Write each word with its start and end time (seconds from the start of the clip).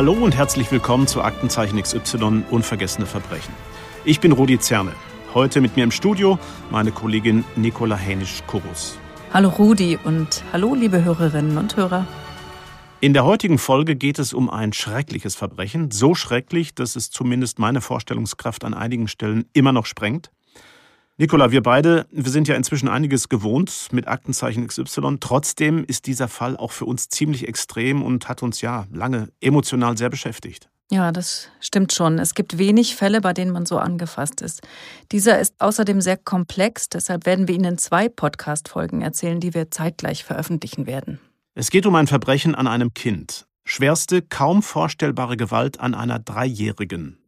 Hallo 0.00 0.14
und 0.14 0.34
herzlich 0.34 0.72
willkommen 0.72 1.06
zu 1.06 1.20
Aktenzeichen 1.20 1.78
XY 1.78 2.44
Unvergessene 2.50 3.04
Verbrechen. 3.04 3.52
Ich 4.06 4.18
bin 4.18 4.32
Rudi 4.32 4.58
Zerne. 4.58 4.94
Heute 5.34 5.60
mit 5.60 5.76
mir 5.76 5.84
im 5.84 5.90
Studio 5.90 6.38
meine 6.70 6.90
Kollegin 6.90 7.44
Nicola 7.54 7.96
Hänisch-Kurus. 7.96 8.96
Hallo 9.30 9.50
Rudi 9.50 9.98
und 10.02 10.42
hallo 10.54 10.74
liebe 10.74 11.04
Hörerinnen 11.04 11.58
und 11.58 11.76
Hörer. 11.76 12.06
In 13.02 13.12
der 13.12 13.26
heutigen 13.26 13.58
Folge 13.58 13.94
geht 13.94 14.18
es 14.18 14.32
um 14.32 14.48
ein 14.48 14.72
schreckliches 14.72 15.34
Verbrechen, 15.34 15.90
so 15.90 16.14
schrecklich, 16.14 16.74
dass 16.74 16.96
es 16.96 17.10
zumindest 17.10 17.58
meine 17.58 17.82
Vorstellungskraft 17.82 18.64
an 18.64 18.72
einigen 18.72 19.06
Stellen 19.06 19.50
immer 19.52 19.72
noch 19.72 19.84
sprengt. 19.84 20.30
Nicola, 21.20 21.50
wir 21.50 21.62
beide, 21.62 22.06
wir 22.10 22.30
sind 22.30 22.48
ja 22.48 22.54
inzwischen 22.54 22.88
einiges 22.88 23.28
gewohnt 23.28 23.88
mit 23.92 24.08
Aktenzeichen 24.08 24.66
XY. 24.66 25.18
Trotzdem 25.20 25.84
ist 25.84 26.06
dieser 26.06 26.28
Fall 26.28 26.56
auch 26.56 26.72
für 26.72 26.86
uns 26.86 27.10
ziemlich 27.10 27.46
extrem 27.46 28.02
und 28.02 28.26
hat 28.26 28.42
uns 28.42 28.62
ja 28.62 28.86
lange 28.90 29.28
emotional 29.38 29.98
sehr 29.98 30.08
beschäftigt. 30.08 30.70
Ja, 30.90 31.12
das 31.12 31.50
stimmt 31.60 31.92
schon. 31.92 32.18
Es 32.18 32.34
gibt 32.34 32.56
wenig 32.56 32.96
Fälle, 32.96 33.20
bei 33.20 33.34
denen 33.34 33.50
man 33.50 33.66
so 33.66 33.76
angefasst 33.76 34.40
ist. 34.40 34.62
Dieser 35.12 35.38
ist 35.38 35.56
außerdem 35.58 36.00
sehr 36.00 36.16
komplex, 36.16 36.88
deshalb 36.88 37.26
werden 37.26 37.48
wir 37.48 37.54
Ihnen 37.54 37.76
zwei 37.76 38.08
Podcast-Folgen 38.08 39.02
erzählen, 39.02 39.40
die 39.40 39.52
wir 39.52 39.70
zeitgleich 39.70 40.24
veröffentlichen 40.24 40.86
werden. 40.86 41.20
Es 41.54 41.68
geht 41.68 41.84
um 41.84 41.96
ein 41.96 42.06
Verbrechen 42.06 42.54
an 42.54 42.66
einem 42.66 42.94
Kind. 42.94 43.44
Schwerste, 43.66 44.22
kaum 44.22 44.62
vorstellbare 44.62 45.36
Gewalt 45.36 45.80
an 45.80 45.94
einer 45.94 46.18
Dreijährigen. 46.18 47.19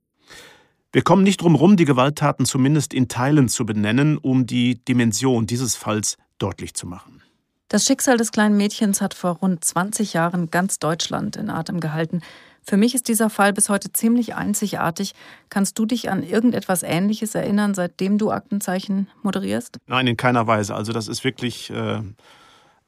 Wir 0.94 1.00
kommen 1.00 1.22
nicht 1.22 1.40
drum 1.40 1.54
rum, 1.54 1.78
die 1.78 1.86
Gewalttaten 1.86 2.44
zumindest 2.44 2.92
in 2.92 3.08
Teilen 3.08 3.48
zu 3.48 3.64
benennen, 3.64 4.18
um 4.18 4.44
die 4.44 4.84
Dimension 4.84 5.46
dieses 5.46 5.74
Falls 5.74 6.18
deutlich 6.36 6.74
zu 6.74 6.86
machen. 6.86 7.22
Das 7.68 7.86
Schicksal 7.86 8.18
des 8.18 8.30
kleinen 8.30 8.58
Mädchens 8.58 9.00
hat 9.00 9.14
vor 9.14 9.36
rund 9.36 9.64
20 9.64 10.12
Jahren 10.12 10.50
ganz 10.50 10.78
Deutschland 10.78 11.36
in 11.36 11.48
Atem 11.48 11.80
gehalten. 11.80 12.20
Für 12.62 12.76
mich 12.76 12.94
ist 12.94 13.08
dieser 13.08 13.30
Fall 13.30 13.54
bis 13.54 13.70
heute 13.70 13.90
ziemlich 13.90 14.34
einzigartig. 14.34 15.14
Kannst 15.48 15.78
du 15.78 15.86
dich 15.86 16.10
an 16.10 16.22
irgendetwas 16.22 16.82
Ähnliches 16.82 17.34
erinnern, 17.34 17.72
seitdem 17.72 18.18
du 18.18 18.30
Aktenzeichen 18.30 19.08
moderierst? 19.22 19.78
Nein, 19.86 20.06
in 20.06 20.18
keiner 20.18 20.46
Weise. 20.46 20.74
Also 20.74 20.92
das 20.92 21.08
ist 21.08 21.24
wirklich 21.24 21.70
äh, 21.70 22.02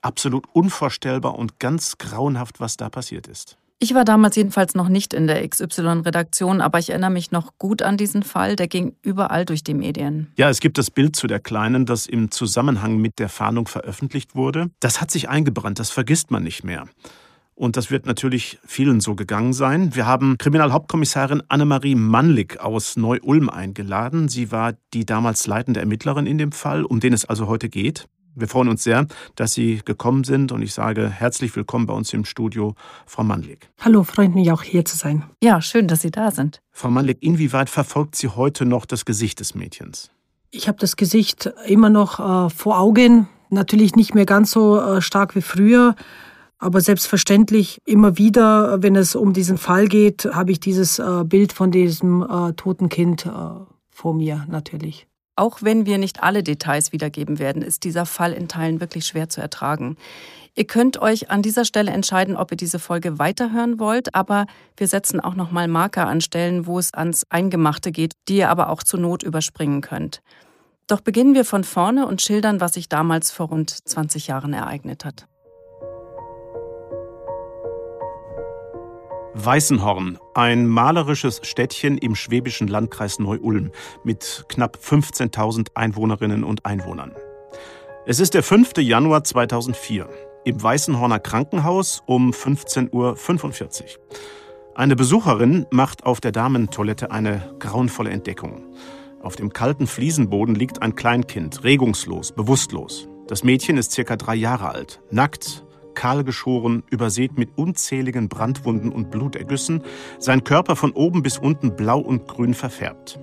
absolut 0.02 0.46
unvorstellbar 0.52 1.38
und 1.38 1.58
ganz 1.58 1.96
grauenhaft, 1.96 2.60
was 2.60 2.76
da 2.76 2.90
passiert 2.90 3.28
ist. 3.28 3.56
Ich 3.80 3.94
war 3.94 4.04
damals 4.04 4.36
jedenfalls 4.36 4.74
noch 4.74 4.88
nicht 4.88 5.12
in 5.12 5.26
der 5.26 5.46
XY-Redaktion, 5.46 6.60
aber 6.60 6.78
ich 6.78 6.90
erinnere 6.90 7.10
mich 7.10 7.32
noch 7.32 7.58
gut 7.58 7.82
an 7.82 7.96
diesen 7.96 8.22
Fall. 8.22 8.56
Der 8.56 8.68
ging 8.68 8.96
überall 9.02 9.44
durch 9.44 9.62
die 9.64 9.74
Medien. 9.74 10.32
Ja, 10.36 10.48
es 10.48 10.60
gibt 10.60 10.78
das 10.78 10.90
Bild 10.90 11.16
zu 11.16 11.26
der 11.26 11.40
Kleinen, 11.40 11.84
das 11.84 12.06
im 12.06 12.30
Zusammenhang 12.30 12.98
mit 12.98 13.18
der 13.18 13.28
Fahndung 13.28 13.66
veröffentlicht 13.66 14.34
wurde. 14.34 14.70
Das 14.80 15.00
hat 15.00 15.10
sich 15.10 15.28
eingebrannt, 15.28 15.78
das 15.78 15.90
vergisst 15.90 16.30
man 16.30 16.44
nicht 16.44 16.64
mehr. 16.64 16.86
Und 17.56 17.76
das 17.76 17.90
wird 17.90 18.06
natürlich 18.06 18.58
vielen 18.64 19.00
so 19.00 19.14
gegangen 19.14 19.52
sein. 19.52 19.94
Wir 19.94 20.06
haben 20.06 20.38
Kriminalhauptkommissarin 20.38 21.42
Annemarie 21.48 21.94
Mannlig 21.94 22.60
aus 22.60 22.96
Neu-Ulm 22.96 23.48
eingeladen. 23.48 24.28
Sie 24.28 24.50
war 24.50 24.74
die 24.92 25.06
damals 25.06 25.46
leitende 25.46 25.80
Ermittlerin 25.80 26.26
in 26.26 26.38
dem 26.38 26.50
Fall, 26.50 26.84
um 26.84 26.98
den 26.98 27.12
es 27.12 27.24
also 27.24 27.46
heute 27.46 27.68
geht. 27.68 28.06
Wir 28.36 28.48
freuen 28.48 28.68
uns 28.68 28.82
sehr, 28.82 29.06
dass 29.36 29.54
Sie 29.54 29.80
gekommen 29.84 30.24
sind 30.24 30.50
und 30.50 30.60
ich 30.60 30.74
sage 30.74 31.08
herzlich 31.08 31.54
willkommen 31.54 31.86
bei 31.86 31.94
uns 31.94 32.12
im 32.12 32.24
Studio, 32.24 32.74
Frau 33.06 33.22
Mannlig. 33.22 33.70
Hallo, 33.78 34.02
freut 34.02 34.34
mich 34.34 34.50
auch 34.50 34.62
hier 34.62 34.84
zu 34.84 34.96
sein. 34.96 35.22
Ja, 35.40 35.60
schön, 35.60 35.86
dass 35.86 36.02
Sie 36.02 36.10
da 36.10 36.32
sind. 36.32 36.60
Frau 36.72 36.90
Mannlig, 36.90 37.18
inwieweit 37.20 37.70
verfolgt 37.70 38.16
Sie 38.16 38.28
heute 38.28 38.64
noch 38.64 38.86
das 38.86 39.04
Gesicht 39.04 39.38
des 39.38 39.54
Mädchens? 39.54 40.10
Ich 40.50 40.66
habe 40.66 40.78
das 40.78 40.96
Gesicht 40.96 41.52
immer 41.66 41.90
noch 41.90 42.18
äh, 42.18 42.50
vor 42.50 42.80
Augen, 42.80 43.28
natürlich 43.50 43.94
nicht 43.94 44.14
mehr 44.14 44.26
ganz 44.26 44.50
so 44.50 44.80
äh, 44.80 45.00
stark 45.00 45.36
wie 45.36 45.42
früher. 45.42 45.94
Aber 46.58 46.80
selbstverständlich 46.80 47.78
immer 47.84 48.18
wieder, 48.18 48.82
wenn 48.82 48.96
es 48.96 49.14
um 49.14 49.32
diesen 49.32 49.58
Fall 49.58 49.86
geht, 49.86 50.24
habe 50.24 50.50
ich 50.50 50.60
dieses 50.60 50.98
äh, 50.98 51.22
Bild 51.24 51.52
von 51.52 51.70
diesem 51.70 52.22
äh, 52.22 52.52
toten 52.54 52.88
Kind 52.88 53.26
äh, 53.26 53.30
vor 53.90 54.14
mir 54.14 54.46
natürlich. 54.48 55.06
Auch 55.36 55.62
wenn 55.62 55.84
wir 55.86 55.98
nicht 55.98 56.22
alle 56.22 56.42
Details 56.42 56.92
wiedergeben 56.92 57.38
werden, 57.38 57.62
ist 57.62 57.84
dieser 57.84 58.06
Fall 58.06 58.32
in 58.32 58.48
Teilen 58.48 58.80
wirklich 58.80 59.06
schwer 59.06 59.28
zu 59.28 59.40
ertragen. 59.40 59.96
Ihr 60.54 60.66
könnt 60.66 61.02
euch 61.02 61.30
an 61.30 61.42
dieser 61.42 61.64
Stelle 61.64 61.90
entscheiden, 61.90 62.36
ob 62.36 62.52
ihr 62.52 62.56
diese 62.56 62.78
Folge 62.78 63.18
weiterhören 63.18 63.80
wollt, 63.80 64.14
aber 64.14 64.46
wir 64.76 64.86
setzen 64.86 65.18
auch 65.18 65.34
nochmal 65.34 65.66
Marker 65.66 66.06
an 66.06 66.20
Stellen, 66.20 66.66
wo 66.66 66.78
es 66.78 66.94
ans 66.94 67.26
Eingemachte 67.28 67.90
geht, 67.90 68.14
die 68.28 68.36
ihr 68.36 68.50
aber 68.50 68.70
auch 68.70 68.84
zur 68.84 69.00
Not 69.00 69.24
überspringen 69.24 69.80
könnt. 69.80 70.22
Doch 70.86 71.00
beginnen 71.00 71.34
wir 71.34 71.44
von 71.44 71.64
vorne 71.64 72.06
und 72.06 72.22
schildern, 72.22 72.60
was 72.60 72.74
sich 72.74 72.88
damals 72.88 73.32
vor 73.32 73.48
rund 73.48 73.70
20 73.70 74.28
Jahren 74.28 74.52
ereignet 74.52 75.04
hat. 75.04 75.26
Weißenhorn, 79.36 80.18
ein 80.34 80.68
malerisches 80.68 81.40
Städtchen 81.42 81.98
im 81.98 82.14
schwäbischen 82.14 82.68
Landkreis 82.68 83.18
Neu-Ulm 83.18 83.72
mit 84.04 84.44
knapp 84.48 84.78
15.000 84.80 85.70
Einwohnerinnen 85.74 86.44
und 86.44 86.64
Einwohnern. 86.64 87.16
Es 88.06 88.20
ist 88.20 88.34
der 88.34 88.44
5. 88.44 88.74
Januar 88.78 89.24
2004 89.24 90.08
im 90.44 90.62
Weißenhorner 90.62 91.18
Krankenhaus 91.18 92.04
um 92.06 92.30
15.45 92.30 92.92
Uhr. 92.92 93.14
Eine 94.76 94.94
Besucherin 94.94 95.66
macht 95.72 96.04
auf 96.04 96.20
der 96.20 96.30
Damentoilette 96.30 97.10
eine 97.10 97.56
grauenvolle 97.58 98.10
Entdeckung. 98.10 98.62
Auf 99.20 99.34
dem 99.34 99.52
kalten 99.52 99.88
Fliesenboden 99.88 100.54
liegt 100.54 100.80
ein 100.80 100.94
Kleinkind, 100.94 101.64
regungslos, 101.64 102.30
bewusstlos. 102.30 103.08
Das 103.26 103.42
Mädchen 103.42 103.78
ist 103.78 103.90
circa 103.90 104.14
drei 104.14 104.36
Jahre 104.36 104.68
alt, 104.68 105.00
nackt, 105.10 105.64
kahl 105.94 106.24
geschoren, 106.24 106.82
übersät 106.90 107.38
mit 107.38 107.56
unzähligen 107.56 108.28
Brandwunden 108.28 108.90
und 108.90 109.10
Blutergüssen, 109.10 109.82
sein 110.18 110.44
Körper 110.44 110.76
von 110.76 110.92
oben 110.92 111.22
bis 111.22 111.38
unten 111.38 111.76
blau 111.76 111.98
und 112.00 112.26
grün 112.26 112.54
verfärbt. 112.54 113.20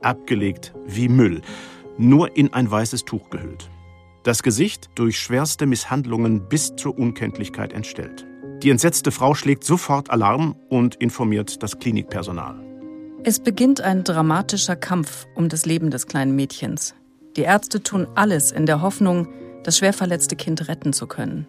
Abgelegt 0.00 0.74
wie 0.86 1.08
Müll, 1.08 1.42
nur 1.96 2.36
in 2.36 2.52
ein 2.52 2.70
weißes 2.70 3.04
Tuch 3.04 3.30
gehüllt. 3.30 3.70
Das 4.22 4.42
Gesicht 4.42 4.90
durch 4.94 5.18
schwerste 5.18 5.66
Misshandlungen 5.66 6.48
bis 6.48 6.76
zur 6.76 6.98
Unkenntlichkeit 6.98 7.72
entstellt. 7.72 8.26
Die 8.62 8.70
entsetzte 8.70 9.12
Frau 9.12 9.34
schlägt 9.34 9.64
sofort 9.64 10.10
Alarm 10.10 10.56
und 10.68 10.96
informiert 10.96 11.62
das 11.62 11.78
Klinikpersonal. 11.78 12.60
Es 13.24 13.40
beginnt 13.40 13.80
ein 13.80 14.04
dramatischer 14.04 14.76
Kampf 14.76 15.26
um 15.34 15.48
das 15.48 15.66
Leben 15.66 15.90
des 15.90 16.06
kleinen 16.06 16.34
Mädchens. 16.34 16.94
Die 17.36 17.42
Ärzte 17.42 17.82
tun 17.82 18.06
alles 18.14 18.52
in 18.52 18.66
der 18.66 18.80
Hoffnung, 18.82 19.28
das 19.64 19.78
schwer 19.78 19.92
verletzte 19.92 20.34
Kind 20.34 20.68
retten 20.68 20.92
zu 20.92 21.06
können. 21.06 21.46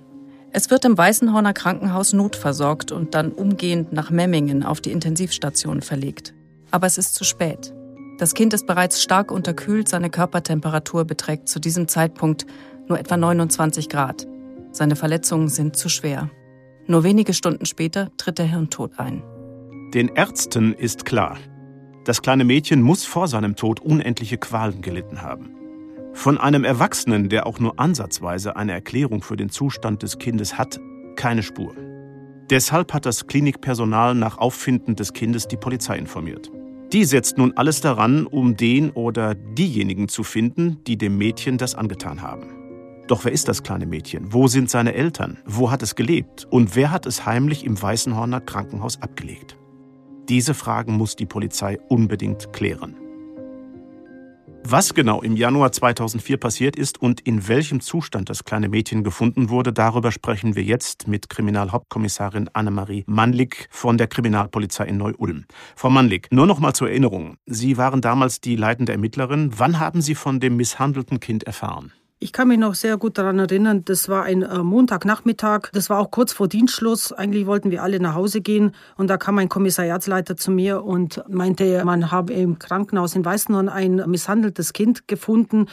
Es 0.51 0.71
wird 0.71 0.83
im 0.85 0.97
Weißenhorner 0.97 1.53
Krankenhaus 1.53 2.13
notversorgt 2.13 2.91
und 2.91 3.13
dann 3.13 3.31
umgehend 3.31 3.93
nach 3.93 4.09
Memmingen 4.09 4.63
auf 4.63 4.81
die 4.81 4.91
Intensivstation 4.91 5.81
verlegt. 5.81 6.33
Aber 6.71 6.87
es 6.87 6.97
ist 6.97 7.13
zu 7.13 7.23
spät. 7.23 7.73
Das 8.17 8.33
Kind 8.33 8.53
ist 8.53 8.65
bereits 8.65 9.01
stark 9.01 9.31
unterkühlt, 9.31 9.87
seine 9.87 10.09
Körpertemperatur 10.09 11.05
beträgt 11.05 11.47
zu 11.49 11.59
diesem 11.59 11.87
Zeitpunkt 11.87 12.45
nur 12.87 12.99
etwa 12.99 13.15
29 13.15 13.89
Grad. 13.89 14.27
Seine 14.71 14.95
Verletzungen 14.95 15.49
sind 15.49 15.75
zu 15.75 15.87
schwer. 15.87 16.29
Nur 16.87 17.03
wenige 17.03 17.33
Stunden 17.33 17.65
später 17.65 18.09
tritt 18.17 18.39
der 18.39 18.47
Hirntod 18.47 18.97
ein. 18.97 19.23
Den 19.93 20.09
Ärzten 20.09 20.73
ist 20.73 21.05
klar, 21.05 21.37
das 22.05 22.21
kleine 22.23 22.43
Mädchen 22.43 22.81
muss 22.81 23.05
vor 23.05 23.27
seinem 23.27 23.55
Tod 23.55 23.79
unendliche 23.79 24.37
Qualen 24.37 24.81
gelitten 24.81 25.21
haben. 25.21 25.58
Von 26.19 26.37
einem 26.37 26.65
Erwachsenen, 26.65 27.29
der 27.29 27.47
auch 27.47 27.59
nur 27.59 27.79
ansatzweise 27.79 28.57
eine 28.57 28.73
Erklärung 28.73 29.21
für 29.21 29.37
den 29.37 29.49
Zustand 29.49 30.03
des 30.03 30.17
Kindes 30.17 30.57
hat, 30.57 30.77
keine 31.15 31.41
Spur. 31.41 31.73
Deshalb 32.49 32.93
hat 32.93 33.05
das 33.05 33.27
Klinikpersonal 33.27 34.15
nach 34.15 34.37
Auffinden 34.37 34.97
des 34.97 35.13
Kindes 35.13 35.47
die 35.47 35.55
Polizei 35.55 35.97
informiert. 35.97 36.51
Die 36.91 37.05
setzt 37.05 37.37
nun 37.37 37.53
alles 37.55 37.79
daran, 37.79 38.27
um 38.27 38.57
den 38.57 38.91
oder 38.91 39.33
diejenigen 39.33 40.09
zu 40.09 40.25
finden, 40.25 40.83
die 40.85 40.97
dem 40.97 41.17
Mädchen 41.17 41.57
das 41.57 41.73
angetan 41.73 42.21
haben. 42.21 42.47
Doch 43.07 43.23
wer 43.23 43.31
ist 43.31 43.47
das 43.47 43.63
kleine 43.63 43.85
Mädchen? 43.85 44.33
Wo 44.33 44.47
sind 44.47 44.69
seine 44.69 44.95
Eltern? 44.95 45.37
Wo 45.45 45.71
hat 45.71 45.83
es 45.83 45.95
gelebt? 45.95 46.45
Und 46.49 46.75
wer 46.75 46.91
hat 46.91 47.05
es 47.05 47.25
heimlich 47.25 47.63
im 47.63 47.81
Weißenhorner 47.81 48.41
Krankenhaus 48.41 49.01
abgelegt? 49.01 49.55
Diese 50.27 50.53
Fragen 50.53 50.97
muss 50.97 51.15
die 51.15 51.25
Polizei 51.25 51.79
unbedingt 51.87 52.51
klären. 52.51 52.97
Was 54.63 54.93
genau 54.93 55.21
im 55.21 55.35
Januar 55.35 55.71
2004 55.71 56.37
passiert 56.37 56.75
ist 56.75 57.01
und 57.01 57.21
in 57.21 57.47
welchem 57.47 57.81
Zustand 57.81 58.29
das 58.29 58.43
kleine 58.43 58.69
Mädchen 58.69 59.03
gefunden 59.03 59.49
wurde, 59.49 59.73
darüber 59.73 60.11
sprechen 60.11 60.55
wir 60.55 60.63
jetzt 60.63 61.07
mit 61.07 61.29
Kriminalhauptkommissarin 61.29 62.49
Annemarie 62.53 63.03
Mannlig 63.07 63.67
von 63.71 63.97
der 63.97 64.07
Kriminalpolizei 64.07 64.85
in 64.85 64.97
Neu-Ulm. 64.97 65.45
Frau 65.75 65.89
Mannlig, 65.89 66.27
nur 66.31 66.45
noch 66.45 66.59
mal 66.59 66.73
zur 66.73 66.89
Erinnerung. 66.89 67.37
Sie 67.45 67.77
waren 67.77 68.01
damals 68.01 68.41
die 68.41 68.55
leitende 68.55 68.91
Ermittlerin. 68.91 69.51
Wann 69.57 69.79
haben 69.79 70.01
Sie 70.01 70.15
von 70.15 70.39
dem 70.39 70.57
misshandelten 70.57 71.19
Kind 71.19 71.43
erfahren? 71.43 71.91
Ich 72.21 72.33
kann 72.33 72.49
mich 72.49 72.59
noch 72.59 72.75
sehr 72.75 72.97
gut 72.97 73.17
daran 73.17 73.39
erinnern, 73.39 73.85
das 73.85 74.09
war 74.09 74.23
ein 74.23 74.41
äh, 74.41 74.57
Montagnachmittag, 74.57 75.69
das 75.71 75.89
war 75.89 75.99
auch 75.99 76.11
kurz 76.11 76.33
vor 76.33 76.49
Dienstschluss. 76.49 77.13
Eigentlich 77.13 77.45
wollten 77.45 77.71
wir 77.71 77.81
alle 77.81 78.01
nach 78.01 78.13
Hause 78.13 78.41
gehen 78.41 78.75
und 78.97 79.07
da 79.07 79.15
kam 79.15 79.37
ein 79.37 79.47
Kommissariatsleiter 79.47 80.35
zu 80.35 80.51
mir 80.51 80.83
und 80.83 81.23
meinte, 81.29 81.81
man 81.85 82.11
habe 82.11 82.33
im 82.33 82.59
Krankenhaus 82.59 83.15
in 83.15 83.23
Weißenhorn 83.23 83.69
ein 83.69 84.03
misshandeltes 84.05 84.73
Kind 84.73 85.07
gefunden 85.07 85.67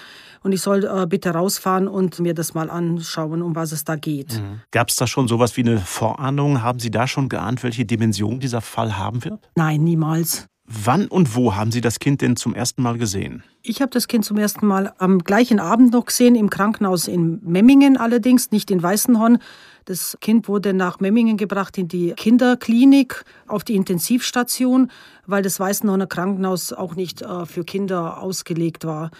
und 0.44 0.52
ich 0.52 0.60
soll 0.60 0.84
äh, 0.84 1.06
bitte 1.08 1.30
rausfahren 1.30 1.88
und 1.88 2.20
mir 2.20 2.32
das 2.32 2.54
mal 2.54 2.70
anschauen, 2.70 3.42
um 3.42 3.56
was 3.56 3.72
es 3.72 3.82
da 3.82 3.96
geht. 3.96 4.34
Mhm. 4.34 4.60
Gab 4.70 4.90
es 4.90 4.94
da 4.94 5.08
schon 5.08 5.26
sowas 5.26 5.56
wie 5.56 5.62
eine 5.62 5.78
Vorahnung? 5.78 6.62
Haben 6.62 6.78
Sie 6.78 6.92
da 6.92 7.08
schon 7.08 7.28
geahnt, 7.28 7.64
welche 7.64 7.84
Dimension 7.84 8.38
dieser 8.38 8.60
Fall 8.60 8.96
haben 8.96 9.24
wird? 9.24 9.50
Nein, 9.56 9.82
niemals. 9.82 10.46
Wann 10.68 11.06
und 11.06 11.36
wo 11.36 11.54
haben 11.54 11.70
Sie 11.70 11.80
das 11.80 12.00
Kind 12.00 12.22
denn 12.22 12.34
zum 12.34 12.54
ersten 12.54 12.82
Mal 12.82 12.98
gesehen? 12.98 13.44
Ich 13.62 13.80
habe 13.80 13.90
das 13.90 14.08
Kind 14.08 14.24
zum 14.24 14.36
ersten 14.36 14.66
Mal 14.66 14.92
am 14.98 15.20
gleichen 15.20 15.60
Abend 15.60 15.92
noch 15.92 16.06
gesehen, 16.06 16.34
im 16.34 16.50
Krankenhaus 16.50 17.06
in 17.06 17.40
Memmingen 17.42 17.96
allerdings, 17.96 18.50
nicht 18.50 18.70
in 18.72 18.82
Weißenhorn. 18.82 19.38
Das 19.84 20.18
Kind 20.20 20.48
wurde 20.48 20.74
nach 20.74 20.98
Memmingen 20.98 21.36
gebracht 21.36 21.78
in 21.78 21.86
die 21.86 22.14
Kinderklinik 22.14 23.24
auf 23.46 23.62
die 23.62 23.76
Intensivstation, 23.76 24.90
weil 25.26 25.42
das 25.42 25.60
Weißenhorner 25.60 26.08
Krankenhaus 26.08 26.72
auch 26.72 26.96
nicht 26.96 27.22
äh, 27.22 27.46
für 27.46 27.64
Kinder 27.64 28.20
ausgelegt 28.20 28.84
war. 28.84 29.12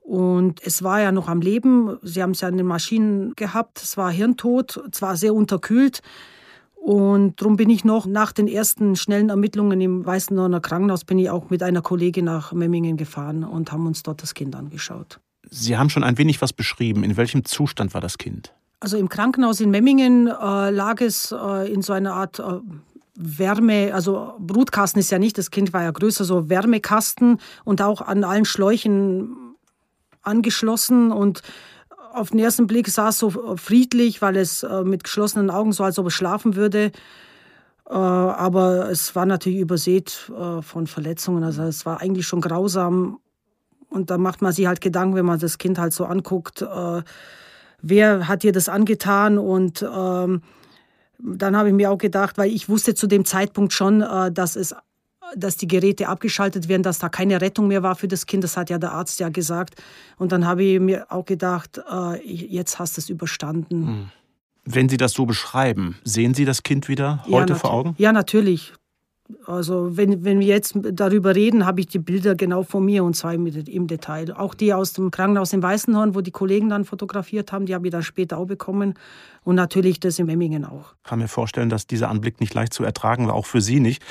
Und 0.00 0.60
es 0.64 0.82
war 0.82 1.00
ja 1.00 1.12
noch 1.12 1.28
am 1.28 1.40
Leben. 1.40 1.98
Sie 2.02 2.22
haben 2.22 2.32
es 2.32 2.40
ja 2.40 2.48
in 2.48 2.56
den 2.56 2.66
Maschinen 2.66 3.34
gehabt. 3.36 3.80
Es 3.82 3.96
war 3.96 4.10
hirntot, 4.10 4.82
zwar 4.90 5.16
sehr 5.16 5.34
unterkühlt. 5.34 6.00
Und 6.88 7.42
darum 7.42 7.58
bin 7.58 7.68
ich 7.68 7.84
noch 7.84 8.06
nach 8.06 8.32
den 8.32 8.48
ersten 8.48 8.96
schnellen 8.96 9.28
Ermittlungen 9.28 9.78
im 9.82 10.06
Weißenhorner 10.06 10.60
Krankenhaus 10.60 11.04
bin 11.04 11.18
ich 11.18 11.28
auch 11.28 11.50
mit 11.50 11.62
einer 11.62 11.82
Kollegin 11.82 12.24
nach 12.24 12.54
Memmingen 12.54 12.96
gefahren 12.96 13.44
und 13.44 13.70
haben 13.70 13.86
uns 13.86 14.02
dort 14.02 14.22
das 14.22 14.32
Kind 14.32 14.56
angeschaut. 14.56 15.20
Sie 15.50 15.76
haben 15.76 15.90
schon 15.90 16.02
ein 16.02 16.16
wenig 16.16 16.40
was 16.40 16.54
beschrieben. 16.54 17.04
In 17.04 17.18
welchem 17.18 17.44
Zustand 17.44 17.92
war 17.92 18.00
das 18.00 18.16
Kind? 18.16 18.54
Also 18.80 18.96
im 18.96 19.10
Krankenhaus 19.10 19.60
in 19.60 19.68
Memmingen 19.70 20.28
äh, 20.28 20.70
lag 20.70 21.02
es 21.02 21.30
äh, 21.30 21.70
in 21.70 21.82
so 21.82 21.92
einer 21.92 22.14
Art 22.14 22.38
äh, 22.38 22.42
Wärme, 23.16 23.92
also 23.92 24.32
Brutkasten 24.38 24.98
ist 24.98 25.10
ja 25.10 25.18
nicht, 25.18 25.36
das 25.36 25.50
Kind 25.50 25.74
war 25.74 25.82
ja 25.82 25.90
größer, 25.90 26.24
so 26.24 26.48
Wärmekasten 26.48 27.36
und 27.66 27.82
auch 27.82 28.00
an 28.00 28.24
allen 28.24 28.46
Schläuchen 28.46 29.36
angeschlossen 30.22 31.12
und 31.12 31.42
auf 32.12 32.30
den 32.30 32.40
ersten 32.40 32.66
Blick 32.66 32.88
sah 32.88 33.08
es 33.08 33.18
so 33.18 33.56
friedlich, 33.56 34.22
weil 34.22 34.36
es 34.36 34.62
äh, 34.62 34.84
mit 34.84 35.04
geschlossenen 35.04 35.50
Augen 35.50 35.72
so, 35.72 35.84
als 35.84 35.98
ob 35.98 36.06
es 36.06 36.14
schlafen 36.14 36.56
würde. 36.56 36.92
Äh, 37.88 37.94
aber 37.94 38.90
es 38.90 39.14
war 39.14 39.26
natürlich 39.26 39.60
übersät 39.60 40.30
äh, 40.30 40.62
von 40.62 40.86
Verletzungen. 40.86 41.44
Also 41.44 41.62
es 41.62 41.86
war 41.86 42.00
eigentlich 42.00 42.26
schon 42.26 42.40
grausam. 42.40 43.18
Und 43.90 44.10
da 44.10 44.18
macht 44.18 44.42
man 44.42 44.52
sich 44.52 44.66
halt 44.66 44.80
Gedanken, 44.80 45.14
wenn 45.14 45.24
man 45.26 45.38
das 45.38 45.58
Kind 45.58 45.78
halt 45.78 45.94
so 45.94 46.04
anguckt, 46.04 46.62
wer 47.80 48.28
hat 48.28 48.42
dir 48.42 48.52
das 48.52 48.68
angetan? 48.68 49.38
Und 49.38 49.82
ähm, 49.82 50.42
dann 51.18 51.56
habe 51.56 51.70
ich 51.70 51.74
mir 51.74 51.90
auch 51.90 51.96
gedacht, 51.96 52.36
weil 52.36 52.52
ich 52.52 52.68
wusste 52.68 52.94
zu 52.94 53.06
dem 53.06 53.24
Zeitpunkt 53.24 53.72
schon, 53.72 54.00
dass 54.00 54.56
es 54.56 54.74
dass 55.36 55.56
die 55.56 55.68
Geräte 55.68 56.08
abgeschaltet 56.08 56.68
werden, 56.68 56.82
dass 56.82 56.98
da 56.98 57.08
keine 57.08 57.40
Rettung 57.40 57.68
mehr 57.68 57.82
war 57.82 57.94
für 57.94 58.08
das 58.08 58.26
Kind. 58.26 58.44
Das 58.44 58.56
hat 58.56 58.70
ja 58.70 58.78
der 58.78 58.92
Arzt 58.92 59.20
ja 59.20 59.28
gesagt. 59.28 59.82
Und 60.16 60.32
dann 60.32 60.46
habe 60.46 60.64
ich 60.64 60.80
mir 60.80 61.10
auch 61.10 61.24
gedacht, 61.24 61.80
äh, 61.90 62.22
jetzt 62.26 62.78
hast 62.78 62.96
du 62.96 63.00
es 63.00 63.08
überstanden. 63.08 63.86
Hm. 63.86 64.10
Wenn 64.64 64.88
Sie 64.88 64.98
das 64.98 65.12
so 65.12 65.24
beschreiben, 65.24 65.96
sehen 66.04 66.34
Sie 66.34 66.44
das 66.44 66.62
Kind 66.62 66.88
wieder 66.88 67.24
heute 67.30 67.54
ja, 67.54 67.58
vor 67.58 67.72
Augen? 67.72 67.94
Ja, 67.96 68.12
natürlich. 68.12 68.74
Also 69.44 69.96
wenn, 69.96 70.24
wenn 70.24 70.40
wir 70.40 70.46
jetzt 70.46 70.74
darüber 70.92 71.34
reden, 71.34 71.66
habe 71.66 71.80
ich 71.80 71.86
die 71.86 71.98
Bilder 71.98 72.34
genau 72.34 72.62
vor 72.62 72.80
mir 72.80 73.04
und 73.04 73.14
zwar 73.14 73.34
im 73.34 73.86
Detail. 73.86 74.32
Auch 74.32 74.54
die 74.54 74.72
aus 74.72 74.94
dem 74.94 75.10
Krankenhaus 75.10 75.52
in 75.52 75.62
Weißenhorn, 75.62 76.14
wo 76.14 76.22
die 76.22 76.30
Kollegen 76.30 76.70
dann 76.70 76.84
fotografiert 76.84 77.52
haben, 77.52 77.66
die 77.66 77.74
habe 77.74 77.86
ich 77.86 77.92
dann 77.92 78.02
später 78.02 78.38
auch 78.38 78.46
bekommen. 78.46 78.94
Und 79.44 79.54
natürlich 79.54 80.00
das 80.00 80.18
im 80.18 80.28
Emmingen 80.28 80.64
auch. 80.64 80.94
Ich 81.04 81.08
kann 81.08 81.18
mir 81.18 81.28
vorstellen, 81.28 81.70
dass 81.70 81.86
dieser 81.86 82.10
Anblick 82.10 82.40
nicht 82.40 82.52
leicht 82.52 82.74
zu 82.74 82.84
ertragen 82.84 83.26
war, 83.26 83.34
auch 83.34 83.46
für 83.46 83.60
Sie 83.60 83.80
nicht. 83.80 84.02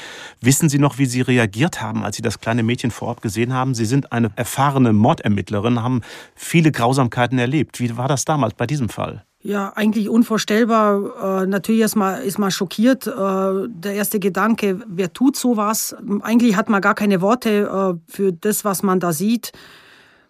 Wissen 0.41 0.69
Sie 0.69 0.79
noch, 0.79 0.97
wie 0.97 1.05
Sie 1.05 1.21
reagiert 1.21 1.81
haben, 1.81 2.03
als 2.03 2.15
Sie 2.15 2.23
das 2.23 2.39
kleine 2.39 2.63
Mädchen 2.63 2.89
vor 2.89 3.09
Ort 3.09 3.21
gesehen 3.21 3.53
haben? 3.53 3.75
Sie 3.75 3.85
sind 3.85 4.11
eine 4.11 4.31
erfahrene 4.35 4.93
Mordermittlerin, 4.93 5.83
haben 5.83 6.01
viele 6.35 6.71
Grausamkeiten 6.71 7.37
erlebt. 7.37 7.79
Wie 7.79 7.97
war 7.97 8.07
das 8.07 8.25
damals 8.25 8.55
bei 8.55 8.65
diesem 8.65 8.89
Fall? 8.89 9.26
Ja, 9.41 9.71
eigentlich 9.75 10.09
unvorstellbar. 10.09 11.41
Äh, 11.43 11.47
natürlich 11.47 11.81
ist 11.81 11.95
man, 11.95 12.21
ist 12.21 12.39
man 12.39 12.51
schockiert. 12.51 13.05
Äh, 13.07 13.11
der 13.11 13.93
erste 13.93 14.19
Gedanke, 14.19 14.79
wer 14.87 15.13
tut 15.13 15.37
sowas? 15.37 15.95
Eigentlich 16.21 16.55
hat 16.55 16.69
man 16.69 16.81
gar 16.81 16.95
keine 16.95 17.21
Worte 17.21 17.99
äh, 18.09 18.11
für 18.11 18.33
das, 18.33 18.65
was 18.65 18.83
man 18.83 18.99
da 18.99 19.13
sieht. 19.13 19.51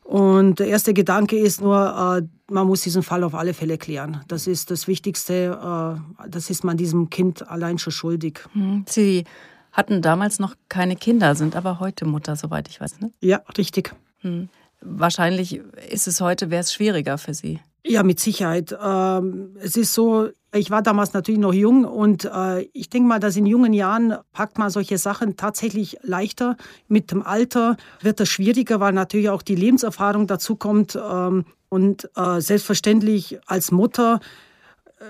Und 0.03 0.59
der 0.59 0.67
erste 0.67 0.93
Gedanke 0.93 1.37
ist 1.37 1.61
nur, 1.61 2.21
äh, 2.21 2.27
man 2.51 2.67
muss 2.67 2.81
diesen 2.81 3.03
Fall 3.03 3.23
auf 3.23 3.35
alle 3.35 3.53
Fälle 3.53 3.77
klären. 3.77 4.21
Das 4.27 4.47
ist 4.47 4.71
das 4.71 4.87
Wichtigste. 4.87 5.99
Äh, 6.23 6.29
das 6.29 6.49
ist 6.49 6.63
man 6.63 6.77
diesem 6.77 7.09
Kind 7.09 7.49
allein 7.49 7.77
schon 7.77 7.91
schuldig. 7.91 8.41
Hm, 8.53 8.85
Sie 8.87 9.25
hatten 9.71 10.01
damals 10.01 10.39
noch 10.39 10.55
keine 10.69 10.95
Kinder, 10.95 11.35
sind 11.35 11.55
aber 11.55 11.79
heute 11.79 12.05
Mutter, 12.05 12.35
soweit 12.35 12.67
ich 12.67 12.79
weiß. 12.81 12.99
Ne? 12.99 13.11
Ja, 13.19 13.41
richtig. 13.57 13.93
Hm. 14.19 14.49
Wahrscheinlich 14.81 15.61
ist 15.89 16.07
es 16.07 16.21
heute, 16.21 16.49
wäre 16.51 16.61
es 16.61 16.73
schwieriger 16.73 17.17
für 17.17 17.33
Sie. 17.33 17.59
Ja, 17.89 18.03
mit 18.03 18.19
Sicherheit. 18.19 18.77
Ähm, 18.83 19.55
es 19.61 19.77
ist 19.77 19.93
so, 19.93 20.27
ich 20.53 20.69
war 20.71 20.81
damals 20.81 21.13
natürlich 21.13 21.39
noch 21.39 21.53
jung 21.53 21.85
und 21.85 22.25
äh, 22.25 22.63
ich 22.73 22.89
denke 22.89 23.07
mal, 23.07 23.19
dass 23.19 23.37
in 23.37 23.45
jungen 23.45 23.71
Jahren 23.71 24.15
packt 24.33 24.57
man 24.57 24.69
solche 24.69 24.97
Sachen 24.97 25.37
tatsächlich 25.37 25.97
leichter. 26.01 26.57
Mit 26.89 27.11
dem 27.11 27.23
Alter 27.23 27.77
wird 28.01 28.19
das 28.19 28.27
schwieriger, 28.27 28.81
weil 28.81 28.91
natürlich 28.91 29.29
auch 29.29 29.41
die 29.41 29.55
Lebenserfahrung 29.55 30.27
dazu 30.27 30.57
kommt. 30.57 30.97
Ähm, 31.01 31.45
und 31.69 32.09
äh, 32.15 32.39
selbstverständlich 32.39 33.39
als 33.45 33.71
Mutter 33.71 34.19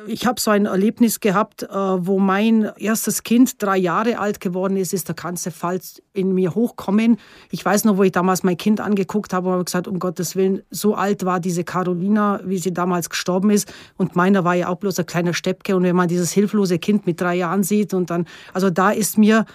ich 0.05 0.25
habe 0.25 0.39
so 0.39 0.51
ein 0.51 0.65
Erlebnis 0.65 1.21
gehabt, 1.21 1.63
äh, 1.63 1.67
wo 1.69 2.19
mein 2.19 2.69
erstes 2.77 3.23
Kind 3.23 3.61
drei 3.61 3.77
Jahre 3.77 4.19
alt 4.19 4.41
geworden 4.41 4.75
ist, 4.75 4.93
ist 4.93 5.07
der 5.07 5.15
ganze 5.15 5.49
Fall 5.49 5.79
in 6.13 6.33
mir 6.33 6.55
hochkommen. 6.55 7.17
Ich 7.51 7.63
weiß 7.63 7.85
noch, 7.85 7.97
wo 7.97 8.03
ich 8.03 8.11
damals 8.11 8.43
mein 8.43 8.57
Kind 8.57 8.81
angeguckt 8.81 9.31
habe 9.31 9.47
und 9.47 9.53
habe 9.53 9.63
gesagt, 9.63 9.87
um 9.87 9.99
Gottes 9.99 10.35
Willen, 10.35 10.61
so 10.71 10.95
alt 10.95 11.23
war 11.23 11.39
diese 11.39 11.63
Carolina, 11.63 12.41
wie 12.43 12.57
sie 12.57 12.73
damals 12.73 13.09
gestorben 13.09 13.49
ist. 13.49 13.71
Und 13.95 14.15
meiner 14.15 14.43
war 14.43 14.55
ja 14.55 14.67
auch 14.67 14.77
bloß 14.77 14.99
ein 14.99 15.05
kleiner 15.05 15.33
Steppke. 15.33 15.75
Und 15.75 15.83
wenn 15.83 15.95
man 15.95 16.09
dieses 16.09 16.31
hilflose 16.33 16.79
Kind 16.79 17.05
mit 17.05 17.21
drei 17.21 17.35
Jahren 17.35 17.63
sieht 17.63 17.93
und 17.93 18.09
dann, 18.09 18.25
also 18.53 18.69
da 18.69 18.91
ist 18.91 19.17
mir 19.17 19.45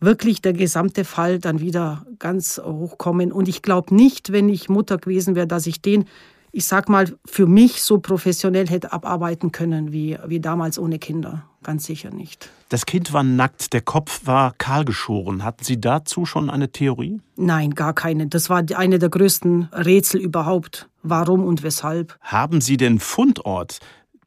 wirklich 0.00 0.40
der 0.40 0.54
gesamte 0.54 1.04
Fall 1.04 1.38
dann 1.38 1.60
wieder 1.60 2.06
ganz 2.18 2.58
hochkommen. 2.58 3.32
Und 3.32 3.48
ich 3.48 3.60
glaube 3.60 3.94
nicht, 3.94 4.32
wenn 4.32 4.48
ich 4.48 4.70
Mutter 4.70 4.96
gewesen 4.96 5.34
wäre, 5.34 5.46
dass 5.46 5.66
ich 5.66 5.82
den 5.82 6.06
ich 6.54 6.66
sag 6.66 6.88
mal, 6.88 7.12
für 7.26 7.46
mich 7.46 7.82
so 7.82 7.98
professionell 7.98 8.68
hätte 8.68 8.92
abarbeiten 8.92 9.50
können 9.50 9.92
wie, 9.92 10.16
wie 10.26 10.38
damals 10.38 10.78
ohne 10.78 11.00
Kinder. 11.00 11.44
Ganz 11.64 11.84
sicher 11.84 12.10
nicht. 12.10 12.48
Das 12.68 12.86
Kind 12.86 13.12
war 13.12 13.24
nackt, 13.24 13.72
der 13.72 13.80
Kopf 13.80 14.20
war 14.24 14.54
kahlgeschoren. 14.56 15.42
Hatten 15.42 15.64
Sie 15.64 15.80
dazu 15.80 16.26
schon 16.26 16.50
eine 16.50 16.70
Theorie? 16.70 17.20
Nein, 17.36 17.72
gar 17.72 17.92
keine. 17.92 18.28
Das 18.28 18.50
war 18.50 18.62
eine 18.76 18.98
der 18.98 19.08
größten 19.08 19.70
Rätsel 19.72 20.20
überhaupt. 20.20 20.88
Warum 21.02 21.44
und 21.44 21.62
weshalb? 21.62 22.16
Haben 22.20 22.60
Sie 22.60 22.76
den 22.76 23.00
Fundort, 23.00 23.80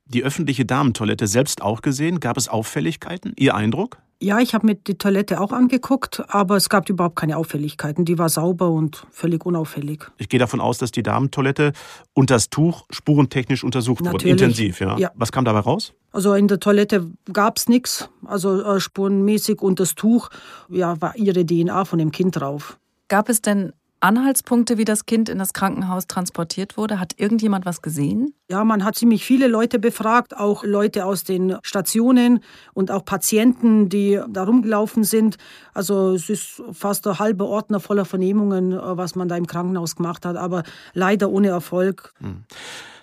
die 0.05 0.23
öffentliche 0.23 0.65
Damentoilette, 0.65 1.27
selbst 1.27 1.61
auch 1.61 1.81
gesehen? 1.81 2.19
Gab 2.19 2.37
es 2.37 2.49
Auffälligkeiten? 2.49 3.33
Ihr 3.37 3.55
Eindruck? 3.55 3.97
Ja, 4.19 4.39
ich 4.39 4.55
habe 4.55 4.65
mir 4.65 4.75
die 4.75 4.97
Toilette 4.97 5.39
auch 5.39 5.51
angeguckt, 5.51 6.23
aber 6.27 6.55
es 6.55 6.69
gab 6.69 6.89
überhaupt 6.89 7.15
keine 7.15 7.37
Auffälligkeiten. 7.37 8.03
Die 8.03 8.17
war 8.17 8.29
sauber 8.29 8.69
und 8.69 9.05
völlig 9.11 9.45
unauffällig. 9.45 10.05
Ich 10.17 10.27
gehe 10.27 10.39
davon 10.39 10.59
aus, 10.59 10.79
dass 10.79 10.91
die 10.91 11.03
Damentoilette 11.03 11.73
und 12.13 12.31
das 12.31 12.49
Tuch 12.49 12.85
spurentechnisch 12.89 13.63
untersucht 13.63 14.03
Natürlich. 14.03 14.23
wurden. 14.23 14.49
Intensiv, 14.49 14.79
ja? 14.79 14.97
ja. 14.97 15.11
Was 15.13 15.31
kam 15.31 15.45
dabei 15.45 15.59
raus? 15.59 15.93
Also 16.11 16.33
in 16.33 16.47
der 16.47 16.59
Toilette 16.59 17.11
gab 17.31 17.57
es 17.57 17.69
nichts, 17.69 18.09
also 18.25 18.63
äh, 18.63 18.79
spurenmäßig 18.79 19.61
und 19.61 19.79
das 19.79 19.93
Tuch, 19.93 20.29
ja, 20.67 20.99
war 20.99 21.15
ihre 21.15 21.45
DNA 21.45 21.85
von 21.85 21.99
dem 21.99 22.11
Kind 22.11 22.37
drauf. 22.37 22.79
Gab 23.09 23.29
es 23.29 23.43
denn 23.43 23.71
Anhaltspunkte, 23.99 24.77
wie 24.77 24.85
das 24.85 25.05
Kind 25.05 25.29
in 25.29 25.39
das 25.39 25.53
Krankenhaus 25.53 26.07
transportiert 26.07 26.77
wurde? 26.77 26.99
Hat 26.99 27.13
irgendjemand 27.17 27.65
was 27.65 27.81
gesehen? 27.81 28.33
Ja, 28.49 28.63
man 28.63 28.83
hat 28.83 28.95
ziemlich 28.95 29.25
viele 29.25 29.47
Leute 29.47 29.79
befragt, 29.79 30.37
auch 30.37 30.63
Leute 30.63 31.05
aus 31.05 31.23
den 31.23 31.57
Stationen 31.63 32.41
und 32.73 32.91
auch 32.91 33.03
Patienten, 33.03 33.89
die 33.89 34.21
da 34.29 34.43
rumgelaufen 34.43 35.03
sind. 35.03 35.37
Also 35.73 36.13
es 36.13 36.29
ist 36.29 36.61
fast 36.71 37.05
der 37.05 37.19
halbe 37.19 37.45
Ordner 37.45 37.79
voller 37.79 38.05
Vernehmungen, 38.05 38.71
äh, 38.71 38.97
was 38.97 39.15
man 39.15 39.27
da 39.27 39.35
im 39.35 39.47
Krankenhaus 39.47 39.95
gemacht 39.95 40.25
hat, 40.25 40.35
aber 40.35 40.63
leider 40.93 41.29
ohne 41.29 41.47
Erfolg. 41.49 42.13
Hm. 42.19 42.43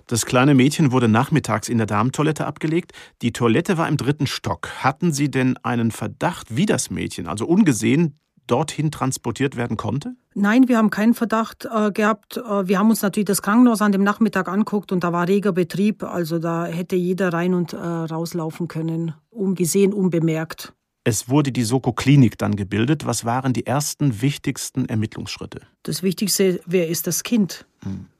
Das 0.06 0.26
kleine 0.26 0.54
Mädchen 0.54 0.92
wurde 0.92 1.08
nachmittags 1.08 1.68
in 1.68 1.78
der 1.78 1.86
Damentoilette 1.86 2.46
abgelegt. 2.46 2.92
Die 3.22 3.32
Toilette 3.32 3.78
war 3.78 3.88
im 3.88 3.96
dritten 3.96 4.26
Stock. 4.26 4.68
Hatten 4.84 5.12
Sie 5.12 5.30
denn 5.30 5.56
einen 5.62 5.90
Verdacht, 5.90 6.56
wie 6.56 6.66
das 6.66 6.90
Mädchen, 6.90 7.26
also 7.26 7.46
ungesehen, 7.46 8.18
dorthin 8.46 8.90
transportiert 8.90 9.56
werden 9.56 9.76
konnte? 9.76 10.14
Nein, 10.34 10.68
wir 10.68 10.78
haben 10.78 10.90
keinen 10.90 11.14
Verdacht 11.14 11.66
äh, 11.72 11.92
gehabt. 11.92 12.36
Äh, 12.36 12.68
wir 12.68 12.78
haben 12.78 12.90
uns 12.90 13.02
natürlich 13.02 13.26
das 13.26 13.42
Krankenhaus 13.42 13.82
an 13.82 13.92
dem 13.92 14.02
Nachmittag 14.02 14.48
anguckt 14.48 14.92
und 14.92 15.04
da 15.04 15.12
war 15.12 15.28
reger 15.28 15.52
Betrieb. 15.52 16.02
Also 16.02 16.38
da 16.38 16.66
hätte 16.66 16.96
jeder 16.96 17.32
rein 17.32 17.54
und 17.54 17.72
äh, 17.72 17.76
rauslaufen 17.76 18.68
können, 18.68 19.14
ungesehen, 19.30 19.92
unbemerkt. 19.92 20.72
Es 21.06 21.28
wurde 21.28 21.52
die 21.52 21.64
Soko-Klinik 21.64 22.38
dann 22.38 22.56
gebildet. 22.56 23.04
Was 23.04 23.26
waren 23.26 23.52
die 23.52 23.66
ersten 23.66 24.22
wichtigsten 24.22 24.86
Ermittlungsschritte? 24.86 25.60
Das 25.82 26.02
Wichtigste, 26.02 26.60
wer 26.64 26.88
ist 26.88 27.06
das 27.06 27.22
Kind? 27.22 27.66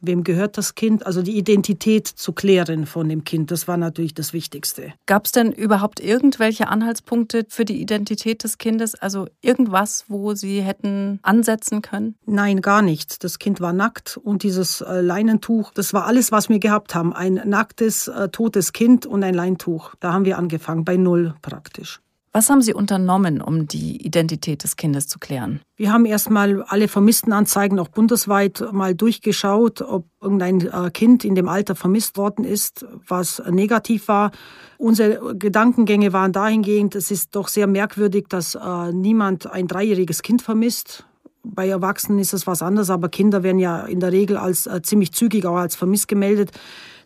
Wem 0.01 0.25
gehört 0.25 0.59
das 0.59 0.75
Kind? 0.75 1.07
Also 1.07 1.23
die 1.23 1.37
Identität 1.37 2.07
zu 2.07 2.33
klären 2.33 2.87
von 2.87 3.09
dem 3.09 3.25
Kind, 3.25 3.51
das 3.51 3.67
war 3.69 3.77
natürlich 3.77 4.15
das 4.15 4.33
Wichtigste. 4.33 4.93
Gab 5.07 5.27
es 5.27 5.33
denn 5.33 5.53
überhaupt 5.53 6.01
irgendwelche 6.01 6.69
Anhaltspunkte 6.69 7.47
für 7.49 7.65
die 7.65 7.81
Identität 7.81 8.45
des 8.45 8.59
Kindes? 8.59 8.95
Also 8.95 9.27
irgendwas, 9.41 10.05
wo 10.09 10.35
Sie 10.35 10.63
hätten 10.63 11.19
ansetzen 11.23 11.83
können? 11.83 12.17
Nein, 12.27 12.61
gar 12.61 12.83
nichts. 12.83 13.19
Das 13.19 13.39
Kind 13.39 13.61
war 13.61 13.73
nackt 13.73 14.17
und 14.17 14.43
dieses 14.43 14.81
äh, 14.81 15.01
Leinentuch, 15.01 15.73
das 15.73 15.95
war 15.95 16.07
alles, 16.07 16.33
was 16.33 16.49
wir 16.49 16.59
gehabt 16.59 16.95
haben. 16.95 17.13
Ein 17.13 17.41
nacktes, 17.45 18.09
äh, 18.09 18.29
totes 18.29 18.73
Kind 18.73 19.07
und 19.07 19.23
ein 19.23 19.35
Leintuch. 19.35 19.95
Da 20.01 20.13
haben 20.13 20.25
wir 20.25 20.39
angefangen, 20.39 20.85
bei 20.85 20.97
Null 20.97 21.35
praktisch. 21.43 22.01
Was 22.37 22.51
haben 22.51 22.63
Sie 22.63 22.75
unternommen, 22.75 23.41
um 23.41 23.69
die 23.69 24.05
Identität 24.05 24.65
des 24.65 24.75
Kindes 24.75 25.07
zu 25.07 25.21
klären? 25.21 25.61
Wir 25.77 25.93
haben 25.93 26.05
erstmal 26.05 26.65
alle 26.65 26.89
Vermisstenanzeigen 26.89 27.79
auch 27.79 27.87
bundesweit 27.87 28.61
mal 28.73 28.97
durchgeschaut, 28.97 29.83
ob 29.83 30.07
irgendein 30.21 30.63
äh, 30.63 30.91
Kind 30.91 31.25
in 31.25 31.37
dem 31.37 31.47
Alter 31.47 31.77
vermisst 31.77 32.17
worden 32.17 32.45
ist, 32.45 32.87
was 33.07 33.41
negativ 33.49 34.09
war. 34.09 34.33
Unsere 34.79 35.37
Gedankengänge 35.37 36.13
waren 36.13 36.33
dahingehend, 36.33 36.97
es 36.97 37.13
ist 37.13 37.37
doch 37.37 37.47
sehr 37.47 37.69
merkwürdig, 37.69 38.27
dass 38.29 38.57
äh, 38.57 38.93
niemand 38.93 39.49
ein 39.49 39.69
dreijähriges 39.69 40.23
Kind 40.23 40.43
vermisst. 40.43 41.07
Bei 41.45 41.69
Erwachsenen 41.69 42.19
ist 42.19 42.35
es 42.35 42.49
was 42.49 42.63
anderes, 42.63 42.91
aber 42.91 43.11
Kinder 43.11 43.45
werden 43.45 43.61
ja 43.61 43.87
in 43.87 44.01
der 44.01 44.11
Regel 44.11 44.39
als 44.39 44.67
äh, 44.67 44.83
ziemlich 44.83 45.13
zügig 45.13 45.47
auch 45.47 45.55
als 45.55 45.77
vermisst 45.77 46.09
gemeldet. 46.09 46.51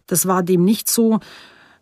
Das 0.07 0.27
war 0.27 0.43
dem 0.43 0.65
nicht 0.65 0.89
so. 0.89 1.21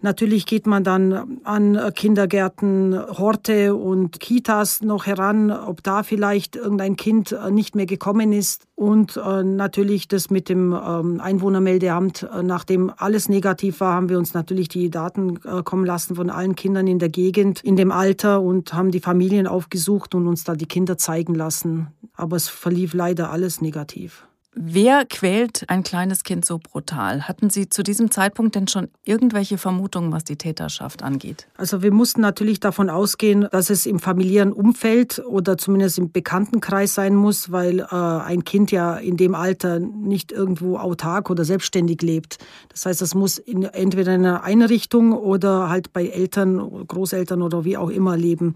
Natürlich 0.00 0.47
geht 0.47 0.67
man 0.67 0.85
dann 0.85 1.41
an 1.45 1.93
Kindergärten, 1.95 2.99
Horte 3.19 3.75
und 3.75 4.21
Kitas 4.21 4.83
noch 4.83 5.07
heran, 5.07 5.50
ob 5.50 5.83
da 5.83 6.03
vielleicht 6.03 6.57
irgendein 6.57 6.97
Kind 6.97 7.37
nicht 7.50 7.75
mehr 7.75 7.87
gekommen 7.87 8.33
ist. 8.33 8.67
Und 8.76 9.17
äh, 9.17 9.43
natürlich 9.43 10.07
das 10.07 10.29
mit 10.29 10.50
dem 10.50 10.73
ähm, 10.75 11.19
Einwohnermeldeamt. 11.19 12.25
Äh, 12.25 12.43
nachdem 12.43 12.93
alles 12.95 13.31
negativ 13.31 13.81
war, 13.81 13.95
haben 13.95 14.11
wir 14.11 14.19
uns 14.19 14.35
natürlich 14.35 14.69
die 14.69 14.91
Daten 14.91 15.41
äh, 15.45 15.62
kommen 15.62 15.87
lassen 15.87 16.15
von 16.15 16.29
allen 16.29 16.57
Kindern 16.57 16.87
in 16.87 16.99
der 16.99 17.09
Gegend, 17.09 17.62
in 17.65 17.76
dem 17.76 17.91
Alter 17.91 18.43
und 18.43 18.75
haben 18.75 18.91
die 18.91 19.00
Familien 19.00 19.47
aufgesucht 19.47 20.15
und 20.15 20.26
uns 20.26 20.45
da 20.45 20.55
die 20.55 20.67
Kinder 20.67 20.99
zeigen 20.99 21.35
lassen. 21.35 21.88
Aber 22.15 22.37
es 22.37 22.49
verlief 22.49 22.93
leider 22.93 23.31
alles 23.31 23.62
negativ. 23.62 24.25
Wer 24.59 25.05
quält 25.05 25.69
ein 25.69 25.83
kleines 25.83 26.25
Kind 26.25 26.47
so 26.47 26.59
brutal? 26.59 27.29
Hatten 27.29 27.51
Sie 27.51 27.69
zu 27.69 27.83
diesem 27.83 28.11
Zeitpunkt 28.11 28.55
denn 28.55 28.69
schon 28.69 28.89
irgendwelche 29.05 29.59
Vermutungen, 29.59 30.13
was 30.13 30.25
die 30.25 30.37
Täterschaft 30.37 31.03
angeht? 31.03 31.47
Also 31.59 31.83
wir 31.83 31.93
mussten 31.93 32.23
natürlich 32.23 32.59
davon 32.59 32.89
ausgehen, 32.89 33.49
dass 33.53 33.69
es 33.69 33.85
im 33.85 33.99
familiären 33.99 34.55
Umfeld 34.55 35.23
oder 35.29 35.59
zumindest 35.59 35.99
im 35.99 36.11
Bekanntenkreis 36.11 36.95
sein 36.95 37.15
muss, 37.15 37.53
weil 37.53 37.81
äh, 37.81 37.85
ein 37.91 38.45
Kind 38.45 38.73
ja 38.73 38.97
in 38.97 39.19
dem 39.19 39.35
Alter 39.35 39.79
nicht 39.79 40.33
irgendwo 40.33 40.79
autark 40.79 41.29
oder 41.29 41.45
selbstständig 41.45 42.01
lebt. 42.01 42.39
Das 42.71 42.87
heißt, 42.87 43.03
es 43.03 43.15
muss 43.15 43.37
in, 43.37 43.65
entweder 43.65 44.15
in 44.15 44.25
einer 44.25 44.43
Einrichtung 44.43 45.13
oder 45.13 45.69
halt 45.69 45.93
bei 45.93 46.07
Eltern, 46.07 46.87
Großeltern 46.89 47.43
oder 47.43 47.67
wie 47.67 47.77
auch 47.77 47.91
immer 47.91 48.17
leben. 48.17 48.55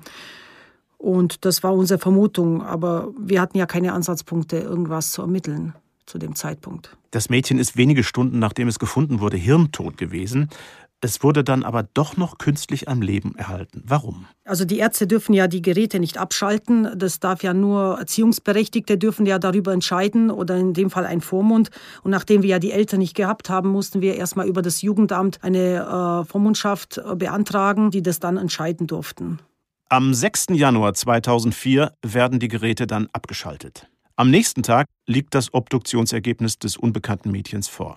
Und 0.96 1.44
das 1.44 1.62
war 1.62 1.74
unsere 1.74 2.00
Vermutung, 2.00 2.62
aber 2.62 3.08
wir 3.18 3.42
hatten 3.42 3.58
ja 3.58 3.66
keine 3.66 3.92
Ansatzpunkte, 3.92 4.56
irgendwas 4.56 5.10
zu 5.10 5.20
ermitteln 5.20 5.74
zu 6.10 6.18
dem 6.18 6.34
Zeitpunkt. 6.34 6.96
Das 7.10 7.30
Mädchen 7.30 7.58
ist 7.58 7.76
wenige 7.76 8.04
Stunden 8.04 8.38
nachdem 8.38 8.68
es 8.68 8.78
gefunden 8.78 9.20
wurde 9.20 9.36
hirntot 9.36 9.96
gewesen. 9.96 10.50
Es 11.02 11.22
wurde 11.22 11.42
dann 11.42 11.62
aber 11.62 11.82
doch 11.82 12.18
noch 12.18 12.36
künstlich 12.36 12.86
am 12.86 13.00
Leben 13.00 13.34
erhalten. 13.34 13.82
Warum? 13.86 14.26
Also 14.44 14.66
die 14.66 14.76
Ärzte 14.76 15.06
dürfen 15.06 15.32
ja 15.32 15.48
die 15.48 15.62
Geräte 15.62 15.98
nicht 15.98 16.18
abschalten. 16.18 16.90
Das 16.94 17.20
darf 17.20 17.42
ja 17.42 17.54
nur 17.54 17.98
Erziehungsberechtigte 17.98 18.98
dürfen 18.98 19.24
ja 19.24 19.38
darüber 19.38 19.72
entscheiden 19.72 20.30
oder 20.30 20.58
in 20.58 20.74
dem 20.74 20.90
Fall 20.90 21.06
ein 21.06 21.22
Vormund. 21.22 21.70
Und 22.02 22.10
nachdem 22.10 22.42
wir 22.42 22.50
ja 22.50 22.58
die 22.58 22.72
Eltern 22.72 22.98
nicht 22.98 23.16
gehabt 23.16 23.48
haben, 23.48 23.70
mussten 23.70 24.02
wir 24.02 24.16
erstmal 24.16 24.46
über 24.46 24.60
das 24.60 24.82
Jugendamt 24.82 25.38
eine 25.42 26.22
äh, 26.26 26.30
Vormundschaft 26.30 26.98
äh, 26.98 27.16
beantragen, 27.16 27.90
die 27.90 28.02
das 28.02 28.20
dann 28.20 28.36
entscheiden 28.36 28.86
durften. 28.86 29.38
Am 29.88 30.12
6. 30.12 30.48
Januar 30.50 30.92
2004 30.92 31.94
werden 32.02 32.38
die 32.40 32.48
Geräte 32.48 32.86
dann 32.86 33.08
abgeschaltet. 33.12 33.89
Am 34.20 34.28
nächsten 34.28 34.62
Tag 34.62 34.86
liegt 35.06 35.34
das 35.34 35.54
Obduktionsergebnis 35.54 36.58
des 36.58 36.76
unbekannten 36.76 37.30
Mädchens 37.30 37.68
vor. 37.68 37.96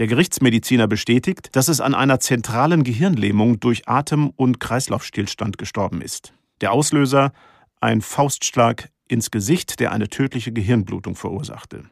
Der 0.00 0.08
Gerichtsmediziner 0.08 0.88
bestätigt, 0.88 1.50
dass 1.52 1.68
es 1.68 1.80
an 1.80 1.94
einer 1.94 2.18
zentralen 2.18 2.82
Gehirnlähmung 2.82 3.60
durch 3.60 3.88
Atem- 3.88 4.32
und 4.34 4.58
Kreislaufstillstand 4.58 5.58
gestorben 5.58 6.02
ist. 6.02 6.32
Der 6.60 6.72
Auslöser 6.72 7.32
ein 7.80 8.00
Faustschlag 8.00 8.90
ins 9.06 9.30
Gesicht, 9.30 9.78
der 9.78 9.92
eine 9.92 10.08
tödliche 10.08 10.50
Gehirnblutung 10.50 11.14
verursachte. 11.14 11.84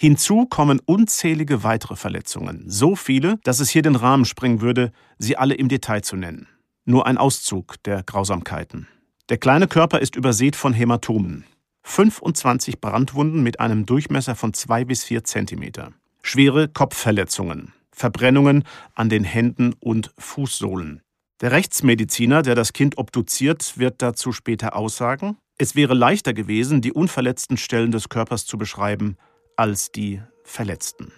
Hinzu 0.00 0.46
kommen 0.46 0.80
unzählige 0.86 1.64
weitere 1.64 1.96
Verletzungen, 1.96 2.62
so 2.68 2.94
viele, 2.94 3.40
dass 3.42 3.58
es 3.58 3.70
hier 3.70 3.82
den 3.82 3.96
Rahmen 3.96 4.24
sprengen 4.24 4.60
würde, 4.60 4.92
sie 5.18 5.36
alle 5.36 5.54
im 5.54 5.68
Detail 5.68 6.02
zu 6.02 6.14
nennen. 6.14 6.46
Nur 6.84 7.08
ein 7.08 7.18
Auszug 7.18 7.82
der 7.82 8.04
Grausamkeiten. 8.04 8.86
Der 9.30 9.38
kleine 9.38 9.66
Körper 9.66 9.98
ist 9.98 10.14
übersät 10.14 10.54
von 10.54 10.72
Hämatomen. 10.72 11.44
25 11.88 12.80
Brandwunden 12.80 13.42
mit 13.44 13.60
einem 13.60 13.86
Durchmesser 13.86 14.34
von 14.34 14.52
zwei 14.52 14.84
bis 14.84 15.04
vier 15.04 15.22
Zentimeter, 15.22 15.92
schwere 16.20 16.68
Kopfverletzungen, 16.68 17.72
Verbrennungen 17.92 18.64
an 18.94 19.08
den 19.08 19.22
Händen 19.22 19.72
und 19.78 20.12
Fußsohlen. 20.18 21.00
Der 21.40 21.52
Rechtsmediziner, 21.52 22.42
der 22.42 22.56
das 22.56 22.72
Kind 22.72 22.98
obduziert, 22.98 23.78
wird 23.78 24.02
dazu 24.02 24.32
später 24.32 24.74
aussagen, 24.74 25.38
es 25.58 25.76
wäre 25.76 25.94
leichter 25.94 26.34
gewesen, 26.34 26.82
die 26.82 26.92
unverletzten 26.92 27.56
Stellen 27.56 27.92
des 27.92 28.08
Körpers 28.08 28.46
zu 28.46 28.58
beschreiben, 28.58 29.16
als 29.56 29.92
die 29.92 30.20
verletzten. 30.42 31.12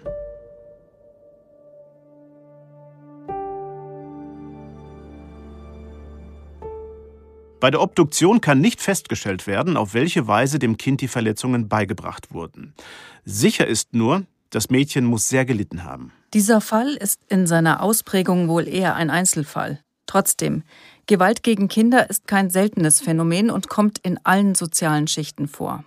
Bei 7.61 7.71
der 7.73 7.81
Obduktion 7.81 8.41
kann 8.41 8.61
nicht 8.61 8.81
festgestellt 8.81 9.47
werden, 9.49 9.77
auf 9.77 9.93
welche 9.93 10.29
Weise 10.29 10.59
dem 10.59 10.77
Kind 10.77 11.01
die 11.01 11.09
Verletzungen 11.09 11.69
beigebracht 11.69 12.33
wurden. 12.33 12.75
Sicher 13.25 13.67
ist 13.67 13.95
nur, 13.95 14.25
das 14.51 14.71
Mädchen 14.71 15.05
muss 15.05 15.29
sehr 15.29 15.45
gelitten 15.45 15.85
haben. 15.85 16.13
Dieser 16.35 16.61
Fall 16.61 16.95
ist 16.95 17.21
in 17.29 17.47
seiner 17.47 17.83
Ausprägung 17.83 18.49
wohl 18.49 18.69
eher 18.69 18.95
ein 18.95 19.11
Einzelfall. 19.11 19.81
Trotzdem, 20.07 20.63
Gewalt 21.07 21.43
gegen 21.43 21.69
Kinder 21.69 22.09
ist 22.09 22.27
kein 22.27 22.49
seltenes 22.49 23.01
Phänomen 23.01 23.51
und 23.51 23.69
kommt 23.69 23.99
in 23.99 24.19
allen 24.25 24.55
sozialen 24.55 25.09
Schichten 25.09 25.49
vor. 25.49 25.85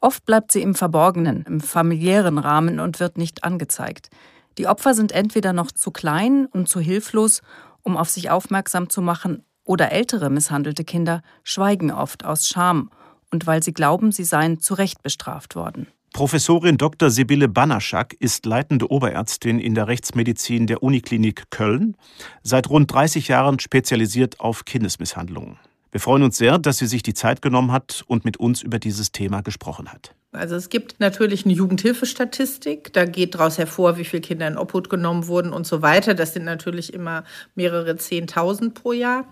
Oft 0.00 0.24
bleibt 0.24 0.52
sie 0.52 0.62
im 0.62 0.74
Verborgenen, 0.74 1.44
im 1.46 1.60
familiären 1.60 2.38
Rahmen 2.38 2.78
und 2.78 3.00
wird 3.00 3.18
nicht 3.18 3.42
angezeigt. 3.44 4.08
Die 4.56 4.68
Opfer 4.68 4.94
sind 4.94 5.12
entweder 5.12 5.52
noch 5.52 5.72
zu 5.72 5.90
klein 5.90 6.46
und 6.46 6.68
zu 6.68 6.80
hilflos, 6.80 7.42
um 7.82 7.96
auf 7.96 8.08
sich 8.08 8.30
aufmerksam 8.30 8.88
zu 8.88 9.02
machen, 9.02 9.44
oder 9.68 9.92
ältere 9.92 10.30
misshandelte 10.30 10.82
Kinder 10.82 11.22
schweigen 11.44 11.92
oft 11.92 12.24
aus 12.24 12.48
Scham 12.48 12.90
und 13.30 13.46
weil 13.46 13.62
sie 13.62 13.74
glauben, 13.74 14.10
sie 14.10 14.24
seien 14.24 14.60
zu 14.60 14.74
Recht 14.74 15.02
bestraft 15.02 15.54
worden. 15.54 15.86
Professorin 16.14 16.78
Dr. 16.78 17.10
Sibylle 17.10 17.48
Banaschak 17.48 18.14
ist 18.18 18.46
leitende 18.46 18.90
Oberärztin 18.90 19.60
in 19.60 19.74
der 19.74 19.86
Rechtsmedizin 19.86 20.66
der 20.66 20.82
Uniklinik 20.82 21.50
Köln, 21.50 21.96
seit 22.42 22.70
rund 22.70 22.90
30 22.92 23.28
Jahren 23.28 23.58
spezialisiert 23.58 24.40
auf 24.40 24.64
Kindesmisshandlungen. 24.64 25.58
Wir 25.90 26.00
freuen 26.00 26.22
uns 26.22 26.36
sehr, 26.36 26.58
dass 26.58 26.78
sie 26.78 26.86
sich 26.86 27.02
die 27.02 27.14
Zeit 27.14 27.40
genommen 27.40 27.72
hat 27.72 28.04
und 28.06 28.24
mit 28.24 28.36
uns 28.36 28.62
über 28.62 28.78
dieses 28.78 29.12
Thema 29.12 29.40
gesprochen 29.40 29.90
hat. 29.90 30.14
Also 30.32 30.56
es 30.56 30.68
gibt 30.68 31.00
natürlich 31.00 31.46
eine 31.46 31.54
Jugendhilfestatistik, 31.54 32.92
da 32.92 33.06
geht 33.06 33.34
daraus 33.34 33.56
hervor, 33.56 33.96
wie 33.96 34.04
viele 34.04 34.20
Kinder 34.20 34.46
in 34.46 34.58
Obhut 34.58 34.90
genommen 34.90 35.26
wurden 35.26 35.52
und 35.52 35.66
so 35.66 35.80
weiter. 35.80 36.14
Das 36.14 36.34
sind 36.34 36.44
natürlich 36.44 36.92
immer 36.92 37.24
mehrere 37.54 37.96
Zehntausend 37.96 38.74
pro 38.74 38.92
Jahr. 38.92 39.26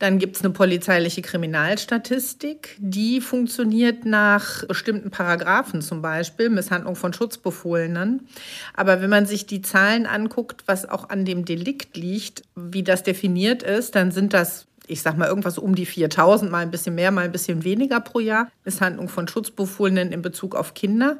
Dann 0.00 0.20
gibt 0.20 0.36
es 0.36 0.44
eine 0.44 0.52
polizeiliche 0.52 1.22
Kriminalstatistik, 1.22 2.76
die 2.78 3.20
funktioniert 3.20 4.04
nach 4.04 4.64
bestimmten 4.66 5.10
Paragraphen, 5.10 5.82
zum 5.82 6.02
Beispiel 6.02 6.50
Misshandlung 6.50 6.94
von 6.94 7.12
Schutzbefohlenen. 7.12 8.28
Aber 8.74 9.00
wenn 9.02 9.10
man 9.10 9.26
sich 9.26 9.46
die 9.46 9.60
Zahlen 9.60 10.06
anguckt, 10.06 10.62
was 10.66 10.88
auch 10.88 11.08
an 11.08 11.24
dem 11.24 11.44
Delikt 11.44 11.96
liegt, 11.96 12.42
wie 12.54 12.84
das 12.84 13.02
definiert 13.02 13.64
ist, 13.64 13.96
dann 13.96 14.12
sind 14.12 14.34
das 14.34 14.67
ich 14.88 15.02
sag 15.02 15.16
mal, 15.16 15.28
irgendwas 15.28 15.58
um 15.58 15.74
die 15.74 15.86
4000, 15.86 16.50
mal 16.50 16.58
ein 16.58 16.70
bisschen 16.70 16.94
mehr, 16.94 17.10
mal 17.10 17.24
ein 17.24 17.32
bisschen 17.32 17.64
weniger 17.64 18.00
pro 18.00 18.20
Jahr. 18.20 18.50
Misshandlung 18.64 19.08
von 19.08 19.28
Schutzbefohlenen 19.28 20.12
in 20.12 20.22
Bezug 20.22 20.54
auf 20.54 20.74
Kinder. 20.74 21.18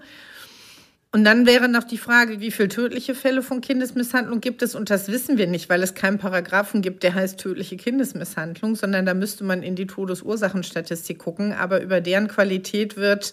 Und 1.10 1.24
dann 1.24 1.46
wäre 1.46 1.68
noch 1.68 1.84
die 1.84 1.96
Frage, 1.96 2.40
wie 2.40 2.50
viele 2.50 2.68
tödliche 2.68 3.14
Fälle 3.14 3.42
von 3.42 3.62
Kindesmisshandlung 3.62 4.42
gibt 4.42 4.60
es? 4.60 4.74
Und 4.74 4.90
das 4.90 5.08
wissen 5.08 5.38
wir 5.38 5.46
nicht, 5.46 5.70
weil 5.70 5.82
es 5.82 5.94
keinen 5.94 6.18
Paragraphen 6.18 6.82
gibt, 6.82 7.02
der 7.02 7.14
heißt 7.14 7.40
tödliche 7.40 7.78
Kindesmisshandlung, 7.78 8.74
sondern 8.74 9.06
da 9.06 9.14
müsste 9.14 9.42
man 9.44 9.62
in 9.62 9.74
die 9.74 9.86
Todesursachenstatistik 9.86 11.18
gucken. 11.18 11.54
Aber 11.54 11.80
über 11.80 12.02
deren 12.02 12.28
Qualität 12.28 12.96
wird 12.96 13.32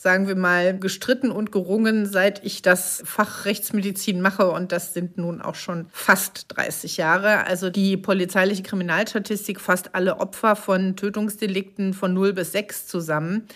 sagen 0.00 0.28
wir 0.28 0.36
mal, 0.36 0.78
gestritten 0.78 1.32
und 1.32 1.50
gerungen, 1.50 2.06
seit 2.06 2.44
ich 2.44 2.62
das 2.62 3.02
Fach 3.04 3.46
Rechtsmedizin 3.46 4.20
mache. 4.20 4.48
Und 4.48 4.70
das 4.70 4.94
sind 4.94 5.18
nun 5.18 5.42
auch 5.42 5.56
schon 5.56 5.86
fast 5.90 6.44
30 6.56 6.98
Jahre. 6.98 7.48
Also 7.48 7.68
die 7.68 7.96
polizeiliche 7.96 8.62
Kriminalstatistik 8.62 9.60
fasst 9.60 9.96
alle 9.96 10.20
Opfer 10.20 10.54
von 10.54 10.94
Tötungsdelikten 10.94 11.94
von 11.94 12.14
0 12.14 12.32
bis 12.32 12.52
6 12.52 12.86
zusammen. 12.86 13.48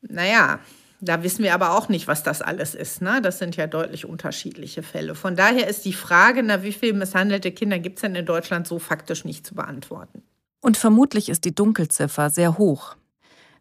Naja, 0.00 0.60
Da 1.00 1.22
wissen 1.22 1.42
wir 1.44 1.52
aber 1.52 1.76
auch 1.76 1.90
nicht, 1.90 2.08
was 2.08 2.22
das 2.22 2.40
alles 2.40 2.74
ist. 2.74 3.02
Ne? 3.02 3.20
Das 3.20 3.38
sind 3.38 3.54
ja 3.56 3.66
deutlich 3.66 4.06
unterschiedliche 4.06 4.82
Fälle. 4.82 5.14
Von 5.14 5.36
daher 5.36 5.68
ist 5.68 5.84
die 5.84 5.92
Frage, 5.92 6.42
na, 6.42 6.62
wie 6.62 6.72
viele 6.72 6.94
misshandelte 6.94 7.52
Kinder 7.52 7.78
gibt 7.78 7.98
es 7.98 8.00
denn 8.00 8.14
in 8.14 8.24
Deutschland, 8.24 8.66
so 8.66 8.78
faktisch 8.78 9.26
nicht 9.26 9.46
zu 9.46 9.54
beantworten. 9.54 10.22
Und 10.62 10.78
vermutlich 10.78 11.28
ist 11.28 11.44
die 11.44 11.54
Dunkelziffer 11.54 12.30
sehr 12.30 12.56
hoch. 12.56 12.96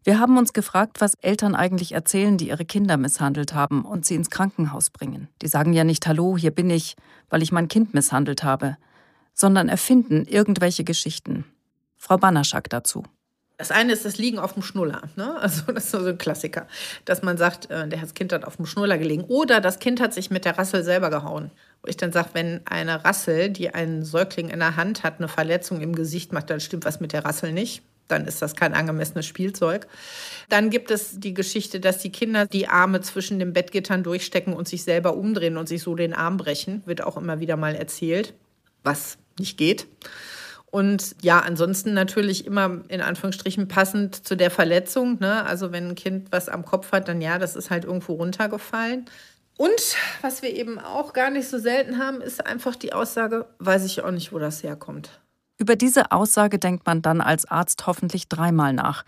Wir 0.05 0.19
haben 0.19 0.38
uns 0.38 0.53
gefragt, 0.53 1.01
was 1.01 1.15
Eltern 1.15 1.55
eigentlich 1.55 1.93
erzählen, 1.93 2.38
die 2.38 2.50
ihre 2.50 2.63
Kinder 2.63 2.95
misshandelt 2.95 3.55
haben 3.55 3.83
und 3.83 4.05
sie 4.05 4.13
ins 4.13 4.29
Krankenhaus 4.29 4.91
bringen. 4.91 5.29
Die 5.41 5.47
sagen 5.47 5.74
ja 5.74 5.83
nicht 5.83 6.05
Hallo, 6.05 6.38
hier 6.38 6.51
bin 6.51 6.69
ich, 6.69 6.95
weil 7.31 7.41
ich 7.41 7.51
mein 7.51 7.69
Kind 7.69 7.95
misshandelt 7.95 8.43
habe, 8.43 8.77
sondern 9.33 9.67
erfinden 9.67 10.25
irgendwelche 10.27 10.83
Geschichten. 10.83 11.43
Frau 11.97 12.17
Banaschak 12.17 12.69
dazu. 12.69 13.01
Das 13.57 13.71
eine 13.71 13.93
ist 13.93 14.05
das 14.05 14.19
Liegen 14.19 14.38
auf 14.38 14.53
dem 14.53 14.62
Schnuller. 14.62 15.01
Ne? 15.15 15.39
Also 15.39 15.71
das 15.71 15.85
ist 15.85 15.91
so 15.91 16.05
ein 16.05 16.19
Klassiker, 16.19 16.67
dass 17.05 17.24
man 17.24 17.38
sagt, 17.38 17.71
äh, 17.71 17.88
das 17.88 18.13
Kind 18.13 18.31
hat 18.31 18.45
auf 18.45 18.57
dem 18.57 18.67
Schnuller 18.67 19.00
gelegen. 19.00 19.24
Oder 19.24 19.59
das 19.59 19.79
Kind 19.79 20.00
hat 20.00 20.13
sich 20.13 20.29
mit 20.29 20.45
der 20.45 20.55
Rassel 20.59 20.83
selber 20.83 21.09
gehauen. 21.09 21.50
Wo 21.81 21.88
ich 21.88 21.97
dann 21.97 22.12
sage, 22.12 22.29
wenn 22.33 22.62
eine 22.65 23.03
Rassel, 23.03 23.50
die 23.50 23.74
einen 23.74 24.05
Säugling 24.05 24.50
in 24.50 24.59
der 24.59 24.75
Hand 24.75 25.01
hat, 25.01 25.17
eine 25.17 25.29
Verletzung 25.29 25.81
im 25.81 25.95
Gesicht 25.95 26.31
macht, 26.31 26.51
dann 26.51 26.59
stimmt 26.59 26.85
was 26.85 27.00
mit 27.00 27.12
der 27.12 27.25
Rassel 27.25 27.51
nicht. 27.53 27.81
Dann 28.07 28.25
ist 28.25 28.41
das 28.41 28.55
kein 28.55 28.74
angemessenes 28.74 29.25
Spielzeug. 29.25 29.88
Dann 30.50 30.69
gibt 30.69 30.91
es 30.91 31.19
die 31.19 31.33
Geschichte, 31.33 31.79
dass 31.79 31.97
die 31.97 32.12
Kinder 32.12 32.45
die 32.45 32.67
Arme 32.67 33.01
zwischen 33.01 33.39
den 33.39 33.53
Bettgittern 33.53 34.03
durchstecken 34.03 34.53
und 34.53 34.67
sich 34.67 34.83
selber 34.83 35.15
umdrehen 35.15 35.57
und 35.57 35.67
sich 35.67 35.81
so 35.81 35.95
den 35.95 36.13
Arm 36.13 36.38
brechen. 36.38 36.83
Wird 36.85 37.01
auch 37.01 37.17
immer 37.17 37.39
wieder 37.39 37.57
mal 37.57 37.75
erzählt, 37.75 38.33
was 38.83 39.17
nicht 39.39 39.57
geht. 39.57 39.88
Und 40.75 41.15
ja, 41.21 41.39
ansonsten 41.39 41.93
natürlich 41.93 42.45
immer 42.45 42.81
in 42.89 43.00
Anführungsstrichen 43.00 43.69
passend 43.69 44.27
zu 44.27 44.35
der 44.35 44.51
Verletzung. 44.51 45.19
Ne? 45.19 45.45
Also 45.45 45.71
wenn 45.71 45.89
ein 45.89 45.95
Kind 45.95 46.31
was 46.31 46.50
am 46.50 46.65
Kopf 46.65 46.91
hat, 46.91 47.07
dann 47.07 47.21
ja, 47.21 47.39
das 47.39 47.55
ist 47.55 47.69
halt 47.69 47.85
irgendwo 47.85 48.15
runtergefallen. 48.15 49.05
Und 49.57 49.95
was 50.21 50.41
wir 50.41 50.53
eben 50.53 50.79
auch 50.79 51.13
gar 51.13 51.29
nicht 51.29 51.47
so 51.47 51.59
selten 51.59 51.97
haben, 51.97 52.19
ist 52.19 52.45
einfach 52.45 52.75
die 52.75 52.91
Aussage, 52.91 53.45
weiß 53.59 53.85
ich 53.85 54.01
auch 54.01 54.12
nicht, 54.12 54.33
wo 54.33 54.39
das 54.39 54.63
herkommt. 54.63 55.21
Über 55.57 55.75
diese 55.75 56.12
Aussage 56.12 56.59
denkt 56.59 56.85
man 56.85 57.01
dann 57.01 57.21
als 57.21 57.45
Arzt 57.45 57.88
hoffentlich 57.88 58.27
dreimal 58.27 58.74
nach. 58.74 59.05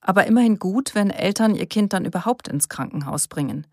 Aber 0.00 0.26
immerhin 0.26 0.58
gut, 0.58 0.94
wenn 0.94 1.10
Eltern 1.10 1.54
ihr 1.54 1.66
Kind 1.66 1.92
dann 1.92 2.04
überhaupt 2.04 2.48
ins 2.48 2.68
Krankenhaus 2.68 3.28
bringen. 3.28 3.66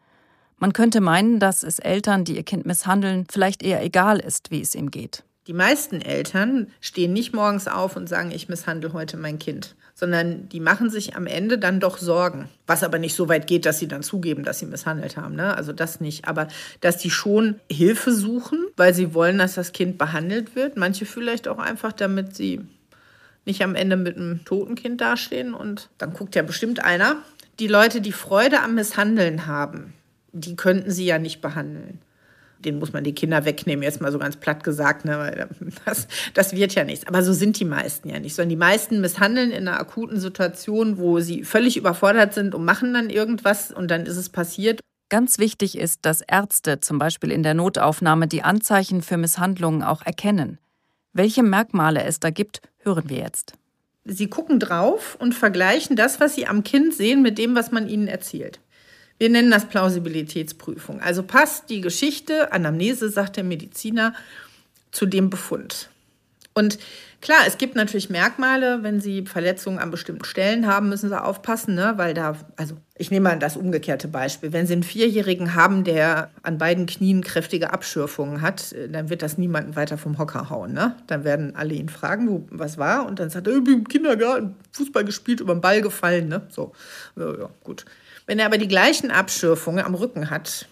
Man 0.57 0.73
könnte 0.73 1.01
meinen, 1.01 1.39
dass 1.39 1.61
es 1.61 1.77
Eltern, 1.77 2.25
die 2.25 2.35
ihr 2.35 2.43
Kind 2.43 2.65
misshandeln, 2.65 3.27
vielleicht 3.29 3.61
eher 3.61 3.83
egal 3.83 4.19
ist, 4.19 4.49
wie 4.49 4.61
es 4.61 4.73
ihm 4.73 4.89
geht. 4.89 5.23
Die 5.45 5.53
meisten 5.53 6.01
Eltern 6.01 6.67
stehen 6.81 7.13
nicht 7.13 7.33
morgens 7.33 7.67
auf 7.67 7.95
und 7.95 8.09
sagen, 8.09 8.31
ich 8.31 8.49
misshandle 8.49 8.91
heute 8.91 9.15
mein 9.15 9.39
Kind, 9.39 9.75
sondern 9.99 10.47
die 10.49 10.59
machen 10.59 10.91
sich 10.91 11.15
am 11.15 11.25
Ende 11.25 11.57
dann 11.57 11.79
doch 11.79 11.97
Sorgen. 11.97 12.49
Was 12.67 12.83
aber 12.83 12.99
nicht 12.99 13.15
so 13.15 13.29
weit 13.29 13.47
geht, 13.47 13.65
dass 13.65 13.79
sie 13.79 13.87
dann 13.87 14.03
zugeben, 14.03 14.43
dass 14.43 14.59
sie 14.59 14.67
misshandelt 14.67 15.17
haben. 15.17 15.35
Ne? 15.35 15.57
Also 15.57 15.73
das 15.73 15.99
nicht. 15.99 16.27
Aber 16.27 16.47
dass 16.81 16.99
die 16.99 17.09
schon 17.09 17.55
Hilfe 17.67 18.11
suchen, 18.11 18.67
weil 18.77 18.93
sie 18.93 19.15
wollen, 19.15 19.39
dass 19.39 19.55
das 19.55 19.71
Kind 19.71 19.97
behandelt 19.97 20.55
wird. 20.55 20.77
Manche 20.77 21.07
vielleicht 21.07 21.47
auch 21.47 21.57
einfach, 21.57 21.93
damit 21.93 22.35
sie 22.35 22.61
nicht 23.45 23.63
am 23.63 23.73
Ende 23.73 23.97
mit 23.97 24.17
einem 24.17 24.45
toten 24.45 24.75
Kind 24.75 25.01
dastehen. 25.01 25.55
Und 25.55 25.89
dann 25.97 26.13
guckt 26.13 26.35
ja 26.35 26.43
bestimmt 26.43 26.85
einer. 26.85 27.15
Die 27.57 27.67
Leute, 27.67 27.99
die 27.99 28.11
Freude 28.11 28.61
am 28.61 28.75
Misshandeln 28.75 29.47
haben, 29.47 29.93
die 30.31 30.55
könnten 30.55 30.91
sie 30.91 31.07
ja 31.07 31.17
nicht 31.17 31.41
behandeln 31.41 32.01
den 32.59 32.79
muss 32.79 32.93
man 32.93 33.03
die 33.03 33.13
Kinder 33.13 33.45
wegnehmen, 33.45 33.83
jetzt 33.83 34.01
mal 34.01 34.11
so 34.11 34.19
ganz 34.19 34.35
platt 34.35 34.63
gesagt, 34.63 35.05
ne, 35.05 35.17
weil 35.17 35.49
das, 35.85 36.07
das 36.33 36.53
wird 36.53 36.73
ja 36.75 36.83
nichts. 36.83 37.07
Aber 37.07 37.23
so 37.23 37.33
sind 37.33 37.59
die 37.59 37.65
meisten 37.65 38.09
ja 38.09 38.19
nicht, 38.19 38.35
sondern 38.35 38.49
die 38.49 38.55
meisten 38.55 39.01
misshandeln 39.01 39.51
in 39.51 39.67
einer 39.67 39.79
akuten 39.79 40.19
Situation, 40.19 40.97
wo 40.97 41.19
sie 41.19 41.43
völlig 41.43 41.77
überfordert 41.77 42.33
sind 42.33 42.55
und 42.55 42.65
machen 42.65 42.93
dann 42.93 43.09
irgendwas 43.09 43.71
und 43.71 43.89
dann 43.91 44.05
ist 44.05 44.17
es 44.17 44.29
passiert. 44.29 44.79
Ganz 45.09 45.39
wichtig 45.39 45.77
ist, 45.77 46.05
dass 46.05 46.21
Ärzte 46.21 46.81
zum 46.81 46.99
Beispiel 46.99 47.31
in 47.31 47.43
der 47.43 47.53
Notaufnahme 47.53 48.27
die 48.27 48.43
Anzeichen 48.43 49.01
für 49.01 49.17
Misshandlungen 49.17 49.83
auch 49.83 50.05
erkennen. 50.05 50.57
Welche 51.13 51.43
Merkmale 51.43 52.03
es 52.03 52.19
da 52.19 52.29
gibt, 52.29 52.61
hören 52.79 53.09
wir 53.09 53.17
jetzt. 53.17 53.53
Sie 54.03 54.27
gucken 54.27 54.59
drauf 54.59 55.17
und 55.19 55.33
vergleichen 55.33 55.95
das, 55.95 56.19
was 56.19 56.35
sie 56.35 56.47
am 56.47 56.63
Kind 56.63 56.93
sehen, 56.93 57.21
mit 57.21 57.37
dem, 57.37 57.55
was 57.55 57.71
man 57.71 57.89
ihnen 57.89 58.07
erzählt. 58.07 58.59
Wir 59.17 59.29
nennen 59.29 59.49
das 59.49 59.65
Plausibilitätsprüfung. 59.65 61.01
Also 61.01 61.23
passt 61.23 61.69
die 61.69 61.81
Geschichte, 61.81 62.51
Anamnese, 62.51 63.09
sagt 63.09 63.37
der 63.37 63.43
Mediziner, 63.43 64.13
zu 64.91 65.05
dem 65.05 65.29
Befund. 65.29 65.89
Und 66.57 66.79
klar, 67.21 67.41
es 67.45 67.59
gibt 67.59 67.75
natürlich 67.75 68.09
Merkmale, 68.09 68.81
wenn 68.81 68.99
Sie 68.99 69.25
Verletzungen 69.25 69.77
an 69.77 69.91
bestimmten 69.91 70.25
Stellen 70.25 70.65
haben, 70.65 70.89
müssen 70.89 71.09
Sie 71.09 71.23
aufpassen, 71.23 71.75
ne? 71.75 71.93
weil 71.97 72.15
da, 72.15 72.35
also 72.55 72.75
ich 72.95 73.11
nehme 73.11 73.29
mal 73.29 73.37
das 73.37 73.57
umgekehrte 73.57 74.07
Beispiel. 74.07 74.53
Wenn 74.53 74.65
Sie 74.65 74.73
einen 74.73 74.81
Vierjährigen 74.81 75.53
haben, 75.53 75.83
der 75.83 76.31
an 76.41 76.57
beiden 76.57 76.87
Knien 76.87 77.21
kräftige 77.23 77.73
Abschürfungen 77.73 78.41
hat, 78.41 78.73
dann 78.89 79.11
wird 79.11 79.21
das 79.21 79.37
niemanden 79.37 79.75
weiter 79.75 79.99
vom 79.99 80.17
Hocker 80.17 80.49
hauen. 80.49 80.73
Ne? 80.73 80.95
Dann 81.05 81.23
werden 81.23 81.55
alle 81.55 81.75
ihn 81.75 81.89
fragen, 81.89 82.27
wo, 82.27 82.47
was 82.49 82.79
war, 82.79 83.05
und 83.05 83.19
dann 83.19 83.29
sagt 83.29 83.45
er, 83.45 83.57
ich 83.57 83.63
bin 83.63 83.73
im 83.75 83.87
Kindergarten 83.87 84.55
Fußball 84.71 85.05
gespielt, 85.05 85.41
über 85.41 85.53
den 85.53 85.61
Ball 85.61 85.81
gefallen. 85.81 86.27
Ne? 86.27 86.41
So, 86.49 86.71
ja, 87.15 87.37
ja, 87.37 87.49
gut. 87.63 87.85
Wenn 88.27 88.39
er 88.39 88.45
aber 88.45 88.57
die 88.57 88.67
gleichen 88.67 89.09
Abschürfungen 89.09 89.83
am 89.83 89.95
Rücken 89.95 90.29
hat, 90.29 90.67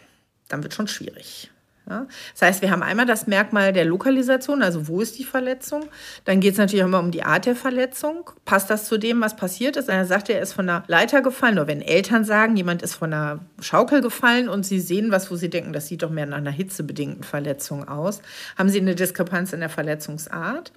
dann 0.50 0.62
wird 0.62 0.74
schon 0.74 0.88
schwierig. 0.88 1.50
Ja? 1.89 2.08
Das 2.34 2.41
heißt, 2.41 2.62
wir 2.62 2.72
haben 2.72 2.84
einmal 2.84 3.06
das 3.06 3.28
Merkmal 3.28 3.72
der 3.72 3.86
Lokalisation, 3.86 4.62
also 4.62 4.88
wo 4.88 5.02
ist 5.02 5.18
die 5.18 5.24
Verletzung. 5.24 5.86
Dann 6.26 6.39
geht 6.39 6.54
es 6.54 6.58
natürlich 6.58 6.84
auch 6.84 6.88
immer 6.88 7.00
um 7.00 7.12
die 7.12 7.24
Art 7.24 7.46
der 7.46 7.56
Verletzung. 7.56 8.30
Passt 8.44 8.70
das 8.70 8.86
zu 8.86 8.98
dem, 8.98 9.22
was 9.22 9.36
passiert 9.36 9.78
ist? 9.78 9.89
Er 9.89 10.06
sagt, 10.06 10.30
er 10.30 10.41
ist 10.41 10.54
von 10.54 10.68
der 10.68 10.84
Leiter 10.88 11.22
gefallen. 11.22 11.58
Oder 11.58 11.68
wenn 11.68 11.82
Eltern 11.82 12.26
sagen, 12.26 12.58
jemand 12.58 12.82
ist 12.82 12.96
von 12.96 13.13
einer 13.13 13.39
Schaukel 13.62 14.02
gefallen 14.02 14.50
und 14.50 14.65
sie 14.65 14.80
sehen 14.80 15.12
was, 15.12 15.32
wo 15.32 15.36
sie 15.36 15.50
denken, 15.50 15.74
das 15.74 15.88
sieht 15.88 16.04
doch 16.04 16.10
mehr 16.10 16.26
nach 16.26 16.38
einer 16.38 16.52
hitzebedingten 16.52 17.24
Verletzung 17.24 17.88
aus, 17.88 18.22
haben 18.58 18.70
sie 18.70 18.82
eine 18.82 18.96
Diskrepanz 18.96 19.54
in 19.54 19.62
der 19.62 19.70
Verletzungsart. 19.70 20.72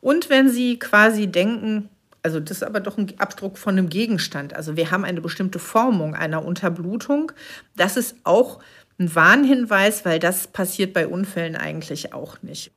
Und 0.00 0.30
wenn 0.30 0.48
sie 0.48 0.78
quasi 0.78 1.26
denken, 1.26 1.90
also 2.22 2.40
das 2.40 2.58
ist 2.58 2.62
aber 2.62 2.80
doch 2.80 2.98
ein 2.98 3.12
Abdruck 3.18 3.58
von 3.58 3.78
einem 3.78 3.88
Gegenstand. 3.88 4.54
Also 4.54 4.76
wir 4.76 4.90
haben 4.90 5.04
eine 5.04 5.20
bestimmte 5.20 5.58
Formung 5.58 6.14
einer 6.14 6.44
Unterblutung. 6.44 7.32
Das 7.76 7.96
ist 7.96 8.16
auch 8.24 8.60
ein 8.98 9.14
Warnhinweis, 9.14 10.04
weil 10.04 10.18
das 10.18 10.48
passiert 10.48 10.92
bei 10.92 11.06
Unfällen 11.06 11.56
eigentlich 11.56 12.12
auch 12.12 12.42
nicht. 12.42 12.72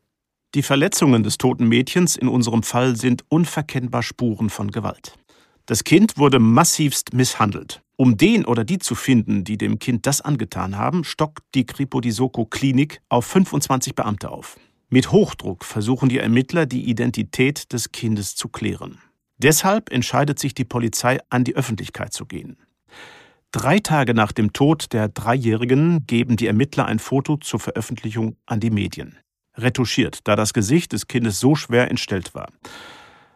Die 0.53 0.63
Verletzungen 0.63 1.23
des 1.23 1.37
toten 1.37 1.67
Mädchens 1.67 2.15
in 2.15 2.27
unserem 2.27 2.63
Fall 2.63 2.95
sind 2.95 3.23
unverkennbar 3.29 4.03
Spuren 4.03 4.49
von 4.49 4.69
Gewalt. 4.71 5.15
Das 5.65 5.83
Kind 5.83 6.17
wurde 6.17 6.39
massivst 6.39 7.13
misshandelt. 7.13 7.81
Um 7.95 8.17
den 8.17 8.45
oder 8.45 8.63
die 8.63 8.79
zu 8.79 8.95
finden, 8.95 9.43
die 9.43 9.57
dem 9.57 9.79
Kind 9.79 10.05
das 10.07 10.21
angetan 10.21 10.77
haben, 10.77 11.03
stockt 11.03 11.43
die 11.55 11.65
Kripo 11.65 12.01
die 12.01 12.11
Soko 12.11 12.45
Klinik 12.45 12.99
auf 13.09 13.25
25 13.25 13.95
Beamte 13.95 14.29
auf. 14.29 14.57
Mit 14.89 15.11
Hochdruck 15.11 15.63
versuchen 15.63 16.09
die 16.09 16.17
Ermittler, 16.17 16.65
die 16.65 16.89
Identität 16.89 17.71
des 17.71 17.91
Kindes 17.93 18.35
zu 18.35 18.49
klären. 18.49 18.97
Deshalb 19.43 19.91
entscheidet 19.91 20.37
sich 20.37 20.53
die 20.53 20.65
Polizei, 20.65 21.17
an 21.29 21.43
die 21.43 21.55
Öffentlichkeit 21.55 22.13
zu 22.13 22.27
gehen. 22.27 22.57
Drei 23.51 23.79
Tage 23.79 24.13
nach 24.13 24.31
dem 24.31 24.53
Tod 24.53 24.93
der 24.93 25.09
Dreijährigen 25.09 26.05
geben 26.05 26.37
die 26.37 26.45
Ermittler 26.45 26.85
ein 26.85 26.99
Foto 26.99 27.37
zur 27.37 27.59
Veröffentlichung 27.59 28.35
an 28.45 28.59
die 28.59 28.69
Medien. 28.69 29.17
Retuschiert, 29.55 30.19
da 30.25 30.35
das 30.35 30.53
Gesicht 30.53 30.93
des 30.93 31.07
Kindes 31.07 31.39
so 31.39 31.55
schwer 31.55 31.89
entstellt 31.89 32.35
war. 32.35 32.49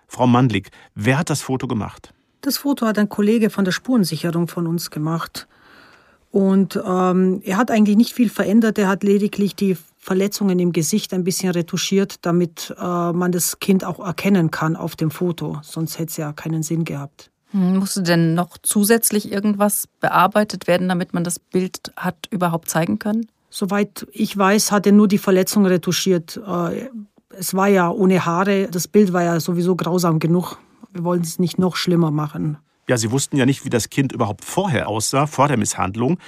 Frau 0.07 0.27
Mandlik, 0.27 0.69
wer 0.93 1.17
hat 1.17 1.31
das 1.31 1.41
Foto 1.41 1.67
gemacht? 1.67 2.13
Das 2.41 2.59
Foto 2.59 2.85
hat 2.85 2.99
ein 2.99 3.09
Kollege 3.09 3.49
von 3.49 3.65
der 3.65 3.71
Spurensicherung 3.71 4.47
von 4.47 4.67
uns 4.67 4.91
gemacht. 4.91 5.47
Und 6.29 6.79
ähm, 6.85 7.41
er 7.43 7.57
hat 7.57 7.71
eigentlich 7.71 7.97
nicht 7.97 8.13
viel 8.13 8.29
verändert. 8.29 8.77
Er 8.77 8.89
hat 8.89 9.03
lediglich 9.03 9.55
die 9.55 9.75
Verletzungen 10.05 10.59
im 10.59 10.71
Gesicht 10.71 11.15
ein 11.15 11.23
bisschen 11.23 11.49
retuschiert, 11.49 12.17
damit 12.21 12.75
äh, 12.79 13.11
man 13.11 13.31
das 13.31 13.59
Kind 13.59 13.83
auch 13.83 13.97
erkennen 13.97 14.51
kann 14.51 14.75
auf 14.75 14.95
dem 14.95 15.09
Foto. 15.09 15.57
Sonst 15.63 15.97
hätte 15.97 16.11
es 16.11 16.17
ja 16.17 16.31
keinen 16.31 16.61
Sinn 16.61 16.85
gehabt. 16.85 17.31
Hm, 17.49 17.77
musste 17.77 18.03
denn 18.03 18.35
noch 18.35 18.59
zusätzlich 18.61 19.31
irgendwas 19.31 19.87
bearbeitet 19.99 20.67
werden, 20.67 20.89
damit 20.89 21.15
man 21.15 21.23
das 21.23 21.39
Bild 21.39 21.91
hat 21.95 22.27
überhaupt 22.29 22.69
zeigen 22.69 22.99
können? 22.99 23.25
Soweit 23.49 24.05
ich 24.11 24.37
weiß, 24.37 24.71
hat 24.71 24.85
er 24.85 24.91
nur 24.91 25.07
die 25.07 25.17
Verletzung 25.17 25.65
retuschiert. 25.65 26.39
Äh, 26.47 26.89
es 27.35 27.55
war 27.55 27.67
ja 27.67 27.89
ohne 27.89 28.25
Haare. 28.25 28.67
Das 28.69 28.87
Bild 28.87 29.11
war 29.11 29.23
ja 29.23 29.39
sowieso 29.39 29.75
grausam 29.75 30.19
genug. 30.19 30.59
Wir 30.93 31.03
wollen 31.03 31.21
es 31.21 31.39
nicht 31.39 31.57
noch 31.57 31.75
schlimmer 31.75 32.11
machen. 32.11 32.59
Ja, 32.87 32.97
Sie 32.97 33.09
wussten 33.09 33.37
ja 33.37 33.47
nicht, 33.47 33.65
wie 33.65 33.71
das 33.71 33.89
Kind 33.89 34.11
überhaupt 34.11 34.45
vorher 34.45 34.87
aussah, 34.87 35.25
vor 35.25 35.47
der 35.47 35.57
Misshandlung. 35.57 36.19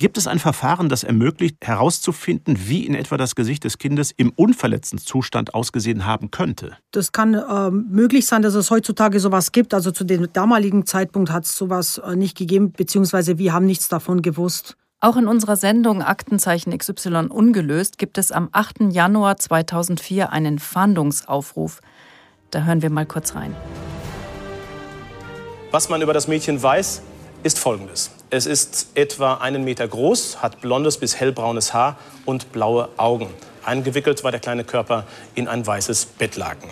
Gibt 0.00 0.16
es 0.16 0.28
ein 0.28 0.38
Verfahren, 0.38 0.88
das 0.88 1.02
ermöglicht, 1.02 1.56
herauszufinden, 1.60 2.56
wie 2.68 2.86
in 2.86 2.94
etwa 2.94 3.16
das 3.16 3.34
Gesicht 3.34 3.64
des 3.64 3.78
Kindes 3.78 4.12
im 4.16 4.30
unverletzten 4.30 5.00
Zustand 5.00 5.54
ausgesehen 5.54 6.06
haben 6.06 6.30
könnte? 6.30 6.76
Das 6.92 7.10
kann 7.10 7.34
äh, 7.34 7.70
möglich 7.72 8.26
sein, 8.26 8.42
dass 8.42 8.54
es 8.54 8.70
heutzutage 8.70 9.18
sowas 9.18 9.50
gibt. 9.50 9.74
Also 9.74 9.90
zu 9.90 10.04
dem 10.04 10.32
damaligen 10.32 10.86
Zeitpunkt 10.86 11.32
hat 11.32 11.46
es 11.46 11.56
sowas 11.56 11.98
äh, 11.98 12.14
nicht 12.14 12.38
gegeben, 12.38 12.70
beziehungsweise 12.70 13.38
wir 13.38 13.52
haben 13.52 13.66
nichts 13.66 13.88
davon 13.88 14.22
gewusst. 14.22 14.76
Auch 15.00 15.16
in 15.16 15.26
unserer 15.26 15.56
Sendung 15.56 16.00
Aktenzeichen 16.00 16.76
XY 16.78 17.26
ungelöst 17.30 17.98
gibt 17.98 18.18
es 18.18 18.30
am 18.30 18.50
8. 18.52 18.92
Januar 18.92 19.36
2004 19.36 20.30
einen 20.30 20.60
Fahndungsaufruf. 20.60 21.80
Da 22.52 22.62
hören 22.62 22.82
wir 22.82 22.90
mal 22.90 23.06
kurz 23.06 23.34
rein. 23.34 23.52
Was 25.72 25.88
man 25.88 26.02
über 26.02 26.12
das 26.12 26.28
Mädchen 26.28 26.62
weiß, 26.62 27.02
ist 27.42 27.58
Folgendes. 27.58 28.12
Es 28.30 28.44
ist 28.44 28.88
etwa 28.94 29.34
einen 29.34 29.64
Meter 29.64 29.88
groß, 29.88 30.42
hat 30.42 30.60
blondes 30.60 30.98
bis 30.98 31.16
hellbraunes 31.16 31.72
Haar 31.72 31.96
und 32.26 32.52
blaue 32.52 32.90
Augen. 32.98 33.28
Eingewickelt 33.64 34.22
war 34.22 34.30
der 34.30 34.40
kleine 34.40 34.64
Körper 34.64 35.06
in 35.34 35.48
ein 35.48 35.66
weißes 35.66 36.04
Bettlaken. 36.04 36.68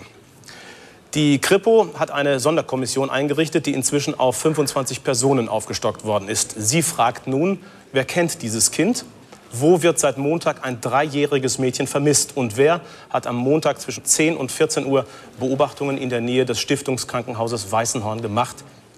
Die 1.15 1.39
Kripo 1.39 1.89
hat 1.97 2.11
eine 2.11 2.39
Sonderkommission 2.39 3.09
eingerichtet, 3.09 3.65
die 3.65 3.73
inzwischen 3.73 4.19
auf 4.19 4.37
25 4.37 5.03
Personen 5.03 5.49
aufgestockt 5.49 6.05
worden 6.05 6.29
ist. 6.29 6.53
Sie 6.55 6.83
fragt 6.83 7.25
nun, 7.25 7.59
wer 7.91 8.05
kennt 8.05 8.43
dieses 8.43 8.69
Kind? 8.69 9.03
Wo 9.51 9.81
wird 9.81 9.97
seit 9.97 10.19
Montag 10.19 10.63
ein 10.63 10.79
dreijähriges 10.79 11.57
Mädchen 11.57 11.87
vermisst? 11.87 12.37
Und 12.37 12.57
wer 12.57 12.81
hat 13.09 13.25
am 13.25 13.35
Montag 13.35 13.81
zwischen 13.81 14.05
10 14.05 14.37
und 14.37 14.51
14 14.51 14.85
Uhr 14.85 15.07
Beobachtungen 15.39 15.97
in 15.97 16.09
der 16.09 16.21
Nähe 16.21 16.45
des 16.45 16.59
Stiftungskrankenhauses 16.59 17.71
Weißenhorn 17.71 18.21
gemacht? 18.21 18.57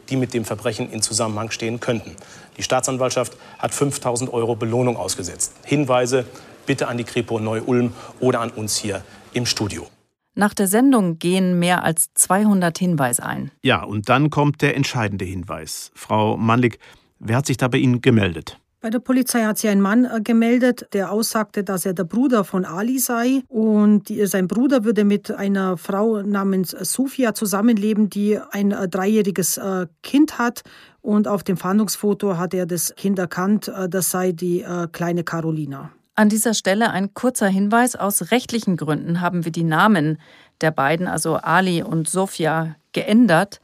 die 0.09 0.15
mit 0.15 0.33
dem 0.33 0.45
Verbrechen 0.45 0.91
in 0.91 1.01
Zusammenhang 1.01 1.51
stehen 1.51 1.79
könnten. 1.79 2.15
Die 2.59 2.63
Staatsanwaltschaft 2.63 3.37
hat 3.57 3.73
5000 3.73 4.33
Euro 4.33 4.53
Belohnung 4.53 4.97
ausgesetzt. 4.97 5.53
Hinweise 5.63 6.25
bitte 6.65 6.89
an 6.89 6.97
die 6.97 7.05
Kripo 7.05 7.39
Neu-Ulm 7.39 7.93
oder 8.19 8.41
an 8.41 8.49
uns 8.49 8.75
hier 8.75 9.01
im 9.31 9.45
Studio. 9.45 9.87
Nach 10.35 10.53
der 10.53 10.67
Sendung 10.67 11.19
gehen 11.19 11.57
mehr 11.57 11.85
als 11.85 12.09
200 12.15 12.77
Hinweise 12.77 13.25
ein. 13.25 13.51
Ja, 13.63 13.83
und 13.83 14.09
dann 14.09 14.29
kommt 14.29 14.61
der 14.61 14.75
entscheidende 14.75 15.23
Hinweis. 15.23 15.91
Frau 15.95 16.35
Mannlig, 16.35 16.79
wer 17.17 17.37
hat 17.37 17.45
sich 17.45 17.55
da 17.55 17.69
bei 17.69 17.77
Ihnen 17.77 18.01
gemeldet? 18.01 18.59
Bei 18.81 18.89
der 18.89 18.99
Polizei 18.99 19.43
hat 19.43 19.57
sich 19.57 19.69
ein 19.69 19.81
Mann 19.81 20.05
äh, 20.05 20.21
gemeldet, 20.21 20.87
der 20.93 21.11
aussagte, 21.11 21.65
dass 21.65 21.85
er 21.85 21.93
der 21.93 22.05
Bruder 22.05 22.45
von 22.45 22.63
Ali 22.63 22.97
sei 22.99 23.41
und 23.49 24.07
sein 24.07 24.47
Bruder 24.47 24.85
würde 24.85 25.03
mit 25.03 25.31
einer 25.31 25.75
Frau 25.75 26.21
namens 26.21 26.69
Sofia 26.71 27.33
zusammenleben, 27.33 28.09
die 28.09 28.39
ein 28.51 28.71
äh, 28.71 28.87
dreijähriges 28.87 29.57
äh, 29.57 29.87
Kind 30.01 30.37
hat. 30.37 30.61
Und 31.01 31.27
auf 31.27 31.43
dem 31.43 31.57
Fahndungsfoto 31.57 32.37
hat 32.37 32.53
er 32.53 32.65
das 32.65 32.95
Kind 32.95 33.19
erkannt, 33.19 33.71
das 33.89 34.11
sei 34.11 34.33
die 34.33 34.65
kleine 34.91 35.23
Carolina. 35.23 35.91
An 36.15 36.27
dieser 36.27 36.53
Stelle 36.53 36.91
ein 36.91 37.13
kurzer 37.13 37.47
Hinweis. 37.47 37.95
Aus 37.95 38.31
rechtlichen 38.31 38.75
Gründen 38.75 39.21
haben 39.21 39.45
wir 39.45 39.53
die 39.53 39.63
Namen 39.63 40.19
der 40.59 40.71
beiden, 40.71 41.07
also 41.07 41.37
Ali 41.37 41.81
und 41.81 42.09
Sofia, 42.09 42.75
geändert. 42.91 43.61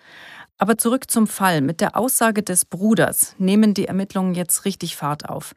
Aber 0.57 0.77
zurück 0.77 1.09
zum 1.09 1.27
Fall. 1.27 1.61
Mit 1.61 1.81
der 1.81 1.97
Aussage 1.97 2.43
des 2.43 2.65
Bruders 2.65 3.35
nehmen 3.37 3.73
die 3.73 3.85
Ermittlungen 3.85 4.33
jetzt 4.35 4.65
richtig 4.65 4.95
Fahrt 4.95 5.29
auf. 5.29 5.53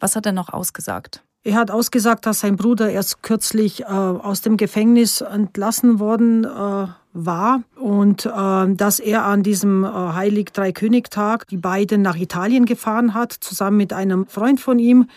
Was 0.00 0.16
hat 0.16 0.26
er 0.26 0.32
noch 0.32 0.48
ausgesagt? 0.52 1.22
Er 1.44 1.54
hat 1.54 1.70
ausgesagt, 1.70 2.26
dass 2.26 2.40
sein 2.40 2.56
Bruder 2.56 2.90
erst 2.90 3.22
kürzlich 3.22 3.82
äh, 3.82 3.84
aus 3.84 4.42
dem 4.42 4.56
Gefängnis 4.56 5.20
entlassen 5.20 5.98
worden 5.98 6.44
äh, 6.44 6.88
war 7.12 7.62
und 7.76 8.26
äh, 8.26 8.74
dass 8.74 8.98
er 8.98 9.24
an 9.24 9.42
diesem 9.42 9.84
äh, 9.84 9.88
Heilig 9.88 10.52
Dreikönigtag 10.52 11.46
die 11.48 11.56
beiden 11.56 12.02
nach 12.02 12.16
Italien 12.16 12.66
gefahren 12.66 13.14
hat, 13.14 13.32
zusammen 13.32 13.76
mit 13.76 13.92
einem 13.92 14.26
Freund 14.26 14.60
von 14.60 14.78
ihm. 14.78 15.08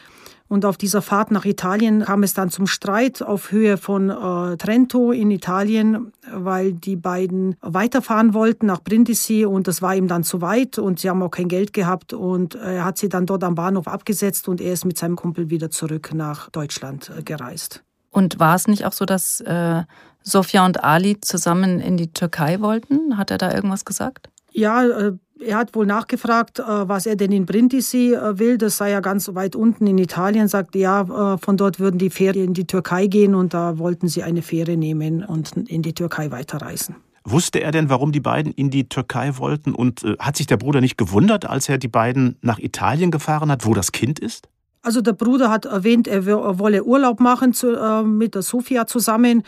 Und 0.52 0.66
auf 0.66 0.76
dieser 0.76 1.02
Fahrt 1.02 1.32
nach 1.32 1.46
Italien 1.46 2.02
kam 2.02 2.24
es 2.24 2.34
dann 2.34 2.50
zum 2.50 2.68
Streit 2.68 3.22
auf 3.22 3.54
Höhe 3.54 3.78
von 3.78 4.10
äh, 4.10 4.58
Trento 4.58 5.14
in 5.14 5.32
Italien, 5.32 6.12
weil 6.30 6.74
die 6.74 6.98
beiden 6.98 7.56
weiterfahren 7.62 8.34
wollten 8.34 8.66
nach 8.66 8.84
Brindisi 8.84 9.46
und 9.46 9.70
das 9.70 9.82
war 9.82 9.96
ihm 9.96 10.10
dann 10.10 10.26
zu 10.26 10.42
weit 10.42 10.78
und 10.78 11.00
sie 11.00 11.10
haben 11.10 11.24
auch 11.24 11.30
kein 11.30 11.48
Geld 11.48 11.72
gehabt 11.72 12.12
und 12.12 12.56
er 12.56 12.84
hat 12.84 12.98
sie 12.98 13.08
dann 13.08 13.26
dort 13.26 13.46
am 13.46 13.56
Bahnhof 13.56 13.88
abgesetzt 13.88 14.50
und 14.50 14.60
er 14.60 14.74
ist 14.74 14.84
mit 14.84 14.98
seinem 14.98 15.16
Kumpel 15.16 15.50
wieder 15.50 15.72
zurück 15.72 16.14
nach 16.14 16.50
Deutschland 16.50 17.10
äh, 17.18 17.24
gereist. 17.24 17.82
Und 18.10 18.38
war 18.42 18.56
es 18.56 18.68
nicht 18.68 18.86
auch 18.86 18.92
so, 18.92 19.06
dass 19.06 19.40
äh, 19.40 19.84
Sofia 20.22 20.66
und 20.66 20.84
Ali 20.84 21.22
zusammen 21.22 21.80
in 21.80 21.96
die 21.96 22.12
Türkei 22.12 22.60
wollten? 22.60 23.16
Hat 23.16 23.32
er 23.32 23.38
da 23.38 23.54
irgendwas 23.54 23.86
gesagt? 23.86 24.28
Ja, 24.52 24.84
äh, 24.84 25.14
er 25.42 25.58
hat 25.58 25.76
wohl 25.76 25.86
nachgefragt, 25.86 26.60
äh, 26.60 26.64
was 26.64 27.06
er 27.06 27.16
denn 27.16 27.32
in 27.32 27.46
Brindisi 27.46 28.14
äh, 28.14 28.40
will. 28.40 28.58
Das 28.58 28.78
sei 28.78 28.92
ja 28.92 29.00
ganz 29.00 29.34
weit 29.34 29.56
unten 29.56 29.88
in 29.88 29.98
Italien. 29.98 30.48
Sagt 30.48 30.76
ja, 30.76 31.38
von 31.38 31.58
dort 31.58 31.80
würden 31.80 31.98
die 31.98 32.10
Fähre 32.10 32.40
in 32.40 32.54
die 32.54 32.66
Türkei 32.66 33.08
gehen 33.08 33.36
und 33.36 33.54
da 33.54 33.78
wollten 33.78 34.08
sie 34.08 34.24
eine 34.24 34.42
Fähre 34.42 34.78
nehmen 34.78 35.24
und 35.24 35.56
in 35.70 35.82
die 35.82 35.94
Türkei 35.94 36.32
weiterreisen. 36.32 36.96
Wusste 37.24 37.62
er 37.62 37.72
denn, 37.72 37.90
warum 37.90 38.12
die 38.12 38.20
beiden 38.20 38.52
in 38.52 38.70
die 38.70 38.90
Türkei 38.90 39.38
wollten? 39.38 39.74
Und 39.74 40.04
hat 40.20 40.38
sich 40.38 40.48
der 40.48 40.58
Bruder 40.58 40.82
nicht 40.82 40.98
gewundert, 40.98 41.46
als 41.46 41.70
er 41.70 41.78
die 41.78 41.88
beiden 41.88 42.38
nach 42.42 42.60
Italien 42.60 43.12
gefahren 43.12 43.52
hat, 43.52 43.66
wo 43.66 43.74
das 43.74 43.92
Kind 43.92 44.20
ist? 44.20 44.48
Also 44.82 45.02
der 45.02 45.14
Bruder 45.14 45.50
hat 45.50 45.66
erwähnt, 45.66 46.08
er 46.08 46.26
wolle 46.26 46.84
Urlaub 46.84 47.20
machen 47.20 47.54
mit 48.18 48.36
der 48.36 48.42
Sofia 48.42 48.88
zusammen. 48.88 49.44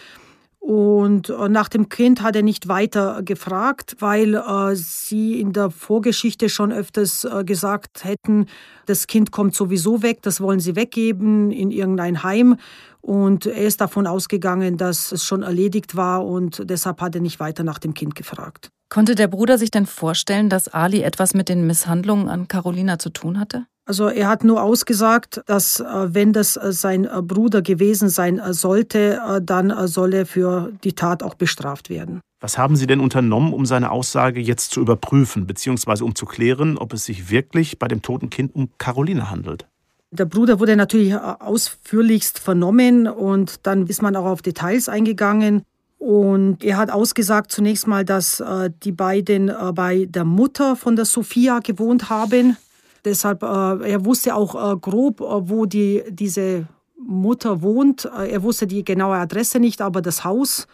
Und 0.64 1.30
äh, 1.30 1.50
nach 1.50 1.68
dem 1.68 1.90
Kind 1.90 2.22
hat 2.22 2.38
er 2.38 2.42
nicht 2.42 2.70
weiter 2.70 3.22
gefragt, 3.22 3.98
weil 4.00 4.36
äh, 4.36 4.76
sie 4.76 5.42
in 5.42 5.52
der 5.52 5.70
Vorgeschichte 5.70 6.48
schon 6.48 6.72
öfters 6.72 7.26
äh, 7.26 7.44
gesagt 7.44 8.06
hätten, 8.06 8.46
das 8.86 9.08
Kind 9.08 9.34
kommt 9.34 9.56
sowieso 9.56 10.02
weg, 10.04 10.22
das 10.22 10.40
wollen 10.40 10.62
sie 10.62 10.78
weggeben 10.78 11.52
in 11.52 11.70
irgendein 11.70 12.24
Heim. 12.24 12.56
Und 13.02 13.46
er 13.46 13.66
ist 13.66 13.82
davon 13.82 14.08
ausgegangen, 14.08 14.78
dass 14.78 15.12
es 15.12 15.26
schon 15.26 15.44
erledigt 15.44 15.98
war 15.98 16.26
und 16.26 16.62
deshalb 16.70 17.02
hat 17.02 17.14
er 17.16 17.22
nicht 17.22 17.42
weiter 17.42 17.66
nach 17.66 17.80
dem 17.80 17.94
Kind 17.94 18.16
gefragt. 18.16 18.70
Konnte 18.88 19.16
der 19.16 19.28
Bruder 19.28 19.58
sich 19.58 19.70
denn 19.70 19.86
vorstellen, 19.86 20.48
dass 20.48 20.70
Ali 20.70 21.02
etwas 21.02 21.34
mit 21.34 21.50
den 21.50 21.68
Misshandlungen 21.68 22.30
an 22.30 22.48
Carolina 22.48 23.00
zu 23.00 23.10
tun 23.10 23.38
hatte? 23.38 23.66
Also 23.86 24.08
er 24.08 24.30
hat 24.30 24.46
nur 24.46 24.64
ausgesagt, 24.64 25.42
dass 25.46 25.82
äh, 25.82 25.84
wenn 26.14 26.32
das 26.32 26.56
äh, 26.56 26.72
sein 26.72 27.04
äh, 27.04 27.22
Bruder 27.22 27.62
gewesen 27.62 28.08
sein 28.08 28.40
sollte, 28.52 29.20
dann 29.44 29.88
soll 29.88 30.14
er 30.14 30.26
für 30.26 30.72
die 30.84 30.94
Tat 30.94 31.22
auch 31.22 31.34
bestraft 31.34 31.90
werden. 31.90 32.22
Was 32.40 32.58
haben 32.58 32.76
Sie 32.76 32.88
denn 32.88 33.00
unternommen, 33.00 33.54
um 33.54 33.66
seine 33.66 33.92
Aussage 33.92 34.40
jetzt 34.40 34.72
zu 34.72 34.82
überprüfen, 34.82 35.48
beziehungsweise 35.48 36.06
um 36.06 36.16
zu 36.16 36.26
klären, 36.26 36.78
ob 36.78 36.94
es 36.94 37.06
sich 37.06 37.30
wirklich 37.30 37.80
bei 37.80 37.88
dem 37.88 38.02
toten 38.02 38.30
Kind 38.30 38.56
um 38.56 38.70
Caroline 38.78 39.30
handelt? 39.30 39.66
Der 40.12 40.26
Bruder 40.26 40.60
wurde 40.60 40.76
natürlich 40.76 41.16
ausführlichst 41.16 42.40
vernommen 42.40 43.08
und 43.08 43.66
dann 43.66 43.88
ist 43.88 44.02
man 44.02 44.16
auch 44.16 44.26
auf 44.26 44.42
Details 44.42 44.88
eingegangen. 44.88 45.64
Und 45.98 46.64
er 46.64 46.78
hat 46.78 46.92
ausgesagt 46.92 47.52
zunächst 47.52 47.88
mal, 47.88 48.04
dass 48.06 48.44
die 48.84 48.92
beiden 48.92 49.52
bei 49.74 50.06
der 50.10 50.26
Mutter 50.26 50.76
von 50.76 50.96
der 50.96 51.06
Sophia 51.06 51.60
gewohnt 51.60 52.10
haben. 52.10 52.58
Deshalb, 53.06 53.44
äh, 53.44 53.92
er 53.92 54.06
wusste 54.06 54.36
auch 54.36 54.56
äh, 54.56 54.78
grob, 54.78 55.22
äh, 55.22 55.50
wo 55.50 55.66
die, 55.66 56.04
diese 56.10 56.68
Mutter 56.98 57.62
wohnt. 57.62 58.06
Er 58.06 58.44
wusste 58.44 58.66
die 58.66 58.86
genaue 58.86 59.18
Adresse 59.18 59.60
nicht, 59.60 59.82
aber 59.82 60.02
das 60.02 60.24
Haus, 60.24 60.68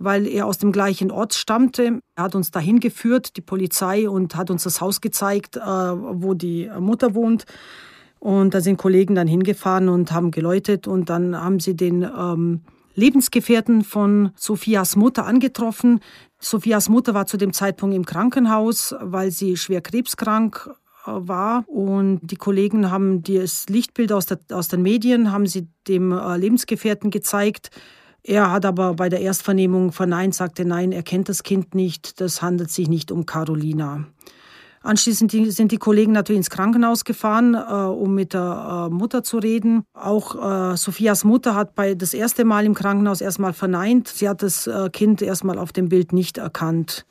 weil 0.00 0.26
er 0.26 0.46
aus 0.46 0.58
dem 0.58 0.72
gleichen 0.72 1.12
Ort 1.12 1.34
stammte. 1.34 2.00
Er 2.16 2.24
hat 2.24 2.34
uns 2.34 2.50
dahin 2.50 2.80
geführt, 2.80 3.36
die 3.36 3.40
Polizei, 3.40 4.08
und 4.08 4.34
hat 4.34 4.50
uns 4.50 4.64
das 4.64 4.80
Haus 4.80 5.00
gezeigt, 5.00 5.56
wo 5.56 6.34
die 6.34 6.68
Mutter 6.80 7.14
wohnt. 7.14 7.44
Und 8.18 8.54
da 8.54 8.60
sind 8.60 8.78
Kollegen 8.78 9.14
dann 9.14 9.28
hingefahren 9.28 9.88
und 9.88 10.10
haben 10.10 10.32
geläutet 10.32 10.88
und 10.88 11.08
dann 11.08 11.40
haben 11.40 11.60
sie 11.60 11.76
den 11.76 12.02
ähm, 12.02 12.62
Lebensgefährten 12.96 13.84
von 13.84 14.30
Sophias 14.34 14.96
Mutter 14.96 15.24
angetroffen. 15.24 16.00
Sophias 16.40 16.88
Mutter 16.88 17.14
war 17.14 17.26
zu 17.26 17.36
dem 17.36 17.52
Zeitpunkt 17.52 17.94
im 17.94 18.06
Krankenhaus, 18.06 18.94
weil 19.00 19.30
sie 19.30 19.56
schwer 19.56 19.82
krebskrank 19.82 20.74
war. 21.06 21.64
Und 21.68 22.20
die 22.22 22.36
Kollegen 22.36 22.90
haben 22.90 23.22
das 23.22 23.66
Lichtbild 23.68 24.12
aus, 24.12 24.26
der, 24.26 24.38
aus 24.52 24.68
den 24.68 24.82
Medien, 24.82 25.32
haben 25.32 25.46
sie 25.46 25.68
dem 25.88 26.12
äh, 26.12 26.36
Lebensgefährten 26.36 27.10
gezeigt. 27.10 27.70
Er 28.22 28.50
hat 28.50 28.64
aber 28.64 28.94
bei 28.94 29.08
der 29.08 29.22
Erstvernehmung 29.22 29.92
verneint, 29.92 30.34
sagte, 30.34 30.64
nein, 30.64 30.90
er 30.90 31.04
kennt 31.04 31.28
das 31.28 31.44
Kind 31.44 31.74
nicht, 31.76 32.20
das 32.20 32.42
handelt 32.42 32.70
sich 32.70 32.88
nicht 32.88 33.12
um 33.12 33.24
Carolina. 33.24 34.04
Anschließend 34.86 35.32
sind 35.32 35.72
die 35.72 35.78
Kollegen 35.78 36.12
natürlich 36.12 36.38
ins 36.38 36.50
Krankenhaus 36.50 37.04
gefahren, 37.04 37.54
äh, 37.54 37.58
um 37.58 38.14
mit 38.14 38.34
der 38.34 38.88
äh, 38.88 38.94
Mutter 38.94 39.24
zu 39.24 39.38
reden. 39.38 39.82
Auch 39.94 40.72
äh, 40.72 40.76
Sophias 40.76 41.24
Mutter 41.24 41.54
hat 41.56 41.74
bei 41.74 41.94
das 41.94 42.14
erste 42.14 42.44
Mal 42.44 42.64
im 42.64 42.74
Krankenhaus 42.74 43.20
erstmal 43.20 43.52
verneint. 43.52 44.06
Sie 44.08 44.28
hat 44.28 44.42
das 44.42 44.68
äh, 44.68 44.88
Kind 44.90 45.22
erstmal 45.22 45.58
auf 45.58 45.72
dem 45.72 45.88
Bild 45.88 46.12
nicht 46.12 46.38
erkannt. 46.38 47.04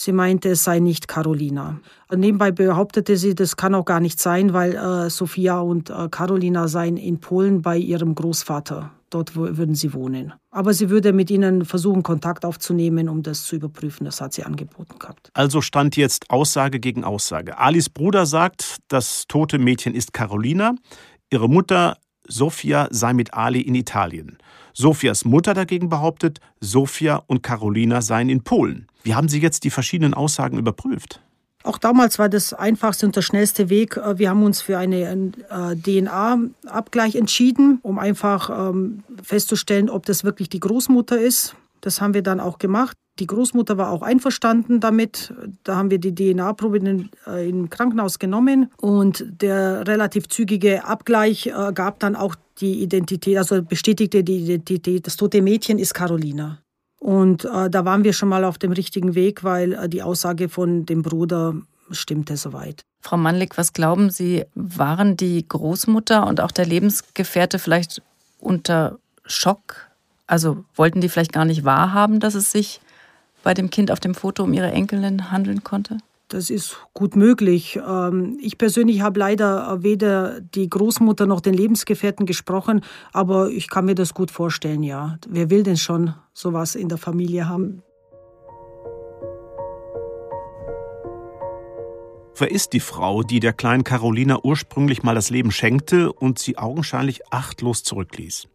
Sie 0.00 0.12
meinte, 0.12 0.50
es 0.50 0.62
sei 0.62 0.78
nicht 0.78 1.08
Carolina. 1.08 1.80
Nebenbei 2.14 2.52
behauptete 2.52 3.16
sie, 3.16 3.34
das 3.34 3.56
kann 3.56 3.74
auch 3.74 3.84
gar 3.84 3.98
nicht 3.98 4.20
sein, 4.20 4.52
weil 4.52 4.76
äh, 4.76 5.10
Sophia 5.10 5.58
und 5.58 5.90
äh, 5.90 6.08
Carolina 6.08 6.68
seien 6.68 6.96
in 6.96 7.18
Polen 7.18 7.62
bei 7.62 7.76
ihrem 7.76 8.14
Großvater. 8.14 8.92
Dort 9.10 9.34
würden 9.34 9.74
sie 9.74 9.92
wohnen. 9.92 10.34
Aber 10.52 10.72
sie 10.72 10.88
würde 10.88 11.12
mit 11.12 11.32
ihnen 11.32 11.64
versuchen, 11.64 12.04
Kontakt 12.04 12.44
aufzunehmen, 12.44 13.08
um 13.08 13.24
das 13.24 13.42
zu 13.42 13.56
überprüfen. 13.56 14.04
Das 14.04 14.20
hat 14.20 14.34
sie 14.34 14.44
angeboten 14.44 15.00
gehabt. 15.00 15.30
Also 15.34 15.62
stand 15.62 15.96
jetzt 15.96 16.30
Aussage 16.30 16.78
gegen 16.78 17.02
Aussage. 17.02 17.58
Alis 17.58 17.88
Bruder 17.88 18.24
sagt, 18.24 18.76
das 18.86 19.24
tote 19.26 19.58
Mädchen 19.58 19.96
ist 19.96 20.12
Carolina. 20.12 20.76
Ihre 21.28 21.48
Mutter 21.48 21.96
Sophia 22.28 22.86
sei 22.92 23.14
mit 23.14 23.34
Ali 23.34 23.62
in 23.62 23.74
Italien. 23.74 24.38
Sophias 24.78 25.24
Mutter 25.24 25.54
dagegen 25.54 25.88
behauptet, 25.88 26.38
Sophia 26.60 27.20
und 27.26 27.42
Carolina 27.42 28.00
seien 28.00 28.28
in 28.28 28.44
Polen. 28.44 28.86
Wie 29.02 29.16
haben 29.16 29.28
Sie 29.28 29.40
jetzt 29.40 29.64
die 29.64 29.70
verschiedenen 29.70 30.14
Aussagen 30.14 30.56
überprüft? 30.56 31.20
Auch 31.64 31.78
damals 31.78 32.20
war 32.20 32.28
das 32.28 32.54
einfachste 32.54 33.04
und 33.04 33.16
der 33.16 33.22
schnellste 33.22 33.70
Weg. 33.70 33.96
Äh, 33.96 34.20
wir 34.20 34.30
haben 34.30 34.44
uns 34.44 34.62
für 34.62 34.78
einen 34.78 35.34
äh, 35.50 35.74
DNA-Abgleich 35.74 37.16
entschieden, 37.16 37.80
um 37.82 37.98
einfach 37.98 38.70
ähm, 38.70 39.02
festzustellen, 39.20 39.90
ob 39.90 40.06
das 40.06 40.22
wirklich 40.22 40.48
die 40.48 40.60
Großmutter 40.60 41.18
ist. 41.18 41.56
Das 41.80 42.00
haben 42.00 42.14
wir 42.14 42.22
dann 42.22 42.38
auch 42.38 42.58
gemacht. 42.58 42.96
Die 43.18 43.26
Großmutter 43.26 43.76
war 43.78 43.90
auch 43.90 44.02
einverstanden 44.02 44.80
damit. 44.80 45.32
Da 45.64 45.76
haben 45.76 45.90
wir 45.90 45.98
die 45.98 46.14
DNA-Probe 46.14 47.06
äh, 47.26 47.48
im 47.48 47.68
Krankenhaus 47.68 48.18
genommen 48.18 48.70
und 48.80 49.24
der 49.42 49.86
relativ 49.86 50.28
zügige 50.28 50.84
Abgleich 50.84 51.46
äh, 51.46 51.72
gab 51.72 51.98
dann 51.98 52.14
auch 52.14 52.36
die 52.60 52.82
Identität, 52.82 53.38
also 53.38 53.62
bestätigte 53.62 54.22
die 54.22 54.38
Identität. 54.38 55.06
Das 55.06 55.16
tote 55.16 55.42
Mädchen 55.42 55.78
ist 55.78 55.94
Carolina. 55.94 56.58
Und 57.00 57.44
äh, 57.44 57.70
da 57.70 57.84
waren 57.84 58.04
wir 58.04 58.12
schon 58.12 58.28
mal 58.28 58.44
auf 58.44 58.58
dem 58.58 58.72
richtigen 58.72 59.14
Weg, 59.14 59.44
weil 59.44 59.72
äh, 59.72 59.88
die 59.88 60.02
Aussage 60.02 60.48
von 60.48 60.86
dem 60.86 61.02
Bruder 61.02 61.54
stimmte 61.90 62.36
soweit. 62.36 62.82
Frau 63.00 63.16
Mannlik, 63.16 63.56
was 63.56 63.72
glauben 63.72 64.10
Sie, 64.10 64.44
waren 64.54 65.16
die 65.16 65.46
Großmutter 65.46 66.26
und 66.26 66.40
auch 66.40 66.50
der 66.50 66.66
Lebensgefährte 66.66 67.58
vielleicht 67.58 68.02
unter 68.40 68.98
Schock? 69.24 69.86
Also 70.26 70.64
wollten 70.74 71.00
die 71.00 71.08
vielleicht 71.08 71.32
gar 71.32 71.44
nicht 71.44 71.64
wahrhaben, 71.64 72.20
dass 72.20 72.34
es 72.34 72.50
sich 72.52 72.80
bei 73.42 73.54
dem 73.54 73.70
Kind 73.70 73.90
auf 73.90 74.00
dem 74.00 74.14
Foto 74.14 74.44
um 74.44 74.52
ihre 74.52 74.70
Enkelin 74.70 75.30
handeln 75.30 75.64
konnte? 75.64 75.98
Das 76.28 76.50
ist 76.50 76.76
gut 76.92 77.16
möglich. 77.16 77.80
Ähm, 77.86 78.38
ich 78.42 78.58
persönlich 78.58 79.00
habe 79.00 79.18
leider 79.18 79.82
weder 79.82 80.42
die 80.42 80.68
Großmutter 80.68 81.26
noch 81.26 81.40
den 81.40 81.54
Lebensgefährten 81.54 82.26
gesprochen, 82.26 82.82
aber 83.14 83.48
ich 83.48 83.70
kann 83.70 83.86
mir 83.86 83.94
das 83.94 84.12
gut 84.12 84.30
vorstellen, 84.30 84.82
ja. 84.82 85.16
Wer 85.26 85.48
will 85.48 85.62
denn 85.62 85.78
schon 85.78 86.14
sowas 86.34 86.74
in 86.74 86.90
der 86.90 86.98
Familie 86.98 87.48
haben? 87.48 87.82
Wer 92.36 92.50
ist 92.52 92.72
die 92.72 92.80
Frau, 92.80 93.22
die 93.22 93.40
der 93.40 93.54
kleinen 93.54 93.82
Carolina 93.82 94.38
ursprünglich 94.44 95.02
mal 95.02 95.14
das 95.14 95.30
Leben 95.30 95.50
schenkte 95.50 96.12
und 96.12 96.38
sie 96.38 96.58
augenscheinlich 96.58 97.32
achtlos 97.32 97.82
zurückließ? 97.82 98.48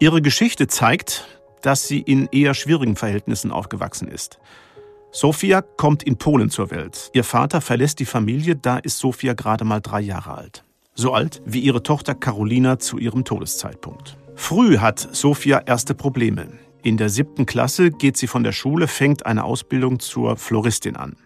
Ihre 0.00 0.22
Geschichte 0.22 0.68
zeigt, 0.68 1.26
dass 1.62 1.86
sie 1.86 2.00
in 2.00 2.28
eher 2.32 2.54
schwierigen 2.54 2.96
Verhältnissen 2.96 3.50
aufgewachsen 3.50 4.08
ist. 4.08 4.38
Sophia 5.10 5.62
kommt 5.62 6.02
in 6.02 6.16
Polen 6.16 6.50
zur 6.50 6.70
Welt. 6.70 7.10
Ihr 7.14 7.24
Vater 7.24 7.60
verlässt 7.60 7.98
die 7.98 8.04
Familie, 8.04 8.56
da 8.56 8.76
ist 8.76 8.98
Sophia 8.98 9.32
gerade 9.32 9.64
mal 9.64 9.80
drei 9.80 10.00
Jahre 10.00 10.36
alt. 10.36 10.64
So 10.94 11.12
alt 11.12 11.40
wie 11.46 11.60
ihre 11.60 11.82
Tochter 11.82 12.14
Carolina 12.14 12.78
zu 12.78 12.98
ihrem 12.98 13.24
Todeszeitpunkt. 13.24 14.18
Früh 14.34 14.78
hat 14.78 15.08
Sophia 15.12 15.62
erste 15.64 15.94
Probleme. 15.94 16.48
In 16.82 16.96
der 16.96 17.08
siebten 17.08 17.46
Klasse 17.46 17.90
geht 17.90 18.16
sie 18.16 18.26
von 18.26 18.44
der 18.44 18.52
Schule, 18.52 18.86
fängt 18.86 19.26
eine 19.26 19.44
Ausbildung 19.44 19.98
zur 19.98 20.36
Floristin 20.36 20.96
an. 20.96 21.16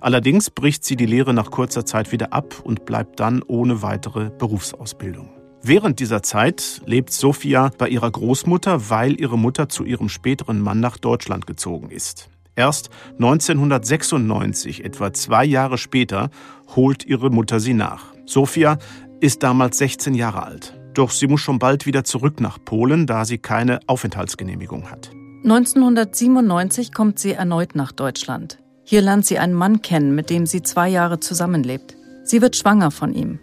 Allerdings 0.00 0.50
bricht 0.50 0.84
sie 0.84 0.96
die 0.96 1.06
Lehre 1.06 1.34
nach 1.34 1.50
kurzer 1.50 1.84
Zeit 1.84 2.12
wieder 2.12 2.32
ab 2.32 2.60
und 2.64 2.86
bleibt 2.86 3.20
dann 3.20 3.42
ohne 3.42 3.82
weitere 3.82 4.30
Berufsausbildung. 4.30 5.30
Während 5.68 5.98
dieser 5.98 6.22
Zeit 6.22 6.80
lebt 6.86 7.12
Sophia 7.12 7.72
bei 7.76 7.88
ihrer 7.88 8.08
Großmutter, 8.08 8.88
weil 8.88 9.20
ihre 9.20 9.36
Mutter 9.36 9.68
zu 9.68 9.82
ihrem 9.82 10.08
späteren 10.08 10.60
Mann 10.60 10.78
nach 10.78 10.96
Deutschland 10.96 11.44
gezogen 11.48 11.90
ist. 11.90 12.28
Erst 12.54 12.88
1996, 13.14 14.84
etwa 14.84 15.12
zwei 15.12 15.44
Jahre 15.44 15.76
später, 15.76 16.30
holt 16.76 17.04
ihre 17.04 17.30
Mutter 17.30 17.58
sie 17.58 17.74
nach. 17.74 18.14
Sophia 18.26 18.78
ist 19.18 19.42
damals 19.42 19.78
16 19.78 20.14
Jahre 20.14 20.44
alt. 20.44 20.78
Doch 20.94 21.10
sie 21.10 21.26
muss 21.26 21.40
schon 21.40 21.58
bald 21.58 21.84
wieder 21.84 22.04
zurück 22.04 22.40
nach 22.40 22.58
Polen, 22.64 23.08
da 23.08 23.24
sie 23.24 23.38
keine 23.38 23.80
Aufenthaltsgenehmigung 23.88 24.88
hat. 24.88 25.10
1997 25.42 26.94
kommt 26.94 27.18
sie 27.18 27.32
erneut 27.32 27.74
nach 27.74 27.90
Deutschland. 27.90 28.60
Hier 28.84 29.02
lernt 29.02 29.26
sie 29.26 29.40
einen 29.40 29.54
Mann 29.54 29.82
kennen, 29.82 30.14
mit 30.14 30.30
dem 30.30 30.46
sie 30.46 30.62
zwei 30.62 30.88
Jahre 30.88 31.18
zusammenlebt. 31.18 31.96
Sie 32.22 32.40
wird 32.40 32.54
schwanger 32.54 32.92
von 32.92 33.12
ihm. 33.12 33.40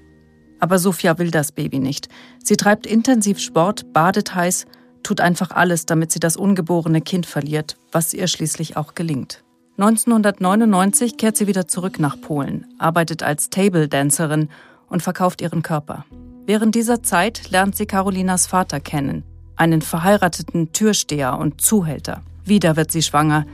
Aber 0.63 0.79
Sophia 0.79 1.17
will 1.17 1.29
das 1.29 1.51
Baby 1.51 1.79
nicht. 1.79 2.07
Sie 2.41 2.55
treibt 2.55 2.87
intensiv 2.87 3.39
Sport, 3.39 3.91
badet 3.91 4.33
heiß, 4.33 4.65
tut 5.03 5.19
einfach 5.19 5.51
alles, 5.51 5.85
damit 5.85 6.13
sie 6.13 6.21
das 6.21 6.37
ungeborene 6.37 7.01
Kind 7.01 7.25
verliert, 7.25 7.75
was 7.91 8.13
ihr 8.13 8.27
schließlich 8.27 8.77
auch 8.77 8.95
gelingt. 8.95 9.43
1999 9.77 11.17
kehrt 11.17 11.35
sie 11.35 11.47
wieder 11.47 11.67
zurück 11.67 11.99
nach 11.99 12.15
Polen, 12.21 12.65
arbeitet 12.77 13.23
als 13.23 13.49
Table 13.49 13.89
Dancerin 13.89 14.47
und 14.87 15.03
verkauft 15.03 15.41
ihren 15.41 15.63
Körper. 15.63 16.05
Während 16.45 16.75
dieser 16.75 17.03
Zeit 17.03 17.51
lernt 17.51 17.75
sie 17.75 17.85
Carolinas 17.85 18.47
Vater 18.47 18.79
kennen, 18.79 19.25
einen 19.57 19.81
verheirateten 19.81 20.71
Türsteher 20.71 21.39
und 21.39 21.59
Zuhälter. 21.59 22.21
Wieder 22.45 22.77
wird 22.77 22.89
sie 22.89 23.01
schwanger, 23.01 23.45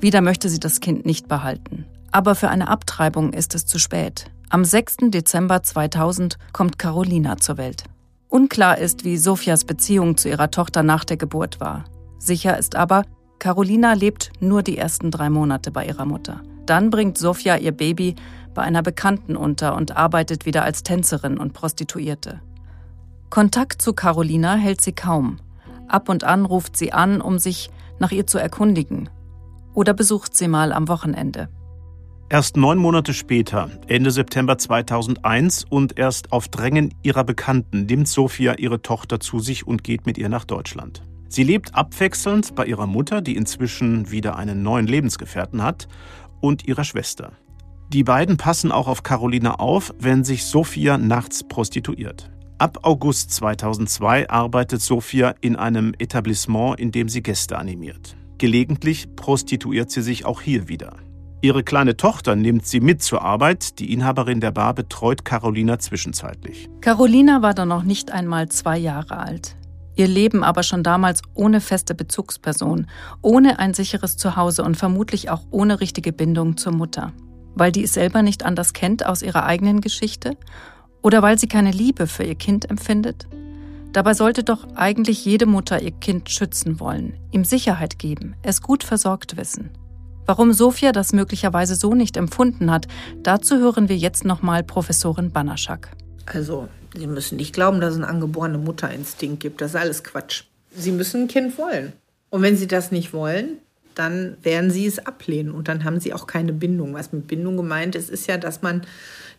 wieder 0.00 0.22
möchte 0.22 0.48
sie 0.48 0.58
das 0.58 0.80
Kind 0.80 1.06
nicht 1.06 1.28
behalten. 1.28 1.86
Aber 2.10 2.34
für 2.34 2.48
eine 2.48 2.66
Abtreibung 2.66 3.32
ist 3.32 3.54
es 3.54 3.64
zu 3.64 3.78
spät. 3.78 4.28
Am 4.50 4.64
6. 4.64 5.10
Dezember 5.10 5.62
2000 5.62 6.38
kommt 6.54 6.78
Carolina 6.78 7.36
zur 7.36 7.58
Welt. 7.58 7.84
Unklar 8.30 8.78
ist, 8.78 9.04
wie 9.04 9.18
Sophias 9.18 9.66
Beziehung 9.66 10.16
zu 10.16 10.30
ihrer 10.30 10.50
Tochter 10.50 10.82
nach 10.82 11.04
der 11.04 11.18
Geburt 11.18 11.60
war. 11.60 11.84
Sicher 12.18 12.56
ist 12.56 12.74
aber, 12.74 13.02
Carolina 13.38 13.92
lebt 13.92 14.32
nur 14.40 14.62
die 14.62 14.78
ersten 14.78 15.10
drei 15.10 15.28
Monate 15.28 15.70
bei 15.70 15.84
ihrer 15.84 16.06
Mutter. 16.06 16.40
Dann 16.64 16.88
bringt 16.88 17.18
Sophia 17.18 17.58
ihr 17.58 17.72
Baby 17.72 18.14
bei 18.54 18.62
einer 18.62 18.82
Bekannten 18.82 19.36
unter 19.36 19.76
und 19.76 19.98
arbeitet 19.98 20.46
wieder 20.46 20.64
als 20.64 20.82
Tänzerin 20.82 21.36
und 21.36 21.52
Prostituierte. 21.52 22.40
Kontakt 23.28 23.82
zu 23.82 23.92
Carolina 23.92 24.54
hält 24.54 24.80
sie 24.80 24.92
kaum. 24.92 25.40
Ab 25.88 26.08
und 26.08 26.24
an 26.24 26.46
ruft 26.46 26.74
sie 26.74 26.94
an, 26.94 27.20
um 27.20 27.38
sich 27.38 27.70
nach 27.98 28.12
ihr 28.12 28.26
zu 28.26 28.38
erkundigen, 28.38 29.10
oder 29.74 29.92
besucht 29.92 30.34
sie 30.34 30.48
mal 30.48 30.72
am 30.72 30.88
Wochenende. 30.88 31.50
Erst 32.30 32.58
neun 32.58 32.76
Monate 32.76 33.14
später, 33.14 33.70
Ende 33.86 34.10
September 34.10 34.58
2001 34.58 35.64
und 35.64 35.98
erst 35.98 36.30
auf 36.30 36.48
Drängen 36.48 36.92
ihrer 37.02 37.24
Bekannten, 37.24 37.86
nimmt 37.86 38.06
Sophia 38.06 38.58
ihre 38.58 38.82
Tochter 38.82 39.18
zu 39.18 39.38
sich 39.38 39.66
und 39.66 39.82
geht 39.82 40.04
mit 40.04 40.18
ihr 40.18 40.28
nach 40.28 40.44
Deutschland. 40.44 41.02
Sie 41.30 41.42
lebt 41.42 41.74
abwechselnd 41.74 42.54
bei 42.54 42.66
ihrer 42.66 42.86
Mutter, 42.86 43.22
die 43.22 43.34
inzwischen 43.34 44.10
wieder 44.10 44.36
einen 44.36 44.62
neuen 44.62 44.86
Lebensgefährten 44.86 45.62
hat, 45.62 45.88
und 46.40 46.68
ihrer 46.68 46.84
Schwester. 46.84 47.32
Die 47.88 48.04
beiden 48.04 48.36
passen 48.36 48.72
auch 48.72 48.88
auf 48.88 49.02
Carolina 49.02 49.54
auf, 49.54 49.94
wenn 49.98 50.22
sich 50.22 50.44
Sophia 50.44 50.98
nachts 50.98 51.42
prostituiert. 51.48 52.30
Ab 52.58 52.80
August 52.82 53.30
2002 53.30 54.28
arbeitet 54.28 54.82
Sophia 54.82 55.34
in 55.40 55.56
einem 55.56 55.94
Etablissement, 55.98 56.78
in 56.78 56.92
dem 56.92 57.08
sie 57.08 57.22
Gäste 57.22 57.56
animiert. 57.56 58.18
Gelegentlich 58.36 59.16
prostituiert 59.16 59.90
sie 59.90 60.02
sich 60.02 60.26
auch 60.26 60.42
hier 60.42 60.68
wieder. 60.68 61.07
Ihre 61.40 61.62
kleine 61.62 61.96
Tochter 61.96 62.34
nimmt 62.34 62.66
sie 62.66 62.80
mit 62.80 63.00
zur 63.00 63.22
Arbeit. 63.22 63.78
Die 63.78 63.92
Inhaberin 63.92 64.40
der 64.40 64.50
Bar 64.50 64.74
betreut 64.74 65.24
Carolina 65.24 65.78
zwischenzeitlich. 65.78 66.68
Carolina 66.80 67.42
war 67.42 67.54
dann 67.54 67.68
noch 67.68 67.84
nicht 67.84 68.10
einmal 68.10 68.48
zwei 68.48 68.76
Jahre 68.76 69.18
alt. 69.18 69.56
Ihr 69.94 70.08
Leben 70.08 70.42
aber 70.42 70.64
schon 70.64 70.82
damals 70.82 71.22
ohne 71.34 71.60
feste 71.60 71.94
Bezugsperson, 71.94 72.86
ohne 73.22 73.60
ein 73.60 73.72
sicheres 73.72 74.16
Zuhause 74.16 74.64
und 74.64 74.76
vermutlich 74.76 75.30
auch 75.30 75.42
ohne 75.50 75.80
richtige 75.80 76.12
Bindung 76.12 76.56
zur 76.56 76.72
Mutter. 76.72 77.12
Weil 77.54 77.70
die 77.70 77.84
es 77.84 77.94
selber 77.94 78.22
nicht 78.22 78.44
anders 78.44 78.72
kennt 78.72 79.06
aus 79.06 79.22
ihrer 79.22 79.44
eigenen 79.44 79.80
Geschichte? 79.80 80.36
Oder 81.02 81.22
weil 81.22 81.38
sie 81.38 81.48
keine 81.48 81.70
Liebe 81.70 82.08
für 82.08 82.24
ihr 82.24 82.34
Kind 82.34 82.68
empfindet? 82.68 83.28
Dabei 83.92 84.14
sollte 84.14 84.42
doch 84.42 84.66
eigentlich 84.74 85.24
jede 85.24 85.46
Mutter 85.46 85.80
ihr 85.80 85.92
Kind 85.92 86.30
schützen 86.30 86.80
wollen, 86.80 87.14
ihm 87.30 87.44
Sicherheit 87.44 87.98
geben, 87.98 88.34
es 88.42 88.60
gut 88.60 88.84
versorgt 88.84 89.36
wissen. 89.36 89.70
Warum 90.28 90.52
Sophia 90.52 90.92
das 90.92 91.14
möglicherweise 91.14 91.74
so 91.74 91.94
nicht 91.94 92.18
empfunden 92.18 92.70
hat, 92.70 92.86
dazu 93.22 93.56
hören 93.56 93.88
wir 93.88 93.96
jetzt 93.96 94.26
nochmal 94.26 94.62
Professorin 94.62 95.30
Banaschak. 95.32 95.88
Also, 96.26 96.68
Sie 96.94 97.06
müssen 97.06 97.36
nicht 97.36 97.54
glauben, 97.54 97.80
dass 97.80 97.92
es 97.92 97.96
einen 97.96 98.04
angeborenen 98.04 98.62
Mutterinstinkt 98.62 99.40
gibt. 99.40 99.62
Das 99.62 99.70
ist 99.70 99.80
alles 99.80 100.04
Quatsch. 100.04 100.42
Sie 100.76 100.92
müssen 100.92 101.22
ein 101.22 101.28
Kind 101.28 101.56
wollen. 101.56 101.94
Und 102.28 102.42
wenn 102.42 102.58
Sie 102.58 102.66
das 102.66 102.92
nicht 102.92 103.14
wollen, 103.14 103.56
dann 103.94 104.36
werden 104.42 104.70
Sie 104.70 104.84
es 104.84 104.98
ablehnen 104.98 105.50
und 105.50 105.66
dann 105.66 105.82
haben 105.84 105.98
Sie 105.98 106.12
auch 106.12 106.26
keine 106.26 106.52
Bindung. 106.52 106.92
Was 106.92 107.10
mit 107.10 107.26
Bindung 107.26 107.56
gemeint 107.56 107.94
ist, 107.94 108.10
ist 108.10 108.28
ja, 108.28 108.36
dass 108.36 108.60
man 108.60 108.82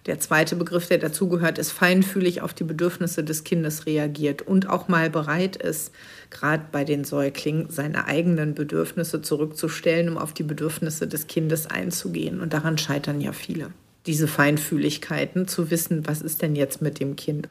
der 0.07 0.19
zweite 0.19 0.55
Begriff, 0.55 0.87
der 0.87 0.97
dazugehört, 0.97 1.59
ist 1.59 1.71
feinfühlig 1.71 2.41
auf 2.41 2.55
die 2.55 2.63
Bedürfnisse 2.63 3.23
des 3.23 3.43
Kindes 3.43 3.85
reagiert 3.85 4.41
und 4.41 4.67
auch 4.67 4.87
mal 4.87 5.11
bereit 5.11 5.55
ist, 5.55 5.91
gerade 6.29 6.65
bei 6.71 6.83
den 6.83 7.03
Säuglingen, 7.03 7.69
seine 7.69 8.05
eigenen 8.05 8.55
Bedürfnisse 8.55 9.21
zurückzustellen, 9.21 10.09
um 10.09 10.17
auf 10.17 10.33
die 10.33 10.43
Bedürfnisse 10.43 11.07
des 11.07 11.27
Kindes 11.27 11.67
einzugehen. 11.67 12.41
Und 12.41 12.53
daran 12.53 12.77
scheitern 12.77 13.21
ja 13.21 13.33
viele. 13.33 13.71
Diese 14.05 14.27
Feinfühligkeiten, 14.27 15.47
zu 15.47 15.71
wissen, 15.71 16.07
was 16.07 16.21
ist 16.21 16.41
denn 16.41 16.55
jetzt 16.55 16.81
mit 16.81 16.99
dem 16.99 17.15
Kind. 17.15 17.49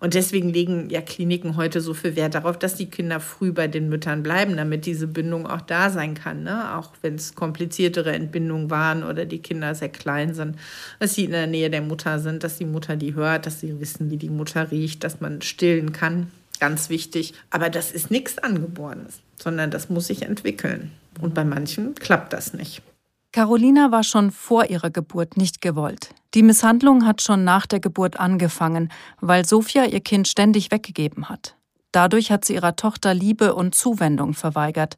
Und 0.00 0.14
deswegen 0.14 0.48
legen 0.48 0.88
ja 0.88 1.02
Kliniken 1.02 1.56
heute 1.56 1.82
so 1.82 1.92
viel 1.92 2.16
Wert 2.16 2.34
darauf, 2.34 2.58
dass 2.58 2.74
die 2.74 2.88
Kinder 2.88 3.20
früh 3.20 3.52
bei 3.52 3.68
den 3.68 3.90
Müttern 3.90 4.22
bleiben, 4.22 4.56
damit 4.56 4.86
diese 4.86 5.06
Bindung 5.06 5.46
auch 5.46 5.60
da 5.60 5.90
sein 5.90 6.14
kann. 6.14 6.42
Ne? 6.42 6.74
Auch 6.74 6.92
wenn 7.02 7.16
es 7.16 7.34
kompliziertere 7.34 8.12
Entbindungen 8.12 8.70
waren 8.70 9.04
oder 9.04 9.26
die 9.26 9.40
Kinder 9.40 9.74
sehr 9.74 9.90
klein 9.90 10.32
sind, 10.32 10.56
dass 11.00 11.14
sie 11.14 11.24
in 11.24 11.32
der 11.32 11.46
Nähe 11.46 11.68
der 11.68 11.82
Mutter 11.82 12.18
sind, 12.18 12.44
dass 12.44 12.56
die 12.56 12.64
Mutter 12.64 12.96
die 12.96 13.14
hört, 13.14 13.44
dass 13.44 13.60
sie 13.60 13.78
wissen, 13.78 14.10
wie 14.10 14.16
die 14.16 14.30
Mutter 14.30 14.70
riecht, 14.70 15.04
dass 15.04 15.20
man 15.20 15.42
stillen 15.42 15.92
kann. 15.92 16.28
Ganz 16.60 16.90
wichtig. 16.90 17.34
Aber 17.50 17.70
das 17.70 17.90
ist 17.90 18.10
nichts 18.10 18.38
Angeborenes, 18.38 19.20
sondern 19.36 19.70
das 19.70 19.88
muss 19.88 20.06
sich 20.06 20.22
entwickeln. 20.22 20.92
Und 21.20 21.34
bei 21.34 21.44
manchen 21.44 21.94
klappt 21.94 22.32
das 22.32 22.52
nicht. 22.52 22.82
Carolina 23.32 23.90
war 23.92 24.04
schon 24.04 24.30
vor 24.30 24.66
ihrer 24.66 24.90
Geburt 24.90 25.36
nicht 25.36 25.60
gewollt. 25.60 26.10
Die 26.34 26.42
Misshandlung 26.42 27.06
hat 27.06 27.22
schon 27.22 27.44
nach 27.44 27.66
der 27.66 27.80
Geburt 27.80 28.18
angefangen, 28.18 28.90
weil 29.20 29.44
Sophia 29.44 29.84
ihr 29.84 30.00
Kind 30.00 30.28
ständig 30.28 30.70
weggegeben 30.70 31.28
hat. 31.28 31.56
Dadurch 31.92 32.30
hat 32.30 32.44
sie 32.44 32.54
ihrer 32.54 32.76
Tochter 32.76 33.14
Liebe 33.14 33.54
und 33.54 33.74
Zuwendung 33.74 34.34
verweigert. 34.34 34.96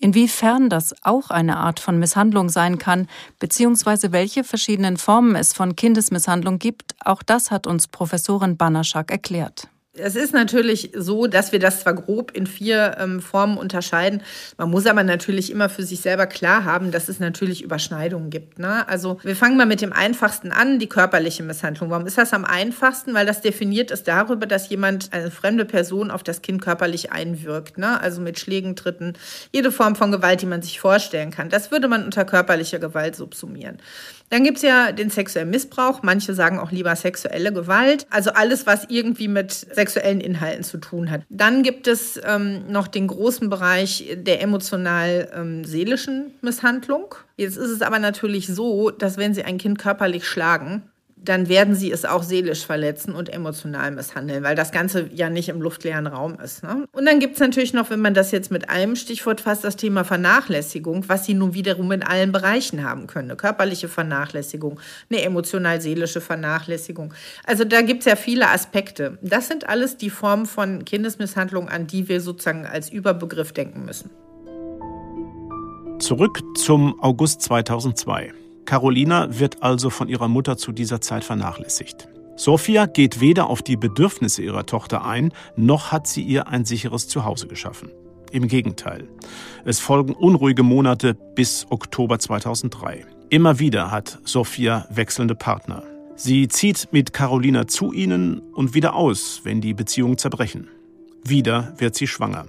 Inwiefern 0.00 0.68
das 0.68 0.94
auch 1.02 1.30
eine 1.30 1.58
Art 1.58 1.78
von 1.78 1.98
Misshandlung 1.98 2.48
sein 2.48 2.78
kann, 2.78 3.06
beziehungsweise 3.38 4.12
welche 4.12 4.44
verschiedenen 4.44 4.96
Formen 4.96 5.36
es 5.36 5.52
von 5.54 5.76
Kindesmisshandlung 5.76 6.58
gibt, 6.58 6.94
auch 7.04 7.22
das 7.22 7.50
hat 7.50 7.66
uns 7.66 7.86
Professorin 7.88 8.56
Banaschak 8.56 9.10
erklärt. 9.10 9.68
Es 9.96 10.16
ist 10.16 10.34
natürlich 10.34 10.90
so, 10.96 11.28
dass 11.28 11.52
wir 11.52 11.60
das 11.60 11.80
zwar 11.80 11.94
grob 11.94 12.32
in 12.32 12.48
vier 12.48 12.96
ähm, 12.98 13.20
Formen 13.20 13.56
unterscheiden, 13.56 14.22
man 14.58 14.68
muss 14.70 14.86
aber 14.86 15.04
natürlich 15.04 15.52
immer 15.52 15.68
für 15.68 15.84
sich 15.84 16.00
selber 16.00 16.26
klar 16.26 16.64
haben, 16.64 16.90
dass 16.90 17.08
es 17.08 17.20
natürlich 17.20 17.62
Überschneidungen 17.62 18.28
gibt. 18.28 18.58
Ne? 18.58 18.88
Also 18.88 19.18
wir 19.22 19.36
fangen 19.36 19.56
mal 19.56 19.66
mit 19.66 19.80
dem 19.80 19.92
einfachsten 19.92 20.50
an, 20.50 20.80
die 20.80 20.88
körperliche 20.88 21.44
Misshandlung. 21.44 21.90
Warum 21.90 22.06
ist 22.06 22.18
das 22.18 22.32
am 22.32 22.44
einfachsten? 22.44 23.14
Weil 23.14 23.24
das 23.24 23.40
definiert 23.40 23.92
ist 23.92 24.08
darüber, 24.08 24.46
dass 24.46 24.68
jemand, 24.68 25.12
eine 25.12 25.30
fremde 25.30 25.64
Person, 25.64 26.10
auf 26.10 26.24
das 26.24 26.42
Kind 26.42 26.60
körperlich 26.60 27.12
einwirkt. 27.12 27.78
Ne? 27.78 28.00
Also 28.00 28.20
mit 28.20 28.40
Schlägen, 28.40 28.74
Tritten, 28.74 29.12
jede 29.52 29.70
Form 29.70 29.94
von 29.94 30.10
Gewalt, 30.10 30.42
die 30.42 30.46
man 30.46 30.62
sich 30.62 30.80
vorstellen 30.80 31.30
kann. 31.30 31.50
Das 31.50 31.70
würde 31.70 31.86
man 31.86 32.04
unter 32.04 32.24
körperlicher 32.24 32.80
Gewalt 32.80 33.14
subsumieren. 33.14 33.78
Dann 34.30 34.42
gibt 34.42 34.56
es 34.56 34.62
ja 34.62 34.92
den 34.92 35.10
sexuellen 35.10 35.50
Missbrauch. 35.50 36.02
Manche 36.02 36.34
sagen 36.34 36.58
auch 36.58 36.70
lieber 36.72 36.94
sexuelle 36.96 37.52
Gewalt. 37.52 38.06
Also 38.10 38.30
alles, 38.30 38.66
was 38.66 38.86
irgendwie 38.88 39.28
mit 39.28 39.52
sexuellen 39.52 40.20
Inhalten 40.20 40.64
zu 40.64 40.78
tun 40.78 41.10
hat. 41.10 41.22
Dann 41.28 41.62
gibt 41.62 41.86
es 41.86 42.20
ähm, 42.24 42.70
noch 42.70 42.88
den 42.88 43.06
großen 43.06 43.48
Bereich 43.48 44.16
der 44.16 44.42
emotional-seelischen 44.42 46.14
ähm, 46.14 46.32
Misshandlung. 46.40 47.14
Jetzt 47.36 47.56
ist 47.56 47.70
es 47.70 47.82
aber 47.82 47.98
natürlich 47.98 48.46
so, 48.46 48.90
dass 48.90 49.16
wenn 49.16 49.34
Sie 49.34 49.44
ein 49.44 49.58
Kind 49.58 49.78
körperlich 49.78 50.26
schlagen, 50.26 50.82
dann 51.24 51.48
werden 51.48 51.74
sie 51.74 51.90
es 51.90 52.04
auch 52.04 52.22
seelisch 52.22 52.66
verletzen 52.66 53.14
und 53.14 53.32
emotional 53.32 53.90
misshandeln, 53.90 54.42
weil 54.42 54.54
das 54.54 54.72
Ganze 54.72 55.08
ja 55.12 55.30
nicht 55.30 55.48
im 55.48 55.60
luftleeren 55.60 56.06
Raum 56.06 56.38
ist. 56.40 56.62
Ne? 56.62 56.86
Und 56.92 57.06
dann 57.06 57.20
gibt 57.20 57.34
es 57.34 57.40
natürlich 57.40 57.72
noch, 57.72 57.90
wenn 57.90 58.00
man 58.00 58.14
das 58.14 58.30
jetzt 58.30 58.50
mit 58.50 58.70
einem 58.70 58.96
Stichwort 58.96 59.40
fasst, 59.40 59.64
das 59.64 59.76
Thema 59.76 60.04
Vernachlässigung, 60.04 61.08
was 61.08 61.24
sie 61.24 61.34
nun 61.34 61.54
wiederum 61.54 61.90
in 61.92 62.02
allen 62.02 62.32
Bereichen 62.32 62.84
haben 62.84 63.06
können. 63.06 63.30
Eine 63.30 63.36
körperliche 63.36 63.88
Vernachlässigung, 63.88 64.78
eine 65.10 65.22
emotional-seelische 65.22 66.20
Vernachlässigung. 66.20 67.14
Also 67.44 67.64
da 67.64 67.82
gibt 67.82 68.00
es 68.00 68.06
ja 68.06 68.16
viele 68.16 68.50
Aspekte. 68.50 69.18
Das 69.22 69.48
sind 69.48 69.68
alles 69.68 69.96
die 69.96 70.10
Formen 70.10 70.46
von 70.46 70.84
Kindesmisshandlung, 70.84 71.68
an 71.68 71.86
die 71.86 72.08
wir 72.08 72.20
sozusagen 72.20 72.66
als 72.66 72.90
Überbegriff 72.90 73.52
denken 73.52 73.84
müssen. 73.84 74.10
Zurück 76.00 76.42
zum 76.56 77.00
August 77.00 77.42
2002. 77.42 78.43
Carolina 78.64 79.38
wird 79.38 79.62
also 79.62 79.90
von 79.90 80.08
ihrer 80.08 80.28
Mutter 80.28 80.56
zu 80.56 80.72
dieser 80.72 81.00
Zeit 81.00 81.24
vernachlässigt. 81.24 82.08
Sophia 82.36 82.86
geht 82.86 83.20
weder 83.20 83.48
auf 83.48 83.62
die 83.62 83.76
Bedürfnisse 83.76 84.42
ihrer 84.42 84.66
Tochter 84.66 85.04
ein, 85.04 85.32
noch 85.56 85.92
hat 85.92 86.06
sie 86.06 86.22
ihr 86.22 86.48
ein 86.48 86.64
sicheres 86.64 87.06
Zuhause 87.06 87.46
geschaffen. 87.46 87.90
Im 88.32 88.48
Gegenteil. 88.48 89.08
Es 89.64 89.78
folgen 89.78 90.14
unruhige 90.14 90.64
Monate 90.64 91.14
bis 91.14 91.66
Oktober 91.70 92.18
2003. 92.18 93.06
Immer 93.30 93.60
wieder 93.60 93.92
hat 93.92 94.18
Sophia 94.24 94.86
wechselnde 94.90 95.36
Partner. 95.36 95.84
Sie 96.16 96.48
zieht 96.48 96.88
mit 96.90 97.12
Carolina 97.12 97.66
zu 97.66 97.92
ihnen 97.92 98.40
und 98.52 98.74
wieder 98.74 98.94
aus, 98.94 99.40
wenn 99.44 99.60
die 99.60 99.74
Beziehungen 99.74 100.18
zerbrechen. 100.18 100.68
Wieder 101.24 101.74
wird 101.78 101.94
sie 101.94 102.06
schwanger. 102.06 102.46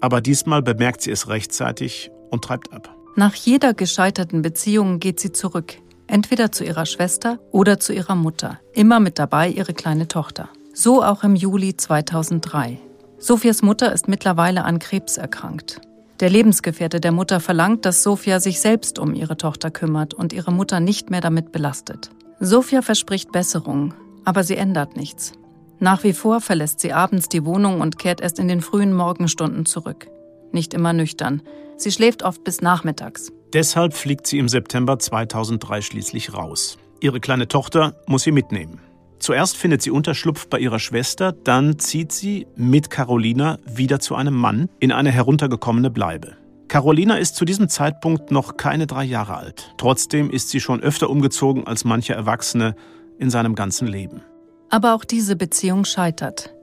Aber 0.00 0.20
diesmal 0.20 0.62
bemerkt 0.62 1.02
sie 1.02 1.10
es 1.10 1.28
rechtzeitig 1.28 2.10
und 2.30 2.42
treibt 2.42 2.72
ab. 2.72 2.99
Nach 3.16 3.34
jeder 3.34 3.74
gescheiterten 3.74 4.40
Beziehung 4.42 5.00
geht 5.00 5.18
sie 5.20 5.32
zurück, 5.32 5.74
entweder 6.06 6.52
zu 6.52 6.64
ihrer 6.64 6.86
Schwester 6.86 7.38
oder 7.50 7.80
zu 7.80 7.92
ihrer 7.92 8.14
Mutter, 8.14 8.60
immer 8.72 9.00
mit 9.00 9.18
dabei 9.18 9.48
ihre 9.48 9.74
kleine 9.74 10.06
Tochter. 10.08 10.48
So 10.72 11.02
auch 11.02 11.24
im 11.24 11.34
Juli 11.34 11.76
2003. 11.76 12.78
Sophias 13.18 13.62
Mutter 13.62 13.92
ist 13.92 14.08
mittlerweile 14.08 14.64
an 14.64 14.78
Krebs 14.78 15.16
erkrankt. 15.18 15.80
Der 16.20 16.30
Lebensgefährte 16.30 17.00
der 17.00 17.12
Mutter 17.12 17.40
verlangt, 17.40 17.84
dass 17.84 18.02
Sophia 18.02 18.40
sich 18.40 18.60
selbst 18.60 18.98
um 18.98 19.14
ihre 19.14 19.36
Tochter 19.36 19.70
kümmert 19.70 20.14
und 20.14 20.32
ihre 20.32 20.52
Mutter 20.52 20.78
nicht 20.78 21.10
mehr 21.10 21.20
damit 21.20 21.50
belastet. 21.50 22.10
Sophia 22.38 22.82
verspricht 22.82 23.32
Besserung, 23.32 23.94
aber 24.24 24.44
sie 24.44 24.56
ändert 24.56 24.96
nichts. 24.96 25.32
Nach 25.80 26.04
wie 26.04 26.12
vor 26.12 26.40
verlässt 26.40 26.80
sie 26.80 26.92
abends 26.92 27.28
die 27.28 27.44
Wohnung 27.44 27.80
und 27.80 27.98
kehrt 27.98 28.20
erst 28.20 28.38
in 28.38 28.48
den 28.48 28.60
frühen 28.60 28.92
Morgenstunden 28.92 29.66
zurück. 29.66 30.08
Nicht 30.52 30.74
immer 30.74 30.92
nüchtern. 30.92 31.42
Sie 31.76 31.90
schläft 31.92 32.22
oft 32.22 32.44
bis 32.44 32.60
nachmittags. 32.60 33.32
Deshalb 33.52 33.94
fliegt 33.94 34.26
sie 34.26 34.38
im 34.38 34.48
September 34.48 34.98
2003 34.98 35.82
schließlich 35.82 36.34
raus. 36.34 36.78
Ihre 37.00 37.20
kleine 37.20 37.48
Tochter 37.48 37.94
muss 38.06 38.22
sie 38.22 38.32
mitnehmen. 38.32 38.80
Zuerst 39.18 39.56
findet 39.56 39.82
sie 39.82 39.90
Unterschlupf 39.90 40.46
bei 40.48 40.58
ihrer 40.58 40.78
Schwester, 40.78 41.32
dann 41.32 41.78
zieht 41.78 42.12
sie 42.12 42.46
mit 42.56 42.88
Carolina 42.88 43.58
wieder 43.66 44.00
zu 44.00 44.14
einem 44.14 44.34
Mann 44.34 44.68
in 44.78 44.92
eine 44.92 45.10
heruntergekommene 45.10 45.90
Bleibe. 45.90 46.36
Carolina 46.68 47.16
ist 47.16 47.36
zu 47.36 47.44
diesem 47.44 47.68
Zeitpunkt 47.68 48.30
noch 48.30 48.56
keine 48.56 48.86
drei 48.86 49.04
Jahre 49.04 49.36
alt. 49.36 49.74
Trotzdem 49.76 50.30
ist 50.30 50.50
sie 50.50 50.60
schon 50.60 50.80
öfter 50.80 51.10
umgezogen 51.10 51.66
als 51.66 51.84
mancher 51.84 52.14
Erwachsene 52.14 52.76
in 53.18 53.28
seinem 53.28 53.54
ganzen 53.54 53.88
Leben. 53.88 54.22
Aber 54.70 54.94
auch 54.94 55.04
diese 55.04 55.36
Beziehung 55.36 55.84
scheitert. 55.84 56.54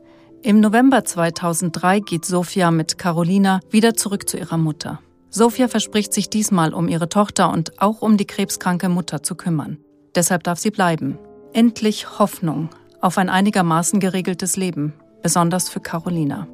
Im 0.48 0.62
November 0.62 1.04
2003 1.04 2.00
geht 2.00 2.24
Sophia 2.24 2.72
mit 2.72 2.98
Carolina 2.98 3.60
wieder 3.70 3.96
zurück 3.96 4.30
zu 4.30 4.38
ihrer 4.38 4.58
Mutter. 4.58 5.02
Sophia 5.30 5.68
verspricht 5.68 6.14
sich 6.14 6.30
diesmal 6.30 6.74
um 6.74 6.88
ihre 6.88 7.10
Tochter 7.10 7.52
und 7.52 7.82
auch 7.82 8.02
um 8.02 8.16
die 8.16 8.24
krebskranke 8.24 8.88
Mutter 8.88 9.22
zu 9.22 9.36
kümmern. 9.36 9.78
Deshalb 10.16 10.44
darf 10.44 10.58
sie 10.58 10.72
bleiben. 10.72 11.20
Endlich 11.52 12.18
Hoffnung 12.18 12.70
auf 13.02 13.18
ein 13.18 13.28
einigermaßen 13.28 14.00
geregeltes 14.00 14.56
Leben, 14.56 14.94
besonders 15.22 15.68
für 15.68 15.82
Carolina. 15.82 16.48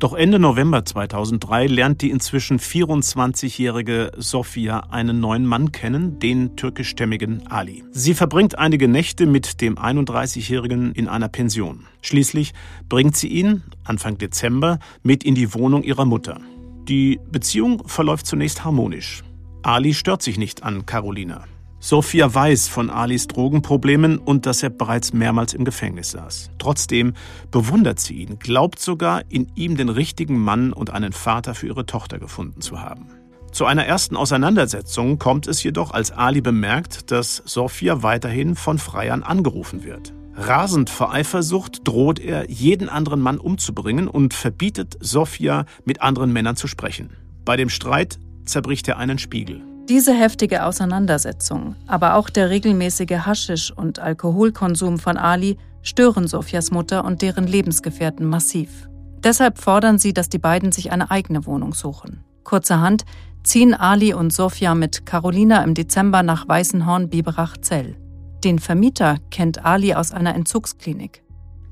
Doch 0.00 0.12
Ende 0.12 0.38
November 0.38 0.84
2003 0.84 1.66
lernt 1.68 2.02
die 2.02 2.10
inzwischen 2.10 2.58
24-jährige 2.58 4.10
Sophia 4.16 4.80
einen 4.90 5.20
neuen 5.20 5.46
Mann 5.46 5.70
kennen, 5.72 6.18
den 6.18 6.56
türkischstämmigen 6.56 7.46
Ali. 7.46 7.84
Sie 7.92 8.14
verbringt 8.14 8.58
einige 8.58 8.88
Nächte 8.88 9.26
mit 9.26 9.60
dem 9.60 9.76
31-jährigen 9.76 10.92
in 10.92 11.08
einer 11.08 11.28
Pension. 11.28 11.86
Schließlich 12.02 12.52
bringt 12.88 13.16
sie 13.16 13.28
ihn, 13.28 13.62
Anfang 13.84 14.18
Dezember, 14.18 14.80
mit 15.02 15.22
in 15.22 15.36
die 15.36 15.54
Wohnung 15.54 15.84
ihrer 15.84 16.04
Mutter. 16.04 16.40
Die 16.88 17.20
Beziehung 17.30 17.86
verläuft 17.86 18.26
zunächst 18.26 18.64
harmonisch. 18.64 19.22
Ali 19.62 19.94
stört 19.94 20.22
sich 20.22 20.36
nicht 20.36 20.64
an 20.64 20.84
Carolina. 20.86 21.44
Sophia 21.86 22.32
weiß 22.32 22.68
von 22.68 22.88
Alis 22.88 23.26
Drogenproblemen 23.26 24.16
und 24.16 24.46
dass 24.46 24.62
er 24.62 24.70
bereits 24.70 25.12
mehrmals 25.12 25.52
im 25.52 25.66
Gefängnis 25.66 26.12
saß. 26.12 26.48
Trotzdem 26.58 27.12
bewundert 27.50 28.00
sie 28.00 28.14
ihn, 28.14 28.38
glaubt 28.38 28.78
sogar, 28.78 29.20
in 29.28 29.52
ihm 29.54 29.76
den 29.76 29.90
richtigen 29.90 30.38
Mann 30.38 30.72
und 30.72 30.88
einen 30.88 31.12
Vater 31.12 31.54
für 31.54 31.66
ihre 31.66 31.84
Tochter 31.84 32.18
gefunden 32.18 32.62
zu 32.62 32.80
haben. 32.80 33.08
Zu 33.52 33.66
einer 33.66 33.84
ersten 33.84 34.16
Auseinandersetzung 34.16 35.18
kommt 35.18 35.46
es 35.46 35.62
jedoch, 35.62 35.90
als 35.90 36.10
Ali 36.10 36.40
bemerkt, 36.40 37.10
dass 37.10 37.42
Sophia 37.44 38.02
weiterhin 38.02 38.56
von 38.56 38.78
Freiern 38.78 39.22
angerufen 39.22 39.84
wird. 39.84 40.14
Rasend 40.36 40.88
vor 40.88 41.12
Eifersucht 41.12 41.86
droht 41.86 42.18
er, 42.18 42.50
jeden 42.50 42.88
anderen 42.88 43.20
Mann 43.20 43.36
umzubringen 43.36 44.08
und 44.08 44.32
verbietet 44.32 44.96
Sophia, 45.00 45.66
mit 45.84 46.00
anderen 46.00 46.32
Männern 46.32 46.56
zu 46.56 46.66
sprechen. 46.66 47.10
Bei 47.44 47.58
dem 47.58 47.68
Streit 47.68 48.18
zerbricht 48.46 48.88
er 48.88 48.96
einen 48.96 49.18
Spiegel. 49.18 49.73
Diese 49.88 50.14
heftige 50.14 50.64
Auseinandersetzung, 50.64 51.76
aber 51.86 52.14
auch 52.14 52.30
der 52.30 52.48
regelmäßige 52.48 53.26
Haschisch- 53.26 53.70
und 53.70 53.98
Alkoholkonsum 53.98 54.98
von 54.98 55.18
Ali 55.18 55.58
stören 55.82 56.26
Sophias 56.26 56.70
Mutter 56.70 57.04
und 57.04 57.20
deren 57.20 57.46
Lebensgefährten 57.46 58.26
massiv. 58.26 58.88
Deshalb 59.22 59.58
fordern 59.58 59.98
sie, 59.98 60.14
dass 60.14 60.30
die 60.30 60.38
beiden 60.38 60.72
sich 60.72 60.90
eine 60.90 61.10
eigene 61.10 61.44
Wohnung 61.44 61.74
suchen. 61.74 62.24
Kurzerhand 62.44 63.04
ziehen 63.42 63.74
Ali 63.74 64.14
und 64.14 64.32
Sophia 64.32 64.74
mit 64.74 65.04
Carolina 65.04 65.62
im 65.62 65.74
Dezember 65.74 66.22
nach 66.22 66.48
Weißenhorn-Biberach-Zell. 66.48 67.96
Den 68.42 68.58
Vermieter 68.58 69.18
kennt 69.30 69.66
Ali 69.66 69.92
aus 69.92 70.12
einer 70.12 70.34
Entzugsklinik. 70.34 71.22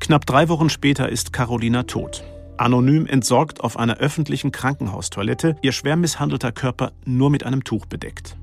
Knapp 0.01 0.27
drei 0.27 0.51
Wochen 0.51 0.69
später 0.69 1.09
ist 1.09 1.33
Carolina 1.33 1.85
tot. 1.85 2.25
Anonym 2.57 3.07
entsorgt 3.07 3.61
auf 3.61 3.77
einer 3.79 3.99
öffentlichen 3.99 4.53
Krankenhaustoilette, 4.53 5.57
ihr 5.63 5.73
schwer 5.73 5.97
misshandelter 5.97 6.53
Körper 6.53 6.93
nur 7.05 7.31
mit 7.31 7.45
einem 7.45 7.65
Tuch 7.65 7.87
bedeckt. 7.87 8.37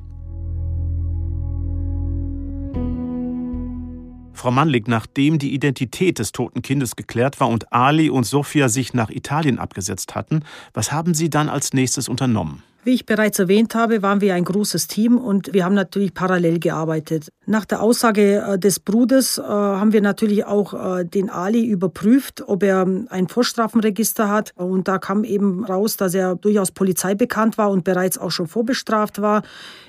Frau 4.34 4.52
Mannlig, 4.52 4.88
nachdem 4.88 5.38
die 5.38 5.54
Identität 5.54 6.18
des 6.18 6.32
toten 6.32 6.62
Kindes 6.62 6.96
geklärt 6.96 7.42
war 7.42 7.50
und 7.50 7.74
Ali 7.74 8.10
und 8.10 8.24
Sophia 8.24 8.70
sich 8.70 8.94
nach 8.94 9.10
Italien 9.10 9.60
abgesetzt 9.60 10.16
hatten, 10.16 10.44
was 10.74 10.94
haben 10.94 11.14
Sie 11.14 11.30
dann 11.30 11.50
als 11.50 11.74
nächstes 11.74 12.08
unternommen? 12.08 12.64
Wie 12.86 12.94
ich 12.94 13.06
bereits 13.06 13.38
erwähnt 13.40 13.76
habe, 13.76 14.02
waren 14.02 14.22
wir 14.22 14.34
ein 14.36 14.46
großes 14.46 14.88
Team 14.88 15.18
und 15.18 15.52
wir 15.52 15.66
haben 15.66 15.76
natürlich 15.76 16.14
parallel 16.14 16.60
gearbeitet. 16.60 17.28
Nach 17.46 17.66
der 17.66 17.82
Aussage 17.82 18.38
äh, 18.38 18.58
des 18.58 18.80
Bruders 18.80 19.38
äh, 19.38 19.42
haben 19.42 19.92
wir 19.92 20.02
natürlich 20.02 20.46
auch 20.46 20.74
äh, 20.74 21.04
den 21.04 21.30
Ali 21.30 21.66
überprüft, 21.66 22.42
ob 22.48 22.64
er 22.64 22.88
ein 23.10 23.28
Vorstrafenregister 23.28 24.30
hat. 24.30 24.54
Und 24.56 24.88
da 24.88 24.98
kam 24.98 25.26
eben 25.26 25.66
raus, 25.66 25.98
dass 25.98 26.14
er 26.14 26.36
durchaus 26.36 26.72
polizeibekannt 26.72 27.58
war 27.58 27.70
und 27.70 27.84
bereits 27.84 28.18
auch 28.18 28.32
schon 28.32 28.48
vorbestraft 28.48 29.22
war. 29.22 29.44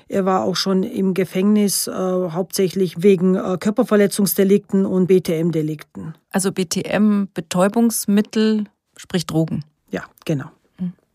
Er 0.09 0.25
war 0.25 0.43
auch 0.43 0.57
schon 0.57 0.83
im 0.83 1.13
Gefängnis, 1.13 1.89
hauptsächlich 1.89 3.01
wegen 3.01 3.35
Körperverletzungsdelikten 3.35 4.85
und 4.85 5.07
BTM-Delikten. 5.07 6.15
Also 6.31 6.51
BTM, 6.51 7.27
Betäubungsmittel, 7.33 8.65
sprich 8.97 9.25
Drogen. 9.25 9.63
Ja, 9.89 10.03
genau. 10.25 10.51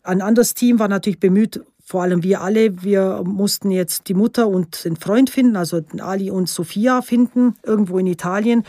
Ein 0.07 0.21
anderes 0.21 0.53
Team 0.53 0.79
war 0.79 0.87
natürlich 0.87 1.19
bemüht, 1.19 1.59
vor 1.83 2.01
allem 2.01 2.23
wir 2.23 2.39
alle, 2.39 2.81
wir 2.81 3.23
mussten 3.25 3.71
jetzt 3.71 4.07
die 4.07 4.13
Mutter 4.13 4.47
und 4.47 4.85
den 4.85 4.95
Freund 4.95 5.29
finden, 5.29 5.57
also 5.57 5.81
Ali 5.99 6.31
und 6.31 6.47
Sophia 6.47 7.01
finden, 7.01 7.55
irgendwo 7.61 7.99
in 7.99 8.07
Italien. 8.07 8.63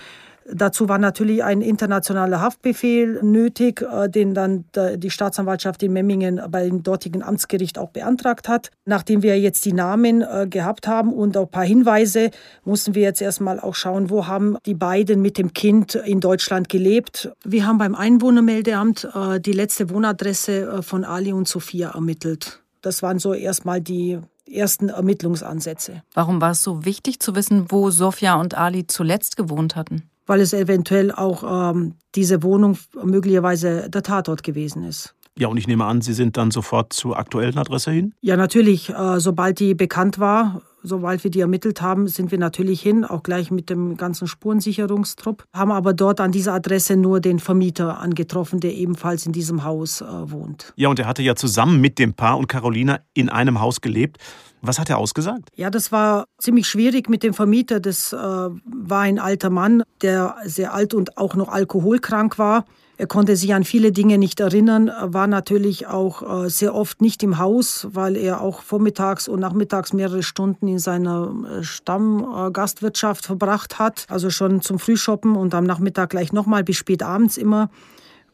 Dazu 0.50 0.88
war 0.88 0.98
natürlich 0.98 1.44
ein 1.44 1.60
internationaler 1.60 2.40
Haftbefehl 2.40 3.20
nötig, 3.22 3.82
äh, 3.82 4.08
den 4.08 4.34
dann 4.34 4.64
die 4.96 5.10
Staatsanwaltschaft 5.10 5.82
in 5.82 5.92
Memmingen 5.92 6.40
beim 6.50 6.82
dortigen 6.82 7.22
Amtsgericht 7.22 7.78
auch 7.78 7.90
beantragt 7.90 8.48
hat. 8.48 8.70
Nachdem 8.84 9.22
wir 9.22 9.38
jetzt 9.38 9.64
die 9.64 9.72
Namen 9.72 10.22
äh, 10.22 10.46
gehabt 10.48 10.86
haben 10.86 11.12
und 11.12 11.36
auch 11.36 11.46
ein 11.46 11.50
paar 11.50 11.64
Hinweise, 11.64 12.30
mussten 12.64 12.94
wir 12.94 13.02
jetzt 13.02 13.20
erstmal 13.20 13.60
auch 13.60 13.74
schauen, 13.74 14.10
wo 14.10 14.26
haben 14.26 14.56
die 14.64 14.74
beiden 14.74 15.20
mit 15.20 15.38
dem 15.38 15.52
Kind 15.52 15.94
in 15.94 16.20
Deutschland 16.20 16.68
gelebt. 16.68 17.30
Wir 17.44 17.66
haben 17.66 17.78
beim 17.78 17.94
Einwohnermeldeamt 17.94 19.08
äh, 19.14 19.40
die 19.40 19.52
letzte 19.52 19.90
Wohnadresse 19.90 20.82
von 20.82 21.04
Ali 21.04 21.32
und 21.32 21.46
Sophia 21.46 21.90
ermittelt. 21.90 22.62
Das 22.80 23.02
waren 23.02 23.18
so 23.18 23.34
erstmal 23.34 23.80
die 23.80 24.18
ersten 24.50 24.88
Ermittlungsansätze. 24.88 26.02
Warum 26.14 26.40
war 26.40 26.52
es 26.52 26.62
so 26.62 26.84
wichtig 26.84 27.20
zu 27.20 27.34
wissen, 27.34 27.66
wo 27.68 27.90
Sophia 27.90 28.40
und 28.40 28.56
Ali 28.56 28.86
zuletzt 28.86 29.36
gewohnt 29.36 29.76
hatten? 29.76 30.08
Weil 30.28 30.40
es 30.40 30.52
eventuell 30.52 31.10
auch 31.10 31.72
ähm, 31.72 31.94
diese 32.14 32.44
Wohnung 32.44 32.78
möglicherweise 33.02 33.90
der 33.90 34.02
Tatort 34.04 34.44
gewesen 34.44 34.84
ist. 34.84 35.14
Ja, 35.38 35.48
und 35.48 35.56
ich 35.56 35.68
nehme 35.68 35.84
an, 35.84 36.00
Sie 36.00 36.14
sind 36.14 36.36
dann 36.36 36.50
sofort 36.50 36.92
zur 36.92 37.16
aktuellen 37.16 37.58
Adresse 37.58 37.92
hin? 37.92 38.12
Ja, 38.20 38.36
natürlich. 38.36 38.90
Äh, 38.90 39.20
sobald 39.20 39.60
die 39.60 39.74
bekannt 39.74 40.18
war, 40.18 40.62
sobald 40.82 41.22
wir 41.22 41.30
die 41.30 41.40
ermittelt 41.40 41.80
haben, 41.80 42.08
sind 42.08 42.32
wir 42.32 42.38
natürlich 42.38 42.82
hin, 42.82 43.04
auch 43.04 43.22
gleich 43.22 43.52
mit 43.52 43.70
dem 43.70 43.96
ganzen 43.96 44.26
Spurensicherungstrupp, 44.26 45.44
haben 45.52 45.70
aber 45.70 45.94
dort 45.94 46.20
an 46.20 46.32
dieser 46.32 46.54
Adresse 46.54 46.96
nur 46.96 47.20
den 47.20 47.38
Vermieter 47.38 48.00
angetroffen, 48.00 48.58
der 48.58 48.74
ebenfalls 48.74 49.26
in 49.26 49.32
diesem 49.32 49.62
Haus 49.62 50.00
äh, 50.00 50.06
wohnt. 50.06 50.72
Ja, 50.76 50.88
und 50.88 50.98
er 50.98 51.06
hatte 51.06 51.22
ja 51.22 51.36
zusammen 51.36 51.80
mit 51.80 52.00
dem 52.00 52.14
Paar 52.14 52.36
und 52.36 52.48
Carolina 52.48 53.00
in 53.14 53.28
einem 53.28 53.60
Haus 53.60 53.80
gelebt. 53.80 54.18
Was 54.60 54.78
hat 54.78 54.90
er 54.90 54.98
ausgesagt? 54.98 55.48
Ja, 55.54 55.70
das 55.70 55.92
war 55.92 56.26
ziemlich 56.38 56.66
schwierig 56.66 57.08
mit 57.08 57.22
dem 57.22 57.34
Vermieter. 57.34 57.80
Das 57.80 58.12
äh, 58.12 58.16
war 58.16 59.00
ein 59.00 59.18
alter 59.18 59.50
Mann, 59.50 59.82
der 60.02 60.36
sehr 60.44 60.74
alt 60.74 60.94
und 60.94 61.16
auch 61.16 61.34
noch 61.34 61.48
alkoholkrank 61.48 62.38
war. 62.38 62.64
Er 63.00 63.06
konnte 63.06 63.36
sich 63.36 63.54
an 63.54 63.62
viele 63.62 63.92
Dinge 63.92 64.18
nicht 64.18 64.40
erinnern, 64.40 64.90
war 65.00 65.28
natürlich 65.28 65.86
auch 65.86 66.44
äh, 66.44 66.50
sehr 66.50 66.74
oft 66.74 67.00
nicht 67.00 67.22
im 67.22 67.38
Haus, 67.38 67.86
weil 67.92 68.16
er 68.16 68.40
auch 68.40 68.62
vormittags 68.62 69.28
und 69.28 69.38
nachmittags 69.38 69.92
mehrere 69.92 70.24
Stunden 70.24 70.66
in 70.66 70.80
seiner 70.80 71.32
äh, 71.48 71.62
Stammgastwirtschaft 71.62 73.24
verbracht 73.24 73.78
hat. 73.78 74.04
Also 74.08 74.30
schon 74.30 74.62
zum 74.62 74.80
Frühshoppen 74.80 75.36
und 75.36 75.54
am 75.54 75.62
Nachmittag 75.62 76.10
gleich 76.10 76.32
nochmal 76.32 76.64
bis 76.64 76.76
spät 76.76 77.04
abends 77.04 77.36
immer. 77.36 77.70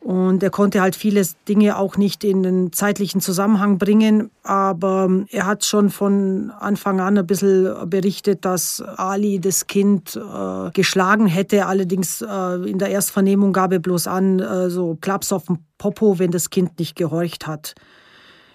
Und 0.04 0.42
er 0.42 0.50
konnte 0.50 0.82
halt 0.82 0.96
viele 0.96 1.26
Dinge 1.48 1.78
auch 1.78 1.96
nicht 1.96 2.24
in 2.24 2.42
den 2.42 2.72
zeitlichen 2.74 3.22
Zusammenhang 3.22 3.78
bringen. 3.78 4.30
Aber 4.42 5.08
er 5.30 5.46
hat 5.46 5.64
schon 5.64 5.88
von 5.88 6.50
Anfang 6.50 7.00
an 7.00 7.16
ein 7.16 7.26
bisschen 7.26 7.88
berichtet, 7.88 8.44
dass 8.44 8.82
Ali 8.82 9.40
das 9.40 9.66
Kind 9.66 10.14
äh, 10.14 10.70
geschlagen 10.72 11.26
hätte. 11.26 11.64
Allerdings 11.64 12.20
äh, 12.20 12.70
in 12.70 12.78
der 12.78 12.90
Erstvernehmung 12.90 13.54
gab 13.54 13.72
er 13.72 13.78
bloß 13.78 14.06
an, 14.06 14.40
äh, 14.40 14.68
so 14.68 14.98
Klaps 15.00 15.32
auf 15.32 15.46
dem 15.46 15.60
Popo, 15.78 16.18
wenn 16.18 16.30
das 16.30 16.50
Kind 16.50 16.78
nicht 16.78 16.96
gehorcht 16.96 17.46
hat. 17.46 17.74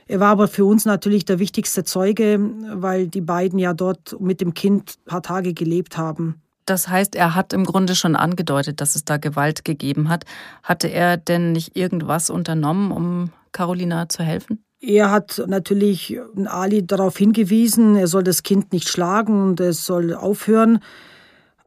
Er 0.05 0.19
war 0.19 0.29
aber 0.29 0.47
für 0.47 0.65
uns 0.65 0.85
natürlich 0.85 1.25
der 1.25 1.39
wichtigste 1.39 1.83
Zeuge, 1.83 2.39
weil 2.75 3.07
die 3.07 3.21
beiden 3.21 3.57
ja 3.57 3.73
dort 3.73 4.21
mit 4.21 4.39
dem 4.39 4.53
Kind 4.53 4.97
ein 4.99 5.05
paar 5.09 5.23
Tage 5.23 5.55
gelebt 5.55 5.97
haben. 5.97 6.43
Das 6.69 6.87
heißt, 6.87 7.15
er 7.15 7.33
hat 7.33 7.51
im 7.51 7.65
Grunde 7.65 7.95
schon 7.95 8.15
angedeutet, 8.15 8.79
dass 8.79 8.95
es 8.95 9.03
da 9.03 9.17
Gewalt 9.17 9.65
gegeben 9.65 10.07
hat. 10.07 10.25
Hatte 10.61 10.87
er 10.87 11.17
denn 11.17 11.51
nicht 11.51 11.75
irgendwas 11.75 12.29
unternommen, 12.29 12.91
um 12.91 13.31
Carolina 13.51 14.07
zu 14.07 14.21
helfen? 14.21 14.63
Er 14.79 15.09
hat 15.09 15.43
natürlich 15.47 16.19
Ali 16.45 16.85
darauf 16.85 17.17
hingewiesen, 17.17 17.95
er 17.95 18.07
soll 18.07 18.23
das 18.23 18.43
Kind 18.43 18.71
nicht 18.71 18.87
schlagen 18.87 19.41
und 19.41 19.59
es 19.59 19.85
soll 19.85 20.13
aufhören. 20.13 20.79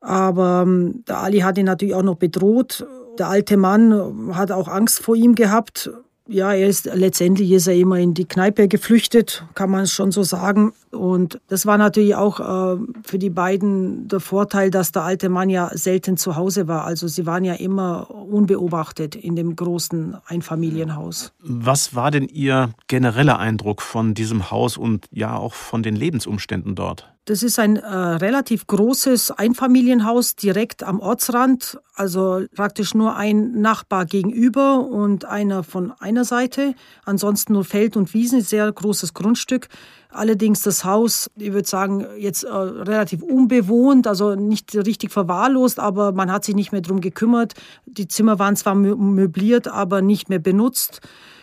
Aber 0.01 0.63
ähm, 0.63 1.05
der 1.09 1.19
Ali 1.19 1.41
hat 1.41 1.59
ihn 1.59 1.67
natürlich 1.67 1.95
auch 1.95 2.03
noch 2.03 2.17
bedroht. 2.17 2.87
Der 3.19 3.29
alte 3.29 3.57
Mann 3.57 4.35
hat 4.37 4.53
auch 4.53 4.69
Angst 4.69 5.01
vor 5.01 5.17
ihm 5.17 5.35
gehabt 5.35 5.91
ja, 6.33 6.53
er 6.53 6.69
ist 6.69 6.87
letztendlich 6.93 7.51
ist 7.53 7.67
er 7.67 7.75
immer 7.75 7.99
in 7.99 8.15
die 8.15 8.25
Kneipe 8.25 8.69
geflüchtet, 8.69 9.45
kann 9.55 9.71
man 9.71 9.87
schon 9.87 10.11
so 10.13 10.23
sagen. 10.23 10.73
Und 10.91 11.41
das 11.49 11.67
war 11.67 11.79
natürlich 11.79 12.15
auch 12.15 12.41
äh, 12.41 12.79
für 13.05 13.19
die 13.19 13.31
beiden 13.31 14.09
der 14.09 14.21
Vorteil, 14.21 14.71
dass 14.71 14.93
der 14.93 15.03
alte 15.03 15.29
Mann 15.29 15.51
ja 15.51 15.71
selten 15.73 16.17
zu 16.17 16.37
Hause 16.37 16.69
war. 16.69 16.85
Also 16.85 17.07
sie 17.09 17.27
waren 17.27 17.45
ja 17.45 17.55
immer 17.55 18.11
unbeobachtet 18.11 19.15
in 19.15 19.37
dem 19.37 19.57
großen 19.57 20.17
Einfamilienhaus. 20.27 21.33
Was 21.41 21.95
war 21.95 22.11
denn 22.11 22.29
Ihr 22.29 22.71
genereller 22.89 23.39
Eindruck 23.39 23.83
von 23.83 24.15
diesem 24.15 24.51
Haus 24.51 24.77
und 24.77 25.07
ja 25.11 25.37
auch 25.37 25.55
von 25.55 25.83
den 25.83 25.97
Lebensumständen 25.97 26.75
dort? 26.75 27.12
Das 27.25 27.45
ist 27.45 27.61
ein 27.61 27.77
äh, 27.77 27.87
relativ 27.87 28.67
großes 28.67 29.31
Einfamilienhaus 29.31 30.35
direkt 30.35 30.83
am 30.83 30.99
Ortsrand, 30.99 31.79
also 31.95 32.43
praktisch 32.53 32.95
nur 32.95 33.15
ein 33.15 33.61
Nachbar 33.61 34.07
gegenüber 34.07 34.81
und 34.81 35.25
einer 35.25 35.63
von 35.63 35.93
einer 36.01 36.25
Seite. 36.25 36.75
Ansonsten 37.05 37.53
nur 37.53 37.65
Feld 37.65 37.97
und 37.97 38.13
Wiesen, 38.13 38.41
sehr 38.41 38.73
großes 38.73 39.15
Grundstück. 39.15 39.69
Allerdings 40.09 40.63
das 40.63 40.85
Haus, 40.85 41.31
ich 41.37 41.53
würde 41.53 41.69
sagen, 41.69 42.05
jetzt 42.19 42.43
äh, 42.43 42.49
relativ 42.49 43.23
unbewohnt, 43.23 44.09
also 44.09 44.35
nicht 44.35 44.75
richtig 44.75 45.13
verwahrlost, 45.13 45.79
aber 45.79 46.11
man 46.11 46.33
hat 46.33 46.45
sich 46.45 46.57
nicht 46.57 46.73
mehr 46.73 46.81
drum 46.81 47.01
gekümmert. 47.01 47.55
Die 47.87 48.09
Zimmer 48.09 48.41
waren 48.41 48.57
zwar 48.57 48.75
möbliert, 48.75 49.69
aber 49.69 50.03
nicht 50.03 50.29
mehr 50.29 50.41
benutzt. 50.41 51.01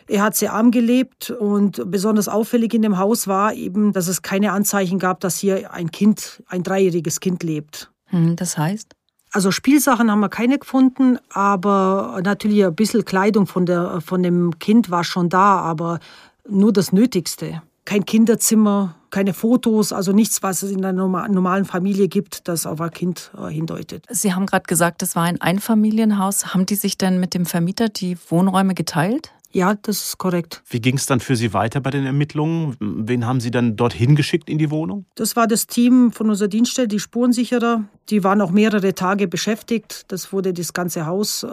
Er 0.10 0.24
hat 0.24 0.36
sehr 0.36 0.54
arm 0.54 0.72
gelebt 0.72 1.30
und 1.30 1.84
besonders 1.86 2.28
auffällig 2.28 2.74
in 2.74 2.82
dem 2.82 2.98
Haus 2.98 3.28
war 3.28 3.54
eben, 3.54 3.94
dass 3.94 4.08
es 4.08 4.24
keine 4.24 4.54
Anzeichen 4.54 4.98
gab, 4.98 5.20
dass 5.20 5.38
hier 5.38 5.72
ein 5.72 5.92
Kind, 5.92 6.42
ein 6.48 6.64
dreijähriges 6.64 7.20
Kind 7.20 7.44
lebt. 7.44 7.92
Hm, 8.06 8.36
das 8.36 8.58
heißt? 8.58 8.96
Also 9.32 9.52
Spielsachen 9.52 10.10
haben 10.10 10.20
wir 10.22 10.30
keine 10.30 10.58
gefunden, 10.58 11.20
aber 11.30 12.20
natürlich 12.24 12.66
ein 12.66 12.74
bisschen 12.74 13.06
Kleidung 13.06 13.46
von, 13.46 13.68
der, 13.68 14.02
von 14.02 14.24
dem 14.24 14.58
Kind 14.58 14.90
war 14.90 15.04
schon 15.04 15.30
da, 15.30 15.60
aber 15.60 16.00
nur 16.48 16.74
das 16.74 16.92
Nötigste. 16.92 17.62
Kein 17.86 18.04
Kinderzimmer, 18.04 18.96
keine 19.12 19.36
Fotos, 19.36 19.94
also 19.94 20.12
nichts, 20.12 20.42
was 20.42 20.64
es 20.64 20.72
in 20.72 20.84
einer 20.84 21.08
normalen 21.28 21.66
Familie 21.66 22.08
gibt, 22.08 22.48
das 22.48 22.66
auf 22.66 22.82
ein 22.82 22.90
Kind 22.90 23.32
äh, 23.38 23.52
hindeutet. 23.52 24.06
Sie 24.10 24.34
haben 24.34 24.48
gerade 24.48 24.66
gesagt, 24.66 25.04
es 25.04 25.16
war 25.16 25.24
ein 25.24 25.40
Einfamilienhaus. 25.40 26.54
Haben 26.54 26.66
die 26.66 26.76
sich 26.76 26.98
denn 26.98 27.20
mit 27.20 27.36
dem 27.36 27.46
Vermieter 27.46 27.90
die 27.90 28.18
Wohnräume 28.30 28.74
geteilt? 28.74 29.32
Ja, 29.52 29.74
das 29.74 30.06
ist 30.06 30.18
korrekt. 30.20 30.62
Wie 30.70 30.80
ging 30.80 30.96
es 30.96 31.08
dann 31.08 31.20
für 31.20 31.36
Sie 31.36 31.54
weiter 31.54 31.82
bei 31.82 31.90
den 31.90 32.06
Ermittlungen? 32.06 32.76
Wen 32.80 33.26
haben 33.26 33.40
Sie 33.40 33.50
dann 33.50 33.76
dorthin 33.76 34.16
geschickt 34.16 34.48
in 34.48 34.60
die 34.60 34.70
Wohnung? 34.70 35.06
Das 35.16 35.36
war 35.36 35.48
das 35.48 35.66
Team 35.66 36.12
von 36.12 36.30
unserer 36.30 36.50
Dienststelle, 36.50 36.88
die 36.88 37.00
Spurensicherer. 37.00 37.84
Die 38.10 38.24
waren 38.24 38.42
auch 38.42 38.52
mehrere 38.52 38.94
Tage 38.94 39.28
beschäftigt. 39.28 40.06
Das 40.10 40.32
wurde 40.32 40.54
das 40.54 40.74
ganze 40.74 41.08
Haus 41.08 41.42
äh, 41.44 41.48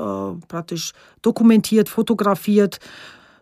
praktisch 0.48 0.92
dokumentiert, 1.22 1.88
fotografiert. 1.88 2.80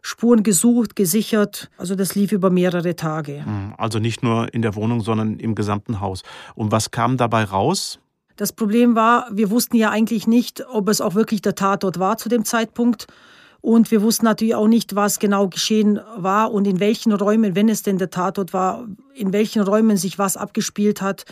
Spuren 0.02 0.42
gesucht, 0.42 0.96
gesichert. 0.96 1.70
Also 1.78 1.94
das 1.94 2.14
lief 2.14 2.30
über 2.30 2.50
mehrere 2.50 2.94
Tage. 2.94 3.44
Hm, 3.44 3.74
also 3.78 3.98
nicht 3.98 4.22
nur 4.22 4.52
in 4.52 4.60
der 4.60 4.74
Wohnung, 4.76 5.00
sondern 5.00 5.38
im 5.38 5.54
gesamten 5.54 6.00
Haus. 6.00 6.22
Und 6.54 6.70
was 6.70 6.90
kam 6.90 7.16
dabei 7.16 7.44
raus? 7.44 7.98
Das 8.36 8.52
Problem 8.52 8.94
war, 8.96 9.28
wir 9.32 9.50
wussten 9.50 9.76
ja 9.76 9.90
eigentlich 9.90 10.26
nicht, 10.26 10.64
ob 10.68 10.88
es 10.88 11.00
auch 11.00 11.14
wirklich 11.14 11.40
der 11.40 11.54
Tatort 11.54 11.98
war 11.98 12.18
zu 12.18 12.28
dem 12.28 12.44
Zeitpunkt. 12.44 13.06
Und 13.64 13.90
wir 13.90 14.02
wussten 14.02 14.26
natürlich 14.26 14.54
auch 14.54 14.68
nicht, 14.68 14.94
was 14.94 15.18
genau 15.18 15.48
geschehen 15.48 15.98
war 16.18 16.52
und 16.52 16.66
in 16.66 16.80
welchen 16.80 17.12
Räumen, 17.12 17.54
wenn 17.54 17.70
es 17.70 17.82
denn 17.82 17.96
der 17.96 18.10
Tatort 18.10 18.52
war, 18.52 18.86
in 19.14 19.32
welchen 19.32 19.62
Räumen 19.62 19.96
sich 19.96 20.18
was 20.18 20.36
abgespielt 20.36 21.00
hat. 21.00 21.24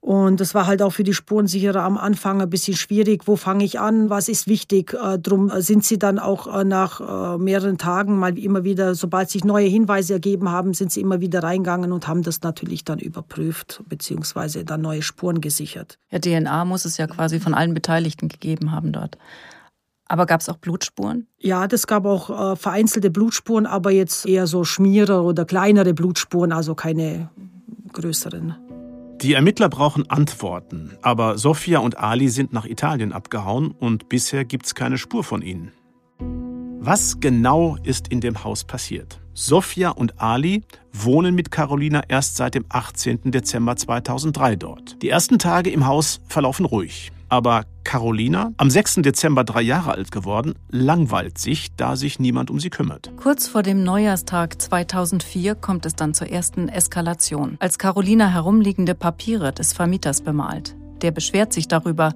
Und 0.00 0.40
das 0.40 0.54
war 0.54 0.66
halt 0.66 0.80
auch 0.80 0.94
für 0.94 1.04
die 1.04 1.12
Spurensicherer 1.12 1.82
am 1.82 1.98
Anfang 1.98 2.40
ein 2.40 2.48
bisschen 2.48 2.74
schwierig. 2.74 3.24
Wo 3.26 3.36
fange 3.36 3.64
ich 3.64 3.78
an? 3.78 4.08
Was 4.08 4.30
ist 4.30 4.46
wichtig? 4.46 4.94
Äh, 4.94 5.18
drum 5.18 5.52
sind 5.56 5.84
sie 5.84 5.98
dann 5.98 6.18
auch 6.18 6.46
äh, 6.46 6.64
nach 6.64 7.02
äh, 7.02 7.36
mehreren 7.36 7.76
Tagen 7.76 8.18
mal 8.18 8.38
immer 8.38 8.64
wieder, 8.64 8.94
sobald 8.94 9.28
sich 9.28 9.44
neue 9.44 9.68
Hinweise 9.68 10.14
ergeben 10.14 10.50
haben, 10.50 10.72
sind 10.72 10.90
sie 10.90 11.02
immer 11.02 11.20
wieder 11.20 11.42
reingegangen 11.42 11.92
und 11.92 12.08
haben 12.08 12.22
das 12.22 12.40
natürlich 12.40 12.82
dann 12.82 12.98
überprüft, 12.98 13.82
beziehungsweise 13.86 14.64
dann 14.64 14.80
neue 14.80 15.02
Spuren 15.02 15.42
gesichert. 15.42 15.98
Ja, 16.10 16.18
DNA 16.18 16.64
muss 16.64 16.86
es 16.86 16.96
ja 16.96 17.06
quasi 17.06 17.40
von 17.40 17.52
allen 17.52 17.74
Beteiligten 17.74 18.28
gegeben 18.28 18.72
haben 18.72 18.92
dort. 18.92 19.18
Aber 20.08 20.26
gab 20.26 20.40
es 20.40 20.48
auch 20.48 20.58
Blutspuren? 20.58 21.26
Ja, 21.38 21.66
das 21.66 21.86
gab 21.86 22.06
auch 22.06 22.52
äh, 22.52 22.56
vereinzelte 22.56 23.10
Blutspuren, 23.10 23.66
aber 23.66 23.90
jetzt 23.90 24.26
eher 24.26 24.46
so 24.46 24.64
Schmierer 24.64 25.24
oder 25.24 25.44
kleinere 25.44 25.94
Blutspuren, 25.94 26.52
also 26.52 26.74
keine 26.74 27.30
größeren. 27.92 28.56
Die 29.22 29.32
Ermittler 29.32 29.68
brauchen 29.68 30.08
Antworten, 30.10 30.92
aber 31.02 31.38
Sofia 31.38 31.78
und 31.78 31.98
Ali 31.98 32.28
sind 32.28 32.52
nach 32.52 32.66
Italien 32.66 33.12
abgehauen 33.12 33.70
und 33.70 34.08
bisher 34.08 34.44
gibt 34.44 34.66
es 34.66 34.74
keine 34.74 34.98
Spur 34.98 35.24
von 35.24 35.42
ihnen. 35.42 35.72
Was 36.78 37.18
genau 37.18 37.76
ist 37.82 38.08
in 38.08 38.20
dem 38.20 38.44
Haus 38.44 38.62
passiert? 38.62 39.20
Sofia 39.32 39.90
und 39.90 40.20
Ali 40.20 40.62
wohnen 40.92 41.34
mit 41.34 41.50
Carolina 41.50 42.02
erst 42.08 42.36
seit 42.36 42.54
dem 42.54 42.64
18. 42.68 43.32
Dezember 43.32 43.76
2003 43.76 44.56
dort. 44.56 45.02
Die 45.02 45.08
ersten 45.08 45.38
Tage 45.38 45.70
im 45.70 45.86
Haus 45.86 46.20
verlaufen 46.28 46.64
ruhig. 46.64 47.10
Aber 47.28 47.64
Carolina, 47.84 48.52
am 48.56 48.70
6. 48.70 48.96
Dezember 48.96 49.44
drei 49.44 49.62
Jahre 49.62 49.92
alt 49.92 50.10
geworden, 50.10 50.54
langweilt 50.70 51.38
sich, 51.38 51.74
da 51.76 51.96
sich 51.96 52.18
niemand 52.18 52.50
um 52.50 52.60
sie 52.60 52.70
kümmert. 52.70 53.12
Kurz 53.16 53.48
vor 53.48 53.62
dem 53.62 53.82
Neujahrstag 53.82 54.60
2004 54.60 55.54
kommt 55.54 55.86
es 55.86 55.94
dann 55.94 56.14
zur 56.14 56.28
ersten 56.28 56.68
Eskalation, 56.68 57.56
als 57.58 57.78
Carolina 57.78 58.28
herumliegende 58.28 58.94
Papiere 58.94 59.52
des 59.52 59.72
Vermieters 59.72 60.20
bemalt. 60.20 60.76
Der 61.02 61.10
beschwert 61.10 61.52
sich 61.52 61.68
darüber. 61.68 62.12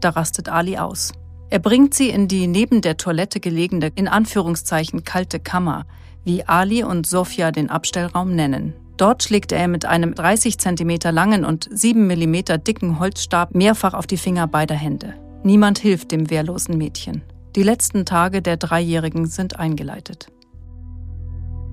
Da 0.00 0.10
rastet 0.10 0.48
Ali 0.48 0.78
aus. 0.78 1.12
Er 1.50 1.58
bringt 1.58 1.94
sie 1.94 2.10
in 2.10 2.28
die 2.28 2.46
neben 2.46 2.80
der 2.80 2.96
Toilette 2.96 3.40
gelegene, 3.40 3.90
in 3.94 4.06
Anführungszeichen 4.06 5.04
kalte 5.04 5.40
Kammer, 5.40 5.84
wie 6.24 6.44
Ali 6.44 6.84
und 6.84 7.06
Sofia 7.06 7.50
den 7.50 7.70
Abstellraum 7.70 8.34
nennen. 8.34 8.74
Dort 8.96 9.22
schlägt 9.22 9.52
er 9.52 9.68
mit 9.68 9.86
einem 9.86 10.14
30 10.14 10.58
cm 10.58 10.98
langen 11.12 11.44
und 11.44 11.68
7 11.70 12.06
mm 12.06 12.62
dicken 12.64 12.98
Holzstab 12.98 13.54
mehrfach 13.54 13.94
auf 13.94 14.06
die 14.06 14.18
Finger 14.18 14.46
beider 14.46 14.74
Hände. 14.74 15.14
Niemand 15.42 15.78
hilft 15.78 16.12
dem 16.12 16.28
wehrlosen 16.28 16.76
Mädchen. 16.76 17.22
Die 17.56 17.62
letzten 17.62 18.04
Tage 18.04 18.42
der 18.42 18.56
Dreijährigen 18.56 19.26
sind 19.26 19.58
eingeleitet. 19.58 20.28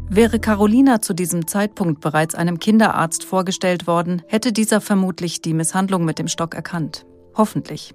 Wäre 0.10 0.40
Carolina 0.40 1.02
zu 1.02 1.14
diesem 1.14 1.48
Zeitpunkt 1.48 2.00
bereits 2.00 2.34
einem 2.34 2.60
Kinderarzt 2.60 3.26
vorgestellt 3.26 3.88
worden, 3.88 4.22
hätte 4.28 4.54
dieser 4.54 4.80
vermutlich 4.80 5.42
die 5.42 5.54
Misshandlung 5.54 6.06
mit 6.06 6.18
dem 6.18 6.30
Stock 6.30 6.56
erkannt. 6.56 7.06
Hoffentlich. 7.36 7.94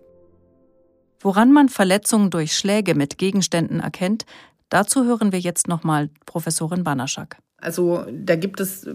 Woran 1.21 1.53
man 1.53 1.71
Verletzungen 1.71 2.31
durch 2.31 2.55
Schläge 2.55 2.95
mit 2.95 3.17
Gegenständen 3.17 3.81
erkennt, 3.81 4.27
dazu 4.69 5.05
hören 5.05 5.33
wir 5.33 5.39
jetzt 5.39 5.69
nochmal 5.69 6.11
Professorin 6.27 6.85
Banaschak. 6.85 7.39
Also 7.57 8.05
da 8.13 8.37
gibt 8.37 8.61
es 8.61 8.87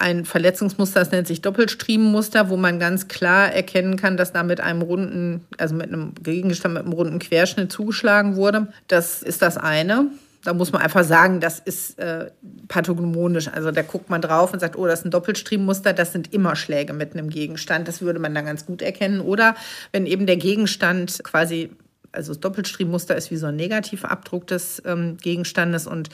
ein 0.00 0.24
Verletzungsmuster, 0.24 1.00
das 1.00 1.10
nennt 1.10 1.26
sich 1.26 1.42
Doppelstriemenmuster, 1.42 2.48
wo 2.48 2.56
man 2.56 2.78
ganz 2.78 3.08
klar 3.08 3.52
erkennen 3.52 3.96
kann, 3.96 4.16
dass 4.16 4.32
da 4.32 4.42
mit 4.42 4.60
einem 4.60 4.82
runden, 4.82 5.44
also 5.58 5.74
mit 5.74 5.88
einem 5.88 6.14
Gegenstand 6.22 6.74
mit 6.74 6.84
einem 6.84 6.92
runden 6.92 7.18
Querschnitt 7.18 7.70
zugeschlagen 7.70 8.36
wurde. 8.36 8.68
Das 8.88 9.22
ist 9.22 9.42
das 9.42 9.56
eine. 9.56 10.06
Da 10.42 10.54
muss 10.54 10.72
man 10.72 10.80
einfach 10.80 11.04
sagen, 11.04 11.40
das 11.40 11.58
ist 11.58 11.98
äh, 11.98 12.30
pathognomonisch. 12.68 13.48
Also 13.48 13.70
da 13.72 13.82
guckt 13.82 14.08
man 14.08 14.22
drauf 14.22 14.54
und 14.54 14.60
sagt, 14.60 14.76
oh, 14.76 14.86
das 14.86 15.00
ist 15.00 15.04
ein 15.04 15.10
Doppelstriemenmuster, 15.10 15.92
das 15.92 16.12
sind 16.12 16.32
immer 16.32 16.56
Schläge 16.56 16.94
mit 16.94 17.12
einem 17.12 17.28
Gegenstand. 17.28 17.86
Das 17.86 18.00
würde 18.00 18.18
man 18.18 18.34
dann 18.34 18.46
ganz 18.46 18.64
gut 18.64 18.80
erkennen. 18.80 19.20
Oder 19.20 19.54
wenn 19.92 20.06
eben 20.06 20.26
der 20.26 20.36
Gegenstand 20.38 21.20
quasi 21.24 21.70
also 22.12 22.32
das 22.32 22.40
Doppelstriebenmuster 22.40 23.16
ist 23.16 23.30
wie 23.30 23.36
so 23.36 23.46
ein 23.46 23.56
Negativabdruck 23.56 24.46
des 24.46 24.82
ähm, 24.84 25.16
Gegenstandes 25.18 25.86
und 25.86 26.08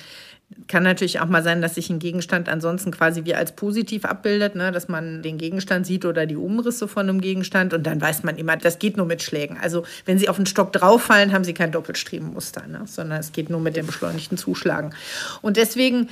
kann 0.68 0.84
natürlich 0.84 1.20
auch 1.20 1.26
mal 1.26 1.42
sein, 1.42 1.60
dass 1.60 1.74
sich 1.74 1.90
ein 1.90 1.98
Gegenstand 1.98 2.48
ansonsten 2.48 2.92
quasi 2.92 3.24
wie 3.24 3.34
als 3.34 3.54
positiv 3.54 4.04
abbildet, 4.04 4.54
ne? 4.54 4.70
dass 4.70 4.88
man 4.88 5.22
den 5.22 5.38
Gegenstand 5.38 5.86
sieht 5.86 6.04
oder 6.04 6.26
die 6.26 6.36
Umrisse 6.36 6.86
von 6.86 7.08
einem 7.08 7.20
Gegenstand 7.20 7.74
und 7.74 7.84
dann 7.84 8.00
weiß 8.00 8.22
man 8.22 8.36
immer, 8.36 8.56
das 8.56 8.78
geht 8.78 8.96
nur 8.96 9.06
mit 9.06 9.22
Schlägen. 9.22 9.58
Also 9.60 9.84
wenn 10.04 10.18
Sie 10.18 10.28
auf 10.28 10.36
den 10.36 10.46
Stock 10.46 10.72
drauffallen, 10.72 11.32
haben 11.32 11.44
Sie 11.44 11.54
kein 11.54 11.72
Doppelstriebenmuster, 11.72 12.66
ne? 12.66 12.82
sondern 12.86 13.20
es 13.20 13.32
geht 13.32 13.50
nur 13.50 13.60
mit 13.60 13.76
dem 13.76 13.86
beschleunigten 13.86 14.38
Zuschlagen. 14.38 14.94
Und 15.42 15.56
deswegen 15.56 16.08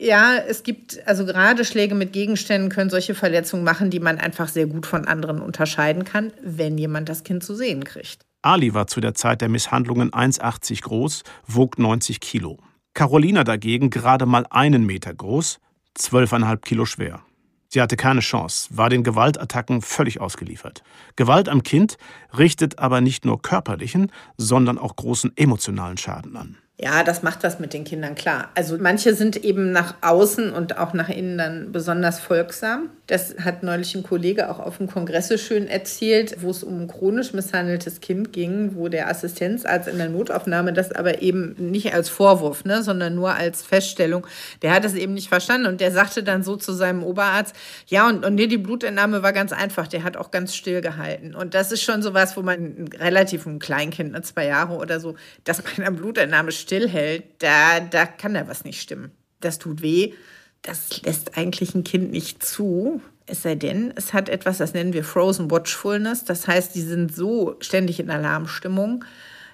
ja, 0.00 0.36
es 0.36 0.62
gibt, 0.62 1.04
also 1.08 1.24
gerade 1.24 1.64
Schläge 1.64 1.96
mit 1.96 2.12
Gegenständen 2.12 2.70
können 2.70 2.88
solche 2.88 3.16
Verletzungen 3.16 3.64
machen, 3.64 3.90
die 3.90 3.98
man 3.98 4.18
einfach 4.18 4.46
sehr 4.46 4.66
gut 4.66 4.86
von 4.86 5.06
anderen 5.06 5.40
unterscheiden 5.40 6.04
kann, 6.04 6.32
wenn 6.40 6.78
jemand 6.78 7.08
das 7.08 7.24
Kind 7.24 7.42
zu 7.42 7.56
sehen 7.56 7.82
kriegt. 7.82 8.24
Ali 8.40 8.74
war 8.74 8.86
zu 8.86 9.00
der 9.00 9.14
Zeit 9.14 9.40
der 9.40 9.48
Misshandlungen 9.48 10.12
1,80 10.12 10.82
groß, 10.82 11.24
wog 11.48 11.78
90 11.80 12.20
Kilo. 12.20 12.58
Carolina 12.98 13.44
dagegen 13.44 13.90
gerade 13.90 14.26
mal 14.26 14.44
einen 14.50 14.84
Meter 14.84 15.14
groß, 15.14 15.60
12,5 15.96 16.56
Kilo 16.62 16.84
schwer. 16.84 17.22
Sie 17.68 17.80
hatte 17.80 17.96
keine 17.96 18.18
Chance, 18.18 18.76
war 18.76 18.90
den 18.90 19.04
Gewaltattacken 19.04 19.82
völlig 19.82 20.20
ausgeliefert. 20.20 20.82
Gewalt 21.14 21.48
am 21.48 21.62
Kind 21.62 21.96
richtet 22.36 22.80
aber 22.80 23.00
nicht 23.00 23.24
nur 23.24 23.40
körperlichen, 23.40 24.10
sondern 24.36 24.78
auch 24.78 24.96
großen 24.96 25.30
emotionalen 25.36 25.96
Schaden 25.96 26.36
an. 26.36 26.56
Ja, 26.80 27.02
das 27.02 27.24
macht 27.24 27.42
was 27.42 27.58
mit 27.58 27.72
den 27.72 27.82
Kindern, 27.82 28.14
klar. 28.14 28.50
Also 28.54 28.78
manche 28.78 29.12
sind 29.12 29.36
eben 29.44 29.72
nach 29.72 29.96
außen 30.00 30.52
und 30.52 30.78
auch 30.78 30.92
nach 30.92 31.08
innen 31.08 31.36
dann 31.36 31.72
besonders 31.72 32.20
folgsam. 32.20 32.90
Das 33.08 33.34
hat 33.42 33.64
neulich 33.64 33.96
ein 33.96 34.04
Kollege 34.04 34.48
auch 34.48 34.60
auf 34.60 34.76
dem 34.76 34.86
Kongress 34.86 35.26
so 35.26 35.38
schön 35.38 35.66
erzählt, 35.66 36.36
wo 36.40 36.50
es 36.50 36.62
um 36.62 36.82
ein 36.82 36.86
chronisch 36.86 37.32
misshandeltes 37.32 38.00
Kind 38.00 38.32
ging, 38.32 38.76
wo 38.76 38.86
der 38.86 39.08
Assistenzarzt 39.08 39.88
in 39.88 39.98
der 39.98 40.08
Notaufnahme 40.08 40.72
das 40.72 40.92
aber 40.92 41.20
eben 41.20 41.56
nicht 41.58 41.94
als 41.94 42.10
Vorwurf, 42.10 42.64
ne, 42.64 42.80
sondern 42.84 43.16
nur 43.16 43.34
als 43.34 43.62
Feststellung, 43.62 44.24
der 44.62 44.72
hat 44.72 44.84
das 44.84 44.94
eben 44.94 45.14
nicht 45.14 45.28
verstanden 45.28 45.66
und 45.66 45.80
der 45.80 45.90
sagte 45.90 46.22
dann 46.22 46.44
so 46.44 46.54
zu 46.54 46.72
seinem 46.72 47.02
Oberarzt, 47.02 47.56
ja, 47.88 48.08
und, 48.08 48.24
und 48.24 48.36
nee, 48.36 48.46
die 48.46 48.58
Blutentnahme 48.58 49.24
war 49.24 49.32
ganz 49.32 49.52
einfach, 49.52 49.88
der 49.88 50.04
hat 50.04 50.16
auch 50.16 50.30
ganz 50.30 50.54
still 50.54 50.80
gehalten. 50.80 51.34
Und 51.34 51.54
das 51.54 51.72
ist 51.72 51.82
schon 51.82 52.02
sowas, 52.02 52.36
wo 52.36 52.42
man 52.42 52.88
relativ 53.00 53.46
ein 53.46 53.58
Kleinkind, 53.58 54.12
ne, 54.12 54.22
zwei 54.22 54.46
Jahre 54.46 54.76
oder 54.76 55.00
so, 55.00 55.16
dass 55.42 55.64
man 55.64 55.72
einer 55.78 55.96
Blutentnahme 55.96 56.52
stillhält, 56.68 57.24
da, 57.38 57.80
da 57.80 58.04
kann 58.04 58.34
da 58.34 58.46
was 58.46 58.64
nicht 58.64 58.80
stimmen. 58.80 59.10
Das 59.40 59.58
tut 59.58 59.80
weh. 59.80 60.12
Das 60.60 61.00
lässt 61.02 61.38
eigentlich 61.38 61.74
ein 61.74 61.84
Kind 61.84 62.10
nicht 62.10 62.44
zu. 62.44 63.00
Es 63.26 63.42
sei 63.42 63.54
denn, 63.54 63.92
es 63.96 64.12
hat 64.12 64.28
etwas, 64.28 64.58
das 64.58 64.74
nennen 64.74 64.92
wir 64.92 65.04
Frozen 65.04 65.50
Watchfulness. 65.50 66.24
Das 66.24 66.46
heißt, 66.46 66.74
die 66.74 66.82
sind 66.82 67.14
so 67.14 67.56
ständig 67.60 68.00
in 68.00 68.10
Alarmstimmung, 68.10 69.04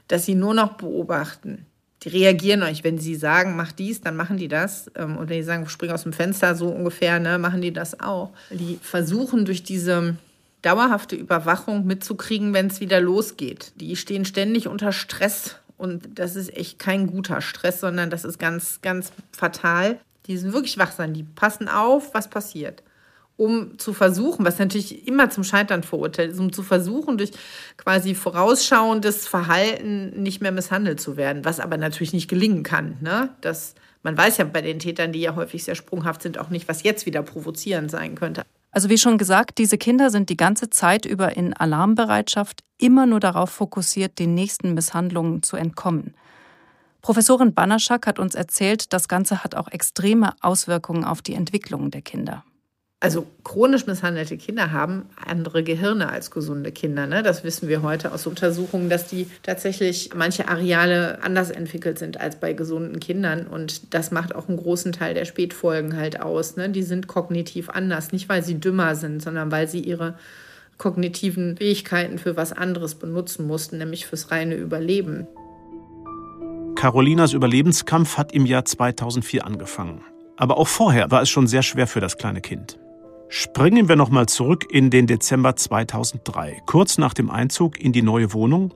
dass 0.08 0.24
sie 0.24 0.34
nur 0.34 0.54
noch 0.54 0.72
beobachten. 0.72 1.66
Die 2.02 2.08
reagieren 2.08 2.62
euch, 2.64 2.82
wenn 2.82 2.98
sie 2.98 3.14
sagen, 3.14 3.54
mach 3.54 3.70
dies, 3.70 4.00
dann 4.00 4.16
machen 4.16 4.36
die 4.36 4.48
das. 4.48 4.90
Ähm, 4.96 5.16
und 5.16 5.30
wenn 5.30 5.38
die 5.38 5.44
sagen, 5.44 5.68
spring 5.68 5.92
aus 5.92 6.02
dem 6.02 6.12
Fenster, 6.12 6.54
so 6.56 6.68
ungefähr, 6.68 7.20
ne, 7.20 7.38
machen 7.38 7.62
die 7.62 7.72
das 7.72 8.00
auch. 8.00 8.32
Die 8.50 8.78
versuchen 8.82 9.44
durch 9.44 9.62
diese 9.62 10.16
dauerhafte 10.62 11.14
Überwachung 11.14 11.86
mitzukriegen, 11.86 12.52
wenn 12.54 12.66
es 12.66 12.80
wieder 12.80 13.00
losgeht. 13.00 13.72
Die 13.76 13.94
stehen 13.96 14.24
ständig 14.24 14.66
unter 14.66 14.92
Stress 14.92 15.56
und 15.76 16.18
das 16.18 16.36
ist 16.36 16.56
echt 16.56 16.78
kein 16.78 17.06
guter 17.08 17.40
Stress, 17.40 17.80
sondern 17.80 18.10
das 18.10 18.24
ist 18.24 18.38
ganz, 18.38 18.80
ganz 18.80 19.12
fatal. 19.32 19.98
Die 20.26 20.36
sind 20.36 20.52
wirklich 20.52 20.78
wachsam, 20.78 21.12
die 21.12 21.24
passen 21.24 21.68
auf, 21.68 22.14
was 22.14 22.28
passiert. 22.28 22.82
Um 23.36 23.78
zu 23.78 23.92
versuchen, 23.92 24.46
was 24.46 24.60
natürlich 24.60 25.08
immer 25.08 25.28
zum 25.28 25.42
Scheitern 25.42 25.82
verurteilt 25.82 26.32
ist, 26.32 26.38
um 26.38 26.52
zu 26.52 26.62
versuchen, 26.62 27.18
durch 27.18 27.32
quasi 27.76 28.14
vorausschauendes 28.14 29.26
Verhalten 29.26 30.22
nicht 30.22 30.40
mehr 30.40 30.52
misshandelt 30.52 31.00
zu 31.00 31.16
werden, 31.16 31.44
was 31.44 31.58
aber 31.58 31.76
natürlich 31.76 32.12
nicht 32.12 32.28
gelingen 32.28 32.62
kann. 32.62 32.96
Ne? 33.00 33.30
Das, 33.40 33.74
man 34.04 34.16
weiß 34.16 34.36
ja 34.36 34.44
bei 34.44 34.62
den 34.62 34.78
Tätern, 34.78 35.10
die 35.10 35.20
ja 35.20 35.34
häufig 35.34 35.64
sehr 35.64 35.74
sprunghaft 35.74 36.22
sind, 36.22 36.38
auch 36.38 36.50
nicht, 36.50 36.68
was 36.68 36.84
jetzt 36.84 37.06
wieder 37.06 37.24
provozierend 37.24 37.90
sein 37.90 38.14
könnte. 38.14 38.42
Also 38.74 38.88
wie 38.88 38.98
schon 38.98 39.18
gesagt, 39.18 39.58
diese 39.58 39.78
Kinder 39.78 40.10
sind 40.10 40.30
die 40.30 40.36
ganze 40.36 40.68
Zeit 40.68 41.06
über 41.06 41.36
in 41.36 41.54
Alarmbereitschaft, 41.54 42.64
immer 42.76 43.06
nur 43.06 43.20
darauf 43.20 43.50
fokussiert, 43.50 44.18
den 44.18 44.34
nächsten 44.34 44.74
Misshandlungen 44.74 45.44
zu 45.44 45.56
entkommen. 45.56 46.16
Professorin 47.00 47.54
Banaschak 47.54 48.08
hat 48.08 48.18
uns 48.18 48.34
erzählt, 48.34 48.92
das 48.92 49.06
Ganze 49.06 49.44
hat 49.44 49.54
auch 49.54 49.68
extreme 49.68 50.32
Auswirkungen 50.40 51.04
auf 51.04 51.22
die 51.22 51.34
Entwicklung 51.34 51.92
der 51.92 52.02
Kinder. 52.02 52.42
Also 53.04 53.26
chronisch 53.44 53.86
misshandelte 53.86 54.38
Kinder 54.38 54.72
haben 54.72 55.04
andere 55.22 55.62
Gehirne 55.62 56.08
als 56.08 56.30
gesunde 56.30 56.72
Kinder. 56.72 57.06
Ne? 57.06 57.22
Das 57.22 57.44
wissen 57.44 57.68
wir 57.68 57.82
heute 57.82 58.12
aus 58.12 58.26
Untersuchungen, 58.26 58.88
dass 58.88 59.08
die 59.08 59.26
tatsächlich 59.42 60.08
manche 60.16 60.48
Areale 60.48 61.22
anders 61.22 61.50
entwickelt 61.50 61.98
sind 61.98 62.18
als 62.18 62.40
bei 62.40 62.54
gesunden 62.54 63.00
Kindern. 63.00 63.46
Und 63.46 63.92
das 63.92 64.10
macht 64.10 64.34
auch 64.34 64.48
einen 64.48 64.56
großen 64.56 64.92
Teil 64.92 65.12
der 65.12 65.26
Spätfolgen 65.26 65.98
halt 65.98 66.22
aus. 66.22 66.56
Ne? 66.56 66.70
Die 66.70 66.82
sind 66.82 67.06
kognitiv 67.06 67.68
anders, 67.68 68.10
nicht 68.10 68.30
weil 68.30 68.42
sie 68.42 68.58
dümmer 68.58 68.94
sind, 68.94 69.20
sondern 69.20 69.52
weil 69.52 69.68
sie 69.68 69.80
ihre 69.80 70.14
kognitiven 70.78 71.58
Fähigkeiten 71.58 72.16
für 72.16 72.38
was 72.38 72.54
anderes 72.54 72.94
benutzen 72.94 73.46
mussten, 73.46 73.76
nämlich 73.76 74.06
fürs 74.06 74.30
reine 74.30 74.54
Überleben. 74.54 75.26
Carolinas 76.74 77.34
Überlebenskampf 77.34 78.16
hat 78.16 78.32
im 78.32 78.46
Jahr 78.46 78.64
2004 78.64 79.44
angefangen. 79.44 80.00
Aber 80.38 80.56
auch 80.56 80.68
vorher 80.68 81.10
war 81.10 81.20
es 81.20 81.28
schon 81.28 81.46
sehr 81.46 81.62
schwer 81.62 81.86
für 81.86 82.00
das 82.00 82.16
kleine 82.16 82.40
Kind. 82.40 82.78
Springen 83.28 83.88
wir 83.88 83.96
nochmal 83.96 84.26
zurück 84.26 84.66
in 84.70 84.90
den 84.90 85.06
Dezember 85.06 85.56
2003, 85.56 86.62
kurz 86.66 86.98
nach 86.98 87.14
dem 87.14 87.30
Einzug 87.30 87.80
in 87.80 87.92
die 87.92 88.02
neue 88.02 88.32
Wohnung 88.32 88.72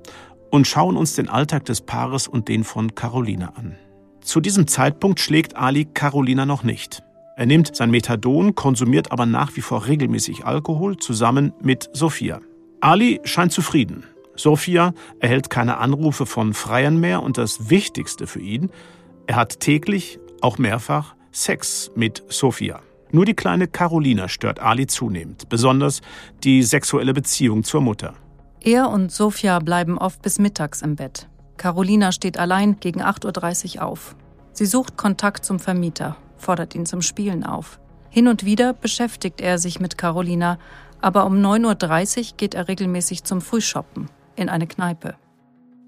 und 0.51 0.67
schauen 0.67 0.97
uns 0.97 1.15
den 1.15 1.29
Alltag 1.29 1.65
des 1.67 1.83
Paares 1.83 2.27
und 2.27 2.49
den 2.49 2.65
von 2.65 2.95
Carolina 2.95 3.53
an. 3.57 3.77
Zu 4.21 4.41
diesem 4.41 4.67
Zeitpunkt 4.67 5.21
schlägt 5.21 5.57
Ali 5.57 5.85
Carolina 5.85 6.45
noch 6.45 6.63
nicht. 6.63 7.03
Er 7.37 7.47
nimmt 7.47 7.77
sein 7.77 7.91
Methadon, 7.91 8.55
konsumiert 8.55 9.13
aber 9.13 9.27
nach 9.27 9.55
wie 9.57 9.61
vor 9.61 9.87
regelmäßig 9.87 10.45
Alkohol 10.45 10.97
zusammen 10.97 11.53
mit 11.63 11.89
Sophia. 11.93 12.41
Ali 12.81 13.21
scheint 13.25 13.53
zufrieden. 13.53 14.05
Sophia 14.35 14.93
erhält 15.21 15.51
keine 15.51 15.79
Anrufe 15.79 16.27
von 16.27 16.55
Freiern 16.55 16.99
mehr 16.99 17.23
und 17.23 17.39
das 17.39 17.71
Wichtigste 17.71 18.27
für 18.27 18.41
ihn, 18.41 18.71
er 19.27 19.37
hat 19.37 19.61
täglich, 19.61 20.19
auch 20.41 20.59
mehrfach, 20.59 21.15
Sex 21.33 21.91
mit 21.95 22.25
Sophia. 22.29 22.81
Nur 23.11 23.25
die 23.25 23.35
kleine 23.35 23.69
Carolina 23.69 24.29
stört 24.29 24.61
Ali 24.61 24.87
zunehmend, 24.87 25.49
besonders 25.49 26.03
die 26.45 26.63
sexuelle 26.63 27.15
Beziehung 27.15 27.65
zur 27.65 27.81
Mutter. 27.81 28.15
Er 28.61 28.91
und 28.91 29.11
Sophia 29.11 29.59
bleiben 29.61 29.99
oft 29.99 30.21
bis 30.23 30.39
mittags 30.39 30.83
im 30.83 30.97
Bett. 30.97 31.29
Carolina 31.57 32.13
steht 32.13 32.39
allein 32.39 32.79
gegen 32.81 33.03
8.30 33.03 33.77
Uhr 33.77 33.85
auf. 33.85 34.17
Sie 34.53 34.67
sucht 34.67 34.97
Kontakt 34.97 35.45
zum 35.45 35.59
Vermieter, 35.59 36.17
fordert 36.37 36.75
ihn 36.75 36.87
zum 36.87 37.03
Spielen 37.03 37.45
auf. 37.45 37.81
Hin 38.11 38.29
und 38.29 38.45
wieder 38.45 38.73
beschäftigt 38.73 39.41
er 39.41 39.59
sich 39.59 39.81
mit 39.81 39.99
Carolina, 39.99 40.59
aber 41.01 41.25
um 41.27 41.35
9.30 41.37 42.19
Uhr 42.19 42.37
geht 42.37 42.55
er 42.55 42.69
regelmäßig 42.69 43.25
zum 43.25 43.41
Frühshoppen. 43.41 44.09
in 44.39 44.49
eine 44.49 44.69
Kneipe. 44.69 45.17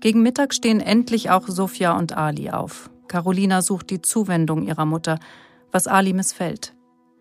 Gegen 0.01 0.23
Mittag 0.23 0.55
stehen 0.55 0.81
endlich 0.81 1.31
auch 1.31 1.47
Sofia 1.47 1.97
und 1.97 2.17
Ali 2.17 2.51
auf. 2.51 2.91
Carolina 3.07 3.63
sucht 3.63 3.91
die 3.91 4.03
Zuwendung 4.03 4.67
ihrer 4.67 4.87
Mutter, 4.87 5.19
was 5.71 5.87
Ali 5.87 6.13
missfällt. 6.13 6.75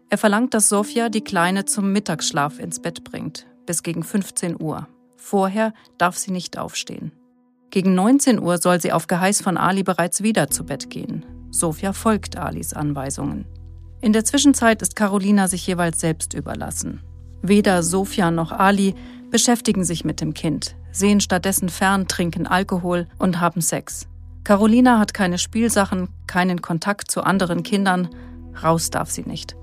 Er 0.09 0.17
verlangt, 0.17 0.53
dass 0.53 0.69
Sofia 0.69 1.09
die 1.09 1.23
Kleine 1.23 1.65
zum 1.65 1.91
Mittagsschlaf 1.91 2.59
ins 2.59 2.79
Bett 2.79 3.03
bringt, 3.03 3.45
bis 3.65 3.83
gegen 3.83 4.03
15 4.03 4.59
Uhr. 4.59 4.87
Vorher 5.17 5.73
darf 5.99 6.17
sie 6.17 6.31
nicht 6.31 6.57
aufstehen. 6.57 7.11
Gegen 7.69 7.93
19 7.93 8.39
Uhr 8.39 8.57
soll 8.57 8.81
sie 8.81 8.91
auf 8.91 9.05
Geheiß 9.05 9.41
von 9.41 9.57
Ali 9.57 9.83
bereits 9.83 10.23
wieder 10.23 10.49
zu 10.49 10.65
Bett 10.65 10.89
gehen. 10.89 11.25
Sofia 11.51 11.93
folgt 11.93 12.37
Alis 12.37 12.73
Anweisungen. 12.73 13.45
In 14.01 14.13
der 14.13 14.25
Zwischenzeit 14.25 14.81
ist 14.81 14.95
Carolina 14.95 15.47
sich 15.47 15.67
jeweils 15.67 15.99
selbst 15.99 16.33
überlassen. 16.33 17.01
Weder 17.43 17.83
Sofia 17.83 18.31
noch 18.31 18.51
Ali 18.51 18.95
beschäftigen 19.29 19.83
sich 19.83 20.03
mit 20.03 20.21
dem 20.21 20.33
Kind, 20.33 20.75
sehen 20.91 21.21
stattdessen 21.21 21.69
fern, 21.69 22.07
trinken 22.07 22.47
Alkohol 22.47 23.07
und 23.19 23.39
haben 23.39 23.61
Sex. 23.61 24.07
Carolina 24.43 24.97
hat 24.97 25.13
keine 25.13 25.37
Spielsachen, 25.37 26.09
keinen 26.25 26.61
Kontakt 26.63 27.11
zu 27.11 27.21
anderen 27.21 27.61
Kindern, 27.61 28.09
raus 28.63 28.89
darf 28.89 29.11
sie 29.11 29.23
nicht. 29.23 29.55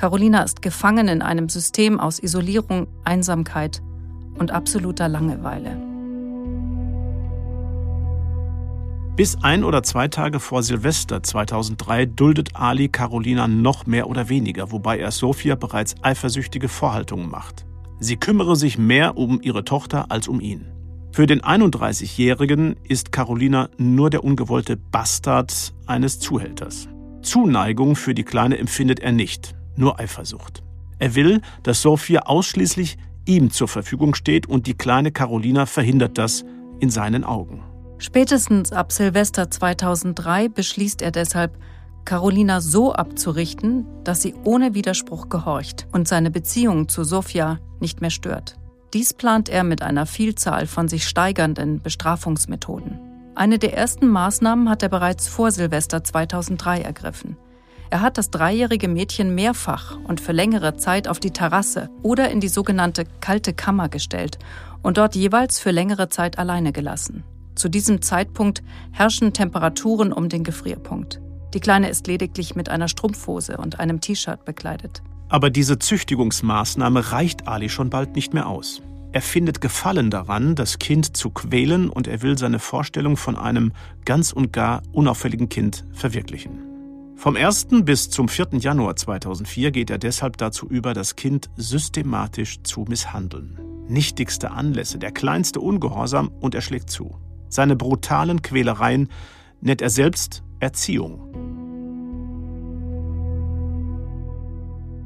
Carolina 0.00 0.40
ist 0.40 0.62
gefangen 0.62 1.08
in 1.08 1.20
einem 1.20 1.50
System 1.50 2.00
aus 2.00 2.18
Isolierung, 2.18 2.86
Einsamkeit 3.04 3.82
und 4.38 4.50
absoluter 4.50 5.10
Langeweile. 5.10 5.76
Bis 9.14 9.36
ein 9.42 9.62
oder 9.62 9.82
zwei 9.82 10.08
Tage 10.08 10.40
vor 10.40 10.62
Silvester 10.62 11.22
2003 11.22 12.06
duldet 12.06 12.48
Ali 12.54 12.88
Carolina 12.88 13.46
noch 13.46 13.84
mehr 13.84 14.08
oder 14.08 14.30
weniger, 14.30 14.72
wobei 14.72 14.98
er 14.98 15.10
Sophia 15.10 15.54
bereits 15.54 15.94
eifersüchtige 16.00 16.70
Vorhaltungen 16.70 17.28
macht. 17.28 17.66
Sie 17.98 18.16
kümmere 18.16 18.56
sich 18.56 18.78
mehr 18.78 19.18
um 19.18 19.42
ihre 19.42 19.64
Tochter 19.64 20.10
als 20.10 20.28
um 20.28 20.40
ihn. 20.40 20.64
Für 21.12 21.26
den 21.26 21.42
31-Jährigen 21.42 22.76
ist 22.88 23.12
Carolina 23.12 23.68
nur 23.76 24.08
der 24.08 24.24
ungewollte 24.24 24.78
Bastard 24.78 25.74
eines 25.84 26.20
Zuhälters. 26.20 26.88
Zuneigung 27.20 27.96
für 27.96 28.14
die 28.14 28.24
Kleine 28.24 28.56
empfindet 28.56 29.00
er 29.00 29.12
nicht 29.12 29.59
nur 29.76 29.98
Eifersucht. 29.98 30.62
Er 30.98 31.14
will, 31.14 31.40
dass 31.62 31.82
Sophia 31.82 32.22
ausschließlich 32.22 32.98
ihm 33.26 33.50
zur 33.50 33.68
Verfügung 33.68 34.14
steht 34.14 34.46
und 34.46 34.66
die 34.66 34.74
kleine 34.74 35.12
Carolina 35.12 35.66
verhindert 35.66 36.18
das 36.18 36.44
in 36.80 36.90
seinen 36.90 37.24
Augen. 37.24 37.62
Spätestens 37.98 38.72
ab 38.72 38.92
Silvester 38.92 39.50
2003 39.50 40.48
beschließt 40.48 41.02
er 41.02 41.10
deshalb, 41.10 41.56
Carolina 42.06 42.60
so 42.60 42.92
abzurichten, 42.92 43.86
dass 44.04 44.22
sie 44.22 44.34
ohne 44.44 44.74
Widerspruch 44.74 45.28
gehorcht 45.28 45.86
und 45.92 46.08
seine 46.08 46.30
Beziehung 46.30 46.88
zu 46.88 47.04
Sophia 47.04 47.58
nicht 47.78 48.00
mehr 48.00 48.10
stört. 48.10 48.56
Dies 48.94 49.12
plant 49.12 49.48
er 49.48 49.64
mit 49.64 49.82
einer 49.82 50.06
Vielzahl 50.06 50.66
von 50.66 50.88
sich 50.88 51.06
steigernden 51.06 51.80
Bestrafungsmethoden. 51.82 52.98
Eine 53.34 53.58
der 53.58 53.76
ersten 53.76 54.08
Maßnahmen 54.08 54.68
hat 54.68 54.82
er 54.82 54.88
bereits 54.88 55.28
vor 55.28 55.52
Silvester 55.52 56.02
2003 56.02 56.80
ergriffen. 56.80 57.36
Er 57.92 58.02
hat 58.02 58.18
das 58.18 58.30
dreijährige 58.30 58.86
Mädchen 58.86 59.34
mehrfach 59.34 59.98
und 60.04 60.20
für 60.20 60.30
längere 60.30 60.76
Zeit 60.76 61.08
auf 61.08 61.18
die 61.18 61.32
Terrasse 61.32 61.90
oder 62.02 62.30
in 62.30 62.38
die 62.38 62.48
sogenannte 62.48 63.04
kalte 63.20 63.52
Kammer 63.52 63.88
gestellt 63.88 64.38
und 64.80 64.96
dort 64.96 65.16
jeweils 65.16 65.58
für 65.58 65.72
längere 65.72 66.08
Zeit 66.08 66.38
alleine 66.38 66.70
gelassen. 66.72 67.24
Zu 67.56 67.68
diesem 67.68 68.00
Zeitpunkt 68.00 68.62
herrschen 68.92 69.32
Temperaturen 69.32 70.12
um 70.12 70.28
den 70.28 70.44
Gefrierpunkt. 70.44 71.20
Die 71.52 71.58
Kleine 71.58 71.90
ist 71.90 72.06
lediglich 72.06 72.54
mit 72.54 72.68
einer 72.68 72.86
Strumpfhose 72.86 73.56
und 73.56 73.80
einem 73.80 74.00
T-Shirt 74.00 74.44
bekleidet. 74.44 75.02
Aber 75.28 75.50
diese 75.50 75.80
Züchtigungsmaßnahme 75.80 77.10
reicht 77.10 77.48
Ali 77.48 77.68
schon 77.68 77.90
bald 77.90 78.14
nicht 78.14 78.32
mehr 78.32 78.46
aus. 78.46 78.82
Er 79.10 79.20
findet 79.20 79.60
Gefallen 79.60 80.10
daran, 80.10 80.54
das 80.54 80.78
Kind 80.78 81.16
zu 81.16 81.30
quälen 81.30 81.90
und 81.90 82.06
er 82.06 82.22
will 82.22 82.38
seine 82.38 82.60
Vorstellung 82.60 83.16
von 83.16 83.34
einem 83.34 83.72
ganz 84.04 84.32
und 84.32 84.52
gar 84.52 84.82
unauffälligen 84.92 85.48
Kind 85.48 85.84
verwirklichen. 85.92 86.69
Vom 87.20 87.36
1. 87.36 87.66
bis 87.82 88.08
zum 88.08 88.30
4. 88.30 88.48
Januar 88.60 88.96
2004 88.96 89.72
geht 89.72 89.90
er 89.90 89.98
deshalb 89.98 90.38
dazu 90.38 90.66
über, 90.66 90.94
das 90.94 91.16
Kind 91.16 91.50
systematisch 91.54 92.62
zu 92.62 92.86
misshandeln. 92.88 93.60
Nichtigste 93.88 94.52
Anlässe, 94.52 94.98
der 94.98 95.12
kleinste 95.12 95.60
Ungehorsam 95.60 96.28
und 96.40 96.54
er 96.54 96.62
schlägt 96.62 96.88
zu. 96.88 97.18
Seine 97.50 97.76
brutalen 97.76 98.40
Quälereien 98.40 99.10
nennt 99.60 99.82
er 99.82 99.90
selbst 99.90 100.42
Erziehung. 100.60 101.20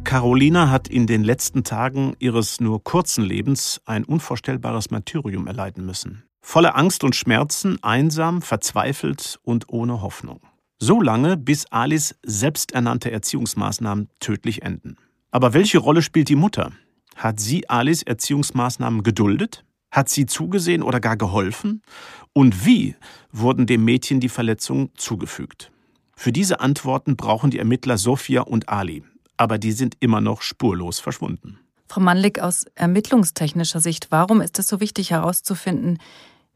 Carolina 0.04 0.70
hat 0.70 0.86
in 0.86 1.08
den 1.08 1.24
letzten 1.24 1.64
Tagen 1.64 2.14
ihres 2.20 2.60
nur 2.60 2.84
kurzen 2.84 3.24
Lebens 3.24 3.80
ein 3.86 4.04
unvorstellbares 4.04 4.92
Martyrium 4.92 5.48
erleiden 5.48 5.84
müssen. 5.84 6.22
Voller 6.40 6.76
Angst 6.76 7.02
und 7.02 7.16
Schmerzen, 7.16 7.82
einsam, 7.82 8.40
verzweifelt 8.40 9.40
und 9.42 9.68
ohne 9.68 10.00
Hoffnung. 10.00 10.38
So 10.86 11.00
lange, 11.00 11.38
bis 11.38 11.64
Alis 11.72 12.14
selbsternannte 12.26 13.10
Erziehungsmaßnahmen 13.10 14.10
tödlich 14.20 14.60
enden. 14.60 14.98
Aber 15.30 15.54
welche 15.54 15.78
Rolle 15.78 16.02
spielt 16.02 16.28
die 16.28 16.36
Mutter? 16.36 16.72
Hat 17.16 17.40
sie 17.40 17.70
Alis 17.70 18.02
Erziehungsmaßnahmen 18.02 19.02
geduldet? 19.02 19.64
Hat 19.90 20.10
sie 20.10 20.26
zugesehen 20.26 20.82
oder 20.82 21.00
gar 21.00 21.16
geholfen? 21.16 21.80
Und 22.34 22.66
wie 22.66 22.96
wurden 23.32 23.64
dem 23.64 23.82
Mädchen 23.86 24.20
die 24.20 24.28
Verletzungen 24.28 24.90
zugefügt? 24.94 25.72
Für 26.16 26.32
diese 26.32 26.60
Antworten 26.60 27.16
brauchen 27.16 27.50
die 27.50 27.60
Ermittler 27.60 27.96
Sophia 27.96 28.42
und 28.42 28.68
Ali, 28.68 29.04
aber 29.38 29.56
die 29.56 29.72
sind 29.72 29.96
immer 30.00 30.20
noch 30.20 30.42
spurlos 30.42 31.00
verschwunden. 31.00 31.58
Frau 31.88 32.02
Mannlik, 32.02 32.40
aus 32.40 32.66
ermittlungstechnischer 32.74 33.80
Sicht, 33.80 34.08
warum 34.10 34.42
ist 34.42 34.58
es 34.58 34.68
so 34.68 34.80
wichtig 34.80 35.12
herauszufinden, 35.12 35.96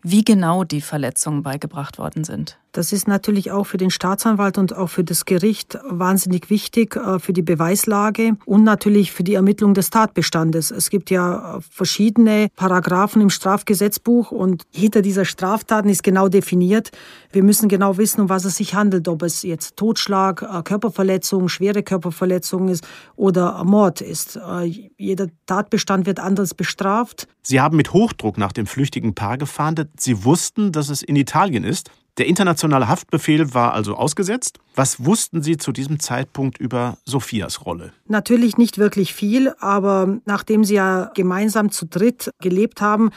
wie 0.03 0.23
genau 0.23 0.65
die 0.65 0.83
Verletzungen 0.83 1.43
beigebracht 1.43 1.97
worden 1.97 2.25
sind. 2.25 2.59
Das 2.73 2.93
ist 2.93 3.09
natürlich 3.09 3.51
auch 3.51 3.65
für 3.65 3.79
den 3.79 3.91
Staatsanwalt 3.91 4.59
und 4.59 4.77
auch 4.77 4.89
für 4.89 5.05
das 5.05 5.25
Gericht 5.25 5.79
wahnsinnig 5.89 6.51
wichtig 6.51 6.97
äh, 6.97 7.19
für 7.19 7.33
die 7.33 7.43
Beweislage 7.43 8.37
und 8.45 8.65
natürlich 8.65 9.13
für 9.13 9.25
die 9.25 9.35
Ermittlung 9.35 9.75
des 9.75 9.91
Tatbestandes. 9.91 10.71
Es 10.71 10.91
gibt 10.91 11.11
ja 11.11 11.61
verschiedene 11.71 12.49
Paragraphen 12.57 13.23
im 13.23 13.31
Strafgesetzbuch 13.31 14.31
und 14.33 14.65
hinter 14.71 15.03
dieser 15.03 15.25
Straftaten 15.25 15.89
ist 15.89 16.03
genau 16.03 16.29
definiert. 16.29 16.91
Wir 17.33 17.43
müssen 17.43 17.69
genau 17.69 17.97
wissen, 17.97 18.21
um 18.23 18.29
was 18.29 18.45
es 18.45 18.57
sich 18.57 18.75
handelt, 18.75 19.09
ob 19.09 19.23
es 19.23 19.43
jetzt 19.43 19.77
Totschlag, 19.77 20.43
äh, 20.43 20.63
Körperverletzung, 20.63 21.49
schwere 21.49 21.83
Körperverletzung 21.83 22.69
ist 22.69 22.87
oder 23.17 23.65
Mord 23.65 24.01
ist. 24.01 24.37
Äh, 24.37 24.91
jeder 24.99 25.29
Tatbestand 25.47 26.07
wird 26.07 26.21
anders 26.21 26.55
bestraft. 26.55 27.29
Sie 27.43 27.61
haben 27.61 27.77
mit 27.77 27.95
Hochdruck 27.95 28.37
nach 28.37 28.53
dem 28.53 28.67
flüchtigen 28.67 29.15
Paar 29.15 29.39
gefahndet. 29.39 29.89
Sie 29.99 30.25
wussten, 30.25 30.71
dass 30.71 30.91
es 30.91 31.03
in 31.03 31.17
Italien 31.17 31.65
ist. 31.65 31.91
Der 32.19 32.27
internationale 32.27 32.89
Haftbefehl 32.89 33.55
war 33.55 33.75
also 33.75 33.95
ausgesetzt. 33.95 34.59
Was 34.75 35.05
wussten 35.05 35.41
Sie 35.41 35.57
zu 35.57 35.71
diesem 35.71 36.01
Zeitpunkt 36.01 36.59
über 36.59 36.99
Sophias 37.05 37.65
Rolle? 37.65 37.93
Natürlich 38.09 38.59
nicht 38.59 38.77
wirklich 38.77 39.15
viel, 39.15 39.55
aber 39.61 40.19
nachdem 40.25 40.65
sie 40.65 40.75
ja 40.75 41.13
gemeinsam 41.15 41.71
zu 41.71 41.87
dritt 41.87 42.31
gelebt 42.43 42.81
haben, 42.81 43.11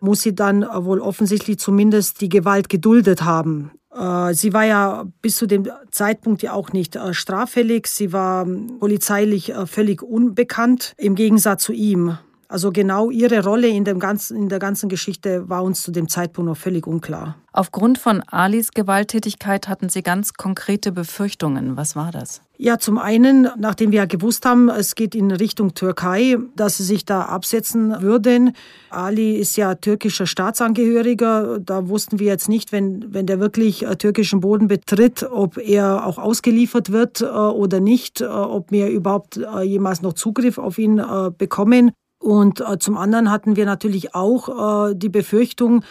muss 0.00 0.20
sie 0.20 0.34
dann 0.34 0.62
wohl 0.62 1.00
offensichtlich 1.00 1.58
zumindest 1.58 2.20
die 2.20 2.28
Gewalt 2.28 2.68
geduldet 2.68 3.22
haben. 3.22 3.70
Äh, 3.94 4.34
sie 4.34 4.52
war 4.52 4.64
ja 4.64 5.04
bis 5.22 5.36
zu 5.36 5.46
dem 5.46 5.68
Zeitpunkt 5.92 6.42
ja 6.42 6.52
auch 6.52 6.72
nicht 6.72 6.96
äh, 6.96 7.14
straffällig. 7.14 7.86
Sie 7.86 8.12
war 8.12 8.46
polizeilich 8.80 9.52
äh, 9.52 9.66
völlig 9.66 10.02
unbekannt, 10.02 10.94
im 10.98 11.14
Gegensatz 11.14 11.62
zu 11.62 11.72
ihm. 11.72 12.18
Also 12.48 12.72
genau 12.72 13.10
ihre 13.10 13.42
Rolle 13.44 13.68
in, 13.68 13.84
dem 13.84 13.98
ganzen, 13.98 14.36
in 14.36 14.48
der 14.48 14.58
ganzen 14.58 14.88
Geschichte 14.88 15.48
war 15.48 15.62
uns 15.62 15.82
zu 15.82 15.90
dem 15.90 16.08
Zeitpunkt 16.08 16.48
noch 16.48 16.56
völlig 16.56 16.86
unklar. 16.86 17.36
Aufgrund 17.52 17.98
von 17.98 18.20
Alis 18.22 18.72
Gewalttätigkeit 18.72 19.68
hatten 19.68 19.88
Sie 19.88 20.02
ganz 20.02 20.34
konkrete 20.34 20.90
Befürchtungen. 20.90 21.76
Was 21.76 21.94
war 21.94 22.10
das? 22.10 22.42
Ja, 22.56 22.78
zum 22.78 22.98
einen, 22.98 23.48
nachdem 23.56 23.90
wir 23.90 23.98
ja 23.98 24.04
gewusst 24.06 24.46
haben, 24.46 24.68
es 24.68 24.94
geht 24.94 25.14
in 25.14 25.30
Richtung 25.32 25.74
Türkei, 25.74 26.36
dass 26.54 26.76
sie 26.76 26.84
sich 26.84 27.04
da 27.04 27.22
absetzen 27.22 28.00
würden. 28.00 28.54
Ali 28.90 29.36
ist 29.36 29.56
ja 29.56 29.74
türkischer 29.74 30.26
Staatsangehöriger. 30.26 31.58
Da 31.58 31.88
wussten 31.88 32.20
wir 32.20 32.26
jetzt 32.26 32.48
nicht, 32.48 32.70
wenn, 32.70 33.12
wenn 33.12 33.26
der 33.26 33.40
wirklich 33.40 33.84
äh, 33.84 33.96
türkischen 33.96 34.40
Boden 34.40 34.68
betritt, 34.68 35.24
ob 35.24 35.58
er 35.58 36.06
auch 36.06 36.18
ausgeliefert 36.18 36.92
wird 36.92 37.22
äh, 37.22 37.26
oder 37.26 37.80
nicht, 37.80 38.20
äh, 38.20 38.26
ob 38.26 38.70
wir 38.70 38.88
überhaupt 38.88 39.40
jemals 39.62 40.02
noch 40.02 40.12
Zugriff 40.12 40.58
auf 40.58 40.78
ihn 40.78 41.02
bekommen. 41.38 41.92
Und 42.24 42.62
äh, 42.62 42.78
zum 42.78 42.96
anderen 42.96 43.30
hatten 43.30 43.54
wir 43.54 43.66
natürlich 43.66 44.14
auch 44.14 44.88
äh, 44.88 44.94
die 44.94 45.10
Befürchtung, 45.10 45.84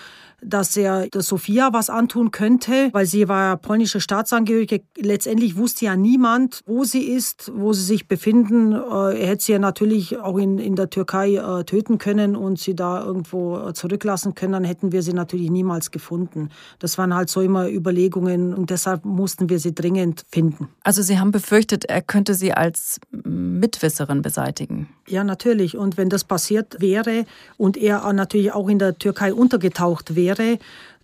dass 0.46 0.76
er 0.78 1.08
der 1.08 1.22
Sophia 1.22 1.74
was 1.74 1.89
antun 1.89 2.32
könnte, 2.32 2.89
weil 2.91 3.06
sie 3.06 3.28
war 3.28 3.58
polnische 3.58 4.00
Staatsangehörige. 4.00 4.82
Letztendlich 4.98 5.58
wusste 5.58 5.86
ja 5.86 5.96
niemand, 5.96 6.62
wo 6.66 6.84
sie 6.84 7.04
ist, 7.04 7.52
wo 7.56 7.74
sie 7.74 7.84
sich 7.84 8.08
befinden. 8.08 8.74
Äh, 8.74 9.22
er 9.22 9.28
hätte 9.28 9.44
sie 9.44 9.52
ja 9.54 9.60
natürlich 9.60 10.18
auch 10.20 10.38
in, 10.38 10.60
in 10.60 10.76
der 10.76 10.89
Türkei 10.89 11.36
äh, 11.36 11.64
töten 11.64 11.98
können 11.98 12.36
und 12.36 12.60
sie 12.60 12.76
da 12.76 13.04
irgendwo 13.04 13.58
äh, 13.58 13.74
zurücklassen 13.74 14.36
können. 14.36 14.54
Dann 14.54 14.64
hätten 14.64 14.91
wir 14.91 15.02
sie 15.02 15.14
natürlich 15.14 15.50
niemals 15.50 15.91
gefunden. 15.91 16.50
Das 16.80 16.98
waren 16.98 17.14
halt 17.16 17.30
so 17.30 17.41
immer 17.41 17.70
Überlegungen 17.70 18.54
und 18.54 18.70
deshalb 18.70 19.06
mussten 19.06 19.50
wir 19.50 19.60
sie 19.60 19.74
dringend 19.74 20.26
finden. 20.30 20.70
Also 20.84 21.02
Sie 21.02 21.20
haben 21.20 21.32
befürchtet, 21.32 21.86
er 21.86 22.02
könnte 22.02 22.34
sie 22.34 22.54
als 22.54 23.00
Mitwisserin 23.12 24.22
beseitigen. 24.22 24.89
Ja, 25.08 25.24
natürlich. 25.24 25.78
Und 25.78 25.98
wenn 25.98 26.10
das 26.10 26.24
passiert 26.24 26.80
wäre 26.80 27.26
und 27.58 27.78
er 27.78 28.12
natürlich 28.14 28.54
auch 28.54 28.70
in 28.70 28.80
der 28.80 28.98
Türkei 28.98 29.34
untergetaucht 29.34 30.16
wäre, 30.16 30.33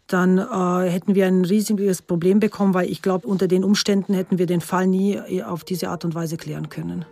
dann 0.07 0.37
äh, 0.37 0.89
hätten 0.89 1.15
wir 1.15 1.27
ein 1.27 1.45
riesiges 1.45 2.01
Problem 2.01 2.39
bekommen, 2.39 2.73
weil 2.73 2.89
ich 2.89 3.01
glaube, 3.01 3.27
unter 3.27 3.47
den 3.47 3.63
Umständen 3.63 4.13
hätten 4.13 4.37
wir 4.37 4.47
den 4.47 4.61
Fall 4.61 4.87
nie 4.87 5.15
äh, 5.15 5.43
auf 5.43 5.63
diese 5.63 5.89
Art 5.89 6.05
und 6.05 6.15
Weise 6.15 6.37
klären 6.37 6.69
können. 6.69 7.05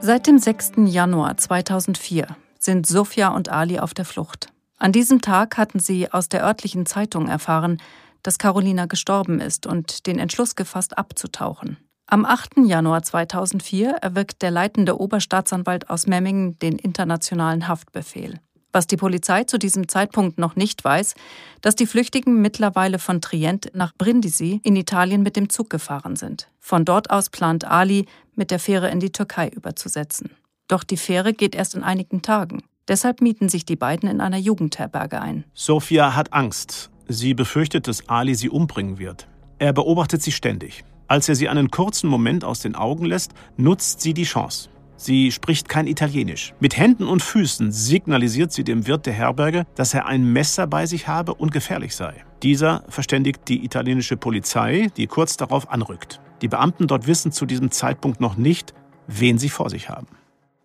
Seit 0.00 0.26
dem 0.26 0.38
6. 0.38 0.72
Januar 0.84 1.36
2004 1.36 2.36
sind 2.58 2.86
Sofia 2.86 3.28
und 3.28 3.48
Ali 3.48 3.78
auf 3.78 3.94
der 3.94 4.04
Flucht. 4.04 4.48
An 4.78 4.92
diesem 4.92 5.20
Tag 5.20 5.56
hatten 5.56 5.78
sie 5.80 6.12
aus 6.12 6.28
der 6.28 6.44
örtlichen 6.44 6.84
Zeitung 6.86 7.28
erfahren, 7.28 7.80
dass 8.22 8.38
Carolina 8.38 8.86
gestorben 8.86 9.40
ist 9.40 9.66
und 9.66 10.06
den 10.06 10.18
Entschluss 10.18 10.56
gefasst, 10.56 10.98
abzutauchen. 10.98 11.78
Am 12.06 12.26
8. 12.26 12.58
Januar 12.66 13.02
2004 13.02 13.90
erwirkt 14.02 14.42
der 14.42 14.50
leitende 14.50 15.00
Oberstaatsanwalt 15.00 15.88
aus 15.88 16.06
Memmingen 16.06 16.58
den 16.58 16.78
internationalen 16.78 17.66
Haftbefehl. 17.66 18.40
Was 18.74 18.88
die 18.88 18.96
Polizei 18.96 19.44
zu 19.44 19.56
diesem 19.56 19.86
Zeitpunkt 19.86 20.36
noch 20.36 20.56
nicht 20.56 20.82
weiß, 20.84 21.14
dass 21.60 21.76
die 21.76 21.86
Flüchtigen 21.86 22.42
mittlerweile 22.42 22.98
von 22.98 23.20
Trient 23.20 23.70
nach 23.72 23.94
Brindisi 23.96 24.60
in 24.64 24.74
Italien 24.74 25.22
mit 25.22 25.36
dem 25.36 25.48
Zug 25.48 25.70
gefahren 25.70 26.16
sind. 26.16 26.48
Von 26.58 26.84
dort 26.84 27.08
aus 27.10 27.30
plant 27.30 27.64
Ali, 27.64 28.06
mit 28.34 28.50
der 28.50 28.58
Fähre 28.58 28.90
in 28.90 28.98
die 28.98 29.12
Türkei 29.12 29.46
überzusetzen. 29.48 30.30
Doch 30.66 30.82
die 30.82 30.96
Fähre 30.96 31.34
geht 31.34 31.54
erst 31.54 31.76
in 31.76 31.84
einigen 31.84 32.20
Tagen. 32.22 32.64
Deshalb 32.88 33.20
mieten 33.20 33.48
sich 33.48 33.64
die 33.64 33.76
beiden 33.76 34.08
in 34.08 34.20
einer 34.20 34.38
Jugendherberge 34.38 35.20
ein. 35.20 35.44
Sophia 35.54 36.16
hat 36.16 36.32
Angst. 36.32 36.90
Sie 37.06 37.32
befürchtet, 37.32 37.86
dass 37.86 38.08
Ali 38.08 38.34
sie 38.34 38.50
umbringen 38.50 38.98
wird. 38.98 39.28
Er 39.60 39.72
beobachtet 39.72 40.20
sie 40.20 40.32
ständig. 40.32 40.82
Als 41.06 41.28
er 41.28 41.36
sie 41.36 41.48
einen 41.48 41.70
kurzen 41.70 42.10
Moment 42.10 42.44
aus 42.44 42.58
den 42.58 42.74
Augen 42.74 43.04
lässt, 43.04 43.34
nutzt 43.56 44.00
sie 44.00 44.14
die 44.14 44.24
Chance. 44.24 44.68
Sie 44.96 45.32
spricht 45.32 45.68
kein 45.68 45.86
Italienisch. 45.86 46.54
Mit 46.60 46.76
Händen 46.76 47.06
und 47.06 47.22
Füßen 47.22 47.72
signalisiert 47.72 48.52
sie 48.52 48.64
dem 48.64 48.86
Wirt 48.86 49.06
der 49.06 49.12
Herberge, 49.12 49.66
dass 49.74 49.94
er 49.94 50.06
ein 50.06 50.32
Messer 50.32 50.66
bei 50.66 50.86
sich 50.86 51.08
habe 51.08 51.34
und 51.34 51.52
gefährlich 51.52 51.96
sei. 51.96 52.24
Dieser 52.42 52.84
verständigt 52.88 53.48
die 53.48 53.64
italienische 53.64 54.16
Polizei, 54.16 54.88
die 54.96 55.06
kurz 55.06 55.36
darauf 55.36 55.70
anrückt. 55.70 56.20
Die 56.42 56.48
Beamten 56.48 56.86
dort 56.86 57.06
wissen 57.06 57.32
zu 57.32 57.46
diesem 57.46 57.70
Zeitpunkt 57.70 58.20
noch 58.20 58.36
nicht, 58.36 58.74
wen 59.06 59.38
sie 59.38 59.48
vor 59.48 59.70
sich 59.70 59.88
haben. 59.88 60.06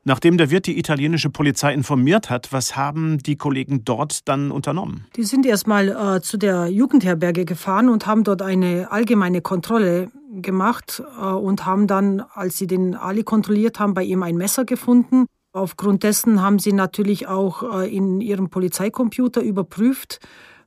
Nachdem 0.06 0.38
der 0.38 0.50
Wirt 0.50 0.66
die 0.66 0.80
italienische 0.80 1.30
Polizei 1.30 1.74
informiert 1.74 2.30
hat, 2.30 2.52
was 2.52 2.76
haben 2.76 3.18
die 3.20 3.36
Kollegen 3.36 3.84
dort 3.84 4.28
dann 4.28 4.50
unternommen? 4.50 5.06
Die 5.16 5.24
sind 5.24 5.46
erstmal 5.46 5.90
äh, 5.90 6.22
zu 6.22 6.38
der 6.38 6.68
Jugendherberge 6.68 7.46
gefahren 7.46 7.90
und 7.90 8.08
haben 8.08 8.24
dort 8.24 8.42
eine 8.42 8.92
allgemeine 8.92 9.42
Kontrolle 9.42 10.10
gemacht 10.30 11.04
äh, 11.20 11.26
und 11.26 11.66
haben 11.66 11.88
dann, 11.88 12.24
als 12.34 12.58
sie 12.58 12.68
den 12.68 12.96
Ali 12.96 13.24
kontrolliert 13.24 13.80
haben, 13.80 13.94
bei 13.94 14.04
ihm 14.04 14.24
ein 14.24 14.38
Messer 14.38 14.66
gefunden. 14.66 15.26
Aufgrund 15.52 16.04
dessen 16.04 16.42
haben 16.42 16.60
sie 16.60 16.74
natürlich 16.74 17.28
auch 17.28 17.82
äh, 17.82 17.96
in 17.96 18.22
ihrem 18.22 18.50
Polizeicomputer 18.50 19.42
überprüft. 19.42 20.20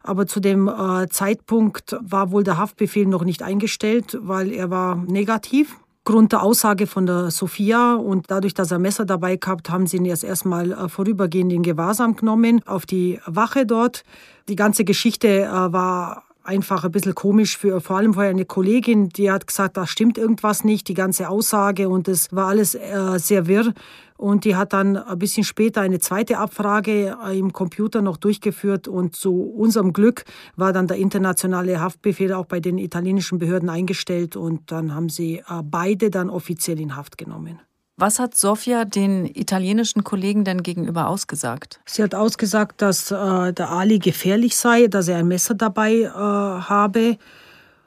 Aber 0.02 0.26
zu 0.26 0.40
dem 0.40 0.66
äh, 0.66 1.08
Zeitpunkt 1.08 1.96
war 2.00 2.32
wohl 2.32 2.42
der 2.42 2.58
Haftbefehl 2.58 3.06
noch 3.06 3.24
nicht 3.24 3.42
eingestellt, 3.42 4.18
weil 4.20 4.50
er 4.52 4.70
war 4.70 4.96
negativ. 4.96 5.76
Grund 6.04 6.32
der 6.32 6.42
Aussage 6.42 6.88
von 6.88 7.06
der 7.06 7.30
Sophia 7.30 7.94
und 7.94 8.28
dadurch, 8.28 8.54
dass 8.54 8.72
er 8.72 8.80
Messer 8.80 9.04
dabei 9.04 9.36
gehabt, 9.36 9.70
haben 9.70 9.86
sie 9.86 9.98
ihn 9.98 10.04
erst 10.04 10.24
erstmal 10.24 10.88
vorübergehend 10.88 11.52
in 11.52 11.62
Gewahrsam 11.62 12.16
genommen 12.16 12.60
auf 12.66 12.86
die 12.86 13.20
Wache 13.24 13.66
dort. 13.66 14.02
Die 14.48 14.56
ganze 14.56 14.82
Geschichte 14.82 15.48
war 15.48 16.24
einfach 16.44 16.84
ein 16.84 16.90
bisschen 16.90 17.14
komisch 17.14 17.56
für 17.56 17.80
vor 17.80 17.96
allem 17.96 18.14
für 18.14 18.22
eine 18.22 18.44
Kollegin, 18.44 19.08
die 19.08 19.30
hat 19.30 19.46
gesagt, 19.46 19.76
da 19.76 19.86
stimmt 19.86 20.18
irgendwas 20.18 20.64
nicht, 20.64 20.88
die 20.88 20.94
ganze 20.94 21.28
Aussage 21.28 21.88
und 21.88 22.08
es 22.08 22.32
war 22.32 22.48
alles 22.48 22.74
äh, 22.74 23.18
sehr 23.18 23.46
wirr. 23.46 23.72
Und 24.16 24.44
die 24.44 24.54
hat 24.54 24.72
dann 24.72 24.96
ein 24.96 25.18
bisschen 25.18 25.42
später 25.42 25.80
eine 25.80 25.98
zweite 25.98 26.38
Abfrage 26.38 27.16
äh, 27.26 27.36
im 27.36 27.52
Computer 27.52 28.02
noch 28.02 28.16
durchgeführt 28.16 28.86
und 28.86 29.16
zu 29.16 29.42
unserem 29.42 29.92
Glück 29.92 30.24
war 30.54 30.72
dann 30.72 30.86
der 30.86 30.98
internationale 30.98 31.80
Haftbefehl 31.80 32.32
auch 32.32 32.46
bei 32.46 32.60
den 32.60 32.78
italienischen 32.78 33.38
Behörden 33.38 33.68
eingestellt 33.68 34.36
und 34.36 34.70
dann 34.70 34.94
haben 34.94 35.08
sie 35.08 35.38
äh, 35.38 35.62
beide 35.64 36.10
dann 36.10 36.30
offiziell 36.30 36.78
in 36.78 36.94
Haft 36.94 37.18
genommen. 37.18 37.60
Was 37.96 38.18
hat 38.18 38.34
Sofia 38.34 38.84
den 38.84 39.26
italienischen 39.26 40.02
Kollegen 40.02 40.44
denn 40.44 40.62
gegenüber 40.62 41.08
ausgesagt? 41.08 41.80
Sie 41.84 42.02
hat 42.02 42.14
ausgesagt, 42.14 42.80
dass 42.80 43.10
äh, 43.10 43.52
der 43.52 43.70
Ali 43.70 43.98
gefährlich 43.98 44.56
sei, 44.56 44.86
dass 44.86 45.08
er 45.08 45.18
ein 45.18 45.28
Messer 45.28 45.54
dabei 45.54 46.02
äh, 46.02 46.10
habe 46.10 47.18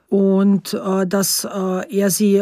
und 0.08 0.74
äh, 0.74 1.06
dass 1.06 1.44
äh, 1.44 1.96
er 1.96 2.10
sie 2.10 2.36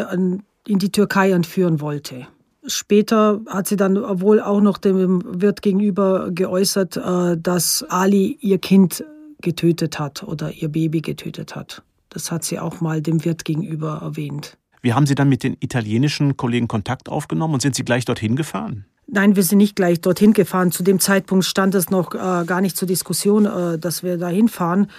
in 0.67 0.79
die 0.79 0.91
Türkei 0.91 1.31
entführen 1.31 1.81
wollte. 1.81 2.27
Später 2.67 3.41
hat 3.47 3.67
sie 3.67 3.75
dann 3.75 3.95
wohl 4.21 4.41
auch 4.41 4.61
noch 4.61 4.77
dem 4.77 5.21
Wirt 5.25 5.61
gegenüber 5.61 6.31
geäußert, 6.31 6.97
äh, 6.97 7.37
dass 7.37 7.83
Ali 7.89 8.37
ihr 8.41 8.57
Kind 8.57 9.03
getötet 9.41 9.99
hat 9.99 10.23
oder 10.23 10.51
ihr 10.51 10.69
Baby 10.69 11.01
getötet 11.01 11.55
hat. 11.55 11.83
Das 12.09 12.31
hat 12.31 12.43
sie 12.43 12.59
auch 12.59 12.81
mal 12.81 13.01
dem 13.01 13.25
Wirt 13.25 13.45
gegenüber 13.45 13.99
erwähnt. 14.01 14.57
Wie 14.85 14.93
haben 14.93 15.07
Sie 15.07 15.15
dann 15.15 15.29
mit 15.29 15.41
den 15.41 15.57
italienischen 15.61 16.37
Kollegen 16.37 16.67
Kontakt 16.67 17.09
aufgenommen 17.09 17.55
und 17.55 17.59
sind 17.63 17.73
Sie 17.73 17.83
gleich 17.83 18.05
dorthin 18.05 18.35
gefahren? 18.35 18.85
Nein, 19.07 19.35
wir 19.35 19.41
sind 19.41 19.57
nicht 19.57 19.75
gleich 19.75 19.99
dorthin 19.99 20.31
gefahren. 20.31 20.71
Zu 20.71 20.83
dem 20.83 20.99
Zeitpunkt 20.99 21.43
stand 21.43 21.73
es 21.73 21.89
noch 21.89 22.13
äh, 22.13 22.45
gar 22.45 22.61
nicht 22.61 22.77
zur 22.77 22.87
Diskussion, 22.87 23.47
äh, 23.47 23.79
dass 23.79 24.03
wir 24.03 24.19
da 24.19 24.27
hinfahren. 24.27 24.91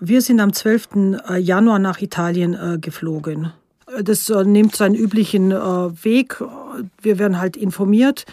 Wir 0.00 0.20
sind 0.20 0.40
am 0.40 0.52
12. 0.52 0.88
Äh, 1.28 1.38
Januar 1.38 1.78
nach 1.78 2.00
Italien 2.00 2.54
äh, 2.54 2.78
geflogen. 2.80 3.52
Das 4.02 4.28
äh, 4.30 4.42
nimmt 4.42 4.74
seinen 4.74 4.96
üblichen 4.96 5.52
äh, 5.52 5.56
Weg. 5.56 6.42
Wir 7.00 7.20
werden 7.20 7.38
halt 7.38 7.56
informiert. 7.56 8.26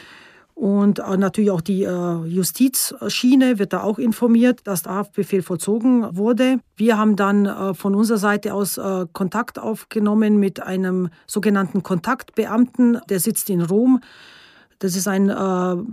Und 0.57 0.97
äh, 0.97 1.17
natürlich 1.17 1.51
auch 1.51 1.61
die 1.61 1.83
äh, 1.83 2.25
Justizschiene 2.25 3.59
wird 3.59 3.73
da 3.73 3.83
auch 3.83 3.99
informiert, 3.99 4.61
dass 4.63 4.81
der 4.81 4.95
Haftbefehl 4.95 5.43
vollzogen 5.43 6.17
wurde. 6.17 6.61
Wir 6.75 6.97
haben 6.97 7.15
dann 7.15 7.45
äh, 7.45 7.75
von 7.75 7.93
unserer 7.93 8.17
Seite 8.17 8.55
aus 8.55 8.79
Kontakt 9.13 9.59
aufgenommen 9.59 10.39
mit 10.39 10.59
einem 10.59 11.09
sogenannten 11.27 11.83
Kontaktbeamten, 11.83 12.99
der 13.07 13.19
sitzt 13.19 13.51
in 13.51 13.61
Rom. 13.61 13.99
Das 14.79 14.95
ist 14.95 15.07
ein 15.07 15.27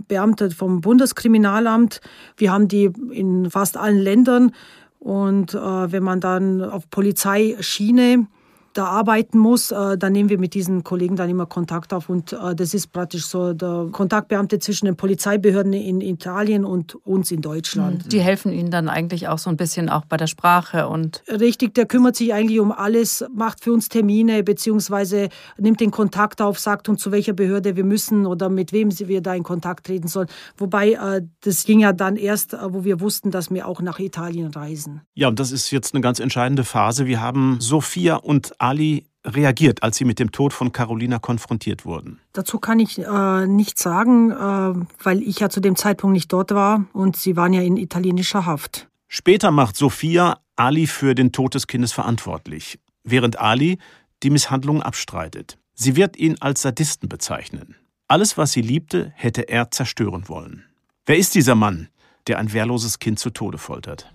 Beamter 0.07 0.49
vom 0.51 0.81
Bundeskriminalamt. 0.81 2.01
Wir 2.37 2.51
haben 2.51 2.67
die 2.67 2.91
in 3.11 3.49
fast 3.51 3.77
allen 3.77 3.99
Ländern. 3.99 4.51
Und 4.99 5.53
wenn 5.53 6.03
man 6.03 6.19
dann 6.19 6.61
auf 6.61 6.89
Polizeischiene 6.89 8.27
da 8.75 8.87
arbeiten 8.87 9.37
muss, 9.37 9.71
äh, 9.71 9.97
dann 9.97 10.11
nehmen 10.11 10.29
wir 10.29 10.37
mit 10.37 10.53
diesen 10.53 10.83
Kollegen 10.83 11.15
dann 11.15 11.29
immer 11.29 11.45
Kontakt 11.45 11.93
auf. 11.93 12.09
Und 12.09 12.33
äh, 12.33 12.53
das 12.55 12.73
ist 12.73 12.91
praktisch 12.91 13.25
so 13.25 13.53
der 13.53 13.87
Kontaktbeamte 13.91 14.59
zwischen 14.59 14.85
den 14.85 14.97
Polizeibehörden 14.97 15.73
in 15.73 16.01
Italien 16.01 16.65
und 16.65 16.95
uns 17.05 17.31
in 17.31 17.41
Deutschland. 17.41 18.11
Die 18.11 18.19
helfen 18.19 18.51
Ihnen 18.51 18.71
dann 18.71 18.89
eigentlich 18.89 19.29
auch 19.29 19.37
so 19.37 19.49
ein 19.49 19.57
bisschen 19.57 19.89
auch 19.89 20.05
bei 20.05 20.17
der 20.17 20.27
Sprache 20.27 20.87
und. 20.87 21.23
Richtig, 21.27 21.73
der 21.73 21.85
kümmert 21.85 22.17
sich 22.17 22.33
eigentlich 22.33 22.59
um 22.59 22.71
alles, 22.71 23.25
macht 23.33 23.63
für 23.63 23.71
uns 23.71 23.87
Termine, 23.87 24.43
beziehungsweise 24.43 25.29
nimmt 25.57 25.79
den 25.79 25.91
Kontakt 25.91 26.41
auf, 26.41 26.59
sagt 26.59 26.89
uns, 26.89 27.01
zu 27.01 27.11
welcher 27.11 27.33
Behörde 27.33 27.77
wir 27.77 27.85
müssen 27.85 28.25
oder 28.25 28.49
mit 28.49 28.73
wem 28.73 28.89
wir 28.91 29.21
da 29.21 29.33
in 29.33 29.43
Kontakt 29.43 29.85
treten 29.85 30.09
sollen. 30.09 30.27
Wobei 30.57 30.93
äh, 30.93 31.21
das 31.41 31.63
ging 31.63 31.79
ja 31.79 31.93
dann 31.93 32.17
erst, 32.17 32.55
wo 32.69 32.83
wir 32.83 32.99
wussten, 32.99 33.31
dass 33.31 33.49
wir 33.51 33.67
auch 33.67 33.81
nach 33.81 33.99
Italien 33.99 34.51
reisen. 34.51 35.01
Ja, 35.13 35.29
und 35.29 35.39
das 35.39 35.51
ist 35.51 35.71
jetzt 35.71 35.93
eine 35.93 36.01
ganz 36.01 36.19
entscheidende 36.19 36.65
Phase. 36.65 37.05
Wir 37.05 37.21
haben 37.21 37.57
Sophia 37.61 38.17
und 38.17 38.59
Ali 38.65 39.05
reagiert, 39.23 39.83
als 39.83 39.97
sie 39.97 40.05
mit 40.05 40.17
dem 40.17 40.31
Tod 40.31 40.51
von 40.51 40.71
Carolina 40.71 41.19
konfrontiert 41.19 41.85
wurden? 41.85 42.19
Dazu 42.33 42.59
kann 42.59 42.79
ich 42.79 42.97
äh, 42.99 43.45
nichts 43.45 43.83
sagen, 43.83 44.31
äh, 44.31 45.03
weil 45.03 45.21
ich 45.21 45.39
ja 45.39 45.49
zu 45.49 45.59
dem 45.59 45.75
Zeitpunkt 45.75 46.13
nicht 46.13 46.33
dort 46.33 46.51
war 46.51 46.85
und 46.93 47.15
sie 47.15 47.35
waren 47.35 47.53
ja 47.53 47.61
in 47.61 47.77
italienischer 47.77 48.45
Haft. 48.47 48.87
Später 49.07 49.51
macht 49.51 49.75
Sophia 49.75 50.39
Ali 50.55 50.87
für 50.87 51.13
den 51.13 51.31
Tod 51.31 51.53
des 51.53 51.67
Kindes 51.67 51.93
verantwortlich, 51.93 52.79
während 53.03 53.39
Ali 53.39 53.77
die 54.23 54.31
Misshandlung 54.31 54.81
abstreitet. 54.81 55.59
Sie 55.75 55.95
wird 55.95 56.17
ihn 56.17 56.37
als 56.39 56.63
Sadisten 56.63 57.07
bezeichnen. 57.07 57.75
Alles, 58.07 58.37
was 58.37 58.51
sie 58.51 58.61
liebte, 58.61 59.11
hätte 59.15 59.43
er 59.43 59.69
zerstören 59.69 60.27
wollen. 60.27 60.63
Wer 61.05 61.17
ist 61.17 61.35
dieser 61.35 61.55
Mann, 61.55 61.89
der 62.27 62.39
ein 62.39 62.51
wehrloses 62.51 62.97
Kind 62.97 63.19
zu 63.19 63.29
Tode 63.29 63.59
foltert? 63.59 64.11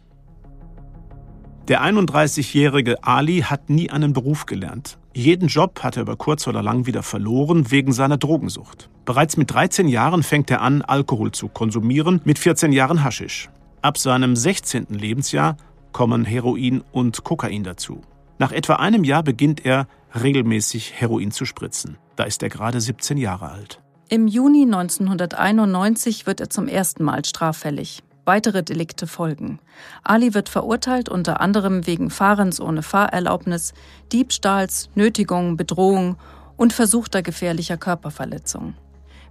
Der 1.70 1.84
31-jährige 1.84 3.04
Ali 3.04 3.42
hat 3.42 3.70
nie 3.70 3.90
einen 3.90 4.12
Beruf 4.12 4.44
gelernt. 4.44 4.98
Jeden 5.14 5.46
Job 5.46 5.84
hat 5.84 5.96
er 5.96 6.02
über 6.02 6.16
kurz 6.16 6.48
oder 6.48 6.64
lang 6.64 6.86
wieder 6.86 7.04
verloren 7.04 7.70
wegen 7.70 7.92
seiner 7.92 8.18
Drogensucht. 8.18 8.90
Bereits 9.04 9.36
mit 9.36 9.52
13 9.52 9.86
Jahren 9.86 10.24
fängt 10.24 10.50
er 10.50 10.62
an, 10.62 10.82
Alkohol 10.82 11.30
zu 11.30 11.46
konsumieren, 11.46 12.22
mit 12.24 12.40
14 12.40 12.72
Jahren 12.72 13.04
Haschisch. 13.04 13.50
Ab 13.82 13.98
seinem 13.98 14.34
16. 14.34 14.86
Lebensjahr 14.88 15.56
kommen 15.92 16.24
Heroin 16.24 16.82
und 16.90 17.22
Kokain 17.22 17.62
dazu. 17.62 18.00
Nach 18.40 18.50
etwa 18.50 18.74
einem 18.74 19.04
Jahr 19.04 19.22
beginnt 19.22 19.64
er 19.64 19.86
regelmäßig 20.20 20.94
Heroin 20.96 21.30
zu 21.30 21.44
spritzen. 21.44 21.98
Da 22.16 22.24
ist 22.24 22.42
er 22.42 22.48
gerade 22.48 22.80
17 22.80 23.16
Jahre 23.16 23.48
alt. 23.48 23.80
Im 24.08 24.26
Juni 24.26 24.62
1991 24.62 26.26
wird 26.26 26.40
er 26.40 26.50
zum 26.50 26.66
ersten 26.66 27.04
Mal 27.04 27.24
straffällig. 27.24 28.02
Weitere 28.24 28.62
Delikte 28.62 29.06
folgen. 29.06 29.58
Ali 30.04 30.34
wird 30.34 30.48
verurteilt 30.48 31.08
unter 31.08 31.40
anderem 31.40 31.86
wegen 31.86 32.10
Fahrens 32.10 32.60
ohne 32.60 32.82
Fahrerlaubnis, 32.82 33.72
Diebstahls, 34.12 34.90
Nötigung, 34.94 35.56
Bedrohung 35.56 36.16
und 36.56 36.72
versuchter 36.72 37.22
gefährlicher 37.22 37.76
Körperverletzung. 37.76 38.74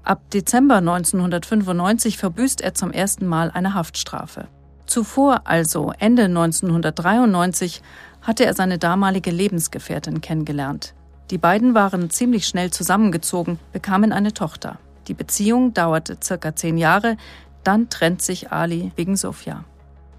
Ab 0.03 0.29
Dezember 0.31 0.77
1995 0.77 2.17
verbüßt 2.17 2.61
er 2.61 2.73
zum 2.73 2.91
ersten 2.91 3.27
Mal 3.27 3.51
eine 3.51 3.73
Haftstrafe. 3.73 4.47
Zuvor, 4.85 5.41
also 5.43 5.93
Ende 5.99 6.23
1993, 6.23 7.83
hatte 8.21 8.45
er 8.45 8.55
seine 8.55 8.79
damalige 8.79 9.29
Lebensgefährtin 9.29 10.21
kennengelernt. 10.21 10.95
Die 11.29 11.37
beiden 11.37 11.75
waren 11.75 12.09
ziemlich 12.09 12.47
schnell 12.47 12.71
zusammengezogen, 12.71 13.59
bekamen 13.71 14.11
eine 14.11 14.33
Tochter. 14.33 14.79
Die 15.07 15.13
Beziehung 15.13 15.75
dauerte 15.75 16.17
circa 16.23 16.55
zehn 16.55 16.77
Jahre, 16.77 17.17
dann 17.63 17.89
trennt 17.89 18.21
sich 18.21 18.51
Ali 18.51 18.91
wegen 18.95 19.15
Sofia. 19.15 19.65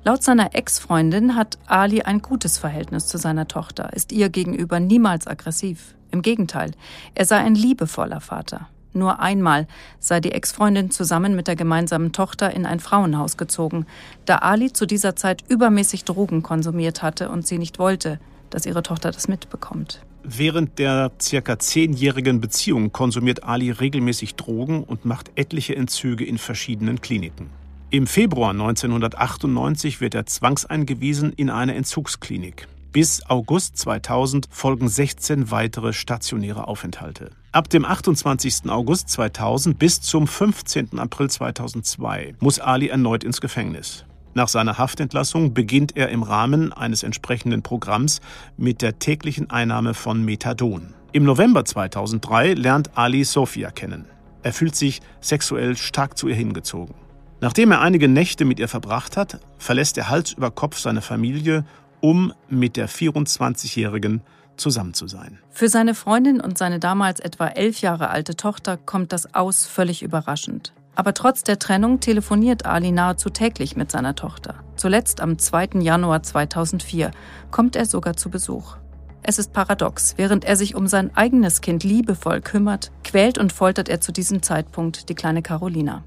Laut 0.02 0.22
seiner 0.22 0.54
Ex-Freundin 0.54 1.36
hat 1.36 1.58
Ali 1.66 2.02
ein 2.02 2.22
gutes 2.22 2.56
Verhältnis 2.56 3.06
zu 3.06 3.18
seiner 3.18 3.48
Tochter, 3.48 3.92
ist 3.92 4.12
ihr 4.12 4.30
gegenüber 4.30 4.80
niemals 4.80 5.26
aggressiv. 5.26 5.94
Im 6.10 6.22
Gegenteil, 6.22 6.72
er 7.14 7.26
sei 7.26 7.36
ein 7.36 7.54
liebevoller 7.54 8.20
Vater. 8.20 8.68
Nur 8.92 9.20
einmal 9.20 9.68
sei 10.00 10.20
die 10.20 10.32
Ex-Freundin 10.32 10.90
zusammen 10.90 11.36
mit 11.36 11.46
der 11.46 11.54
gemeinsamen 11.54 12.12
Tochter 12.12 12.52
in 12.52 12.66
ein 12.66 12.80
Frauenhaus 12.80 13.36
gezogen, 13.36 13.86
da 14.24 14.36
Ali 14.36 14.72
zu 14.72 14.86
dieser 14.86 15.14
Zeit 15.14 15.44
übermäßig 15.48 16.04
Drogen 16.04 16.42
konsumiert 16.42 17.02
hatte 17.02 17.28
und 17.28 17.46
sie 17.46 17.58
nicht 17.58 17.78
wollte, 17.78 18.18
dass 18.48 18.66
ihre 18.66 18.82
Tochter 18.82 19.12
das 19.12 19.28
mitbekommt. 19.28 20.00
Während 20.22 20.78
der 20.78 21.12
circa 21.20 21.58
zehnjährigen 21.58 22.40
Beziehung 22.40 22.92
konsumiert 22.92 23.42
Ali 23.44 23.70
regelmäßig 23.70 24.34
Drogen 24.34 24.84
und 24.84 25.04
macht 25.04 25.30
etliche 25.34 25.76
Entzüge 25.76 26.24
in 26.24 26.38
verschiedenen 26.38 27.00
Kliniken. 27.00 27.48
Im 27.90 28.06
Februar 28.06 28.50
1998 28.50 30.00
wird 30.00 30.14
er 30.14 30.26
zwangseingewiesen 30.26 31.32
in 31.32 31.50
eine 31.50 31.74
Entzugsklinik. 31.74 32.68
Bis 32.92 33.24
August 33.28 33.78
2000 33.78 34.48
folgen 34.50 34.88
16 34.88 35.50
weitere 35.50 35.92
stationäre 35.92 36.68
Aufenthalte. 36.68 37.30
Ab 37.52 37.68
dem 37.68 37.84
28. 37.84 38.68
August 38.68 39.08
2000 39.08 39.78
bis 39.78 40.00
zum 40.00 40.26
15. 40.26 40.98
April 40.98 41.30
2002 41.30 42.34
muss 42.40 42.60
Ali 42.60 42.88
erneut 42.88 43.24
ins 43.24 43.40
Gefängnis. 43.40 44.04
Nach 44.34 44.48
seiner 44.48 44.78
Haftentlassung 44.78 45.54
beginnt 45.54 45.96
er 45.96 46.08
im 46.10 46.22
Rahmen 46.22 46.72
eines 46.72 47.02
entsprechenden 47.02 47.62
Programms 47.62 48.20
mit 48.56 48.82
der 48.82 48.98
täglichen 48.98 49.50
Einnahme 49.50 49.94
von 49.94 50.24
Methadon. 50.24 50.94
Im 51.12 51.24
November 51.24 51.64
2003 51.64 52.54
lernt 52.54 52.96
Ali 52.96 53.24
Sofia 53.24 53.70
kennen. 53.70 54.06
Er 54.42 54.52
fühlt 54.52 54.76
sich 54.76 55.00
sexuell 55.20 55.76
stark 55.76 56.16
zu 56.16 56.28
ihr 56.28 56.36
hingezogen. 56.36 56.94
Nachdem 57.40 57.72
er 57.72 57.80
einige 57.80 58.06
Nächte 58.06 58.44
mit 58.44 58.60
ihr 58.60 58.68
verbracht 58.68 59.16
hat, 59.16 59.40
verlässt 59.58 59.98
er 59.98 60.08
Hals 60.08 60.32
über 60.32 60.50
Kopf 60.50 60.78
seine 60.78 61.00
Familie 61.00 61.64
um 62.00 62.32
mit 62.48 62.76
der 62.76 62.88
24-Jährigen 62.88 64.22
zusammen 64.56 64.94
zu 64.94 65.06
sein. 65.06 65.38
Für 65.50 65.68
seine 65.68 65.94
Freundin 65.94 66.40
und 66.40 66.58
seine 66.58 66.78
damals 66.78 67.20
etwa 67.20 67.48
elf 67.48 67.80
Jahre 67.80 68.10
alte 68.10 68.36
Tochter 68.36 68.76
kommt 68.76 69.12
das 69.12 69.34
Aus 69.34 69.66
völlig 69.66 70.02
überraschend. 70.02 70.72
Aber 71.00 71.14
trotz 71.14 71.42
der 71.42 71.58
Trennung 71.58 72.00
telefoniert 72.00 72.66
Ali 72.66 72.92
nahezu 72.92 73.30
täglich 73.30 73.74
mit 73.74 73.90
seiner 73.90 74.14
Tochter. 74.14 74.56
Zuletzt 74.76 75.22
am 75.22 75.38
2. 75.38 75.80
Januar 75.80 76.22
2004 76.22 77.10
kommt 77.50 77.74
er 77.74 77.86
sogar 77.86 78.18
zu 78.18 78.28
Besuch. 78.28 78.76
Es 79.22 79.38
ist 79.38 79.54
paradox, 79.54 80.18
während 80.18 80.44
er 80.44 80.56
sich 80.56 80.74
um 80.74 80.86
sein 80.86 81.10
eigenes 81.16 81.62
Kind 81.62 81.84
liebevoll 81.84 82.42
kümmert, 82.42 82.92
quält 83.02 83.38
und 83.38 83.50
foltert 83.50 83.88
er 83.88 84.02
zu 84.02 84.12
diesem 84.12 84.42
Zeitpunkt 84.42 85.08
die 85.08 85.14
kleine 85.14 85.40
Carolina. 85.40 86.04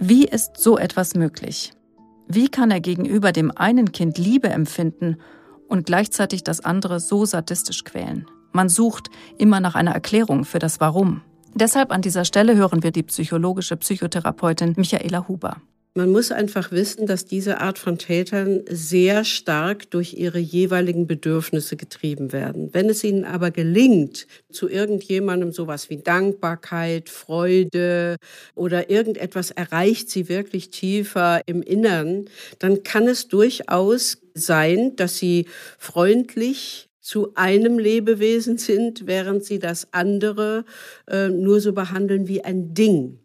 Wie 0.00 0.24
ist 0.24 0.56
so 0.56 0.78
etwas 0.78 1.14
möglich? 1.14 1.74
Wie 2.26 2.48
kann 2.48 2.70
er 2.70 2.80
gegenüber 2.80 3.32
dem 3.32 3.50
einen 3.54 3.92
Kind 3.92 4.16
Liebe 4.16 4.48
empfinden 4.48 5.18
und 5.68 5.84
gleichzeitig 5.84 6.42
das 6.42 6.64
andere 6.64 7.00
so 7.00 7.26
sadistisch 7.26 7.84
quälen? 7.84 8.30
Man 8.50 8.70
sucht 8.70 9.10
immer 9.36 9.60
nach 9.60 9.74
einer 9.74 9.92
Erklärung 9.92 10.46
für 10.46 10.58
das 10.58 10.80
Warum. 10.80 11.20
Deshalb 11.56 11.92
an 11.92 12.02
dieser 12.02 12.24
Stelle 12.24 12.56
hören 12.56 12.82
wir 12.82 12.90
die 12.90 13.04
psychologische 13.04 13.76
Psychotherapeutin 13.76 14.74
Michaela 14.76 15.28
Huber. 15.28 15.62
Man 15.96 16.10
muss 16.10 16.32
einfach 16.32 16.72
wissen, 16.72 17.06
dass 17.06 17.24
diese 17.24 17.60
Art 17.60 17.78
von 17.78 17.98
Tätern 17.98 18.64
sehr 18.68 19.22
stark 19.22 19.88
durch 19.92 20.14
ihre 20.14 20.40
jeweiligen 20.40 21.06
Bedürfnisse 21.06 21.76
getrieben 21.76 22.32
werden. 22.32 22.70
Wenn 22.74 22.88
es 22.88 23.04
ihnen 23.04 23.24
aber 23.24 23.52
gelingt, 23.52 24.26
zu 24.50 24.68
irgendjemandem 24.68 25.52
sowas 25.52 25.90
wie 25.90 25.98
Dankbarkeit, 25.98 27.08
Freude 27.08 28.16
oder 28.56 28.90
irgendetwas 28.90 29.52
erreicht 29.52 30.10
sie 30.10 30.28
wirklich 30.28 30.70
tiefer 30.70 31.42
im 31.46 31.62
Innern, 31.62 32.24
dann 32.58 32.82
kann 32.82 33.06
es 33.06 33.28
durchaus 33.28 34.18
sein, 34.34 34.96
dass 34.96 35.18
sie 35.18 35.46
freundlich 35.78 36.88
zu 37.04 37.34
einem 37.34 37.78
Lebewesen 37.78 38.56
sind, 38.56 39.06
während 39.06 39.44
sie 39.44 39.58
das 39.58 39.92
andere 39.92 40.64
äh, 41.06 41.28
nur 41.28 41.60
so 41.60 41.74
behandeln 41.74 42.28
wie 42.28 42.42
ein 42.42 42.72
Ding. 42.72 43.18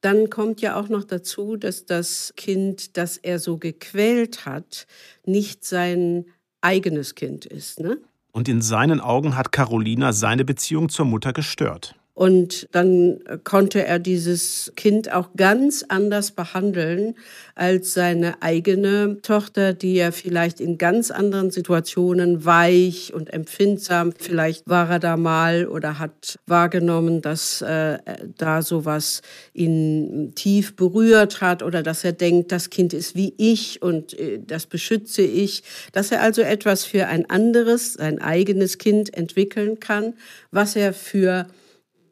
Dann 0.00 0.30
kommt 0.30 0.62
ja 0.62 0.80
auch 0.80 0.88
noch 0.88 1.04
dazu, 1.04 1.56
dass 1.56 1.84
das 1.84 2.32
Kind, 2.36 2.96
das 2.96 3.18
er 3.18 3.38
so 3.38 3.58
gequält 3.58 4.46
hat, 4.46 4.86
nicht 5.26 5.66
sein 5.66 6.24
eigenes 6.62 7.14
Kind 7.16 7.44
ist. 7.44 7.80
Ne? 7.80 7.98
Und 8.32 8.48
in 8.48 8.62
seinen 8.62 8.98
Augen 8.98 9.36
hat 9.36 9.52
Carolina 9.52 10.14
seine 10.14 10.46
Beziehung 10.46 10.88
zur 10.88 11.04
Mutter 11.04 11.34
gestört. 11.34 11.97
Und 12.18 12.66
dann 12.72 13.20
konnte 13.44 13.86
er 13.86 14.00
dieses 14.00 14.72
Kind 14.74 15.12
auch 15.12 15.28
ganz 15.36 15.84
anders 15.86 16.32
behandeln 16.32 17.14
als 17.54 17.94
seine 17.94 18.42
eigene 18.42 19.18
Tochter, 19.22 19.72
die 19.72 19.94
er 19.98 20.10
vielleicht 20.10 20.60
in 20.60 20.78
ganz 20.78 21.12
anderen 21.12 21.52
Situationen 21.52 22.44
weich 22.44 23.14
und 23.14 23.32
empfindsam, 23.32 24.12
vielleicht 24.18 24.68
war 24.68 24.90
er 24.90 24.98
da 24.98 25.16
mal 25.16 25.68
oder 25.68 26.00
hat 26.00 26.40
wahrgenommen, 26.44 27.22
dass 27.22 27.62
äh, 27.62 27.98
da 28.36 28.62
sowas 28.62 29.22
ihn 29.54 30.32
tief 30.34 30.74
berührt 30.74 31.40
hat 31.40 31.62
oder 31.62 31.84
dass 31.84 32.02
er 32.02 32.14
denkt, 32.14 32.50
das 32.50 32.68
Kind 32.68 32.94
ist 32.94 33.14
wie 33.14 33.32
ich 33.36 33.80
und 33.80 34.18
äh, 34.18 34.40
das 34.44 34.66
beschütze 34.66 35.22
ich, 35.22 35.62
dass 35.92 36.10
er 36.10 36.20
also 36.20 36.42
etwas 36.42 36.84
für 36.84 37.06
ein 37.06 37.30
anderes, 37.30 37.92
sein 37.92 38.20
eigenes 38.20 38.78
Kind 38.78 39.16
entwickeln 39.16 39.78
kann, 39.78 40.14
was 40.50 40.74
er 40.74 40.92
für 40.92 41.46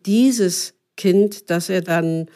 dieses 0.07 0.75
Kind, 0.97 1.51
das 1.51 1.69
er 1.69 1.83
dann 1.83 2.27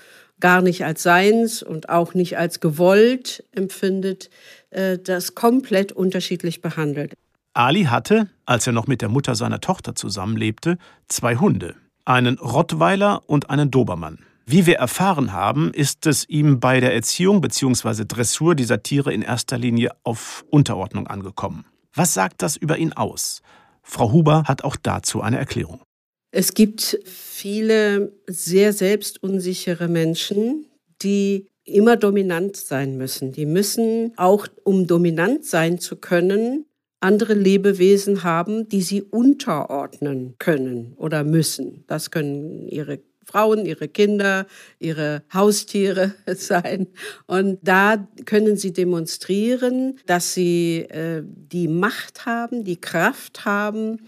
gar 0.40 0.62
nicht 0.62 0.84
als 0.84 1.02
seins 1.02 1.62
und 1.62 1.88
auch 1.88 2.14
nicht 2.14 2.38
als 2.38 2.60
gewollt 2.60 3.44
empfindet, 3.52 4.30
äh, 4.70 4.98
das 4.98 5.34
komplett 5.34 5.92
unterschiedlich 5.92 6.60
behandelt. 6.60 7.14
Ali 7.52 7.84
hatte, 7.84 8.28
als 8.46 8.66
er 8.66 8.72
noch 8.72 8.86
mit 8.86 9.02
der 9.02 9.08
Mutter 9.08 9.34
seiner 9.34 9.60
Tochter 9.60 9.94
zusammenlebte, 9.94 10.78
zwei 11.08 11.36
Hunde, 11.36 11.74
einen 12.04 12.38
Rottweiler 12.38 13.22
und 13.26 13.50
einen 13.50 13.70
Dobermann. 13.70 14.20
Wie 14.46 14.66
wir 14.66 14.76
erfahren 14.76 15.32
haben, 15.32 15.72
ist 15.72 16.06
es 16.06 16.28
ihm 16.28 16.58
bei 16.58 16.80
der 16.80 16.94
Erziehung 16.94 17.40
bzw. 17.40 18.04
Dressur 18.06 18.54
dieser 18.54 18.82
Tiere 18.82 19.12
in 19.12 19.22
erster 19.22 19.58
Linie 19.58 19.90
auf 20.02 20.44
Unterordnung 20.50 21.06
angekommen. 21.06 21.66
Was 21.94 22.14
sagt 22.14 22.42
das 22.42 22.56
über 22.56 22.78
ihn 22.78 22.92
aus? 22.92 23.42
Frau 23.82 24.12
Huber 24.12 24.44
hat 24.46 24.64
auch 24.64 24.76
dazu 24.76 25.20
eine 25.22 25.38
Erklärung. 25.38 25.82
Es 26.30 26.54
gibt 26.54 27.00
viele 27.04 28.12
sehr 28.26 28.72
selbstunsichere 28.72 29.88
Menschen, 29.88 30.66
die 31.02 31.46
immer 31.64 31.96
dominant 31.96 32.56
sein 32.56 32.96
müssen. 32.96 33.32
Die 33.32 33.46
müssen 33.46 34.12
auch, 34.16 34.46
um 34.64 34.86
dominant 34.86 35.44
sein 35.44 35.78
zu 35.78 35.96
können, 35.96 36.66
andere 37.00 37.34
Lebewesen 37.34 38.24
haben, 38.24 38.68
die 38.68 38.82
sie 38.82 39.02
unterordnen 39.02 40.34
können 40.38 40.92
oder 40.96 41.24
müssen. 41.24 41.84
Das 41.86 42.10
können 42.10 42.68
ihre 42.68 43.00
Frauen, 43.24 43.64
ihre 43.64 43.88
Kinder, 43.88 44.46
ihre 44.78 45.22
Haustiere 45.32 46.14
sein. 46.34 46.88
Und 47.26 47.58
da 47.62 48.08
können 48.26 48.56
sie 48.56 48.72
demonstrieren, 48.72 49.98
dass 50.06 50.34
sie 50.34 50.86
äh, 50.90 51.22
die 51.24 51.68
Macht 51.68 52.26
haben, 52.26 52.64
die 52.64 52.80
Kraft 52.80 53.44
haben, 53.44 53.98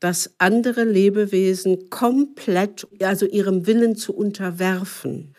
dass 0.00 0.34
andere 0.38 0.84
Lebewesen 0.84 1.90
komplett, 1.90 2.86
also 3.00 3.26
ihrem 3.26 3.66
Willen 3.66 3.96
zu 3.96 4.14
unterwerfen. 4.14 5.34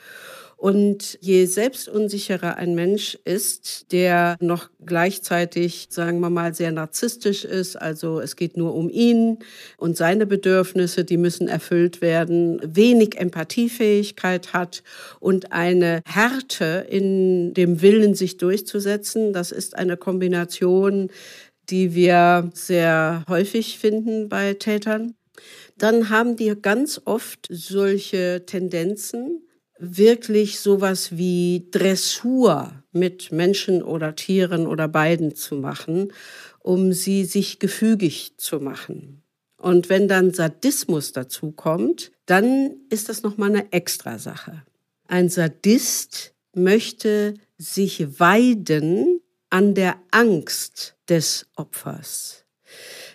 Und 0.61 1.17
je 1.21 1.45
selbstunsicherer 1.45 2.55
ein 2.57 2.75
Mensch 2.75 3.17
ist, 3.25 3.91
der 3.91 4.37
noch 4.39 4.69
gleichzeitig, 4.85 5.87
sagen 5.89 6.19
wir 6.19 6.29
mal, 6.29 6.53
sehr 6.53 6.71
narzisstisch 6.71 7.45
ist, 7.45 7.77
also 7.77 8.19
es 8.19 8.35
geht 8.35 8.57
nur 8.57 8.75
um 8.75 8.87
ihn 8.87 9.39
und 9.77 9.97
seine 9.97 10.27
Bedürfnisse, 10.27 11.03
die 11.03 11.17
müssen 11.17 11.47
erfüllt 11.47 11.99
werden, 12.01 12.61
wenig 12.63 13.17
Empathiefähigkeit 13.17 14.53
hat 14.53 14.83
und 15.19 15.51
eine 15.51 16.03
Härte 16.05 16.85
in 16.87 17.55
dem 17.55 17.81
Willen, 17.81 18.13
sich 18.13 18.37
durchzusetzen, 18.37 19.33
das 19.33 19.51
ist 19.51 19.75
eine 19.75 19.97
Kombination, 19.97 21.09
die 21.71 21.95
wir 21.95 22.49
sehr 22.53 23.23
häufig 23.27 23.79
finden 23.79 24.29
bei 24.29 24.53
Tätern. 24.53 25.15
Dann 25.77 26.09
haben 26.09 26.35
die 26.35 26.53
ganz 26.61 27.01
oft 27.05 27.47
solche 27.49 28.43
Tendenzen, 28.45 29.41
wirklich 29.79 30.59
sowas 30.59 31.17
wie 31.17 31.67
Dressur 31.71 32.83
mit 32.91 33.31
Menschen 33.31 33.81
oder 33.81 34.15
Tieren 34.15 34.67
oder 34.67 34.87
beiden 34.87 35.33
zu 35.35 35.55
machen, 35.55 36.13
um 36.59 36.93
sie 36.93 37.25
sich 37.25 37.57
gefügig 37.57 38.33
zu 38.37 38.59
machen. 38.59 39.23
Und 39.57 39.89
wenn 39.89 40.07
dann 40.07 40.33
Sadismus 40.33 41.13
dazu 41.13 41.51
kommt, 41.51 42.11
dann 42.25 42.75
ist 42.89 43.09
das 43.09 43.23
noch 43.23 43.37
mal 43.37 43.49
eine 43.49 43.71
extra 43.71 44.19
Sache. 44.19 44.63
Ein 45.07 45.29
Sadist 45.29 46.33
möchte 46.53 47.35
sich 47.57 48.19
weiden 48.19 49.21
an 49.51 49.75
der 49.75 49.97
Angst 50.09 50.95
des 51.07 51.45
Opfers. 51.55 52.45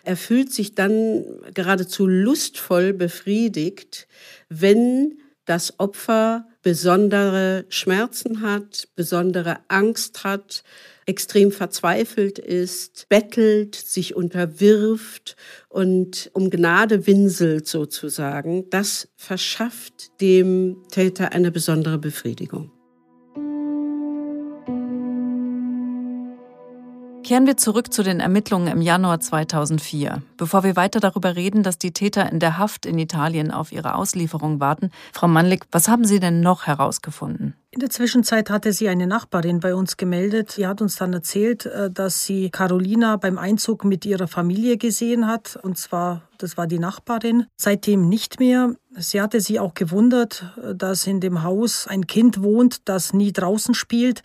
Er 0.05 0.16
fühlt 0.16 0.53
sich 0.53 0.74
dann 0.74 1.24
geradezu 1.53 2.07
lustvoll 2.07 2.93
befriedigt, 2.93 4.07
wenn 4.49 5.18
das 5.47 5.78
Opfer 5.78 6.47
besondere 6.62 7.64
Schmerzen 7.68 8.41
hat, 8.43 8.89
besondere 8.97 9.59
Angst 9.68 10.24
hat, 10.24 10.62
extrem 11.07 11.53
verzweifelt 11.53 12.39
ist, 12.39 13.09
bettelt, 13.09 13.76
sich 13.76 14.16
unterwirft 14.16 15.37
und 15.68 16.30
um 16.34 16.51
Gnade 16.51 17.07
winselt 17.07 17.68
sozusagen, 17.68 18.68
das 18.70 19.09
verschafft 19.16 20.20
dem 20.20 20.82
Täter 20.91 21.32
eine 21.32 21.53
besondere 21.53 21.99
Befriedigung. 21.99 22.75
Kehren 27.26 27.48
wir 27.48 27.56
zurück 27.56 27.92
zu 27.92 28.04
den 28.04 28.20
Ermittlungen 28.20 28.68
im 28.68 28.80
Januar 28.80 29.18
2004. 29.18 30.22
Bevor 30.36 30.62
wir 30.62 30.76
weiter 30.76 31.00
darüber 31.00 31.34
reden, 31.34 31.64
dass 31.64 31.76
die 31.76 31.90
Täter 31.90 32.30
in 32.30 32.38
der 32.38 32.56
Haft 32.56 32.86
in 32.86 33.00
Italien 33.00 33.50
auf 33.50 33.72
ihre 33.72 33.96
Auslieferung 33.96 34.60
warten, 34.60 34.92
Frau 35.12 35.26
Mannlich, 35.26 35.62
was 35.72 35.88
haben 35.88 36.04
Sie 36.04 36.20
denn 36.20 36.40
noch 36.40 36.68
herausgefunden? 36.68 37.56
In 37.72 37.80
der 37.80 37.90
Zwischenzeit 37.90 38.48
hatte 38.48 38.72
sie 38.72 38.88
eine 38.88 39.08
Nachbarin 39.08 39.58
bei 39.58 39.74
uns 39.74 39.96
gemeldet. 39.96 40.52
Sie 40.52 40.68
hat 40.68 40.80
uns 40.80 40.94
dann 40.94 41.12
erzählt, 41.12 41.66
äh, 41.66 41.90
dass 41.90 42.24
sie 42.24 42.48
Carolina 42.50 43.16
beim 43.16 43.38
Einzug 43.38 43.84
mit 43.84 44.06
ihrer 44.06 44.28
Familie 44.28 44.76
gesehen 44.76 45.26
hat. 45.26 45.58
Und 45.60 45.78
zwar, 45.78 46.22
das 46.38 46.56
war 46.56 46.68
die 46.68 46.78
Nachbarin. 46.78 47.46
Seitdem 47.56 48.08
nicht 48.08 48.38
mehr. 48.38 48.76
Sie 48.96 49.20
hatte 49.20 49.40
sich 49.40 49.58
auch 49.58 49.74
gewundert, 49.74 50.44
äh, 50.62 50.76
dass 50.76 51.08
in 51.08 51.20
dem 51.20 51.42
Haus 51.42 51.88
ein 51.88 52.06
Kind 52.06 52.40
wohnt, 52.40 52.88
das 52.88 53.12
nie 53.12 53.32
draußen 53.32 53.74
spielt. 53.74 54.22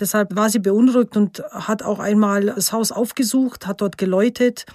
Deshalb 0.00 0.34
war 0.34 0.50
sie 0.50 0.58
beunruhigt 0.58 1.16
und 1.16 1.42
hat 1.50 1.82
auch 1.82 1.98
einmal 1.98 2.46
das 2.46 2.72
Haus 2.72 2.90
aufgesucht, 2.90 3.66
hat 3.66 3.80
dort 3.80 3.98
geläutet. 3.98 4.66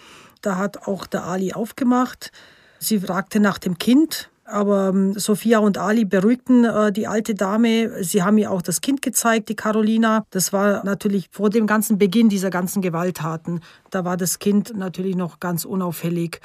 Da 0.41 0.57
hat 0.57 0.87
auch 0.87 1.07
der 1.07 1.23
Ali 1.25 1.53
aufgemacht. 1.53 2.31
Sie 2.79 2.99
fragte 2.99 3.39
nach 3.39 3.57
dem 3.57 3.79
Kind, 3.79 4.29
aber 4.45 4.89
ähm, 4.89 5.17
Sophia 5.17 5.57
und 5.57 5.79
Ali 5.79 6.05
beruhigten 6.05 6.65
äh, 6.65 6.91
die 6.91 7.07
alte 7.07 7.33
Dame. 7.33 8.03
Sie 8.03 8.21
haben 8.21 8.37
ihr 8.37 8.51
auch 8.51 8.61
das 8.61 8.79
Kind 8.81 9.01
gezeigt, 9.01 9.49
die 9.49 9.55
Carolina. 9.55 10.23
Das 10.29 10.53
war 10.53 10.83
natürlich 10.85 11.29
vor 11.31 11.49
dem 11.49 11.65
ganzen 11.65 11.97
Beginn 11.97 12.29
dieser 12.29 12.51
ganzen 12.51 12.83
Gewalttaten. 12.83 13.61
Da 13.89 14.05
war 14.05 14.17
das 14.17 14.37
Kind 14.37 14.77
natürlich 14.77 15.15
noch 15.15 15.39
ganz 15.39 15.65
unauffällig. 15.65 16.41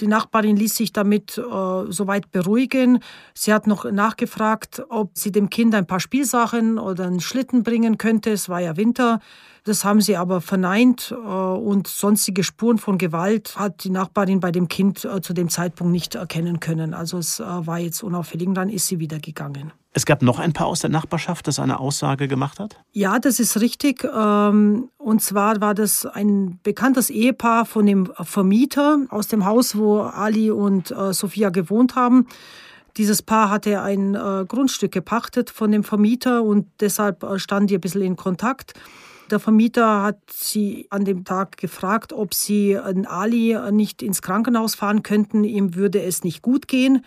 Die 0.00 0.06
Nachbarin 0.06 0.56
ließ 0.56 0.74
sich 0.74 0.92
damit 0.92 1.36
äh, 1.36 1.42
soweit 1.42 2.30
beruhigen. 2.30 3.00
Sie 3.34 3.52
hat 3.52 3.66
noch 3.66 3.90
nachgefragt, 3.90 4.82
ob 4.88 5.10
sie 5.14 5.30
dem 5.30 5.50
Kind 5.50 5.74
ein 5.74 5.86
paar 5.86 6.00
Spielsachen 6.00 6.78
oder 6.78 7.06
einen 7.06 7.20
Schlitten 7.20 7.62
bringen 7.62 7.98
könnte. 7.98 8.30
Es 8.30 8.48
war 8.48 8.60
ja 8.60 8.76
Winter. 8.76 9.20
Das 9.64 9.84
haben 9.84 10.00
sie 10.00 10.16
aber 10.16 10.40
verneint 10.40 11.12
äh, 11.12 11.14
und 11.14 11.86
sonstige 11.86 12.44
Spuren 12.44 12.78
von 12.78 12.96
Gewalt 12.96 13.56
hat 13.56 13.84
die 13.84 13.90
Nachbarin 13.90 14.40
bei 14.40 14.52
dem 14.52 14.68
Kind 14.68 15.04
äh, 15.04 15.20
zu 15.20 15.34
dem 15.34 15.50
Zeitpunkt 15.50 15.92
nicht 15.92 16.14
erkennen 16.14 16.60
können. 16.60 16.94
Also 16.94 17.18
es 17.18 17.40
äh, 17.40 17.44
war 17.44 17.78
jetzt 17.78 18.02
unauffällig 18.02 18.48
dann 18.54 18.70
ist 18.70 18.86
sie 18.86 18.98
wieder 18.98 19.18
gegangen. 19.18 19.72
Es 19.92 20.06
gab 20.06 20.22
noch 20.22 20.38
ein 20.38 20.52
Paar 20.52 20.68
aus 20.68 20.80
der 20.80 20.90
Nachbarschaft, 20.90 21.48
das 21.48 21.58
eine 21.58 21.80
Aussage 21.80 22.28
gemacht 22.28 22.60
hat? 22.60 22.78
Ja, 22.92 23.18
das 23.18 23.40
ist 23.40 23.60
richtig. 23.60 24.04
Ähm, 24.04 24.88
und 24.98 25.20
zwar 25.20 25.60
war 25.60 25.74
das 25.74 26.06
ein 26.06 26.60
bekanntes 26.62 27.10
Ehepaar 27.10 27.66
von 27.66 27.86
dem 27.86 28.12
Vermieter 28.22 29.06
aus 29.08 29.26
dem 29.26 29.44
Haus, 29.44 29.76
wo 29.76 30.02
Ali 30.02 30.50
und 30.50 30.94
Sophia 31.10 31.50
gewohnt 31.50 31.96
haben. 31.96 32.26
Dieses 32.96 33.22
Paar 33.22 33.50
hatte 33.50 33.82
ein 33.82 34.14
Grundstück 34.46 34.92
gepachtet 34.92 35.50
von 35.50 35.72
dem 35.72 35.84
Vermieter 35.84 36.42
und 36.42 36.66
deshalb 36.80 37.24
stand 37.36 37.70
die 37.70 37.76
ein 37.76 37.80
bisschen 37.80 38.02
in 38.02 38.16
Kontakt. 38.16 38.74
Der 39.30 39.38
Vermieter 39.38 40.02
hat 40.02 40.18
sie 40.32 40.86
an 40.90 41.04
dem 41.04 41.24
Tag 41.24 41.56
gefragt, 41.56 42.12
ob 42.12 42.34
sie 42.34 42.76
Ali 42.76 43.56
nicht 43.70 44.02
ins 44.02 44.22
Krankenhaus 44.22 44.74
fahren 44.74 45.02
könnten. 45.04 45.44
Ihm 45.44 45.76
würde 45.76 46.02
es 46.02 46.24
nicht 46.24 46.42
gut 46.42 46.66
gehen. 46.66 47.04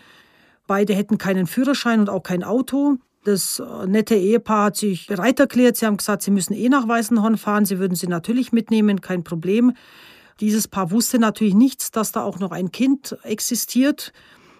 Beide 0.66 0.94
hätten 0.94 1.18
keinen 1.18 1.46
Führerschein 1.46 2.00
und 2.00 2.10
auch 2.10 2.22
kein 2.22 2.42
Auto. 2.42 2.96
Das 3.24 3.62
nette 3.86 4.14
Ehepaar 4.14 4.66
hat 4.66 4.76
sich 4.76 5.06
bereit 5.06 5.40
erklärt. 5.40 5.76
Sie 5.76 5.86
haben 5.86 5.96
gesagt, 5.96 6.22
sie 6.22 6.30
müssen 6.30 6.54
eh 6.54 6.68
nach 6.68 6.86
Weißenhorn 6.86 7.38
fahren. 7.38 7.64
Sie 7.64 7.78
würden 7.78 7.94
sie 7.94 8.06
natürlich 8.06 8.52
mitnehmen, 8.52 9.00
kein 9.00 9.24
Problem. 9.24 9.72
Dieses 10.40 10.68
Paar 10.68 10.90
wusste 10.90 11.18
natürlich 11.18 11.54
nichts, 11.54 11.90
dass 11.90 12.12
da 12.12 12.22
auch 12.22 12.38
noch 12.38 12.50
ein 12.50 12.70
Kind 12.70 13.16
existiert. 13.22 14.12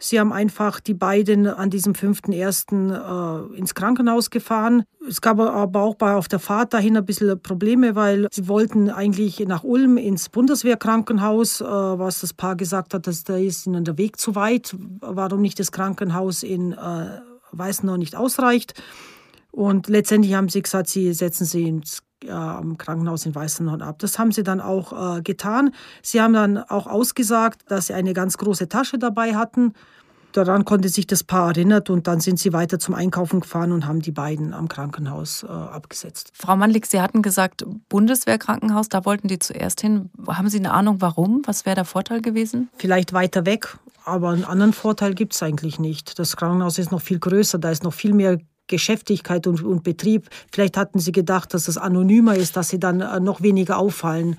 Sie 0.05 0.21
haben 0.21 0.35
einfach 0.35 0.81
die 0.81 0.93
beiden 0.93 1.47
an 1.47 1.71
diesem 1.71 1.95
5.1. 1.95 3.55
Äh, 3.55 3.57
ins 3.57 3.75
Krankenhaus 3.75 4.29
gefahren. 4.29 4.85
Es 5.09 5.23
gab 5.23 5.41
aber 5.41 5.81
auch 5.81 5.95
bei 5.95 6.13
auf 6.13 6.29
der 6.29 6.41
Fahrt 6.41 6.75
dahin 6.75 6.99
ein 6.99 7.07
bisschen 7.07 7.41
Probleme, 7.41 7.95
weil 7.95 8.29
sie 8.31 8.47
wollten 8.47 8.91
eigentlich 8.91 9.41
nach 9.41 9.65
Ulm 9.65 9.97
ins 9.97 10.29
Bundeswehrkrankenhaus, 10.29 11.63
äh, 11.63 11.65
was 11.65 12.21
das 12.21 12.35
Paar 12.35 12.55
gesagt 12.55 12.93
hat, 12.93 13.07
dass 13.07 13.25
da 13.25 13.39
ist 13.39 13.67
ihnen 13.67 13.85
der 13.85 13.97
Weg 13.97 14.21
zu 14.21 14.35
weit, 14.35 14.77
warum 15.01 15.41
nicht 15.41 15.59
das 15.59 15.73
Krankenhaus 15.73 16.43
in 16.43 16.73
äh, 16.73 17.21
Weißenau 17.53 17.97
nicht 17.97 18.15
ausreicht. 18.15 18.75
Und 19.53 19.89
letztendlich 19.89 20.35
haben 20.35 20.51
sie 20.51 20.61
gesagt, 20.61 20.91
sie 20.91 21.15
setzen 21.15 21.47
sie 21.47 21.67
ins 21.67 22.03
äh, 22.25 22.31
am 22.31 22.77
Krankenhaus 22.77 23.25
in 23.25 23.35
Weißenhorn 23.35 23.81
ab. 23.81 24.01
Das 24.01 24.19
haben 24.19 24.33
sie 24.33 24.43
dann 24.43 24.61
auch 24.61 25.17
äh, 25.17 25.23
getan. 25.23 25.71
Sie 26.03 26.21
haben 26.21 26.35
dann 26.35 26.59
auch 26.59 26.87
ausgesagt, 26.87 27.63
dass 27.69 27.87
sie 27.87 27.95
eine 27.95 28.13
ganz 28.13 28.37
große 28.37 28.69
Tasche 28.69 28.99
dabei 28.99 29.35
hatten 29.35 29.73
Daran 30.35 30.65
konnte 30.65 30.89
sich 30.89 31.07
das 31.07 31.23
Paar 31.23 31.51
erinnert 31.51 31.91
und 31.91 32.09
dann 32.09 32.19
sind 32.19 32.41
sie 32.41 32.53
weiter 32.53 32.81
zum 32.81 32.97
Einkaufen 32.97 33.39
gefahren 33.39 33.71
und 33.71 33.87
haben 33.87 34.01
die 34.01 34.11
beiden 34.11 34.53
am 34.53 34.67
Krankenhaus 34.67 35.45
äh, 35.45 35.47
abgesetzt. 35.47 36.33
Frau 36.35 36.57
Mannlich, 36.57 36.87
Sie 36.87 37.01
hatten 37.01 37.23
gesagt, 37.23 37.65
Bundeswehrkrankenhaus, 37.89 38.89
da 38.89 39.05
wollten 39.05 39.29
die 39.29 39.39
zuerst 39.39 39.81
hin. 39.81 40.11
Haben 40.27 40.49
Sie 40.49 40.59
eine 40.59 40.73
Ahnung, 40.73 40.97
warum? 40.99 41.43
Was 41.47 41.67
wäre 41.67 41.77
der 41.77 41.85
Vorteil 41.85 42.21
gewesen? 42.21 42.69
Vielleicht 42.77 43.13
weiter 43.13 43.47
weg, 43.47 43.79
aber 44.05 44.31
einen 44.31 44.45
anderen 44.45 44.73
Vorteil 44.73 45.15
gibt 45.15 45.35
es 45.35 45.43
eigentlich 45.45 45.79
nicht. 45.79 46.19
Das 46.19 46.37
Krankenhaus 46.37 46.79
ist 46.79 46.91
noch 46.91 47.01
viel 47.01 47.21
größer, 47.21 47.61
da 47.61 47.71
ist 47.71 47.85
noch 47.85 47.95
viel 47.95 48.13
mehr 48.13 48.39
Geschäftigkeit 48.67 49.47
und, 49.47 49.63
und, 49.63 49.83
Betrieb. 49.83 50.29
Vielleicht 50.51 50.77
hatten 50.77 50.99
sie 50.99 51.13
gedacht, 51.13 51.55
dass 51.55 51.69
es 51.69 51.77
anonymer 51.77 52.35
ist, 52.35 52.57
dass 52.57 52.71
sie 52.71 52.81
dann 52.81 53.01
äh, 53.01 53.21
noch 53.21 53.43
weniger 53.43 53.79
auffallen. 53.79 54.39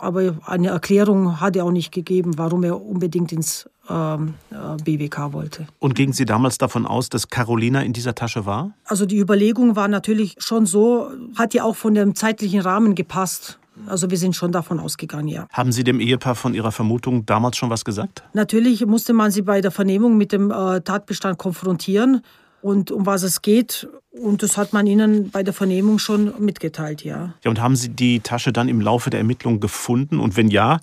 Aber 0.00 0.36
eine 0.46 0.68
Erklärung 0.68 1.40
hat 1.40 1.56
er 1.56 1.64
auch 1.64 1.70
nicht 1.70 1.92
gegeben, 1.92 2.38
warum 2.38 2.62
er 2.62 2.80
unbedingt 2.80 3.32
ins 3.32 3.68
ähm, 3.88 4.34
äh, 4.50 4.82
BWK 4.82 5.32
wollte. 5.32 5.66
Und 5.78 5.94
gingen 5.94 6.12
Sie 6.12 6.24
damals 6.24 6.58
davon 6.58 6.86
aus, 6.86 7.08
dass 7.08 7.28
Carolina 7.28 7.82
in 7.82 7.92
dieser 7.92 8.14
Tasche 8.14 8.46
war? 8.46 8.72
Also 8.84 9.04
die 9.06 9.18
Überlegung 9.18 9.76
war 9.76 9.88
natürlich 9.88 10.36
schon 10.38 10.66
so, 10.66 11.10
hat 11.36 11.54
ja 11.54 11.64
auch 11.64 11.76
von 11.76 11.94
dem 11.94 12.14
zeitlichen 12.14 12.60
Rahmen 12.60 12.94
gepasst. 12.94 13.58
Also 13.86 14.08
wir 14.08 14.18
sind 14.18 14.36
schon 14.36 14.52
davon 14.52 14.78
ausgegangen, 14.78 15.26
ja. 15.26 15.46
Haben 15.52 15.72
Sie 15.72 15.82
dem 15.82 15.98
Ehepaar 15.98 16.36
von 16.36 16.54
Ihrer 16.54 16.70
Vermutung 16.70 17.26
damals 17.26 17.56
schon 17.56 17.70
was 17.70 17.84
gesagt? 17.84 18.22
Natürlich 18.32 18.86
musste 18.86 19.12
man 19.12 19.32
sie 19.32 19.42
bei 19.42 19.60
der 19.60 19.72
Vernehmung 19.72 20.16
mit 20.16 20.30
dem 20.30 20.52
äh, 20.52 20.80
Tatbestand 20.80 21.38
konfrontieren 21.38 22.22
und 22.64 22.90
um 22.90 23.04
was 23.04 23.22
es 23.22 23.42
geht. 23.42 23.86
Und 24.10 24.42
das 24.42 24.56
hat 24.56 24.72
man 24.72 24.86
ihnen 24.86 25.30
bei 25.30 25.42
der 25.42 25.52
Vernehmung 25.52 25.98
schon 25.98 26.32
mitgeteilt, 26.42 27.04
ja. 27.04 27.34
Ja, 27.44 27.50
und 27.50 27.60
haben 27.60 27.76
Sie 27.76 27.90
die 27.90 28.20
Tasche 28.20 28.52
dann 28.52 28.68
im 28.68 28.80
Laufe 28.80 29.10
der 29.10 29.20
Ermittlungen 29.20 29.60
gefunden? 29.60 30.18
Und 30.18 30.38
wenn 30.38 30.48
ja, 30.48 30.80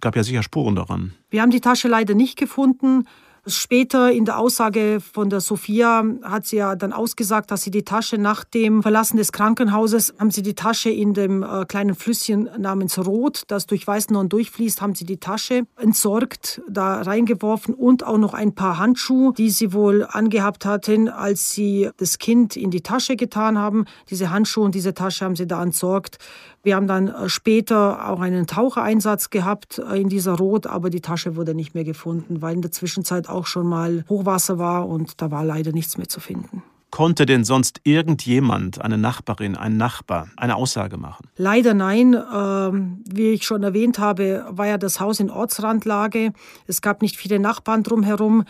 gab 0.00 0.14
ja 0.14 0.22
sicher 0.22 0.44
Spuren 0.44 0.76
daran. 0.76 1.12
Wir 1.30 1.42
haben 1.42 1.50
die 1.50 1.60
Tasche 1.60 1.88
leider 1.88 2.14
nicht 2.14 2.38
gefunden. 2.38 3.08
Später 3.48 4.12
in 4.12 4.24
der 4.24 4.38
Aussage 4.38 5.00
von 5.00 5.28
der 5.28 5.40
Sophia 5.40 6.04
hat 6.22 6.46
sie 6.46 6.58
ja 6.58 6.76
dann 6.76 6.92
ausgesagt, 6.92 7.50
dass 7.50 7.62
sie 7.62 7.72
die 7.72 7.82
Tasche 7.82 8.16
nach 8.16 8.44
dem 8.44 8.82
Verlassen 8.82 9.16
des 9.16 9.32
Krankenhauses, 9.32 10.14
haben 10.20 10.30
sie 10.30 10.42
die 10.42 10.54
Tasche 10.54 10.90
in 10.90 11.12
dem 11.12 11.42
äh, 11.42 11.64
kleinen 11.64 11.96
Flüsschen 11.96 12.48
namens 12.56 13.04
Rot, 13.04 13.42
das 13.48 13.66
durch 13.66 13.84
Weißenhorn 13.84 14.28
durchfließt, 14.28 14.80
haben 14.80 14.94
sie 14.94 15.04
die 15.06 15.16
Tasche 15.16 15.66
entsorgt, 15.76 16.62
da 16.68 17.02
reingeworfen 17.02 17.74
und 17.74 18.04
auch 18.04 18.18
noch 18.18 18.32
ein 18.32 18.54
paar 18.54 18.78
Handschuhe, 18.78 19.32
die 19.32 19.50
sie 19.50 19.72
wohl 19.72 20.06
angehabt 20.08 20.64
hatten, 20.64 21.08
als 21.08 21.50
sie 21.50 21.90
das 21.96 22.18
Kind 22.18 22.54
in 22.56 22.70
die 22.70 22.82
Tasche 22.82 23.16
getan 23.16 23.58
haben. 23.58 23.86
Diese 24.08 24.30
Handschuhe 24.30 24.66
und 24.66 24.76
diese 24.76 24.94
Tasche 24.94 25.24
haben 25.24 25.34
sie 25.34 25.48
da 25.48 25.60
entsorgt. 25.60 26.18
Wir 26.62 26.76
haben 26.76 26.86
dann 26.86 27.08
äh, 27.08 27.28
später 27.28 28.08
auch 28.08 28.20
einen 28.20 28.46
Tauchereinsatz 28.46 29.30
gehabt 29.30 29.78
äh, 29.78 30.00
in 30.00 30.08
dieser 30.08 30.34
Rot, 30.34 30.66
aber 30.66 30.90
die 30.90 31.00
Tasche 31.00 31.36
wurde 31.36 31.54
nicht 31.54 31.74
mehr 31.74 31.84
gefunden, 31.84 32.40
weil 32.40 32.54
in 32.54 32.62
der 32.62 32.70
Zwischenzeit 32.70 33.28
auch 33.28 33.46
schon 33.46 33.66
mal 33.66 34.04
Hochwasser 34.08 34.58
war 34.58 34.88
und 34.88 35.20
da 35.20 35.30
war 35.30 35.44
leider 35.44 35.72
nichts 35.72 35.98
mehr 35.98 36.08
zu 36.08 36.20
finden. 36.20 36.62
Konnte 36.90 37.24
denn 37.24 37.42
sonst 37.42 37.80
irgendjemand, 37.84 38.82
eine 38.82 38.98
Nachbarin, 38.98 39.56
ein 39.56 39.78
Nachbar, 39.78 40.28
eine 40.36 40.56
Aussage 40.56 40.98
machen? 40.98 41.26
Leider 41.36 41.72
nein. 41.72 42.14
Ähm, 42.14 43.02
wie 43.10 43.30
ich 43.30 43.44
schon 43.44 43.62
erwähnt 43.62 43.98
habe, 43.98 44.44
war 44.50 44.66
ja 44.66 44.76
das 44.76 45.00
Haus 45.00 45.18
in 45.18 45.30
Ortsrandlage. 45.30 46.34
Es 46.66 46.82
gab 46.82 47.00
nicht 47.00 47.16
viele 47.16 47.38
Nachbarn 47.38 47.82
drumherum. 47.82 48.44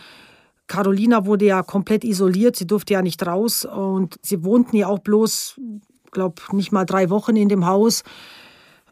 Carolina 0.67 1.25
wurde 1.25 1.45
ja 1.45 1.63
komplett 1.63 2.03
isoliert, 2.03 2.57
sie 2.57 2.67
durfte 2.67 2.93
ja 2.93 3.01
nicht 3.01 3.25
raus 3.25 3.63
und 3.63 4.19
sie 4.21 4.43
wohnten 4.43 4.75
ja 4.75 4.87
auch 4.87 4.99
bloß 4.99 5.59
glaube, 6.13 6.41
nicht 6.51 6.71
mal 6.71 6.85
drei 6.85 7.09
Wochen 7.09 7.35
in 7.35 7.49
dem 7.49 7.65
Haus. 7.65 8.03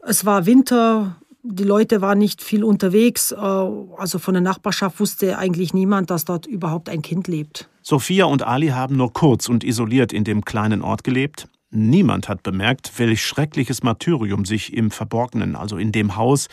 Es 0.02 0.26
war 0.26 0.46
Winter, 0.46 1.16
die 1.42 1.64
Leute 1.64 2.00
waren 2.00 2.18
nicht 2.18 2.42
viel 2.42 2.64
unterwegs. 2.64 3.32
Äh, 3.32 3.36
also 3.36 4.18
von 4.18 4.34
der 4.34 4.42
Nachbarschaft 4.42 5.00
wusste 5.00 5.38
eigentlich 5.38 5.74
niemand, 5.74 6.10
dass 6.10 6.24
dort 6.24 6.46
überhaupt 6.46 6.88
ein 6.88 7.02
Kind 7.02 7.28
lebt. 7.28 7.68
Sophia 7.82 8.26
und 8.26 8.42
Ali 8.42 8.68
haben 8.68 8.96
nur 8.96 9.12
kurz 9.12 9.48
und 9.48 9.64
isoliert 9.64 10.12
in 10.12 10.24
dem 10.24 10.44
kleinen 10.44 10.82
Ort 10.82 11.04
gelebt. 11.04 11.48
Niemand 11.70 12.28
hat 12.28 12.42
bemerkt, 12.42 12.92
welch 12.98 13.24
schreckliches 13.24 13.82
Martyrium 13.82 14.44
sich 14.44 14.74
im 14.74 14.90
Verborgenen, 14.90 15.56
also 15.56 15.78
in 15.78 15.90
dem 15.90 16.16
Haus 16.16 16.48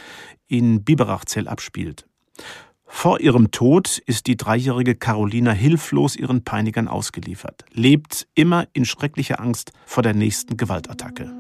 in 0.48 0.84
Biberachzell 0.84 1.48
abspielt. 1.48 2.06
Vor 2.92 3.22
ihrem 3.22 3.52
Tod 3.52 4.00
ist 4.08 4.28
die 4.28 4.36
dreijährige 4.36 4.96
Carolina 4.96 5.52
hilflos 5.52 6.16
ihren 6.16 6.44
Peinigern 6.44 6.88
ausgeliefert, 6.88 7.64
lebt 7.72 8.28
immer 8.36 8.68
in 8.74 8.84
schrecklicher 8.84 9.40
Angst 9.40 9.72
vor 9.86 10.04
der 10.04 10.14
nächsten 10.14 10.58
Gewaltattacke. 10.58 11.32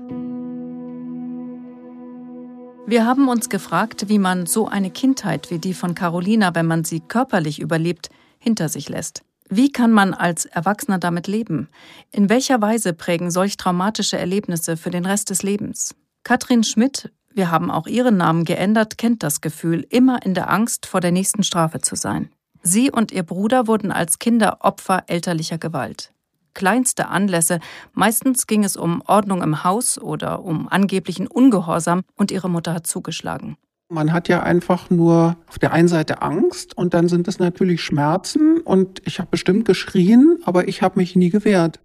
Wir 2.88 3.06
haben 3.06 3.28
uns 3.28 3.50
gefragt, 3.50 4.08
wie 4.08 4.20
man 4.20 4.45
so 4.45 4.68
eine 4.68 4.89
Kindheit 4.89 5.52
wie 5.52 5.60
die 5.60 5.74
von 5.74 5.95
Carolina, 5.95 6.56
wenn 6.56 6.66
man 6.66 6.86
sie 6.86 7.02
körperlich 7.02 7.60
überlebt, 7.60 8.10
hinter 8.39 8.70
sich 8.70 8.88
lässt. 8.88 9.24
Wie 9.50 9.72
kann 9.72 9.91
man 9.91 10.14
als 10.14 10.45
Erwachsener 10.45 11.00
damit 11.00 11.28
leben? 11.28 11.70
In 12.12 12.30
welcher 12.30 12.62
Weise 12.62 12.93
prägen 12.93 13.32
solch 13.32 13.58
traumatische 13.58 14.18
Erlebnisse 14.18 14.78
für 14.78 14.91
den 14.91 15.06
Rest 15.06 15.30
des 15.30 15.43
Lebens? 15.43 15.95
Katrin 16.24 16.64
Schmidt 16.64 17.12
wir 17.34 17.52
haben 17.52 17.72
auch 17.72 17.88
ihren 17.88 18.18
Namen 18.18 18.44
geändert, 18.44 18.98
kennt 18.98 19.24
das 19.24 19.42
Gefühl, 19.42 19.86
immer 19.90 20.26
in 20.26 20.34
der 20.34 20.50
Angst 20.50 20.86
vor 20.86 21.00
der 21.00 21.12
nächsten 21.12 21.44
Strafe 21.44 21.82
zu 21.82 21.96
sein. 21.96 22.30
Sie 22.62 22.92
und 22.92 23.12
ihr 23.12 23.24
Bruder 23.24 23.68
wurden 23.68 23.92
als 23.92 24.20
Kinder 24.20 24.58
Opfer 24.62 25.04
elterlicher 25.08 25.58
Gewalt. 25.58 26.12
Kleinste 26.54 27.08
Anlässe, 27.08 27.60
meistens 27.94 28.48
ging 28.48 28.64
es 28.64 28.76
um 28.76 29.02
Ordnung 29.06 29.42
im 29.42 29.64
Haus 29.64 29.98
oder 29.98 30.44
um 30.44 30.68
angeblichen 30.68 31.28
Ungehorsam 31.28 32.02
und 32.16 32.32
ihre 32.32 32.50
Mutter 32.50 32.74
hat 32.74 32.88
zugeschlagen. 32.88 33.56
Man 33.92 34.14
hat 34.14 34.28
ja 34.28 34.44
einfach 34.44 34.90
nur 34.90 35.38
auf 35.48 35.58
der 35.58 35.72
einen 35.72 35.88
Seite 35.88 36.22
Angst 36.22 36.78
und 36.78 36.94
dann 36.94 37.08
sind 37.08 37.28
es 37.28 37.40
natürlich 37.40 37.82
Schmerzen 37.82 38.60
und 38.60 39.02
ich 39.06 39.20
habe 39.20 39.30
bestimmt 39.32 39.66
geschrien, 39.66 40.40
aber 40.44 40.68
ich 40.68 40.82
habe 40.82 41.00
mich 41.00 41.16
nie 41.16 41.30
gewehrt. 41.30 41.80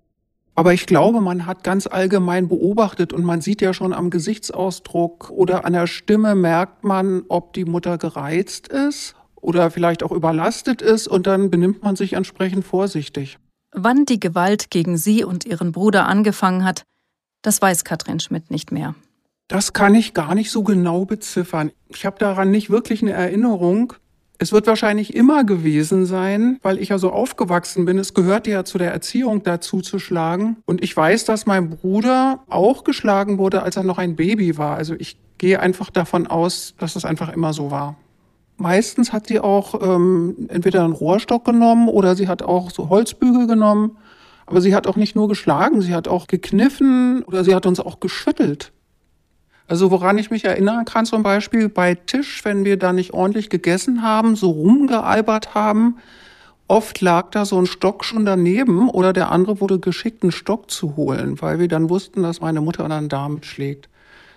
Aber 0.56 0.72
ich 0.72 0.86
glaube, 0.86 1.20
man 1.20 1.46
hat 1.46 1.64
ganz 1.64 1.86
allgemein 1.86 2.48
beobachtet 2.48 3.12
und 3.12 3.24
man 3.24 3.40
sieht 3.40 3.60
ja 3.60 3.74
schon 3.74 3.92
am 3.92 4.10
Gesichtsausdruck 4.10 5.30
oder 5.30 5.64
an 5.64 5.72
der 5.72 5.88
Stimme 5.88 6.36
merkt 6.36 6.84
man, 6.84 7.24
ob 7.28 7.52
die 7.54 7.64
Mutter 7.64 7.98
gereizt 7.98 8.68
ist 8.68 9.16
oder 9.34 9.70
vielleicht 9.70 10.04
auch 10.04 10.12
überlastet 10.12 10.80
ist 10.80 11.08
und 11.08 11.26
dann 11.26 11.50
benimmt 11.50 11.82
man 11.82 11.96
sich 11.96 12.12
entsprechend 12.12 12.64
vorsichtig. 12.64 13.38
Wann 13.72 14.04
die 14.04 14.20
Gewalt 14.20 14.70
gegen 14.70 14.96
sie 14.96 15.24
und 15.24 15.44
ihren 15.44 15.72
Bruder 15.72 16.06
angefangen 16.06 16.64
hat, 16.64 16.84
das 17.42 17.60
weiß 17.60 17.84
Katrin 17.84 18.20
Schmidt 18.20 18.50
nicht 18.50 18.70
mehr. 18.70 18.94
Das 19.48 19.72
kann 19.72 19.94
ich 19.94 20.14
gar 20.14 20.34
nicht 20.34 20.50
so 20.50 20.62
genau 20.62 21.04
beziffern. 21.04 21.72
Ich 21.88 22.06
habe 22.06 22.18
daran 22.18 22.50
nicht 22.50 22.70
wirklich 22.70 23.02
eine 23.02 23.12
Erinnerung. 23.12 23.92
Es 24.38 24.52
wird 24.52 24.66
wahrscheinlich 24.66 25.14
immer 25.14 25.44
gewesen 25.44 26.06
sein, 26.06 26.58
weil 26.62 26.78
ich 26.78 26.88
ja 26.88 26.98
so 26.98 27.12
aufgewachsen 27.12 27.84
bin. 27.84 27.98
Es 27.98 28.14
gehört 28.14 28.46
ja 28.46 28.64
zu 28.64 28.78
der 28.78 28.92
Erziehung 28.92 29.42
dazu 29.44 29.80
zu 29.80 29.98
schlagen. 29.98 30.56
Und 30.66 30.82
ich 30.82 30.96
weiß, 30.96 31.24
dass 31.24 31.46
mein 31.46 31.70
Bruder 31.70 32.40
auch 32.48 32.84
geschlagen 32.84 33.38
wurde, 33.38 33.62
als 33.62 33.76
er 33.76 33.84
noch 33.84 33.98
ein 33.98 34.16
Baby 34.16 34.58
war. 34.58 34.76
Also 34.76 34.94
ich 34.98 35.16
gehe 35.38 35.60
einfach 35.60 35.90
davon 35.90 36.26
aus, 36.26 36.74
dass 36.78 36.96
es 36.96 37.04
einfach 37.04 37.32
immer 37.32 37.52
so 37.52 37.70
war. 37.70 37.96
Meistens 38.56 39.12
hat 39.12 39.28
sie 39.28 39.40
auch 39.40 39.80
ähm, 39.82 40.46
entweder 40.48 40.84
einen 40.84 40.92
Rohrstock 40.92 41.44
genommen 41.44 41.88
oder 41.88 42.14
sie 42.16 42.28
hat 42.28 42.42
auch 42.42 42.70
so 42.70 42.88
Holzbügel 42.88 43.46
genommen. 43.46 43.96
Aber 44.46 44.60
sie 44.60 44.74
hat 44.74 44.86
auch 44.86 44.96
nicht 44.96 45.16
nur 45.16 45.28
geschlagen, 45.28 45.80
sie 45.80 45.94
hat 45.94 46.06
auch 46.06 46.26
gekniffen 46.26 47.22
oder 47.22 47.44
sie 47.44 47.54
hat 47.54 47.66
uns 47.66 47.80
auch 47.80 48.00
geschüttelt. 48.00 48.72
Also 49.66 49.90
woran 49.90 50.18
ich 50.18 50.30
mich 50.30 50.44
erinnern 50.44 50.84
kann, 50.84 51.06
zum 51.06 51.22
Beispiel 51.22 51.68
bei 51.68 51.94
Tisch, 51.94 52.44
wenn 52.44 52.64
wir 52.64 52.78
da 52.78 52.92
nicht 52.92 53.14
ordentlich 53.14 53.48
gegessen 53.48 54.02
haben, 54.02 54.36
so 54.36 54.50
rumgealbert 54.50 55.54
haben, 55.54 55.96
oft 56.68 57.00
lag 57.00 57.30
da 57.30 57.44
so 57.44 57.58
ein 57.58 57.66
Stock 57.66 58.04
schon 58.04 58.26
daneben 58.26 58.90
oder 58.90 59.12
der 59.12 59.30
andere 59.30 59.60
wurde 59.60 59.78
geschickt, 59.78 60.22
einen 60.22 60.32
Stock 60.32 60.70
zu 60.70 60.96
holen, 60.96 61.40
weil 61.40 61.58
wir 61.58 61.68
dann 61.68 61.88
wussten, 61.88 62.22
dass 62.22 62.40
meine 62.40 62.60
Mutter 62.60 62.86
dann 62.88 63.08
damit 63.08 63.46
schlägt. 63.46 63.88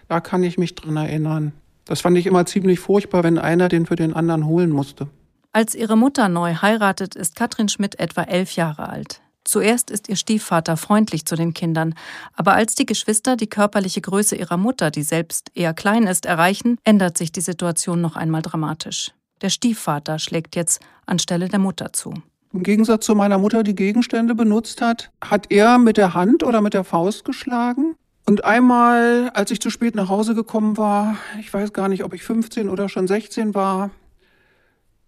Da 0.07 0.21
kann 0.21 0.43
ich 0.43 0.57
mich 0.57 0.75
dran 0.75 0.95
erinnern. 0.95 1.51
Das 1.86 2.01
fand 2.01 2.17
ich 2.17 2.25
immer 2.25 2.45
ziemlich 2.45 2.80
furchtbar, 2.80 3.23
wenn 3.23 3.38
einer 3.38 3.69
den 3.69 3.86
für 3.86 3.95
den 3.95 4.13
anderen 4.13 4.45
holen 4.45 4.69
musste. 4.69 5.07
Als 5.51 5.75
ihre 5.75 5.97
Mutter 5.97 6.30
neu 6.30 6.55
heiratet, 6.55 7.15
ist 7.15 7.36
Katrin 7.36 7.69
Schmidt 7.69 7.99
etwa 7.99 8.23
elf 8.23 8.51
Jahre 8.51 8.89
alt. 8.89 9.21
Zuerst 9.47 9.91
ist 9.91 10.09
ihr 10.09 10.17
Stiefvater 10.17 10.75
freundlich 10.75 11.25
zu 11.25 11.37
den 11.37 11.53
Kindern, 11.53 11.95
aber 12.33 12.53
als 12.53 12.75
die 12.75 12.85
Geschwister 12.85 13.37
die 13.37 13.47
körperliche 13.47 14.01
Größe 14.01 14.35
ihrer 14.35 14.57
Mutter, 14.57 14.91
die 14.91 15.03
selbst 15.03 15.51
eher 15.53 15.73
klein 15.73 16.03
ist, 16.03 16.25
erreichen, 16.25 16.77
ändert 16.83 17.17
sich 17.17 17.31
die 17.31 17.39
Situation 17.39 18.01
noch 18.01 18.17
einmal 18.17 18.41
dramatisch. 18.41 19.13
Der 19.41 19.49
Stiefvater 19.49 20.19
schlägt 20.19 20.57
jetzt 20.57 20.81
anstelle 21.05 21.47
der 21.47 21.59
Mutter 21.59 21.93
zu. 21.93 22.13
Im 22.51 22.63
Gegensatz 22.63 23.05
zu 23.05 23.15
meiner 23.15 23.37
Mutter, 23.37 23.63
die 23.63 23.75
Gegenstände 23.75 24.35
benutzt 24.35 24.81
hat, 24.81 25.11
hat 25.23 25.49
er 25.49 25.77
mit 25.77 25.95
der 25.95 26.13
Hand 26.13 26.43
oder 26.43 26.59
mit 26.59 26.73
der 26.73 26.83
Faust 26.83 27.23
geschlagen. 27.23 27.95
Und 28.25 28.43
einmal, 28.43 29.31
als 29.33 29.51
ich 29.51 29.61
zu 29.61 29.69
spät 29.69 29.95
nach 29.95 30.09
Hause 30.09 30.35
gekommen 30.35 30.75
war, 30.75 31.15
ich 31.39 31.53
weiß 31.53 31.71
gar 31.71 31.87
nicht, 31.87 32.03
ob 32.03 32.13
ich 32.13 32.23
15 32.23 32.67
oder 32.67 32.89
schon 32.89 33.07
16 33.07 33.55
war, 33.55 33.91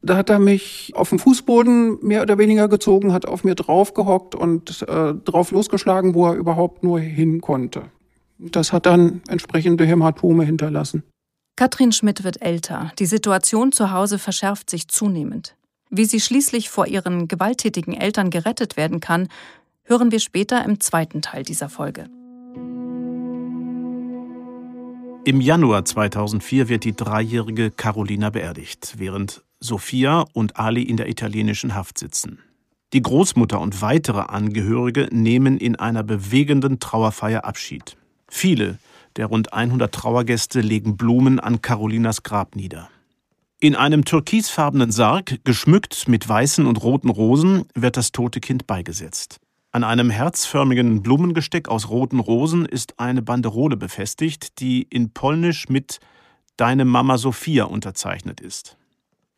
da 0.01 0.15
hat 0.15 0.29
er 0.29 0.39
mich 0.39 0.91
auf 0.95 1.09
den 1.09 1.19
Fußboden 1.19 1.99
mehr 2.01 2.21
oder 2.21 2.37
weniger 2.37 2.67
gezogen, 2.67 3.11
hat 3.11 3.25
auf 3.25 3.43
mir 3.43 3.55
draufgehockt 3.55 4.33
und 4.33 4.81
äh, 4.83 5.13
drauf 5.13 5.51
losgeschlagen, 5.51 6.13
wo 6.13 6.27
er 6.27 6.35
überhaupt 6.35 6.83
nur 6.83 6.99
hin 6.99 7.41
konnte. 7.41 7.83
Das 8.37 8.71
hat 8.71 8.85
dann 8.85 9.21
entsprechende 9.27 9.85
Hämatome 9.85 10.45
hinterlassen. 10.45 11.03
Katrin 11.57 11.91
Schmidt 11.91 12.23
wird 12.23 12.41
älter. 12.41 12.93
Die 12.99 13.05
Situation 13.05 13.73
zu 13.73 13.91
Hause 13.91 14.17
verschärft 14.17 14.69
sich 14.69 14.87
zunehmend. 14.87 15.55
Wie 15.89 16.05
sie 16.05 16.21
schließlich 16.21 16.69
vor 16.69 16.87
ihren 16.87 17.27
gewalttätigen 17.27 17.93
Eltern 17.93 18.29
gerettet 18.29 18.77
werden 18.77 19.01
kann, 19.01 19.27
hören 19.83 20.11
wir 20.11 20.19
später 20.19 20.63
im 20.63 20.79
zweiten 20.79 21.21
Teil 21.21 21.43
dieser 21.43 21.67
Folge. 21.67 22.05
Im 25.25 25.41
Januar 25.41 25.83
2004 25.83 26.69
wird 26.69 26.85
die 26.85 26.95
dreijährige 26.95 27.71
Carolina 27.71 28.29
beerdigt, 28.29 28.93
während 28.97 29.43
Sophia 29.59 30.25
und 30.33 30.57
Ali 30.57 30.83
in 30.83 30.97
der 30.97 31.09
italienischen 31.09 31.75
Haft 31.75 31.97
sitzen. 31.97 32.39
Die 32.93 33.01
Großmutter 33.01 33.59
und 33.59 33.81
weitere 33.81 34.21
Angehörige 34.21 35.09
nehmen 35.11 35.57
in 35.57 35.75
einer 35.75 36.03
bewegenden 36.03 36.79
Trauerfeier 36.79 37.45
Abschied. 37.45 37.97
Viele 38.27 38.79
der 39.15 39.27
rund 39.27 39.53
100 39.53 39.93
Trauergäste 39.93 40.61
legen 40.61 40.97
Blumen 40.97 41.39
an 41.39 41.61
Carolinas 41.61 42.23
Grab 42.23 42.55
nieder. 42.55 42.89
In 43.59 43.75
einem 43.75 44.05
türkisfarbenen 44.05 44.91
Sarg, 44.91 45.43
geschmückt 45.43 46.07
mit 46.07 46.27
weißen 46.27 46.65
und 46.65 46.81
roten 46.81 47.09
Rosen, 47.09 47.65
wird 47.75 47.97
das 47.97 48.13
tote 48.13 48.39
Kind 48.39 48.67
beigesetzt. 48.67 49.41
An 49.71 49.83
einem 49.83 50.09
herzförmigen 50.09 51.03
Blumengesteck 51.03 51.67
aus 51.67 51.89
roten 51.89 52.19
Rosen 52.19 52.65
ist 52.65 52.99
eine 52.99 53.21
Banderole 53.21 53.75
befestigt, 53.75 54.59
die 54.59 54.83
in 54.83 55.11
Polnisch 55.11 55.67
mit 55.67 55.99
Deine 56.55 56.85
Mama 56.85 57.17
Sophia 57.17 57.65
unterzeichnet 57.65 58.39
ist. 58.39 58.77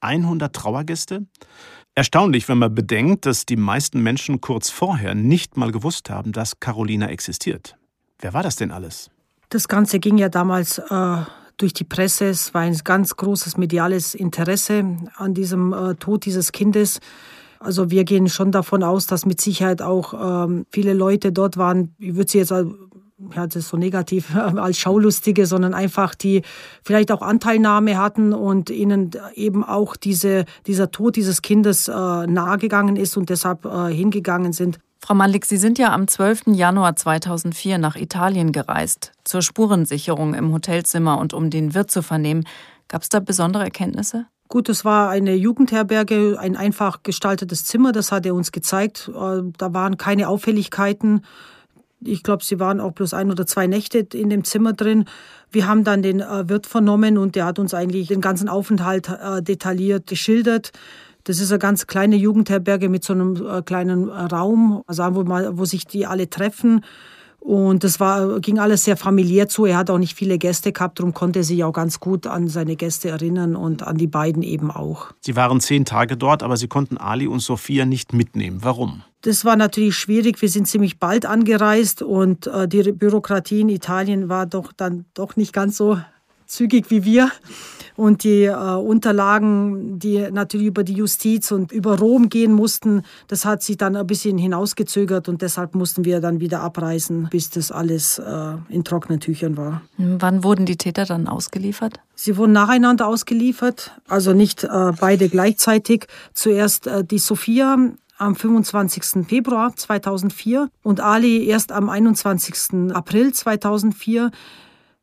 100 0.01 0.53
Trauergäste? 0.53 1.25
Erstaunlich, 1.95 2.47
wenn 2.47 2.57
man 2.57 2.73
bedenkt, 2.73 3.25
dass 3.25 3.45
die 3.45 3.57
meisten 3.57 4.01
Menschen 4.01 4.39
kurz 4.41 4.69
vorher 4.69 5.13
nicht 5.13 5.57
mal 5.57 5.71
gewusst 5.71 6.09
haben, 6.09 6.31
dass 6.31 6.59
Carolina 6.59 7.07
existiert. 7.07 7.75
Wer 8.19 8.33
war 8.33 8.43
das 8.43 8.55
denn 8.55 8.71
alles? 8.71 9.09
Das 9.49 9.67
Ganze 9.67 9.99
ging 9.99 10.17
ja 10.17 10.29
damals 10.29 10.77
äh, 10.77 11.17
durch 11.57 11.73
die 11.73 11.83
Presse. 11.83 12.25
Es 12.29 12.53
war 12.53 12.61
ein 12.61 12.77
ganz 12.83 13.15
großes 13.17 13.57
mediales 13.57 14.15
Interesse 14.15 14.97
an 15.15 15.33
diesem 15.33 15.73
äh, 15.73 15.95
Tod 15.95 16.25
dieses 16.25 16.51
Kindes. 16.51 16.99
Also 17.59 17.91
wir 17.91 18.05
gehen 18.05 18.28
schon 18.28 18.51
davon 18.51 18.83
aus, 18.83 19.05
dass 19.05 19.25
mit 19.25 19.39
Sicherheit 19.39 19.82
auch 19.82 20.45
ähm, 20.45 20.65
viele 20.71 20.93
Leute 20.93 21.32
dort 21.32 21.57
waren. 21.57 21.93
Ich 21.99 22.15
würde 22.15 22.32
sie 22.32 22.39
jetzt 22.39 22.53
ja, 23.35 23.45
das 23.45 23.55
ist 23.55 23.69
so 23.69 23.77
negativ 23.77 24.35
als 24.35 24.77
Schaulustige, 24.77 25.45
sondern 25.45 25.73
einfach 25.73 26.15
die 26.15 26.41
vielleicht 26.83 27.11
auch 27.11 27.21
Anteilnahme 27.21 27.97
hatten 27.97 28.33
und 28.33 28.69
ihnen 28.69 29.11
eben 29.35 29.63
auch 29.63 29.95
diese, 29.95 30.45
dieser 30.67 30.91
Tod 30.91 31.15
dieses 31.15 31.41
Kindes 31.41 31.87
äh, 31.87 31.93
nahegegangen 31.93 32.95
ist 32.95 33.17
und 33.17 33.29
deshalb 33.29 33.65
äh, 33.65 33.93
hingegangen 33.93 34.53
sind. 34.53 34.79
Frau 35.03 35.15
Malik, 35.15 35.45
Sie 35.45 35.57
sind 35.57 35.79
ja 35.79 35.93
am 35.93 36.07
12. 36.07 36.43
Januar 36.47 36.95
2004 36.95 37.79
nach 37.79 37.95
Italien 37.95 38.51
gereist, 38.51 39.13
zur 39.23 39.41
Spurensicherung 39.41 40.35
im 40.35 40.53
Hotelzimmer 40.53 41.17
und 41.17 41.33
um 41.33 41.49
den 41.49 41.73
Wirt 41.73 41.89
zu 41.89 42.03
vernehmen. 42.03 42.43
Gab 42.87 43.01
es 43.01 43.09
da 43.09 43.19
besondere 43.19 43.63
Erkenntnisse? 43.63 44.27
Gut, 44.47 44.69
es 44.69 44.85
war 44.85 45.09
eine 45.09 45.33
Jugendherberge, 45.33 46.37
ein 46.37 46.55
einfach 46.55 47.03
gestaltetes 47.03 47.65
Zimmer, 47.65 47.93
das 47.93 48.11
hat 48.11 48.25
er 48.25 48.35
uns 48.35 48.51
gezeigt. 48.51 49.09
Äh, 49.09 49.41
da 49.57 49.73
waren 49.73 49.97
keine 49.97 50.27
Auffälligkeiten. 50.27 51.21
Ich 52.03 52.23
glaube, 52.23 52.43
sie 52.43 52.59
waren 52.59 52.79
auch 52.79 52.93
bloß 52.93 53.13
ein 53.13 53.32
oder 53.32 53.45
zwei 53.45 53.67
Nächte 53.67 53.99
in 54.13 54.29
dem 54.29 54.43
Zimmer 54.43 54.73
drin. 54.73 55.05
Wir 55.51 55.67
haben 55.67 55.83
dann 55.83 56.01
den 56.01 56.19
äh, 56.21 56.49
Wirt 56.49 56.65
vernommen 56.65 57.17
und 57.17 57.36
der 57.36 57.45
hat 57.45 57.59
uns 57.59 57.73
eigentlich 57.73 58.07
den 58.07 58.21
ganzen 58.21 58.49
Aufenthalt 58.49 59.09
äh, 59.09 59.41
detailliert 59.41 60.07
geschildert. 60.07 60.71
Das 61.25 61.39
ist 61.39 61.51
eine 61.51 61.59
ganz 61.59 61.86
kleine 61.86 62.15
Jugendherberge 62.15 62.89
mit 62.89 63.03
so 63.03 63.13
einem 63.13 63.36
äh, 63.36 63.61
kleinen 63.61 64.09
Raum, 64.09 64.83
also 64.87 65.15
wo, 65.15 65.23
mal, 65.23 65.57
wo 65.57 65.65
sich 65.65 65.86
die 65.86 66.07
alle 66.07 66.29
treffen. 66.29 66.83
Und 67.42 67.84
das 67.84 68.00
war, 68.00 68.39
ging 68.39 68.59
alles 68.59 68.84
sehr 68.84 68.96
familiär 68.96 69.47
zu. 69.47 69.66
Er 69.66 69.78
hat 69.78 69.89
auch 69.89 69.97
nicht 69.97 70.16
viele 70.16 70.38
Gäste 70.38 70.72
gehabt, 70.72 71.00
darum 71.00 71.13
konnte 71.13 71.39
er 71.39 71.43
sich 71.43 71.63
auch 71.63 71.74
ganz 71.74 72.00
gut 72.00 72.28
an 72.28 72.47
seine 72.47 72.76
Gäste 72.76 73.09
erinnern 73.09 73.55
und 73.55 73.82
an 73.82 73.97
die 73.97 74.05
beiden 74.05 74.43
eben 74.43 74.70
auch. 74.70 75.08
Sie 75.22 75.36
waren 75.36 75.59
zehn 75.59 75.84
Tage 75.84 76.18
dort, 76.18 76.43
aber 76.43 76.55
Sie 76.55 76.68
konnten 76.68 76.97
Ali 76.97 77.26
und 77.26 77.39
Sophia 77.39 77.86
nicht 77.86 78.13
mitnehmen. 78.13 78.59
Warum? 78.62 79.01
Das 79.22 79.43
war 79.43 79.55
natürlich 79.55 79.96
schwierig. 79.96 80.39
Wir 80.42 80.50
sind 80.50 80.68
ziemlich 80.68 81.00
bald 81.00 81.26
angereist 81.26 82.04
und 82.04 82.46
äh, 82.46 82.68
die 82.68 82.92
Bürokratie 82.92 83.62
in 83.62 83.70
Italien 83.70 84.30
war 84.30 84.46
doch 84.46 84.72
dann 84.72 85.05
doch 85.16 85.36
nicht 85.36 85.51
ganz 85.51 85.78
so 85.78 86.00
zügig 86.51 86.89
wie 86.89 87.03
wir. 87.03 87.32
Und 87.97 88.23
die 88.23 88.45
äh, 88.45 88.55
Unterlagen, 88.55 89.99
die 89.99 90.32
natürlich 90.32 90.67
über 90.67 90.83
die 90.83 90.93
Justiz 90.93 91.51
und 91.51 91.71
über 91.71 91.99
Rom 91.99 92.29
gehen 92.29 92.53
mussten, 92.53 93.03
das 93.28 93.45
hat 93.45 93.61
sich 93.61 93.78
dann 93.78 93.95
ein 93.95 94.07
bisschen 94.07 94.37
hinausgezögert 94.37 95.28
und 95.28 95.41
deshalb 95.41 95.75
mussten 95.75 96.05
wir 96.05 96.21
dann 96.21 96.39
wieder 96.39 96.61
abreisen, 96.61 97.28
bis 97.29 97.49
das 97.49 97.71
alles 97.71 98.17
äh, 98.17 98.53
in 98.69 98.83
trockenen 98.83 99.19
Tüchern 99.19 99.57
war. 99.57 99.82
Wann 99.97 100.43
wurden 100.43 100.65
die 100.65 100.78
Täter 100.78 101.05
dann 101.05 101.28
ausgeliefert? 101.28 101.99
Sie 102.15 102.37
wurden 102.37 102.53
nacheinander 102.53 103.07
ausgeliefert, 103.07 103.91
also 104.07 104.33
nicht 104.33 104.63
äh, 104.63 104.93
beide 104.99 105.28
gleichzeitig. 105.28 106.07
Zuerst 106.33 106.87
äh, 106.87 107.03
die 107.03 107.19
Sophia 107.19 107.78
am 108.17 108.36
25. 108.36 109.28
Februar 109.28 109.75
2004 109.75 110.69
und 110.83 111.01
Ali 111.01 111.45
erst 111.45 111.71
am 111.71 111.89
21. 111.89 112.93
April 112.93 113.33
2004. 113.33 114.32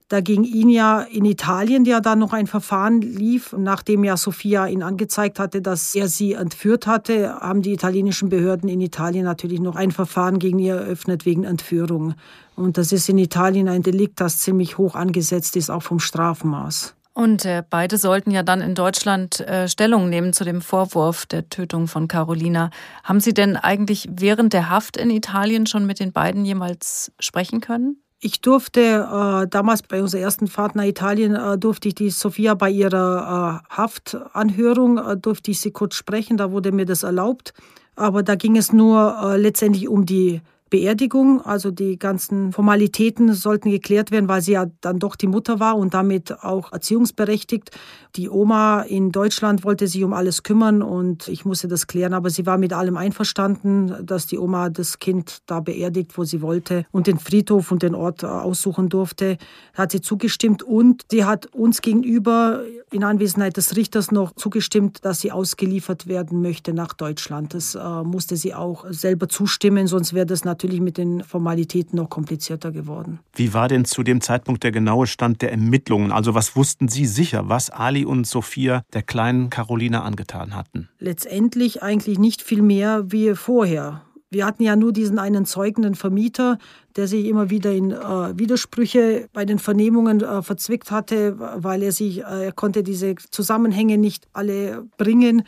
Da 0.09 0.23
ging 0.23 0.45
ihn 0.45 0.71
ja 0.71 1.03
in 1.03 1.27
Italien 1.27 1.85
ja 1.85 2.01
dann 2.01 2.19
noch 2.19 2.33
ein 2.33 2.47
Verfahren 2.47 3.03
lief, 3.03 3.55
nachdem 3.57 4.05
ja 4.05 4.17
Sofia 4.17 4.67
ihn 4.67 4.83
angezeigt 4.83 5.39
hatte, 5.39 5.61
dass 5.61 5.95
er 5.95 6.09
sie 6.09 6.33
entführt 6.33 6.87
hatte, 6.87 7.35
haben 7.41 7.61
die 7.61 7.75
italienischen 7.75 8.31
Behörden 8.31 8.71
in 8.71 8.81
Italien 8.81 9.25
natürlich 9.25 9.61
noch 9.61 9.77
ein 9.77 9.91
Verfahren 9.91 10.39
gegen 10.39 10.59
ihr 10.61 10.77
eröffnet 10.77 11.27
wegen 11.27 11.45
Entführung. 11.45 12.15
Und 12.57 12.79
das 12.79 12.91
ist 12.91 13.11
in 13.11 13.19
Italien 13.19 13.69
ein 13.69 13.83
Delikt, 13.83 14.19
das 14.21 14.39
ziemlich 14.39 14.79
hoch 14.79 14.95
angesetzt 14.95 15.57
ist, 15.57 15.71
auch 15.71 15.83
vom 15.83 16.01
Strafmaß. 16.01 16.95
Und 17.13 17.45
äh, 17.45 17.63
beide 17.69 17.99
sollten 17.99 18.31
ja 18.31 18.43
dann 18.43 18.63
in 18.63 18.75
Deutschland 18.75 19.41
äh, 19.41 19.69
Stellung 19.69 20.09
nehmen 20.09 20.33
zu 20.33 20.45
dem 20.45 20.63
Vorwurf 20.63 21.27
der 21.27 21.51
Tötung 21.51 21.87
von 21.87 22.09
Carolina. 22.09 22.71
Haben 23.05 23.21
Sie 23.21 23.35
denn 23.35 23.57
eigentlich 23.57 24.09
während 24.11 24.55
der 24.55 24.71
Haft 24.71 24.97
in 24.97 25.11
Italien 25.11 25.67
schon 25.67 25.85
mit 25.85 26.01
den 26.01 26.13
beiden 26.13 26.45
jemals 26.45 27.13
sprechen 27.19 27.61
können? 27.61 28.01
Ich 28.21 28.41
durfte 28.41 28.81
äh, 28.81 29.47
damals 29.49 29.83
bei 29.83 30.03
unserer 30.03 30.23
ersten 30.23 30.49
Fahrt 30.49 30.75
nach 30.75 30.85
Italien, 30.85 31.37
äh, 31.37 31.57
durfte 31.57 31.87
ich 31.87 31.95
die 31.95 32.11
Sophia 32.11 32.55
bei 32.55 32.69
ihrer 32.69 33.63
äh, 33.71 33.75
Haftanhörung, 33.77 34.99
äh, 34.99 35.17
durfte 35.17 35.53
ich 35.53 35.61
sie 35.61 35.71
kurz 35.71 35.95
sprechen, 35.95 36.37
da 36.37 36.51
wurde 36.51 36.73
mir 36.73 36.85
das 36.85 37.05
erlaubt. 37.05 37.55
Aber 37.95 38.25
da 38.25 38.35
ging 38.35 38.57
es 38.57 38.73
nur 38.73 39.17
äh, 39.23 39.37
letztendlich 39.37 39.87
um 39.89 40.05
die 40.05 40.41
Beerdigung. 40.71 41.41
Also 41.41 41.71
die 41.71 41.99
ganzen 41.99 42.53
Formalitäten 42.53 43.33
sollten 43.35 43.71
geklärt 43.71 44.11
werden, 44.11 44.29
weil 44.29 44.43
sie 44.43 44.53
ja 44.53 44.67
dann 44.81 44.99
doch 44.99 45.17
die 45.17 45.27
Mutter 45.27 45.61
war 45.61 45.77
und 45.77 45.95
damit 45.95 46.43
auch 46.43 46.73
erziehungsberechtigt. 46.73 47.71
Die 48.17 48.29
Oma 48.29 48.83
in 48.83 49.13
Deutschland 49.13 49.65
wollte 49.65 49.87
sich 49.87 50.05
um 50.05 50.13
alles 50.13 50.43
kümmern 50.43 50.83
und 50.83 51.29
ich 51.29 51.45
musste 51.45 51.69
das 51.69 51.87
klären, 51.87 52.15
aber 52.15 52.31
sie 52.31 52.47
war 52.47 52.59
mit 52.59 52.73
allem 52.73 52.97
einverstanden, 52.97 53.95
dass 54.05 54.27
die 54.27 54.39
Oma 54.39 54.71
das 54.71 54.99
Kind 54.99 55.39
da 55.47 55.61
beerdigt, 55.61 56.17
wo 56.17 56.25
sie 56.25 56.43
wollte 56.43 56.85
und 56.91 57.07
den 57.07 57.19
Friedhof 57.19 57.71
und 57.71 57.83
den 57.83 57.95
Ort 57.95 58.25
aussuchen 58.25 58.89
durfte. 58.89 59.39
Hat 59.75 59.93
sie 59.93 60.01
zugestimmt 60.01 60.63
und 60.63 61.05
sie 61.11 61.25
hat 61.25 61.47
uns 61.47 61.83
gegenüber 61.83 62.63
in 62.91 63.05
Anwesenheit 63.05 63.57
des 63.57 63.77
Richters 63.77 64.11
noch 64.11 64.33
zugestimmt, 64.35 65.05
dass 65.05 65.21
sie 65.21 65.33
ausgeliefert 65.33 66.07
werden 66.07 66.41
möchte 66.43 66.73
nach 66.73 66.95
Deutschland. 66.95 67.55
Das 67.55 67.75
äh, 67.75 68.03
musste 68.03 68.37
sie 68.37 68.55
auch 68.55 68.87
selber 68.91 69.29
zustimmen, 69.29 69.87
sonst 69.87 70.15
wäre 70.15 70.27
das 70.27 70.45
natürlich 70.45 70.58
mit 70.67 70.99
den 70.99 71.23
Formalitäten 71.23 71.97
noch 71.97 72.11
komplizierter 72.11 72.73
geworden. 72.73 73.21
Wie 73.35 73.55
war 73.55 73.69
denn 73.69 73.85
zu 73.85 74.03
dem 74.03 74.21
Zeitpunkt 74.21 74.63
der 74.65 74.73
genaue 74.73 75.07
Stand 75.07 75.43
der 75.43 75.51
Ermittlungen? 75.51 76.13
Also 76.13 76.35
was 76.35 76.57
wussten 76.57 76.89
Sie 76.89 77.07
sicher, 77.07 77.49
was 77.49 77.71
Ali 77.71 78.05
und 78.05 78.27
Sophia 78.27 78.83
der 78.93 79.03
kleinen 79.03 79.51
Carolina 79.51 80.03
angetan 80.03 80.55
hatten? 80.55 80.89
Letztendlich 80.99 81.83
eigentlich 81.83 82.19
nicht 82.19 82.43
viel 82.43 82.63
mehr 82.63 83.11
wie 83.11 83.35
vorher. 83.35 84.03
Wir 84.31 84.45
hatten 84.45 84.63
ja 84.63 84.77
nur 84.77 84.93
diesen 84.93 85.19
einen 85.19 85.47
zeugenden 85.47 85.95
Vermieter, 85.95 86.59
der 86.97 87.09
sich 87.09 87.25
immer 87.25 87.49
wieder 87.49 87.73
in 87.73 87.93
äh, 87.93 88.39
Widersprüche 88.39 89.29
bei 89.33 89.47
den 89.47 89.59
Vernehmungen 89.59 90.21
äh, 90.23 90.43
verzwickt 90.43 90.91
hatte, 90.91 91.37
weil 91.39 91.83
er 91.83 91.93
sich, 91.93 92.19
äh, 92.19 92.47
er 92.47 92.53
konnte 92.53 92.83
diese 92.83 93.15
Zusammenhänge 93.31 93.97
nicht 93.97 94.29
alle 94.35 94.85
bringen. 94.99 95.45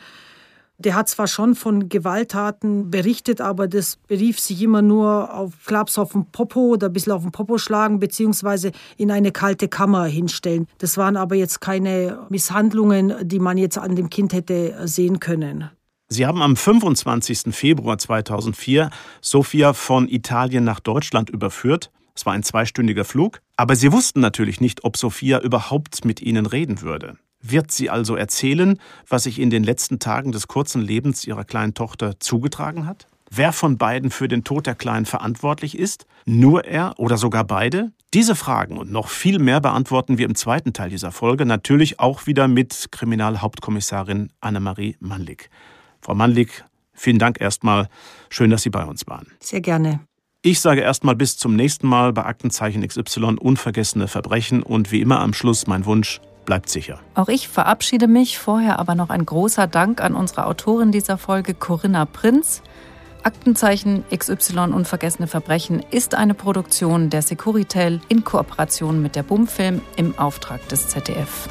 Der 0.83 0.95
hat 0.95 1.09
zwar 1.09 1.27
schon 1.27 1.53
von 1.53 1.89
Gewalttaten 1.89 2.89
berichtet, 2.89 3.39
aber 3.39 3.67
das 3.67 3.97
berief 4.07 4.39
sich 4.39 4.61
immer 4.63 4.81
nur 4.81 5.31
auf 5.33 5.53
Klaps 5.65 5.99
auf 5.99 6.13
den 6.13 6.25
Popo 6.25 6.59
oder 6.61 6.87
ein 6.87 6.93
bisschen 6.93 7.13
auf 7.13 7.21
den 7.21 7.31
Popo 7.31 7.59
schlagen, 7.59 7.99
beziehungsweise 7.99 8.71
in 8.97 9.11
eine 9.11 9.31
kalte 9.31 9.67
Kammer 9.67 10.05
hinstellen. 10.05 10.67
Das 10.79 10.97
waren 10.97 11.17
aber 11.17 11.35
jetzt 11.35 11.61
keine 11.61 12.25
Misshandlungen, 12.29 13.27
die 13.27 13.39
man 13.39 13.57
jetzt 13.57 13.77
an 13.77 13.95
dem 13.95 14.09
Kind 14.09 14.33
hätte 14.33 14.87
sehen 14.87 15.19
können. 15.19 15.69
Sie 16.09 16.25
haben 16.25 16.41
am 16.41 16.55
25. 16.55 17.55
Februar 17.55 17.97
2004 17.97 18.89
Sofia 19.21 19.73
von 19.73 20.09
Italien 20.09 20.63
nach 20.63 20.79
Deutschland 20.79 21.29
überführt. 21.29 21.91
Es 22.15 22.25
war 22.25 22.33
ein 22.33 22.43
zweistündiger 22.43 23.05
Flug, 23.05 23.41
aber 23.55 23.75
Sie 23.75 23.91
wussten 23.91 24.19
natürlich 24.19 24.59
nicht, 24.59 24.83
ob 24.83 24.97
Sophia 24.97 25.39
überhaupt 25.39 26.03
mit 26.03 26.21
Ihnen 26.21 26.45
reden 26.47 26.81
würde. 26.81 27.17
Wird 27.41 27.71
sie 27.71 27.89
also 27.89 28.15
erzählen, 28.15 28.77
was 29.07 29.23
sich 29.23 29.39
in 29.39 29.49
den 29.49 29.63
letzten 29.63 29.99
Tagen 29.99 30.31
des 30.31 30.47
kurzen 30.47 30.81
Lebens 30.81 31.25
ihrer 31.25 31.43
kleinen 31.43 31.73
Tochter 31.73 32.19
zugetragen 32.19 32.85
hat? 32.85 33.07
Wer 33.33 33.53
von 33.53 33.77
beiden 33.77 34.11
für 34.11 34.27
den 34.27 34.43
Tod 34.43 34.67
der 34.67 34.75
Kleinen 34.75 35.05
verantwortlich 35.05 35.77
ist? 35.77 36.05
Nur 36.25 36.65
er 36.65 36.93
oder 36.97 37.17
sogar 37.17 37.45
beide? 37.45 37.91
Diese 38.13 38.35
Fragen 38.35 38.77
und 38.77 38.91
noch 38.91 39.07
viel 39.07 39.39
mehr 39.39 39.61
beantworten 39.61 40.17
wir 40.17 40.25
im 40.25 40.35
zweiten 40.35 40.73
Teil 40.73 40.89
dieser 40.89 41.13
Folge, 41.13 41.45
natürlich 41.45 42.01
auch 42.01 42.27
wieder 42.27 42.49
mit 42.49 42.89
Kriminalhauptkommissarin 42.91 44.33
Annemarie 44.41 44.97
Mannlig. 44.99 45.49
Frau 46.01 46.13
Mannlig, 46.13 46.65
vielen 46.93 47.19
Dank 47.19 47.39
erstmal. 47.39 47.87
Schön, 48.29 48.49
dass 48.49 48.63
Sie 48.63 48.69
bei 48.69 48.83
uns 48.83 49.07
waren. 49.07 49.27
Sehr 49.39 49.61
gerne. 49.61 50.01
Ich 50.41 50.59
sage 50.59 50.81
erstmal 50.81 51.15
bis 51.15 51.37
zum 51.37 51.55
nächsten 51.55 51.87
Mal 51.87 52.11
bei 52.11 52.25
Aktenzeichen 52.25 52.85
XY 52.85 53.37
unvergessene 53.39 54.09
Verbrechen 54.09 54.61
und 54.61 54.91
wie 54.91 54.99
immer 54.99 55.21
am 55.21 55.33
Schluss 55.33 55.67
mein 55.67 55.85
Wunsch, 55.85 56.19
bleibt 56.51 56.67
sicher. 56.67 56.99
Auch 57.15 57.29
ich 57.29 57.47
verabschiede 57.47 58.09
mich. 58.09 58.37
Vorher 58.37 58.77
aber 58.77 58.93
noch 58.93 59.09
ein 59.09 59.25
großer 59.25 59.67
Dank 59.67 60.01
an 60.01 60.13
unsere 60.13 60.47
Autorin 60.47 60.91
dieser 60.91 61.17
Folge, 61.17 61.53
Corinna 61.53 62.03
Prinz. 62.03 62.61
Aktenzeichen 63.23 64.03
XY 64.13 64.73
Unvergessene 64.73 65.27
Verbrechen 65.27 65.81
ist 65.91 66.13
eine 66.13 66.33
Produktion 66.33 67.09
der 67.09 67.21
Securitel 67.21 68.01
in 68.09 68.25
Kooperation 68.25 69.01
mit 69.01 69.15
der 69.15 69.23
Bumfilm 69.23 69.81
im 69.95 70.19
Auftrag 70.19 70.67
des 70.67 70.89
ZDF. 70.89 71.47